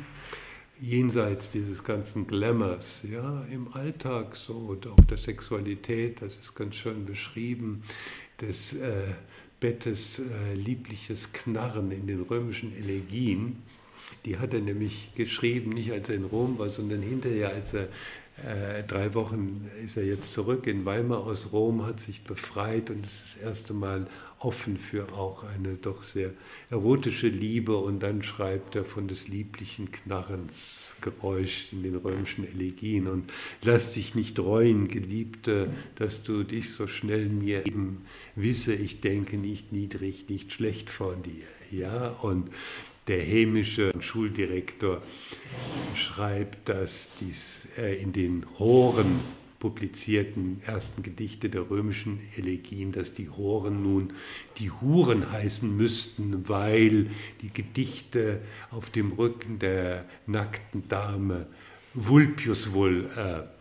Jenseits 0.79 1.51
dieses 1.51 1.83
ganzen 1.83 2.27
Glamours, 2.27 3.03
ja, 3.11 3.43
im 3.51 3.73
Alltag 3.73 4.35
so 4.35 4.53
und 4.53 4.85
auch 4.87 5.05
der 5.09 5.17
Sexualität, 5.17 6.21
das 6.21 6.37
ist 6.37 6.55
ganz 6.55 6.75
schön 6.75 7.05
beschrieben, 7.05 7.83
des 8.41 8.73
äh, 8.73 9.13
Bettes 9.59 10.19
äh, 10.19 10.53
liebliches 10.53 11.33
Knarren 11.33 11.91
in 11.91 12.05
den 12.05 12.21
römischen 12.21 12.75
Elegien. 12.75 13.63
Die 14.25 14.37
hat 14.37 14.53
er 14.53 14.61
nämlich 14.61 15.13
geschrieben, 15.15 15.71
nicht 15.71 15.91
als 15.91 16.09
er 16.09 16.15
in 16.15 16.25
Rom 16.25 16.59
war, 16.59 16.69
sondern 16.69 17.01
hinterher, 17.01 17.49
als 17.49 17.73
er 17.73 17.87
äh, 18.45 18.83
drei 18.83 19.15
Wochen 19.15 19.67
ist 19.83 19.97
er 19.97 20.05
jetzt 20.05 20.31
zurück 20.31 20.67
in 20.67 20.85
Weimar 20.85 21.25
aus 21.25 21.51
Rom, 21.51 21.85
hat 21.85 21.99
sich 21.99 22.21
befreit 22.23 22.91
und 22.91 23.03
ist 23.03 23.23
das 23.23 23.35
erste 23.41 23.73
Mal 23.73 24.05
offen 24.39 24.77
für 24.77 25.11
auch 25.13 25.43
eine 25.43 25.73
doch 25.73 26.03
sehr 26.03 26.31
erotische 26.69 27.29
Liebe. 27.29 27.75
Und 27.77 28.03
dann 28.03 28.21
schreibt 28.21 28.75
er 28.75 28.85
von 28.85 29.07
des 29.07 29.27
lieblichen 29.27 29.91
Knarrens 29.91 30.95
Geräusch 31.01 31.73
in 31.73 31.81
den 31.81 31.95
römischen 31.95 32.47
Elegien 32.47 33.07
und 33.07 33.31
lass 33.63 33.93
dich 33.93 34.13
nicht 34.13 34.37
reuen, 34.39 34.87
Geliebte, 34.87 35.69
dass 35.95 36.21
du 36.21 36.43
dich 36.43 36.73
so 36.73 36.85
schnell 36.85 37.29
mir 37.29 37.65
eben 37.65 38.03
wisse, 38.35 38.75
ich 38.75 39.01
denke 39.01 39.37
nicht 39.37 39.71
niedrig, 39.71 40.29
nicht 40.29 40.53
schlecht 40.53 40.91
von 40.91 41.23
dir. 41.23 41.45
Ja, 41.71 42.09
und 42.21 42.49
der 43.07 43.21
hämische 43.21 43.91
Schuldirektor 43.99 45.01
schreibt, 45.95 46.69
dass 46.69 47.09
dies 47.19 47.67
äh, 47.77 48.01
in 48.01 48.11
den 48.11 48.43
Rohren 48.59 49.19
publizierten 49.59 50.61
ersten 50.65 51.01
Gedichte 51.01 51.49
der 51.49 51.69
römischen 51.69 52.19
Elegien, 52.35 52.91
dass 52.91 53.13
die 53.13 53.29
Horen 53.29 53.81
nun 53.81 54.13
die 54.57 54.69
Huren 54.69 55.31
heißen 55.31 55.75
müssten, 55.75 56.47
weil 56.47 57.09
die 57.41 57.51
Gedichte 57.51 58.41
auf 58.69 58.89
dem 58.89 59.11
Rücken 59.11 59.57
der 59.57 60.05
nackten 60.27 60.87
Dame 60.87 61.47
Vulpius 61.93 62.73
wohl 62.73 63.09
äh, 63.15 63.56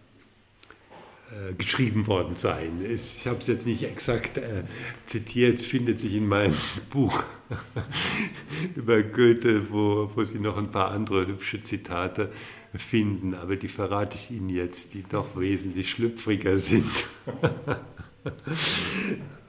geschrieben 1.59 2.07
worden 2.07 2.37
seien. 2.37 2.85
Ich 2.85 3.27
habe 3.27 3.39
es 3.39 3.49
jetzt 3.49 3.67
nicht 3.67 3.83
exakt 3.83 4.39
äh, 4.39 4.63
zitiert, 5.05 5.61
findet 5.61 5.99
sich 5.99 6.15
in 6.15 6.29
meinem 6.29 6.55
Buch 6.91 7.25
über 8.77 9.03
Goethe, 9.03 9.71
wo, 9.71 10.11
wo 10.15 10.25
Sie 10.25 10.39
noch 10.39 10.57
ein 10.57 10.71
paar 10.71 10.91
andere 10.91 11.27
hübsche 11.27 11.63
Zitate 11.63 12.31
finden, 12.75 13.35
aber 13.35 13.57
die 13.57 13.69
verrate 13.69 14.17
ich 14.17 14.31
Ihnen 14.31 14.49
jetzt, 14.49 14.95
die 14.95 15.03
doch 15.03 15.39
wesentlich 15.39 15.91
schlüpfriger 15.91 16.59
sind. 16.59 17.07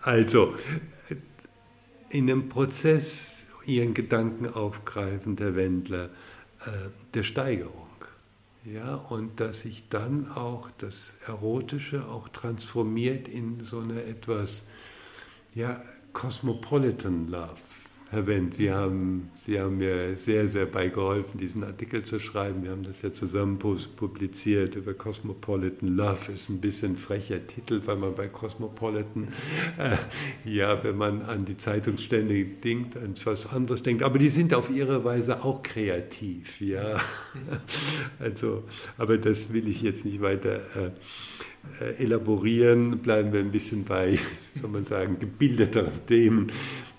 also, 0.01 0.53
in 2.09 2.29
einem 2.29 2.49
Prozess 2.49 3.45
Ihren 3.65 3.93
Gedanken 3.93 4.47
aufgreifen, 4.47 5.35
der 5.35 5.55
Wendler, 5.55 6.05
äh, 6.65 6.89
der 7.13 7.23
Steigerung. 7.23 7.86
Ja, 8.73 8.95
und 8.95 9.39
dass 9.39 9.61
sich 9.61 9.87
dann 9.87 10.29
auch 10.29 10.69
das 10.77 11.15
Erotische 11.25 12.05
auch 12.05 12.27
transformiert 12.27 13.29
in 13.29 13.63
so 13.63 13.79
eine 13.79 14.03
etwas 14.03 14.65
ja, 15.55 15.81
Cosmopolitan 16.11 17.29
Love. 17.29 17.55
Herr 18.09 18.25
Wendt, 18.25 18.57
wir 18.57 18.73
haben, 18.73 19.31
Sie 19.35 19.59
haben 19.59 19.79
mir 19.79 20.15
sehr, 20.15 20.47
sehr 20.47 20.65
beigeholfen, 20.65 21.37
diesen 21.37 21.65
Artikel 21.65 22.03
zu 22.03 22.21
schreiben. 22.21 22.63
Wir 22.63 22.71
haben 22.71 22.83
das 22.83 23.01
ja 23.01 23.11
zusammen 23.11 23.59
publiziert 23.59 24.77
über 24.77 24.93
Cosmopolitan 24.93 25.89
Love. 25.89 26.31
Ist 26.31 26.47
ein 26.47 26.61
bisschen 26.61 26.95
frecher 26.95 27.45
Titel, 27.45 27.81
weil 27.83 27.97
man 27.97 28.15
bei 28.15 28.29
Cosmopolitan, 28.29 29.27
äh, 29.77 29.97
ja, 30.45 30.81
wenn 30.85 30.95
man 30.95 31.21
an 31.23 31.43
die 31.43 31.57
Zeitungsstände 31.57 32.45
denkt, 32.45 32.95
an 32.95 33.13
was 33.25 33.45
anderes 33.45 33.83
denkt. 33.83 34.03
Aber 34.03 34.19
die 34.19 34.29
sind 34.29 34.53
auf 34.53 34.69
ihre 34.69 35.03
Weise 35.03 35.43
auch 35.43 35.61
kreativ, 35.61 36.61
ja. 36.61 36.99
Also, 38.19 38.63
aber 38.97 39.17
das 39.17 39.51
will 39.51 39.67
ich 39.67 39.81
jetzt 39.81 40.05
nicht 40.05 40.21
weiter 40.21 40.61
äh, 40.77 41.85
äh 41.85 42.03
elaborieren. 42.03 42.99
Bleiben 42.99 43.33
wir 43.33 43.41
ein 43.41 43.51
bisschen 43.51 43.83
bei, 43.83 44.17
soll 44.55 44.69
man 44.69 44.85
sagen, 44.85 45.19
gebildeteren 45.19 46.05
Themen. 46.05 46.47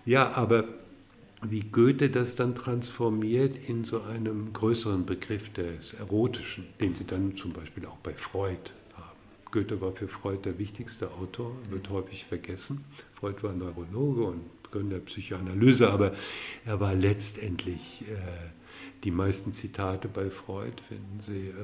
Ja, 0.05 0.33
aber 0.35 0.78
wie 1.43 1.61
Goethe 1.61 2.11
das 2.11 2.35
dann 2.35 2.55
transformiert 2.55 3.57
in 3.69 3.85
so 3.85 4.03
einem 4.03 4.53
größeren 4.53 5.07
Begriff 5.07 5.53
des 5.53 5.95
Erotischen, 5.95 6.67
den 6.81 6.95
Sie 6.95 7.05
dann 7.05 7.37
zum 7.37 7.53
Beispiel 7.53 7.87
auch 7.87 7.99
bei 7.99 8.15
Freud 8.15 8.73
haben. 8.95 9.19
Goethe 9.53 9.81
war 9.81 9.93
für 9.93 10.09
Freud 10.09 10.41
der 10.45 10.59
wichtigste 10.59 11.11
Autor, 11.13 11.53
wird 11.71 11.91
häufig 11.91 12.25
vergessen. 12.25 12.85
Freud 13.15 13.43
war 13.43 13.53
Neurologe 13.53 14.25
und 14.25 14.43
Gründer 14.71 14.97
der 14.97 15.05
Psychoanalyse, 15.05 15.91
aber 15.91 16.13
er 16.65 16.81
war 16.81 16.95
letztendlich, 16.95 18.03
äh, 18.03 18.51
die 19.05 19.11
meisten 19.11 19.53
Zitate 19.53 20.09
bei 20.09 20.31
Freud 20.31 20.83
finden 20.87 21.21
Sie 21.21 21.49
äh, 21.49 21.55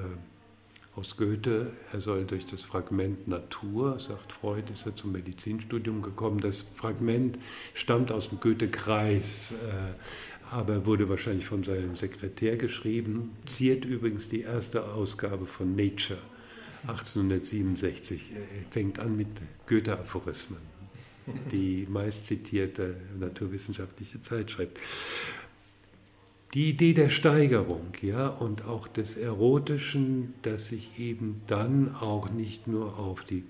aus 0.97 1.17
Goethe. 1.17 1.73
Er 1.93 2.01
soll 2.01 2.25
durch 2.25 2.47
das 2.47 2.65
Fragment 2.65 3.27
Natur, 3.27 3.99
sagt 3.99 4.33
Freud, 4.33 4.73
ist 4.73 4.87
er 4.87 4.95
zum 4.95 5.13
Medizinstudium 5.13 6.03
gekommen. 6.03 6.39
Das 6.39 6.65
Fragment 6.75 7.39
stammt 7.75 8.13
aus 8.13 8.29
dem 8.29 8.41
Goethe-Kreis, 8.41 9.53
äh, 9.53 10.55
aber 10.55 10.87
wurde 10.87 11.09
wahrscheinlich 11.09 11.47
von 11.47 11.65
seinem 11.65 11.97
Sekretär 11.97 12.57
geschrieben. 12.57 13.37
Ziert 13.45 13.85
übrigens 13.85 14.29
die 14.29 14.43
erste 14.43 14.85
Ausgabe 14.85 15.47
von 15.47 15.75
Nature 15.75 16.19
1867. 16.87 18.33
Er 18.33 18.71
fängt 18.71 18.99
an 18.99 19.17
mit 19.17 19.29
Goethe-Aphorismen, 19.67 20.61
die 21.51 21.87
meist 21.91 22.27
zitierte 22.27 23.01
naturwissenschaftliche 23.19 24.21
Zeitschrift 24.21 24.79
die 26.55 26.71
Idee 26.71 26.95
der 26.95 27.11
Steigerung, 27.11 27.89
ja, 28.01 28.29
und 28.29 28.65
auch 28.65 28.87
des 28.87 29.17
Erotischen, 29.17 30.35
das 30.43 30.69
sich 30.69 30.99
eben 31.01 31.43
dann 31.49 31.93
auch 31.97 32.31
nicht 32.31 32.69
nur 32.69 32.97
auf 32.99 33.25
die 33.25 33.45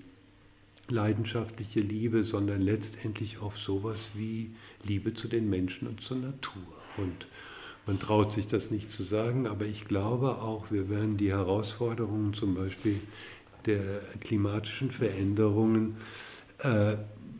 leidenschaftliche 0.89 1.79
Liebe, 1.79 2.23
sondern 2.23 2.61
letztendlich 2.61 3.39
auf 3.39 3.57
sowas 3.57 4.11
wie 4.15 4.51
Liebe 4.83 5.13
zu 5.13 5.27
den 5.27 5.49
Menschen 5.49 5.87
und 5.87 6.01
zur 6.01 6.17
Natur. 6.17 6.63
Und 6.97 7.27
man 7.85 7.99
traut 7.99 8.31
sich 8.31 8.47
das 8.47 8.71
nicht 8.71 8.89
zu 8.89 9.03
sagen, 9.03 9.45
aber 9.45 9.65
ich 9.65 9.85
glaube 9.85 10.41
auch, 10.41 10.71
wir 10.71 10.89
werden 10.89 11.17
die 11.17 11.31
Herausforderungen 11.31 12.33
zum 12.33 12.55
Beispiel 12.55 12.99
der 13.67 14.01
klimatischen 14.19 14.89
Veränderungen 14.91 15.97
äh, 16.59 16.97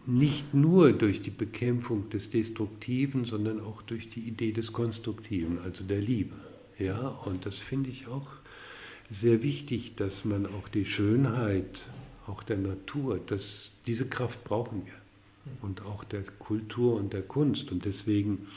nicht 0.08 0.54
nur 0.54 0.94
durch 0.94 1.22
die 1.22 1.32
Bekämpfung 1.32 2.10
des 2.10 2.30
Destruktiven, 2.30 3.26
sondern 3.26 3.60
auch 3.60 3.82
durch 3.82 4.10
die 4.10 4.22
Idee 4.22 4.52
des 4.52 4.74
Konstruktiven, 4.74 5.60
also 5.60 5.84
der 5.84 6.02
Liebe. 6.02 6.36
Ja, 6.78 7.08
und 7.08 7.46
das 7.46 7.60
finde 7.60 7.90
ich 7.90 8.08
auch 8.08 8.28
sehr 9.10 9.44
wichtig, 9.44 9.96
dass 9.96 10.26
man 10.26 10.46
auch 10.46 10.68
die 10.68 10.86
Schönheit, 10.86 11.90
auch 12.28 12.44
der 12.44 12.58
Natur, 12.58 13.20
dass 13.26 13.72
diese 13.86 14.08
Kraft 14.08 14.44
brauchen 14.44 14.86
wir 14.86 14.94
und 15.62 15.84
auch 15.84 16.04
der 16.04 16.24
Kultur 16.24 16.96
und 16.96 17.14
der 17.14 17.22
Kunst 17.22 17.72
und 17.72 17.86
deswegen 17.86 18.48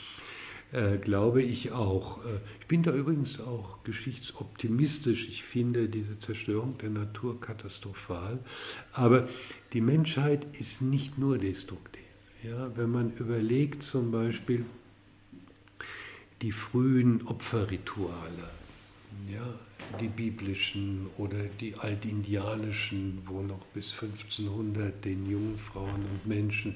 äh, 0.71 0.97
glaube 0.97 1.41
ich 1.41 1.71
auch. 1.71 2.19
Äh, 2.25 2.39
ich 2.59 2.67
bin 2.67 2.83
da 2.83 2.91
übrigens 2.91 3.39
auch 3.39 3.83
geschichtsoptimistisch. 3.83 5.27
Ich 5.27 5.43
finde 5.43 5.89
diese 5.89 6.19
Zerstörung 6.19 6.77
der 6.77 6.91
Natur 6.91 7.41
katastrophal. 7.41 8.39
Aber 8.93 9.27
die 9.73 9.81
Menschheit 9.81 10.45
ist 10.59 10.81
nicht 10.81 11.17
nur 11.17 11.37
destruktiv. 11.37 12.03
Ja, 12.43 12.71
wenn 12.77 12.91
man 12.91 13.11
überlegt 13.13 13.83
zum 13.83 14.11
Beispiel 14.11 14.63
die 16.41 16.51
frühen 16.51 17.21
Opferrituale, 17.25 18.49
ja, 19.27 19.41
die 19.99 20.07
biblischen 20.07 21.07
oder 21.17 21.37
die 21.59 21.75
altindianischen, 21.75 23.21
wo 23.25 23.41
noch 23.41 23.65
bis 23.73 23.93
1500 23.93 25.03
den 25.03 25.29
jungen 25.29 25.57
Frauen 25.57 26.05
und 26.13 26.27
Menschen, 26.27 26.75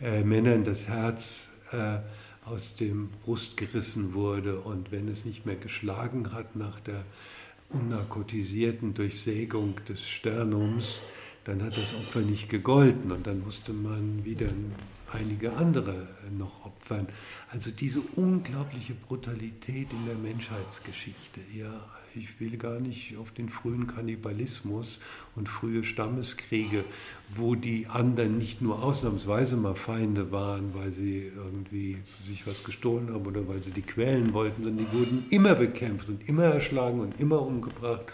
äh, 0.00 0.22
Männern 0.22 0.62
das 0.62 0.86
Herz 0.86 1.48
äh, 1.72 1.98
aus 2.50 2.74
dem 2.74 3.08
Brust 3.24 3.56
gerissen 3.56 4.14
wurde 4.14 4.60
und 4.60 4.90
wenn 4.90 5.08
es 5.08 5.24
nicht 5.24 5.46
mehr 5.46 5.56
geschlagen 5.56 6.32
hat 6.32 6.56
nach 6.56 6.80
der 6.80 7.04
unnarkotisierten 7.70 8.94
Durchsägung 8.94 9.76
des 9.88 10.08
Sternums, 10.08 11.04
dann 11.44 11.62
hat 11.62 11.76
das 11.76 11.94
Opfer 11.94 12.20
nicht 12.20 12.48
gegolten 12.48 13.12
und 13.12 13.26
dann 13.26 13.42
musste 13.42 13.72
man 13.72 14.24
wieder 14.24 14.48
einige 15.12 15.52
andere 15.54 16.08
noch 16.36 16.66
opfern. 16.66 17.06
Also 17.50 17.70
diese 17.70 18.00
unglaubliche 18.16 18.94
Brutalität 18.94 19.92
in 19.92 20.06
der 20.06 20.16
Menschheitsgeschichte. 20.16 21.40
Ja, 21.54 21.72
ich 22.14 22.40
will 22.40 22.56
gar 22.56 22.80
nicht 22.80 23.16
auf 23.16 23.30
den 23.30 23.48
frühen 23.48 23.86
Kannibalismus 23.86 25.00
und 25.36 25.48
frühe 25.48 25.84
Stammeskriege, 25.84 26.84
wo 27.30 27.54
die 27.54 27.86
anderen 27.86 28.38
nicht 28.38 28.62
nur 28.62 28.82
ausnahmsweise 28.82 29.56
mal 29.56 29.76
Feinde 29.76 30.32
waren, 30.32 30.74
weil 30.74 30.92
sie 30.92 31.30
irgendwie 31.34 31.98
sich 32.24 32.46
was 32.46 32.64
gestohlen 32.64 33.12
haben 33.12 33.26
oder 33.26 33.46
weil 33.48 33.62
sie 33.62 33.72
die 33.72 33.82
quälen 33.82 34.32
wollten, 34.32 34.62
sondern 34.62 34.86
die 34.86 34.92
wurden 34.92 35.26
immer 35.30 35.54
bekämpft 35.54 36.08
und 36.08 36.28
immer 36.28 36.44
erschlagen 36.44 37.00
und 37.00 37.20
immer 37.20 37.42
umgebracht 37.42 38.06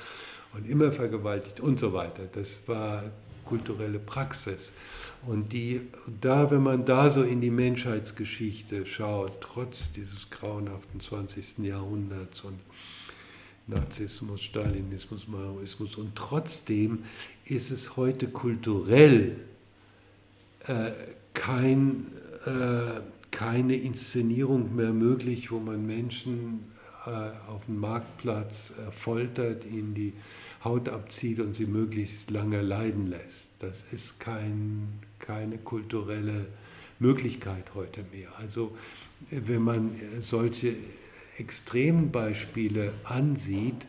und 0.55 0.69
immer 0.69 0.93
vergewaltigt 0.93 1.61
und 1.61 1.81
so 1.81 1.93
weiter. 1.93 2.25
Das 2.33 2.61
war 2.67 3.05
kulturelle 3.47 3.99
Praxis. 3.99 4.73
Und 5.27 5.53
die, 5.53 5.81
da, 6.21 6.51
wenn 6.51 6.63
man 6.63 6.85
da 6.85 7.11
so 7.11 7.23
in 7.23 7.41
die 7.41 7.51
Menschheitsgeschichte 7.51 8.85
schaut, 8.85 9.41
trotz 9.41 9.91
dieses 9.93 10.29
grauenhaften 10.31 11.01
20. 11.01 11.59
Jahrhunderts 11.59 12.43
und 12.43 12.59
Nazismus, 13.67 14.43
Stalinismus, 14.43 15.27
Maoismus, 15.27 15.97
und 15.97 16.15
trotzdem 16.15 17.01
ist 17.45 17.71
es 17.71 17.97
heute 17.97 18.29
kulturell 18.29 19.41
äh, 20.67 20.91
kein, 21.35 22.07
äh, 22.45 23.01
keine 23.31 23.75
Inszenierung 23.75 24.75
mehr 24.77 24.93
möglich, 24.93 25.51
wo 25.51 25.59
man 25.59 25.85
Menschen 25.85 26.65
äh, 27.07 27.11
auf 27.49 27.67
dem 27.67 27.79
Marktplatz 27.81 28.71
äh, 28.71 28.93
foltert, 28.93 29.65
ihnen 29.65 29.95
die 29.95 30.13
Haut 30.63 30.89
abzieht 30.89 31.41
und 31.41 31.57
sie 31.57 31.67
möglichst 31.67 32.31
lange 32.31 32.63
leiden 32.63 33.09
lässt. 33.09 33.51
Das 33.59 33.85
ist 33.93 34.21
kein, 34.21 34.89
keine 35.19 35.59
kulturelle 35.59 36.47
Möglichkeit 36.99 37.75
heute 37.75 38.05
mehr. 38.13 38.29
Also 38.39 38.77
wenn 39.31 39.63
man 39.63 39.91
solche 40.19 40.75
extremen 41.39 42.11
Beispiele 42.11 42.93
ansieht, 43.05 43.87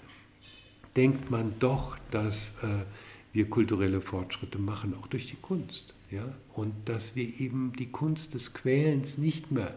denkt 0.95 1.29
man 1.29 1.53
doch, 1.59 1.97
dass 2.11 2.53
äh, 2.63 2.85
wir 3.33 3.49
kulturelle 3.49 4.01
Fortschritte 4.01 4.57
machen, 4.57 4.95
auch 4.95 5.07
durch 5.07 5.27
die 5.27 5.35
Kunst. 5.35 5.93
Ja? 6.11 6.23
Und 6.53 6.73
dass 6.85 7.15
wir 7.15 7.39
eben 7.39 7.73
die 7.77 7.91
Kunst 7.91 8.33
des 8.33 8.53
Quälens 8.53 9.17
nicht 9.17 9.51
mehr 9.51 9.75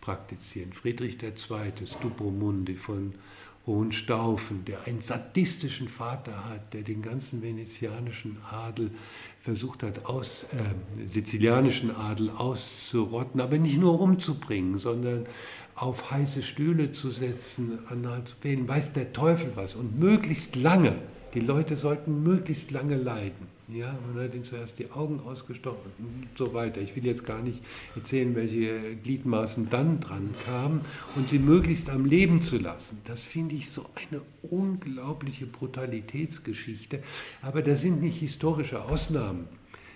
praktizieren. 0.00 0.72
Friedrich 0.72 1.20
II., 1.22 1.86
Stupro 1.86 2.32
von 2.76 3.14
Hohenstaufen, 3.66 4.64
der 4.64 4.86
einen 4.86 5.00
sadistischen 5.00 5.88
Vater 5.88 6.48
hat, 6.48 6.72
der 6.72 6.82
den 6.82 7.02
ganzen 7.02 7.42
venezianischen 7.42 8.38
Adel 8.48 8.92
versucht 9.40 9.82
hat, 9.82 10.06
aus, 10.06 10.44
äh, 10.44 11.06
sizilianischen 11.08 11.90
Adel 11.90 12.30
auszurotten, 12.30 13.40
aber 13.40 13.58
nicht 13.58 13.78
nur 13.78 14.00
umzubringen, 14.00 14.78
sondern 14.78 15.26
auf 15.76 16.10
heiße 16.10 16.42
Stühle 16.42 16.92
zu 16.92 17.10
setzen, 17.10 17.78
an 17.88 18.02
zu 18.24 18.34
wählen, 18.42 18.66
weiß 18.66 18.92
der 18.92 19.12
Teufel 19.12 19.52
was 19.54 19.74
und 19.74 19.98
möglichst 20.00 20.56
lange. 20.56 20.94
Die 21.34 21.40
Leute 21.40 21.76
sollten 21.76 22.22
möglichst 22.22 22.70
lange 22.70 22.96
leiden. 22.96 23.56
Ja, 23.68 23.98
man 24.06 24.24
hat 24.24 24.32
ihnen 24.32 24.44
zuerst 24.44 24.78
die 24.78 24.90
Augen 24.92 25.20
ausgestochen 25.20 25.90
und 25.98 26.28
so 26.38 26.54
weiter. 26.54 26.80
Ich 26.80 26.94
will 26.94 27.04
jetzt 27.04 27.26
gar 27.26 27.42
nicht 27.42 27.60
erzählen, 27.96 28.34
welche 28.36 28.94
Gliedmaßen 29.02 29.68
dann 29.68 29.98
dran 29.98 30.30
kamen 30.44 30.82
und 31.16 31.30
sie 31.30 31.40
möglichst 31.40 31.90
am 31.90 32.04
Leben 32.04 32.40
zu 32.40 32.58
lassen. 32.58 32.98
Das 33.04 33.22
finde 33.22 33.56
ich 33.56 33.68
so 33.68 33.84
eine 33.96 34.22
unglaubliche 34.42 35.46
Brutalitätsgeschichte. 35.46 37.02
Aber 37.42 37.60
das 37.60 37.80
sind 37.80 38.00
nicht 38.00 38.20
historische 38.20 38.80
Ausnahmen, 38.82 39.48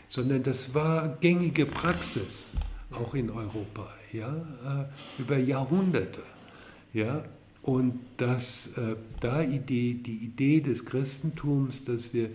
sondern 0.09 0.43
das 0.43 0.74
war 0.74 1.16
gängige 1.20 1.65
Praxis, 1.65 2.52
auch 2.92 3.14
in 3.14 3.30
Europa, 3.30 3.88
ja, 4.12 4.28
äh, 4.28 5.20
über 5.20 5.38
Jahrhunderte. 5.38 6.22
Ja, 6.92 7.24
und 7.62 8.00
dass 8.16 8.68
äh, 8.76 8.96
da 9.20 9.42
Idee, 9.42 9.94
die 9.94 10.24
Idee 10.24 10.60
des 10.60 10.84
Christentums, 10.84 11.84
dass 11.84 12.12
wir 12.14 12.30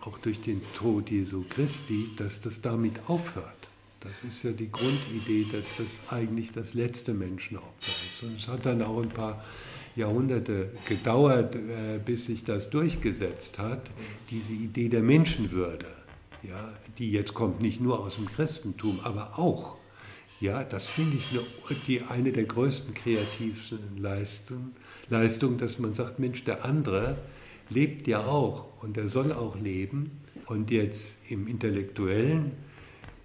auch 0.00 0.18
durch 0.18 0.40
den 0.40 0.60
Tod 0.74 1.10
Jesu 1.10 1.44
Christi, 1.48 2.10
dass 2.16 2.40
das 2.40 2.60
damit 2.60 2.98
aufhört. 3.08 3.70
Das 4.00 4.22
ist 4.22 4.44
ja 4.44 4.52
die 4.52 4.70
Grundidee, 4.70 5.44
dass 5.50 5.76
das 5.76 6.00
eigentlich 6.10 6.52
das 6.52 6.74
letzte 6.74 7.12
Menschenopfer 7.14 7.92
ist. 8.08 8.22
Und 8.22 8.36
es 8.36 8.46
hat 8.46 8.64
dann 8.64 8.80
auch 8.80 9.02
ein 9.02 9.08
paar 9.08 9.42
Jahrhunderte 9.96 10.70
gedauert, 10.84 11.56
äh, 11.56 11.98
bis 12.04 12.26
sich 12.26 12.44
das 12.44 12.70
durchgesetzt 12.70 13.58
hat, 13.58 13.90
diese 14.30 14.52
Idee 14.52 14.88
der 14.88 15.02
Menschenwürde, 15.02 15.86
ja, 16.42 16.72
die 16.98 17.10
jetzt 17.10 17.34
kommt 17.34 17.60
nicht 17.60 17.80
nur 17.80 18.00
aus 18.00 18.16
dem 18.16 18.26
Christentum, 18.26 19.00
aber 19.02 19.38
auch. 19.38 19.76
Ja, 20.40 20.62
das 20.62 20.86
finde 20.86 21.16
ich 21.16 21.30
eine, 21.30 21.78
die, 21.86 22.02
eine 22.02 22.32
der 22.32 22.44
größten 22.44 22.94
kreativsten 22.94 23.98
Leistungen, 23.98 24.76
Leistung, 25.08 25.58
dass 25.58 25.80
man 25.80 25.94
sagt, 25.94 26.20
Mensch, 26.20 26.44
der 26.44 26.64
andere, 26.64 27.18
lebt 27.70 28.06
ja 28.06 28.24
auch 28.24 28.82
und 28.82 28.96
er 28.96 29.08
soll 29.08 29.32
auch 29.32 29.56
leben. 29.56 30.20
Und 30.46 30.70
jetzt 30.70 31.18
im 31.30 31.46
Intellektuellen, 31.46 32.52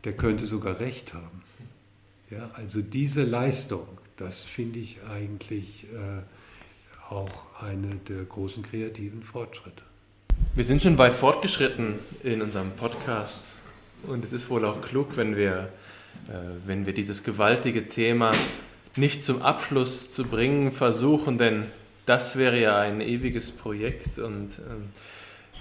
der 0.03 0.13
könnte 0.17 0.45
sogar 0.45 0.79
recht 0.79 1.13
haben. 1.13 1.41
Ja, 2.29 2.49
also 2.55 2.81
diese 2.81 3.23
Leistung, 3.23 3.87
das 4.17 4.43
finde 4.43 4.79
ich 4.79 4.97
eigentlich 5.03 5.85
äh, 5.93 6.23
auch 7.09 7.61
eine 7.61 7.95
der 7.95 8.23
großen 8.25 8.63
kreativen 8.63 9.21
Fortschritte. 9.21 9.83
Wir 10.55 10.63
sind 10.63 10.83
schon 10.83 10.99
weit 10.99 11.13
fortgeschritten 11.13 11.99
in 12.23 12.41
unserem 12.41 12.71
Podcast. 12.71 13.53
Und 14.05 14.23
es 14.23 14.33
ist 14.33 14.49
wohl 14.49 14.65
auch 14.65 14.81
klug, 14.81 15.17
wenn 15.17 15.35
wir, 15.35 15.69
äh, 16.27 16.33
wenn 16.65 16.85
wir 16.85 16.93
dieses 16.93 17.23
gewaltige 17.23 17.89
Thema 17.89 18.33
nicht 18.95 19.23
zum 19.23 19.41
Abschluss 19.41 20.11
zu 20.11 20.25
bringen 20.25 20.71
versuchen, 20.71 21.39
denn 21.39 21.65
das 22.05 22.35
wäre 22.35 22.59
ja 22.61 22.77
ein 22.77 23.01
ewiges 23.01 23.51
Projekt 23.51 24.19
und 24.19 24.59
ähm, 24.59 24.89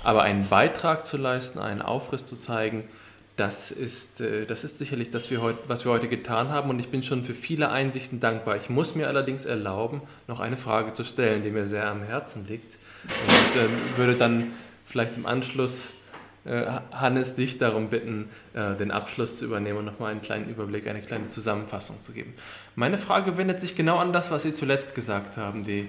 aber 0.05 0.25
einen 0.25 0.49
Beitrag 0.49 1.07
zu 1.07 1.17
leisten, 1.17 1.59
einen 1.59 1.81
Aufriss 1.81 2.25
zu 2.25 2.37
zeigen, 2.37 2.85
das 3.37 3.71
ist, 3.71 4.21
äh, 4.21 4.45
das 4.45 4.63
ist 4.63 4.79
sicherlich 4.79 5.11
das, 5.11 5.31
was 5.69 5.85
wir 5.85 5.93
heute 5.93 6.09
getan 6.09 6.51
haben. 6.51 6.69
Und 6.69 6.79
ich 6.81 6.89
bin 6.89 7.03
schon 7.03 7.25
für 7.25 7.35
viele 7.35 7.71
Einsichten 7.71 8.21
dankbar. 8.21 8.57
Ich 8.57 8.69
muss 8.69 8.95
mir 8.95 9.09
allerdings 9.09 9.47
erlauben, 9.47 10.03
noch 10.29 10.41
eine 10.41 10.59
Frage 10.59 10.93
zu 10.93 11.03
stellen, 11.05 11.43
die 11.43 11.51
mir 11.51 11.67
sehr 11.67 11.89
am 11.89 12.03
Herzen 12.03 12.47
liegt 12.47 12.77
und 13.05 13.61
äh, 13.61 13.99
würde 13.99 14.17
dann 14.17 14.53
vielleicht 14.87 15.17
im 15.17 15.27
Anschluss 15.27 15.91
äh, 16.45 16.67
Hannes 16.91 17.37
dich 17.37 17.59
darum 17.59 17.89
bitten, 17.89 18.29
äh, 18.55 18.75
den 18.75 18.91
Abschluss 18.91 19.39
zu 19.39 19.45
übernehmen 19.45 19.79
und 19.79 19.85
nochmal 19.85 20.11
einen 20.11 20.23
kleinen 20.23 20.49
Überblick, 20.49 20.89
eine 20.89 21.01
kleine 21.01 21.29
Zusammenfassung 21.29 22.01
zu 22.01 22.13
geben. 22.13 22.35
Meine 22.75 22.99
Frage 22.99 23.37
wendet 23.37 23.61
sich 23.61 23.77
genau 23.77 23.99
an 23.99 24.13
das, 24.13 24.31
was 24.31 24.43
Sie 24.43 24.53
zuletzt 24.53 24.95
gesagt 24.95 25.37
haben, 25.37 25.63
die 25.63 25.89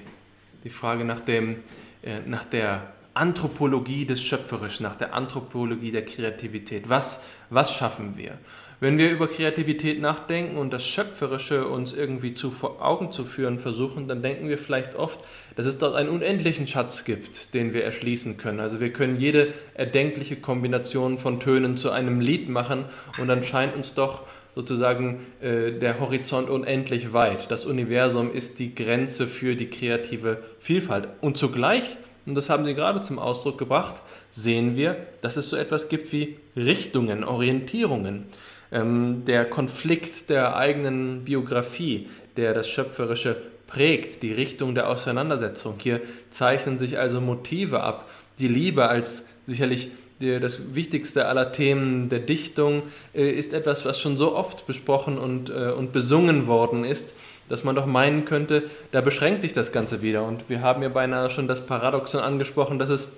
die 0.63 0.69
Frage 0.69 1.05
nach, 1.05 1.19
dem, 1.19 1.57
äh, 2.03 2.19
nach 2.25 2.45
der 2.45 2.93
Anthropologie 3.13 4.05
des 4.05 4.23
Schöpferischen, 4.23 4.83
nach 4.83 4.95
der 4.95 5.13
Anthropologie 5.13 5.91
der 5.91 6.05
Kreativität. 6.05 6.89
Was, 6.89 7.21
was 7.49 7.73
schaffen 7.73 8.17
wir? 8.17 8.37
Wenn 8.83 8.97
wir 8.97 9.11
über 9.11 9.29
Kreativität 9.29 10.01
nachdenken 10.01 10.57
und 10.57 10.73
das 10.73 10.85
Schöpferische 10.85 11.69
uns 11.69 11.93
irgendwie 11.93 12.33
zu 12.33 12.51
vor 12.51 12.85
Augen 12.85 13.13
zu 13.13 13.23
führen 13.23 13.57
versuchen, 13.57 14.09
dann 14.09 14.21
denken 14.21 14.49
wir 14.49 14.57
vielleicht 14.57 14.95
oft, 14.95 15.21
dass 15.55 15.65
es 15.65 15.77
dort 15.77 15.95
einen 15.95 16.09
unendlichen 16.09 16.67
Schatz 16.67 17.05
gibt, 17.05 17.53
den 17.53 17.73
wir 17.73 17.85
erschließen 17.85 18.35
können. 18.35 18.59
Also 18.59 18.81
wir 18.81 18.91
können 18.91 19.15
jede 19.15 19.53
erdenkliche 19.73 20.35
Kombination 20.35 21.17
von 21.17 21.39
Tönen 21.39 21.77
zu 21.77 21.91
einem 21.91 22.19
Lied 22.19 22.49
machen 22.49 22.83
und 23.21 23.29
dann 23.29 23.45
scheint 23.45 23.73
uns 23.73 23.93
doch 23.93 24.23
sozusagen 24.53 25.27
äh, 25.39 25.71
der 25.71 26.01
Horizont 26.01 26.49
unendlich 26.49 27.13
weit. 27.13 27.51
Das 27.51 27.65
Universum 27.65 28.33
ist 28.33 28.59
die 28.59 28.75
Grenze 28.75 29.27
für 29.27 29.55
die 29.55 29.69
kreative 29.69 30.43
Vielfalt. 30.59 31.07
Und 31.21 31.37
zugleich, 31.37 31.95
und 32.25 32.35
das 32.35 32.49
haben 32.49 32.65
Sie 32.65 32.73
gerade 32.73 32.99
zum 32.99 33.17
Ausdruck 33.17 33.57
gebracht, 33.57 34.01
sehen 34.29 34.75
wir, 34.75 34.97
dass 35.21 35.37
es 35.37 35.49
so 35.49 35.55
etwas 35.55 35.87
gibt 35.87 36.11
wie 36.11 36.37
Richtungen, 36.57 37.23
Orientierungen. 37.23 38.25
Ähm, 38.73 39.23
der 39.25 39.45
Konflikt 39.45 40.29
der 40.29 40.55
eigenen 40.57 41.23
Biografie, 41.23 42.09
der 42.35 42.53
das 42.53 42.67
Schöpferische 42.67 43.37
prägt, 43.67 44.23
die 44.23 44.33
Richtung 44.33 44.75
der 44.75 44.89
Auseinandersetzung. 44.89 45.75
Hier 45.79 46.01
zeichnen 46.29 46.77
sich 46.77 46.97
also 46.97 47.21
Motive 47.21 47.81
ab. 47.81 48.09
Die 48.39 48.47
Liebe 48.47 48.87
als 48.87 49.27
sicherlich 49.45 49.91
das 50.19 50.73
wichtigste 50.73 51.27
aller 51.27 51.51
Themen 51.51 52.09
der 52.09 52.19
Dichtung 52.19 52.83
äh, 53.13 53.29
ist 53.29 53.53
etwas, 53.53 53.85
was 53.85 53.99
schon 53.99 54.17
so 54.17 54.35
oft 54.35 54.65
besprochen 54.67 55.17
und, 55.17 55.49
äh, 55.49 55.71
und 55.71 55.91
besungen 55.91 56.47
worden 56.47 56.85
ist, 56.85 57.13
dass 57.49 57.63
man 57.63 57.75
doch 57.75 57.85
meinen 57.85 58.25
könnte, 58.25 58.63
da 58.91 59.01
beschränkt 59.01 59.41
sich 59.41 59.53
das 59.53 59.71
Ganze 59.71 60.01
wieder. 60.01 60.23
Und 60.23 60.49
wir 60.49 60.61
haben 60.61 60.81
ja 60.81 60.89
beinahe 60.89 61.29
schon 61.29 61.47
das 61.47 61.65
Paradoxon 61.65 62.21
angesprochen, 62.21 62.79
dass 62.79 62.89
es 62.89 63.09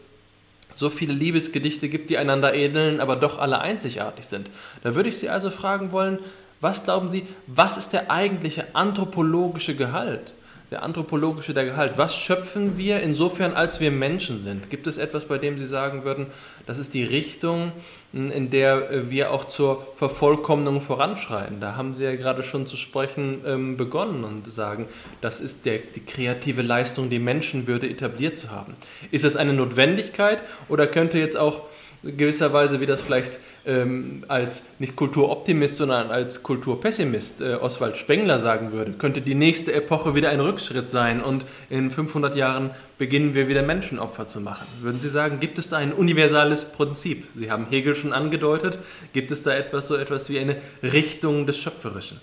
so 0.76 0.90
viele 0.90 1.14
Liebesgedichte 1.14 1.90
gibt, 1.90 2.10
die 2.10 2.18
einander 2.18 2.54
ähneln, 2.54 3.00
aber 3.00 3.16
doch 3.16 3.40
alle 3.40 3.60
einzigartig 3.60 4.26
sind. 4.26 4.50
Da 4.84 4.96
würde 4.96 5.10
ich 5.10 5.18
Sie 5.18 5.30
also 5.30 5.50
fragen 5.50 5.92
wollen, 5.92 6.20
was 6.62 6.84
glauben 6.84 7.10
Sie, 7.10 7.28
was 7.48 7.78
ist 7.78 7.94
der 7.94 8.12
eigentliche 8.12 8.76
anthropologische 8.76 9.76
Gehalt? 9.76 10.34
Der 10.76 10.84
anthropologische, 10.84 11.54
der 11.54 11.64
Gehalt. 11.64 11.94
Was 11.98 12.18
schöpfen 12.18 12.78
wir 12.78 13.00
insofern, 13.00 13.54
als 13.54 13.80
wir 13.80 13.92
Menschen 13.92 14.42
sind? 14.42 14.70
Gibt 14.70 14.88
es 14.88 14.98
etwas, 14.98 15.24
bei 15.24 15.38
dem 15.38 15.58
Sie 15.58 15.66
sagen 15.66 16.04
würden, 16.04 16.28
das 16.66 16.80
ist 16.80 16.94
die 16.94 17.06
Richtung, 17.06 17.72
in 18.12 18.50
der 18.50 18.92
äh, 18.92 19.10
wir 19.10 19.32
auch 19.32 19.46
zur 19.46 19.88
Vervollkommnung 19.96 20.82
voranschreiten? 20.82 21.62
Da 21.62 21.78
haben 21.78 21.96
Sie 21.96 22.04
ja 22.04 22.18
gerade 22.18 22.44
schon 22.44 22.66
zu 22.66 22.76
sprechen 22.76 23.42
ähm, 23.46 23.78
begonnen 23.78 24.26
und 24.26 24.52
sagen, 24.52 24.88
das 25.22 25.40
ist 25.40 25.66
der, 25.66 25.78
die 25.78 26.02
kreative 26.02 26.62
Leistung, 26.62 27.10
die 27.10 27.20
Menschenwürde 27.20 27.90
etabliert 27.90 28.38
zu 28.38 28.52
haben. 28.52 28.76
Ist 29.12 29.24
es 29.24 29.38
eine 29.38 29.54
Notwendigkeit 29.54 30.44
oder 30.68 30.88
könnte 30.88 31.18
jetzt 31.20 31.38
auch 31.38 31.62
gewisserweise, 32.06 32.82
wie 32.82 32.86
das 32.86 33.02
vielleicht 33.02 33.40
ähm, 33.66 34.24
als 34.28 34.66
nicht 34.80 34.96
Kulturoptimist, 34.96 35.78
sondern 35.78 36.12
als 36.12 36.44
Kulturpessimist 36.44 37.42
äh, 37.42 37.56
Oswald 37.56 37.98
Spengler 37.98 38.40
sagen 38.40 38.72
würde, 38.72 38.94
könnte 38.94 39.22
die 39.22 39.36
nächste 39.36 39.74
Epoche 39.74 40.16
wieder 40.16 40.30
ein 40.30 40.40
Rückschritt 40.40 40.90
sein 40.90 41.22
und 41.22 41.46
in 41.70 41.92
500 41.92 42.36
Jahren 42.36 42.72
beginnen 42.98 43.34
wir 43.34 43.48
wieder 43.48 43.64
Menschenopfer 43.64 44.26
zu 44.26 44.40
machen. 44.40 44.68
Würden 44.82 45.02
Sie 45.02 45.10
sagen, 45.10 45.40
gibt 45.40 45.58
es 45.60 45.70
da 45.70 45.78
ein 45.78 45.94
universales 45.94 46.66
Prinzip? 46.66 47.26
Sie 47.36 47.52
haben 47.52 47.66
Hegel 47.70 47.96
schon 47.96 48.14
angedeutet. 48.14 48.80
Gibt 49.14 49.32
es 49.32 49.44
da 49.44 49.54
etwas 49.56 49.88
so 49.88 49.96
etwas 49.96 50.30
wie 50.30 50.40
eine 50.40 50.58
Richtung 50.84 51.48
des 51.48 51.58
Schöpferischen? 51.58 52.22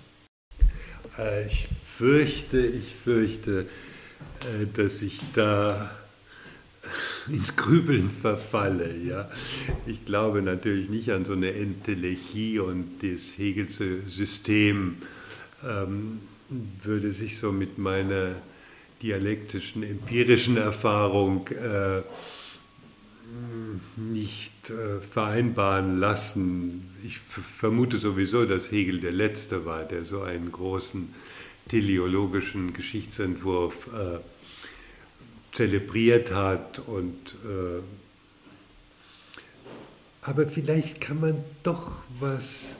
Äh, 1.19 1.47
ich 1.47 1.69
fürchte, 1.97 2.59
ich 2.59 2.95
fürchte, 2.95 3.67
äh, 4.43 4.67
dass 4.73 5.03
ich 5.03 5.21
da 5.35 5.91
ins 7.29 7.57
Grübeln 7.57 8.11
verfalle. 8.11 8.97
Ja. 8.97 9.31
Ich 9.87 10.05
glaube 10.05 10.43
natürlich 10.43 10.89
nicht 10.89 11.11
an 11.11 11.25
so 11.25 11.33
eine 11.33 11.53
Entelechie 11.53 12.59
und 12.59 13.03
das 13.03 13.37
Hegelsche 13.39 14.03
System 14.07 14.97
ähm, 15.65 16.21
würde 16.83 17.13
sich 17.13 17.39
so 17.39 17.53
mit 17.53 17.79
meiner 17.79 18.37
dialektischen, 19.03 19.83
empirischen 19.83 20.57
Erfahrung 20.57 21.49
äh, 21.49 22.03
nicht 23.97 24.71
äh, 24.71 25.01
vereinbaren 25.01 25.99
lassen. 25.99 26.91
Ich 27.05 27.19
vermute 27.19 27.99
sowieso, 27.99 28.45
dass 28.45 28.71
Hegel 28.71 29.01
der 29.01 29.13
Letzte 29.13 29.65
war, 29.65 29.85
der 29.85 30.05
so 30.05 30.23
einen 30.23 30.53
großen 30.53 31.13
teleologischen 31.69 32.73
Geschichtsentwurf 32.73 33.89
äh, 33.89 34.19
zelebriert 35.53 36.33
hat. 36.33 36.81
Und, 36.81 37.37
äh, 37.45 37.83
aber 40.23 40.49
vielleicht 40.49 41.01
kann 41.01 41.21
man 41.21 41.45
doch 41.63 42.03
was 42.19 42.77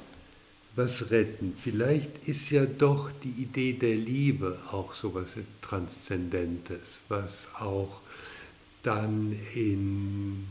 was 0.75 1.11
retten. 1.11 1.55
Vielleicht 1.63 2.29
ist 2.29 2.51
ja 2.51 2.65
doch 2.67 3.11
die 3.13 3.43
Idee 3.43 3.75
der 3.75 3.95
Liebe 3.95 4.59
auch 4.71 4.93
so 4.93 5.11
etwas 5.11 5.39
Transzendentes, 5.61 7.03
was 7.09 7.49
auch 7.59 8.01
dann 8.83 9.37
in, 9.55 10.47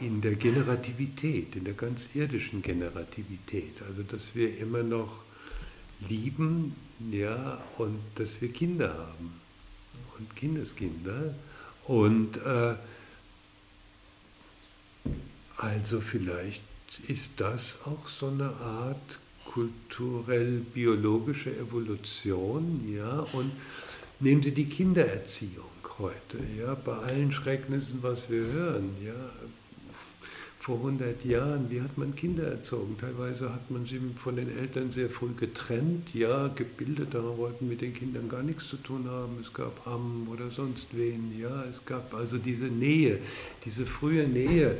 in 0.00 0.20
der 0.20 0.36
Generativität, 0.36 1.56
in 1.56 1.64
der 1.64 1.74
ganz 1.74 2.08
irdischen 2.14 2.62
Generativität, 2.62 3.82
also 3.88 4.02
dass 4.02 4.34
wir 4.34 4.56
immer 4.58 4.82
noch 4.82 5.22
lieben, 6.08 6.74
ja, 7.10 7.60
und 7.78 7.98
dass 8.14 8.40
wir 8.40 8.52
Kinder 8.52 8.96
haben 8.96 9.41
und 10.18 10.34
Kindeskinder 10.36 11.34
und 11.84 12.36
äh, 12.38 12.74
also 15.56 16.00
vielleicht 16.00 16.62
ist 17.08 17.32
das 17.36 17.78
auch 17.84 18.08
so 18.08 18.28
eine 18.28 18.54
Art 18.56 19.18
kulturell-biologische 19.52 21.56
Evolution, 21.56 22.82
ja, 22.92 23.20
und 23.32 23.52
nehmen 24.20 24.42
Sie 24.42 24.54
die 24.54 24.66
Kindererziehung 24.66 25.66
heute, 25.98 26.38
ja, 26.58 26.74
bei 26.74 26.94
allen 26.94 27.32
Schrecknissen, 27.32 28.02
was 28.02 28.30
wir 28.30 28.40
hören, 28.40 28.96
ja, 29.04 29.12
vor 30.62 30.76
100 30.76 31.24
Jahren, 31.24 31.68
wie 31.70 31.80
hat 31.80 31.98
man 31.98 32.14
Kinder 32.14 32.44
erzogen? 32.44 32.96
Teilweise 32.96 33.52
hat 33.52 33.68
man 33.72 33.84
sie 33.84 34.00
von 34.16 34.36
den 34.36 34.48
Eltern 34.48 34.92
sehr 34.92 35.10
früh 35.10 35.32
getrennt, 35.34 36.14
ja, 36.14 36.46
gebildet, 36.46 37.14
da 37.14 37.36
wollten 37.36 37.66
mit 37.68 37.80
den 37.80 37.92
Kindern 37.92 38.28
gar 38.28 38.44
nichts 38.44 38.68
zu 38.68 38.76
tun 38.76 39.08
haben. 39.10 39.38
Es 39.40 39.52
gab 39.52 39.84
Ammen 39.88 40.28
oder 40.28 40.50
sonst 40.50 40.86
wen, 40.92 41.36
ja, 41.36 41.64
es 41.64 41.84
gab 41.84 42.14
also 42.14 42.38
diese 42.38 42.66
Nähe, 42.66 43.18
diese 43.64 43.86
frühe 43.86 44.28
Nähe 44.28 44.76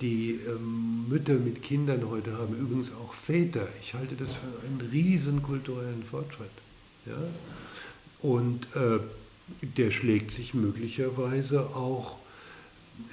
die 0.00 0.40
ähm, 0.48 1.06
Mütter 1.10 1.34
mit 1.34 1.62
Kindern 1.62 2.08
heute 2.08 2.32
haben, 2.38 2.56
übrigens 2.56 2.90
auch 2.90 3.12
Väter. 3.12 3.68
Ich 3.82 3.92
halte 3.92 4.16
das 4.16 4.36
für 4.36 4.46
einen 4.66 4.80
riesen 4.90 5.42
kulturellen 5.42 6.02
Fortschritt. 6.10 6.50
Ja? 7.04 7.18
Und 8.22 8.66
äh, 8.74 8.98
der 9.76 9.90
schlägt 9.90 10.32
sich 10.32 10.54
möglicherweise 10.54 11.76
auch 11.76 12.16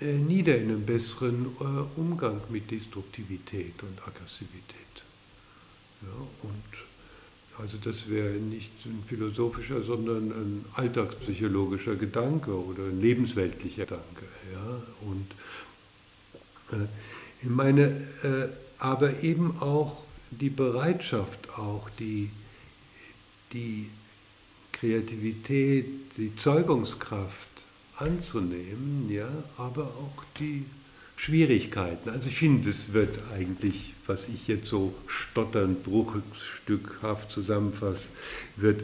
nieder 0.01 0.57
in 0.57 0.69
einem 0.69 0.85
besseren 0.85 1.47
äh, 1.59 1.99
Umgang 1.99 2.41
mit 2.49 2.69
Destruktivität 2.71 3.81
und 3.83 4.01
Aggressivität. 4.07 5.03
Ja? 6.01 6.09
Und 6.43 7.59
also 7.59 7.77
das 7.77 8.09
wäre 8.09 8.35
nicht 8.35 8.71
ein 8.85 9.03
philosophischer, 9.05 9.81
sondern 9.81 10.31
ein 10.31 10.65
alltagspsychologischer 10.75 11.95
Gedanke 11.95 12.51
oder 12.51 12.83
ein 12.83 13.01
lebensweltlicher 13.01 13.85
Gedanke. 13.85 14.25
Ja? 14.53 14.81
Und 15.01 15.27
äh, 16.71 16.87
ich 17.41 17.49
meine, 17.49 17.97
äh, 18.23 18.53
aber 18.77 19.23
eben 19.23 19.59
auch 19.59 20.03
die 20.31 20.49
Bereitschaft, 20.49 21.49
auch 21.57 21.89
die, 21.89 22.31
die 23.51 23.89
Kreativität, 24.71 25.85
die 26.15 26.35
Zeugungskraft 26.35 27.65
anzunehmen, 28.01 29.09
ja, 29.09 29.29
aber 29.57 29.85
auch 29.85 30.23
die 30.39 30.65
Schwierigkeiten. 31.15 32.09
Also 32.09 32.29
ich 32.29 32.37
finde, 32.37 32.69
es 32.69 32.93
wird 32.93 33.19
eigentlich, 33.33 33.93
was 34.07 34.29
ich 34.29 34.47
jetzt 34.47 34.69
so 34.69 34.93
stotternd, 35.07 35.83
bruchstückhaft 35.83 37.29
zusammenfasse, 37.29 38.07
wird, 38.55 38.83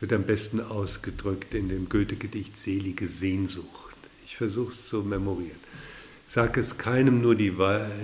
wird 0.00 0.12
am 0.12 0.24
besten 0.24 0.60
ausgedrückt 0.60 1.54
in 1.54 1.70
dem 1.70 1.88
Goethe-Gedicht 1.88 2.56
Selige 2.56 3.06
Sehnsucht. 3.06 3.96
Ich 4.26 4.36
versuche 4.36 4.72
es 4.72 4.86
zu 4.86 5.02
memorieren. 5.02 5.56
Sag 6.28 6.58
es 6.58 6.76
keinem 6.76 7.22
nur 7.22 7.34
die, 7.34 7.54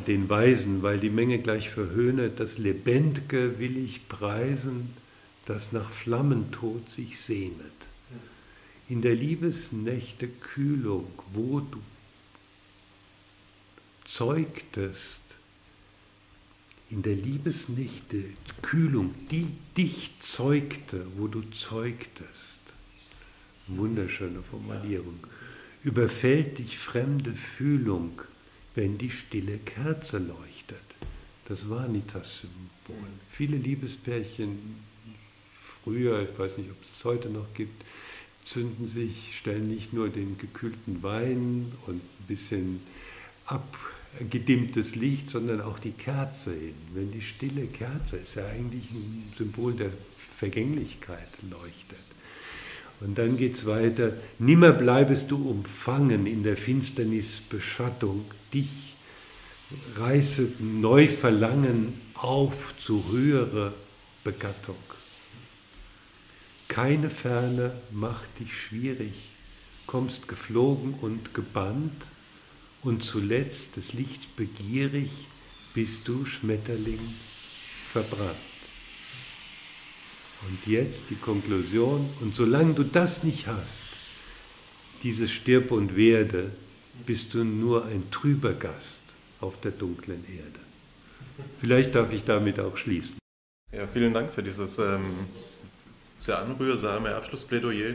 den 0.07 0.29
Weisen, 0.31 0.83
weil 0.83 0.99
die 0.99 1.11
Menge 1.11 1.39
gleich 1.39 1.69
verhöhnet, 1.69 2.41
das 2.41 2.57
Lebendige 2.57 3.59
will 3.59 3.77
ich 3.77 4.09
preisen, 4.09 4.91
das 5.45 5.73
nach 5.73 5.91
Flammentod 5.91 6.89
sich 6.89 7.21
sehnet. 7.21 7.90
In 8.91 9.01
der 9.03 9.15
Liebesnächte 9.15 10.27
Kühlung, 10.27 11.13
wo 11.33 11.61
du 11.61 11.81
zeugtest, 14.05 15.23
in 16.91 17.01
der 17.01 17.15
Liebesnächte 17.15 18.25
Kühlung, 18.63 19.15
die 19.31 19.55
dich 19.77 20.11
zeugte, 20.19 21.07
wo 21.17 21.29
du 21.29 21.43
zeugtest. 21.53 22.61
Wunderschöne 23.69 24.43
Formulierung 24.43 25.25
überfällt 25.85 26.59
dich 26.59 26.77
fremde 26.77 27.33
Fühlung, 27.33 28.21
wenn 28.75 28.99
die 28.99 29.13
stille 29.13 29.61
Kerze 29.61 30.19
leuchtet. 30.19 30.79
Das 31.45 31.71
war 31.71 31.85
Vanitas-Symbol. 31.85 33.09
Viele 33.31 33.57
Liebespärchen 33.57 34.59
früher, 35.85 36.29
ich 36.29 36.37
weiß 36.37 36.59
nicht, 36.59 36.71
ob 36.73 36.83
es 36.83 36.91
es 36.91 37.05
heute 37.05 37.31
noch 37.31 37.55
gibt, 37.55 37.85
zünden 38.45 38.87
sich, 38.87 39.37
stellen 39.37 39.69
nicht 39.69 39.93
nur 39.93 40.09
den 40.09 40.39
gekühlten 40.39 41.03
Wein 41.03 41.73
und 41.87 41.97
ein 41.97 42.27
bisschen 42.27 42.81
abgedimmtes 43.47 44.95
Licht, 44.97 45.29
sondern 45.29 45.61
auch 45.61 45.79
die 45.79 45.93
Kerze 45.93 46.55
hin. 46.55 46.75
Wenn 46.95 47.11
die 47.11 47.23
stille 47.23 47.67
Kerze 47.67 48.17
ist 48.17 48.37
ja 48.37 48.47
eigentlich 48.47 48.91
ein 48.91 49.33
Symbol 49.37 49.75
der 49.75 49.91
Vergänglichkeit 50.17 51.29
leuchtet. 51.49 51.99
Und 53.01 53.17
dann 53.17 53.37
geht 53.37 53.55
es 53.55 53.67
weiter, 53.67 54.15
nimmer 54.39 54.73
bleibest 54.73 55.31
du 55.31 55.49
umfangen 55.49 56.27
in 56.27 56.43
der 56.43 56.57
Finsternis 56.57 57.41
Beschattung, 57.41 58.27
dich 58.53 58.95
reißet 59.97 60.61
neu 60.61 61.07
Verlangen 61.09 62.01
auf 62.15 62.75
zu 62.77 63.05
höherer 63.11 63.73
Begattung. 64.23 64.77
Keine 66.71 67.11
Ferne 67.11 67.73
macht 67.91 68.39
dich 68.39 68.57
schwierig, 68.57 69.33
kommst 69.87 70.29
geflogen 70.29 70.95
und 70.95 71.35
gebannt, 71.35 72.13
und 72.83 73.03
zuletzt 73.03 73.77
des 73.77 73.93
Licht 73.93 74.37
begierig 74.37 75.27
bist 75.75 76.07
du 76.07 76.25
Schmetterling 76.25 77.01
verbrannt. 77.87 78.37
Und 80.49 80.65
jetzt 80.69 81.11
die 81.11 81.17
Konklusion, 81.17 82.09
und 82.21 82.37
solange 82.37 82.75
du 82.75 82.85
das 82.85 83.25
nicht 83.25 83.49
hast, 83.49 83.89
dieses 85.03 85.33
Stirb 85.33 85.73
und 85.73 85.97
Werde, 85.97 86.53
bist 87.05 87.35
du 87.35 87.43
nur 87.43 87.85
ein 87.87 88.13
trüber 88.13 88.53
Gast 88.53 89.17
auf 89.41 89.59
der 89.59 89.73
dunklen 89.73 90.25
Erde. 90.25 90.61
Vielleicht 91.59 91.97
darf 91.97 92.13
ich 92.13 92.23
damit 92.23 92.61
auch 92.61 92.77
schließen. 92.77 93.19
Ja, 93.73 93.89
vielen 93.89 94.15
Dank 94.15 94.31
für 94.31 94.45
dieses 94.45 94.79
ähm, 94.79 95.27
sehr 96.21 96.39
anrührsame 96.39 97.15
Abschlussplädoyer. 97.17 97.95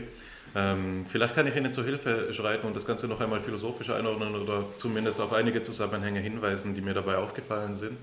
Ähm, 0.54 1.04
vielleicht 1.08 1.34
kann 1.34 1.46
ich 1.46 1.56
Ihnen 1.56 1.72
zur 1.72 1.84
Hilfe 1.84 2.32
schreiten 2.32 2.66
und 2.66 2.76
das 2.76 2.86
Ganze 2.86 3.08
noch 3.08 3.20
einmal 3.20 3.40
philosophisch 3.40 3.90
einordnen 3.90 4.34
oder 4.34 4.64
zumindest 4.76 5.20
auf 5.20 5.32
einige 5.32 5.62
Zusammenhänge 5.62 6.20
hinweisen, 6.20 6.74
die 6.74 6.80
mir 6.80 6.94
dabei 6.94 7.16
aufgefallen 7.16 7.74
sind. 7.74 7.96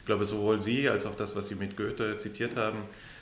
Ich 0.00 0.06
glaube, 0.06 0.24
sowohl 0.24 0.58
Sie 0.58 0.88
als 0.88 1.06
auch 1.06 1.14
das, 1.14 1.36
was 1.36 1.48
Sie 1.48 1.54
mit 1.54 1.76
Goethe 1.76 2.16
zitiert 2.16 2.56
haben, 2.56 2.78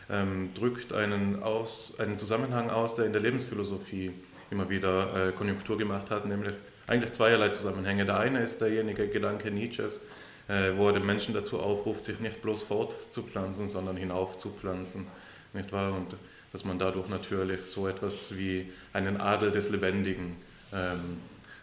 ähm, 0.09 0.51
drückt 0.55 0.93
einen, 0.93 1.43
aus, 1.43 1.95
einen 1.99 2.17
Zusammenhang 2.17 2.71
aus, 2.71 2.95
der 2.95 3.07
in 3.07 3.13
der 3.13 3.23
Lebensphilosophie 3.23 4.13
immer 4.51 4.71
wieder 4.71 5.29
äh, 5.29 5.33
Konjunktur 5.33 5.77
gemacht 5.77 6.11
hat, 6.11 6.27
nämlich 6.27 6.55
eigentlich 6.87 7.13
zweierlei 7.13 7.49
Zusammenhänge. 7.49 8.05
Der 8.05 8.19
eine 8.21 8.41
ist 8.41 8.61
derjenige 8.61 9.09
Gedanke 9.09 9.51
Nietzsches, 9.51 10.03
äh, 10.49 10.77
wo 10.77 10.87
er 10.87 10.93
den 10.93 11.05
Menschen 11.05 11.35
dazu 11.35 11.59
aufruft, 11.59 12.05
sich 12.05 12.21
nicht 12.21 12.41
bloß 12.41 12.63
fortzupflanzen, 12.63 13.69
sondern 13.69 13.97
hinaufzupflanzen. 13.97 15.09
Nicht 15.53 15.73
wahr? 15.73 15.93
Und 15.93 16.15
dass 16.57 16.65
man 16.65 16.79
dadurch 16.79 17.11
natürlich 17.11 17.67
so 17.67 17.87
etwas 17.87 18.35
wie 18.35 18.73
einen 18.95 19.21
Adel 19.21 19.51
des 19.51 19.69
Lebendigen 19.69 20.37
ähm, 20.73 21.19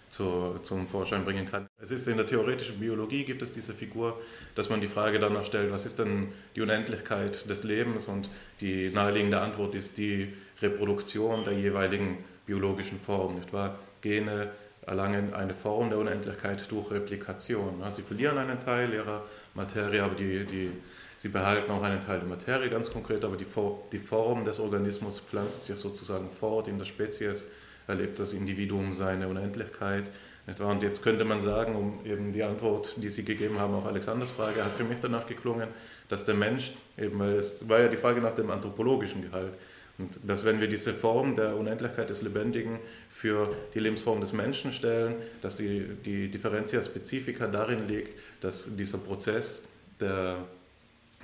zu, 0.08 0.60
zum 0.62 0.86
Vorschein 0.86 1.26
bringen 1.26 1.48
kann. 1.48 1.66
Es 1.82 1.90
ist 1.90 2.08
in 2.08 2.18
der 2.18 2.28
theoretischen 2.28 2.80
Biologie 2.80 3.24
gibt 3.24 3.42
es 3.42 3.52
diese 3.52 3.74
Figur, 3.74 4.22
dass 4.54 4.70
man 4.70 4.82
die 4.82 4.88
Frage 4.88 5.18
danach 5.18 5.46
stellt, 5.46 5.72
was 5.72 5.88
ist 5.88 5.98
denn 5.98 6.28
die 6.56 6.62
Unendlichkeit 6.62 7.50
des 7.50 7.64
Lebens 7.64 8.06
und 8.06 8.30
die 8.62 8.92
naheliegende 8.92 9.42
Antwort 9.42 9.74
ist 9.74 9.98
die 9.98 10.32
Reproduktion 10.62 11.44
der 11.44 11.54
jeweiligen 11.54 12.20
biologischen 12.46 13.00
Form, 13.00 13.34
nicht 13.34 13.52
wahr? 13.52 13.80
Gene 14.02 14.52
erlangen 14.86 15.34
eine 15.34 15.56
Form 15.56 15.90
der 15.90 15.98
Unendlichkeit 15.98 16.70
durch 16.70 16.92
Replikation. 16.92 17.82
Sie 17.90 18.04
verlieren 18.04 18.38
einen 18.38 18.60
Teil 18.60 18.94
ihrer 18.94 19.24
Materie, 19.56 20.04
aber 20.04 20.14
die, 20.14 20.46
die, 20.46 20.70
sie 21.24 21.30
behalten 21.30 21.72
auch 21.72 21.82
einen 21.84 22.02
Teil 22.02 22.20
der 22.20 22.28
Materie 22.28 22.70
ganz 22.70 22.92
konkret, 22.92 23.24
aber 23.24 23.38
die, 23.38 23.46
die 23.94 23.98
Form 23.98 24.44
des 24.44 24.60
Organismus 24.60 25.22
pflanzt 25.22 25.64
sich 25.64 25.78
sozusagen 25.78 26.30
fort 26.30 26.68
in 26.68 26.78
der 26.78 26.84
Spezies 26.84 27.48
erlebt 27.88 28.20
das 28.20 28.34
Individuum 28.34 28.92
seine 28.92 29.30
Unendlichkeit. 29.30 30.12
Und 30.60 30.84
jetzt 30.84 31.02
könnte 31.02 31.24
man 31.24 31.40
sagen, 31.40 31.78
um 31.78 32.06
eben 32.06 32.34
die 32.34 32.44
Antwort, 32.44 33.02
die 33.02 33.08
Sie 33.08 33.24
gegeben 33.24 33.58
haben 33.58 33.74
auf 33.74 33.86
Alexanders 33.86 34.32
Frage, 34.32 34.66
hat 34.66 34.74
für 34.74 34.84
mich 34.84 35.00
danach 35.00 35.26
geklungen, 35.26 35.70
dass 36.10 36.26
der 36.26 36.36
Mensch, 36.36 36.74
eben 36.98 37.18
weil 37.20 37.36
es 37.36 37.70
war 37.70 37.80
ja 37.80 37.88
die 37.88 37.96
Frage 37.96 38.20
nach 38.20 38.36
dem 38.36 38.52
anthropologischen 38.52 39.22
Gehalt, 39.22 39.54
und 39.98 40.20
dass 40.24 40.44
wenn 40.44 40.60
wir 40.60 40.68
diese 40.68 40.94
Form 40.94 41.38
der 41.38 41.56
Unendlichkeit 41.56 42.10
des 42.10 42.22
Lebendigen 42.22 42.80
für 43.10 43.56
die 43.74 43.80
Lebensform 43.80 44.20
des 44.20 44.34
Menschen 44.34 44.74
stellen, 44.74 45.16
dass 45.42 45.56
die, 45.56 45.88
die 46.04 46.30
Differentia 46.30 46.82
Specifica 46.82 47.48
darin 47.48 47.88
liegt, 47.88 48.18
dass 48.42 48.76
dieser 48.76 48.98
Prozess 48.98 49.64
der 50.02 50.40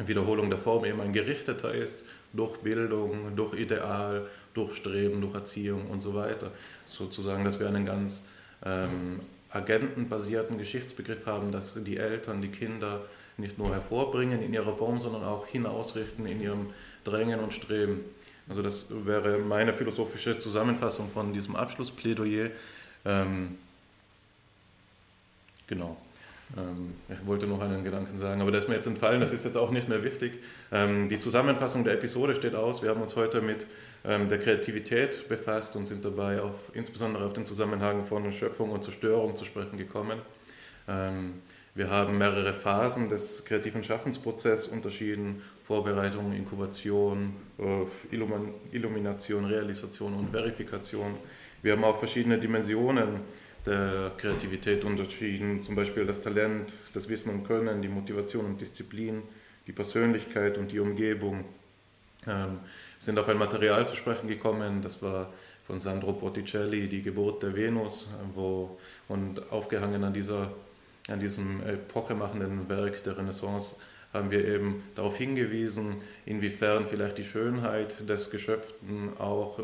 Wiederholung 0.06 0.50
der 0.50 0.60
Form 0.60 0.86
eben 0.86 1.02
ein 1.02 1.14
gerichteter 1.14 1.74
ist, 1.74 2.06
durch 2.34 2.58
Bildung, 2.58 3.36
durch 3.36 3.54
Ideal, 3.54 4.28
durch 4.54 4.76
Streben, 4.76 5.22
durch 5.22 5.34
Erziehung 5.34 5.88
und 5.88 6.02
so 6.02 6.14
weiter. 6.14 6.52
Sozusagen, 6.86 7.44
dass 7.44 7.60
wir 7.60 7.68
einen 7.68 7.86
ganz 7.86 8.24
ähm, 8.66 9.20
agentenbasierten 9.52 10.58
Geschichtsbegriff 10.58 11.26
haben, 11.26 11.52
dass 11.52 11.78
die 11.84 11.98
Eltern 11.98 12.42
die 12.42 12.50
Kinder 12.50 13.02
nicht 13.38 13.58
nur 13.58 13.74
hervorbringen 13.74 14.42
in 14.42 14.54
ihrer 14.54 14.74
Form, 14.74 15.00
sondern 15.00 15.24
auch 15.24 15.48
hinausrichten 15.48 16.26
in 16.26 16.42
ihrem 16.42 16.68
Drängen 17.04 17.40
und 17.40 17.54
Streben. 17.54 18.02
Also 18.48 18.62
das 18.62 18.88
wäre 18.90 19.38
meine 19.38 19.74
philosophische 19.74 20.38
Zusammenfassung 20.38 21.10
von 21.10 21.34
diesem 21.34 21.56
Abschlussplädoyer. 21.56 22.50
Ähm, 23.06 23.58
genau. 25.68 25.98
Ähm, 26.58 26.94
ich 27.10 27.26
wollte 27.28 27.48
noch 27.48 27.62
einen 27.62 27.84
Gedanken 27.84 28.18
sagen, 28.18 28.42
aber 28.42 28.52
der 28.52 28.60
ist 28.60 28.68
mir 28.68 28.76
jetzt 28.76 28.88
entfallen, 28.88 29.22
das 29.22 29.32
ist 29.34 29.46
jetzt 29.46 29.58
auch 29.58 29.72
nicht 29.72 29.90
mehr 29.90 30.04
wichtig. 30.04 30.40
Ähm, 30.72 31.10
die 31.10 31.20
Zusammenfassung 31.20 31.84
der 31.84 31.94
Episode 31.94 32.36
steht 32.36 32.56
aus. 32.56 32.82
Wir 32.82 32.90
haben 32.90 33.02
uns 33.02 33.16
heute 33.16 33.42
mit 33.42 33.68
ähm, 34.06 34.30
der 34.30 34.40
Kreativität 34.40 35.28
befasst 35.30 35.76
und 35.76 35.86
sind 35.86 36.06
dabei 36.06 36.42
auf, 36.42 36.72
insbesondere 36.74 37.26
auf 37.26 37.34
den 37.34 37.46
Zusammenhang 37.46 38.06
von 38.06 38.32
Schöpfung 38.32 38.72
und 38.72 38.84
Zerstörung 38.84 39.36
zu 39.36 39.46
sprechen 39.46 39.78
gekommen. 39.78 40.20
Wir 41.76 41.92
haben 41.92 42.18
mehrere 42.18 42.52
Phasen 42.52 43.10
des 43.10 43.46
kreativen 43.46 43.84
Schaffensprozesses 43.84 44.68
unterschieden: 44.68 45.42
Vorbereitung, 45.62 46.34
Inkubation, 46.34 47.36
äh, 47.60 48.16
Illumination, 48.72 49.46
Realisation 49.46 50.16
und 50.16 50.32
Verifikation. 50.32 51.16
Wir 51.62 51.74
haben 51.74 51.84
auch 51.84 51.98
verschiedene 51.98 52.40
Dimensionen 52.40 53.20
der 53.66 54.12
Kreativität 54.18 54.86
unterschieden, 54.86 55.62
zum 55.62 55.76
Beispiel 55.76 56.06
das 56.06 56.22
Talent, 56.22 56.76
das 56.94 57.10
Wissen 57.10 57.30
und 57.32 57.44
Können, 57.46 57.82
die 57.82 57.88
Motivation 57.88 58.46
und 58.46 58.62
Disziplin, 58.62 59.24
die 59.68 59.72
Persönlichkeit 59.72 60.58
und 60.58 60.72
die 60.72 60.80
Umgebung. 60.80 61.46
Ähm, 62.28 62.60
sind 63.00 63.18
auf 63.18 63.30
ein 63.30 63.38
Material 63.38 63.88
zu 63.88 63.96
sprechen 63.96 64.28
gekommen, 64.28 64.82
das 64.82 65.02
war 65.02 65.32
von 65.66 65.80
Sandro 65.80 66.14
Botticelli, 66.14 66.90
die 66.90 67.02
Geburt 67.02 67.44
der 67.44 67.56
Venus, 67.56 68.08
wo, 68.34 68.78
und 69.08 69.52
aufgehangen 69.52 70.04
an, 70.04 70.14
dieser, 70.14 70.52
an 71.10 71.20
diesem 71.20 71.62
epochemachenden 71.64 72.68
Werk 72.68 73.04
der 73.04 73.18
Renaissance 73.18 73.76
haben 74.14 74.32
wir 74.32 74.46
eben 74.46 74.84
darauf 74.96 75.16
hingewiesen, 75.18 75.98
inwiefern 76.26 76.88
vielleicht 76.88 77.20
die 77.20 77.24
Schönheit 77.24 78.10
des 78.10 78.32
Geschöpften 78.32 79.18
auch 79.20 79.60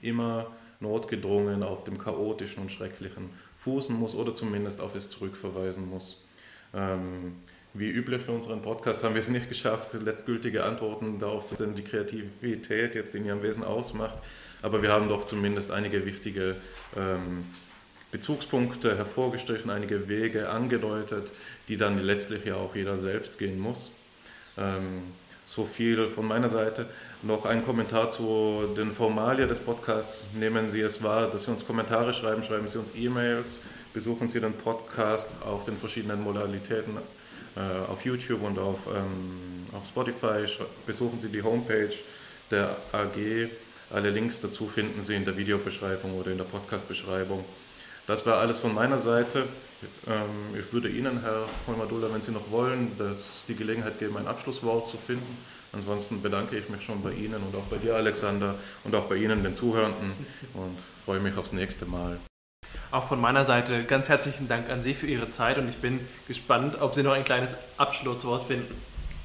immer 0.00 0.50
notgedrungen 0.80 1.62
auf 1.62 1.84
dem 1.84 1.98
Chaotischen 1.98 2.62
und 2.62 2.72
Schrecklichen 2.72 3.30
fußen 3.56 3.94
muss 3.94 4.14
oder 4.14 4.34
zumindest 4.34 4.80
auf 4.80 4.94
es 4.94 5.10
zurückverweisen 5.10 5.88
muss. 5.88 6.24
Ähm, 6.74 7.36
wie 7.72 7.88
üblich 7.88 8.22
für 8.22 8.32
unseren 8.32 8.62
Podcast 8.62 9.04
haben 9.04 9.14
wir 9.14 9.20
es 9.20 9.28
nicht 9.28 9.48
geschafft, 9.48 9.92
letztgültige 9.92 10.64
Antworten 10.64 11.20
darauf 11.20 11.46
zu 11.46 11.54
finden, 11.54 11.76
die 11.76 11.84
Kreativität 11.84 12.96
jetzt 12.96 13.14
in 13.14 13.24
ihrem 13.24 13.42
Wesen 13.42 13.62
ausmacht. 13.62 14.20
Aber 14.62 14.82
wir 14.82 14.90
haben 14.90 15.08
doch 15.08 15.24
zumindest 15.24 15.70
einige 15.70 16.04
wichtige 16.04 16.56
ähm, 16.96 17.44
Bezugspunkte 18.10 18.96
hervorgestrichen, 18.96 19.70
einige 19.70 20.08
Wege 20.08 20.48
angedeutet, 20.48 21.32
die 21.68 21.76
dann 21.76 22.00
letztlich 22.00 22.44
ja 22.44 22.56
auch 22.56 22.74
jeder 22.74 22.96
selbst 22.96 23.38
gehen 23.38 23.60
muss. 23.60 23.92
Ähm, 24.58 25.02
so 25.50 25.64
viel 25.64 26.08
von 26.08 26.28
meiner 26.28 26.48
Seite. 26.48 26.86
Noch 27.22 27.44
ein 27.44 27.64
Kommentar 27.64 28.12
zu 28.12 28.72
den 28.76 28.92
Formalien 28.92 29.48
des 29.48 29.58
Podcasts. 29.58 30.28
Nehmen 30.38 30.70
Sie 30.70 30.80
es 30.80 31.02
wahr, 31.02 31.28
dass 31.28 31.44
Sie 31.44 31.50
uns 31.50 31.66
Kommentare 31.66 32.12
schreiben, 32.12 32.44
schreiben 32.44 32.68
Sie 32.68 32.78
uns 32.78 32.92
E-Mails, 32.94 33.60
besuchen 33.92 34.28
Sie 34.28 34.40
den 34.40 34.52
Podcast 34.52 35.34
auf 35.44 35.64
den 35.64 35.76
verschiedenen 35.76 36.22
Modalitäten 36.22 36.98
äh, 37.56 37.90
auf 37.90 38.04
YouTube 38.04 38.44
und 38.44 38.60
auf, 38.60 38.86
ähm, 38.86 39.64
auf 39.72 39.86
Spotify. 39.86 40.44
Besuchen 40.86 41.18
Sie 41.18 41.30
die 41.30 41.42
Homepage 41.42 41.94
der 42.52 42.76
AG. 42.92 43.50
Alle 43.92 44.10
Links 44.10 44.38
dazu 44.38 44.68
finden 44.68 45.02
Sie 45.02 45.16
in 45.16 45.24
der 45.24 45.36
Videobeschreibung 45.36 46.16
oder 46.16 46.30
in 46.30 46.38
der 46.38 46.44
Podcast-Beschreibung. 46.44 47.44
Das 48.06 48.24
war 48.24 48.38
alles 48.38 48.60
von 48.60 48.72
meiner 48.72 48.98
Seite. 48.98 49.48
Ähm, 50.06 50.58
ich 50.58 50.72
würde 50.72 50.88
Ihnen, 50.88 51.22
Herr 51.22 51.46
Holmadulla, 51.66 52.12
wenn 52.12 52.22
Sie 52.22 52.32
noch 52.32 52.50
wollen, 52.50 52.92
das, 52.98 53.44
die 53.48 53.54
Gelegenheit 53.54 53.98
geben, 53.98 54.16
ein 54.16 54.26
Abschlusswort 54.26 54.88
zu 54.88 54.96
finden. 54.96 55.38
Ansonsten 55.72 56.20
bedanke 56.20 56.58
ich 56.58 56.68
mich 56.68 56.82
schon 56.82 57.02
bei 57.02 57.12
Ihnen 57.12 57.42
und 57.42 57.54
auch 57.54 57.64
bei 57.70 57.76
dir, 57.76 57.94
Alexander, 57.94 58.56
und 58.84 58.94
auch 58.94 59.04
bei 59.04 59.16
Ihnen, 59.16 59.42
den 59.42 59.54
Zuhörenden, 59.54 60.12
und 60.54 60.78
freue 61.04 61.20
mich 61.20 61.36
aufs 61.36 61.52
nächste 61.52 61.86
Mal. 61.86 62.18
Auch 62.90 63.04
von 63.04 63.20
meiner 63.20 63.44
Seite 63.44 63.84
ganz 63.84 64.08
herzlichen 64.08 64.48
Dank 64.48 64.68
an 64.68 64.80
Sie 64.80 64.94
für 64.94 65.06
Ihre 65.06 65.30
Zeit 65.30 65.58
und 65.58 65.68
ich 65.68 65.76
bin 65.76 66.00
gespannt, 66.26 66.80
ob 66.80 66.94
Sie 66.94 67.04
noch 67.04 67.12
ein 67.12 67.24
kleines 67.24 67.54
Abschlusswort 67.76 68.44
finden. 68.44 68.74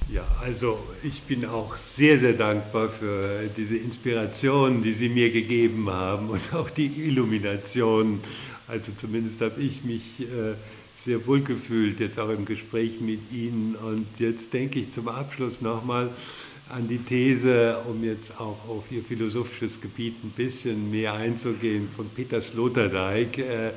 Ja, 0.07 0.23
also 0.43 0.77
ich 1.01 1.23
bin 1.23 1.45
auch 1.47 1.75
sehr, 1.75 2.19
sehr 2.19 2.33
dankbar 2.33 2.89
für 2.89 3.47
diese 3.47 3.75
Inspiration, 3.75 4.83
die 4.83 4.93
Sie 4.93 5.09
mir 5.09 5.31
gegeben 5.31 5.89
haben 5.89 6.29
und 6.29 6.53
auch 6.53 6.69
die 6.69 7.07
Illumination 7.07 8.21
also 8.67 8.91
zumindest 8.93 9.41
habe 9.41 9.61
ich 9.61 9.83
mich 9.83 10.21
äh, 10.21 10.55
sehr 10.95 11.25
wohl 11.27 11.41
gefühlt, 11.41 11.99
jetzt 11.99 12.19
auch 12.19 12.29
im 12.29 12.45
Gespräch 12.45 13.01
mit 13.01 13.31
Ihnen. 13.31 13.75
Und 13.75 14.07
jetzt 14.19 14.53
denke 14.53 14.79
ich 14.79 14.91
zum 14.91 15.07
Abschluss 15.07 15.61
nochmal 15.61 16.09
an 16.69 16.87
die 16.87 16.97
These, 16.97 17.77
um 17.87 18.03
jetzt 18.03 18.39
auch 18.39 18.67
auf 18.67 18.91
Ihr 18.91 19.03
philosophisches 19.03 19.79
Gebiet 19.79 20.23
ein 20.23 20.31
bisschen 20.31 20.89
mehr 20.89 21.13
einzugehen, 21.13 21.89
von 21.95 22.09
Peter 22.09 22.41
Sloterdijk, 22.41 23.37
äh, 23.37 23.71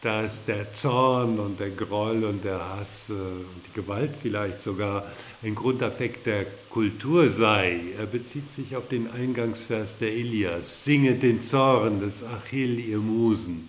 dass 0.00 0.44
der 0.44 0.72
Zorn 0.72 1.38
und 1.38 1.60
der 1.60 1.70
Groll 1.70 2.24
und 2.24 2.42
der 2.42 2.58
Hass 2.58 3.10
äh, 3.10 3.12
und 3.12 3.62
die 3.68 3.80
Gewalt 3.80 4.10
vielleicht 4.20 4.60
sogar 4.60 5.06
ein 5.44 5.54
Grundaffekt 5.54 6.26
der 6.26 6.46
Kultur 6.70 7.28
sei. 7.28 7.80
Er 7.96 8.06
bezieht 8.06 8.50
sich 8.50 8.74
auf 8.74 8.88
den 8.88 9.08
Eingangsvers 9.12 9.96
der 9.98 10.12
Ilias. 10.12 10.84
Singet 10.84 11.22
den 11.22 11.40
Zorn 11.40 12.00
des 12.00 12.24
Achill, 12.24 12.80
ihr 12.80 12.98
Musen. 12.98 13.68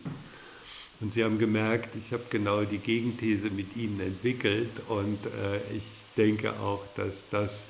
Und 1.04 1.14
Sie 1.14 1.22
haben 1.22 1.38
gemerkt, 1.38 1.96
ich 1.96 2.14
habe 2.14 2.24
genau 2.30 2.64
die 2.64 2.78
Gegenthese 2.78 3.50
mit 3.50 3.76
Ihnen 3.76 4.00
entwickelt 4.00 4.82
und 4.88 5.26
äh, 5.26 5.58
ich 5.76 5.84
denke 6.16 6.58
auch, 6.58 6.82
dass 6.96 7.28
das 7.28 7.68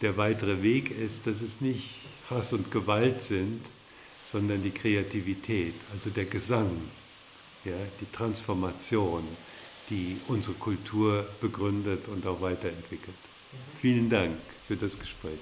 der 0.00 0.16
weitere 0.16 0.64
Weg 0.64 0.90
ist, 0.90 1.28
dass 1.28 1.42
es 1.42 1.60
nicht 1.60 1.94
Hass 2.28 2.52
und 2.52 2.72
Gewalt 2.72 3.22
sind, 3.22 3.60
sondern 4.24 4.64
die 4.64 4.72
Kreativität, 4.72 5.74
also 5.92 6.10
der 6.10 6.24
Gesang, 6.24 6.76
ja, 7.64 7.76
die 8.00 8.10
Transformation, 8.10 9.22
die 9.88 10.16
unsere 10.26 10.56
Kultur 10.56 11.24
begründet 11.40 12.08
und 12.08 12.26
auch 12.26 12.40
weiterentwickelt. 12.40 13.14
Vielen 13.76 14.10
Dank 14.10 14.38
für 14.66 14.76
das 14.76 14.98
Gespräch. 14.98 15.38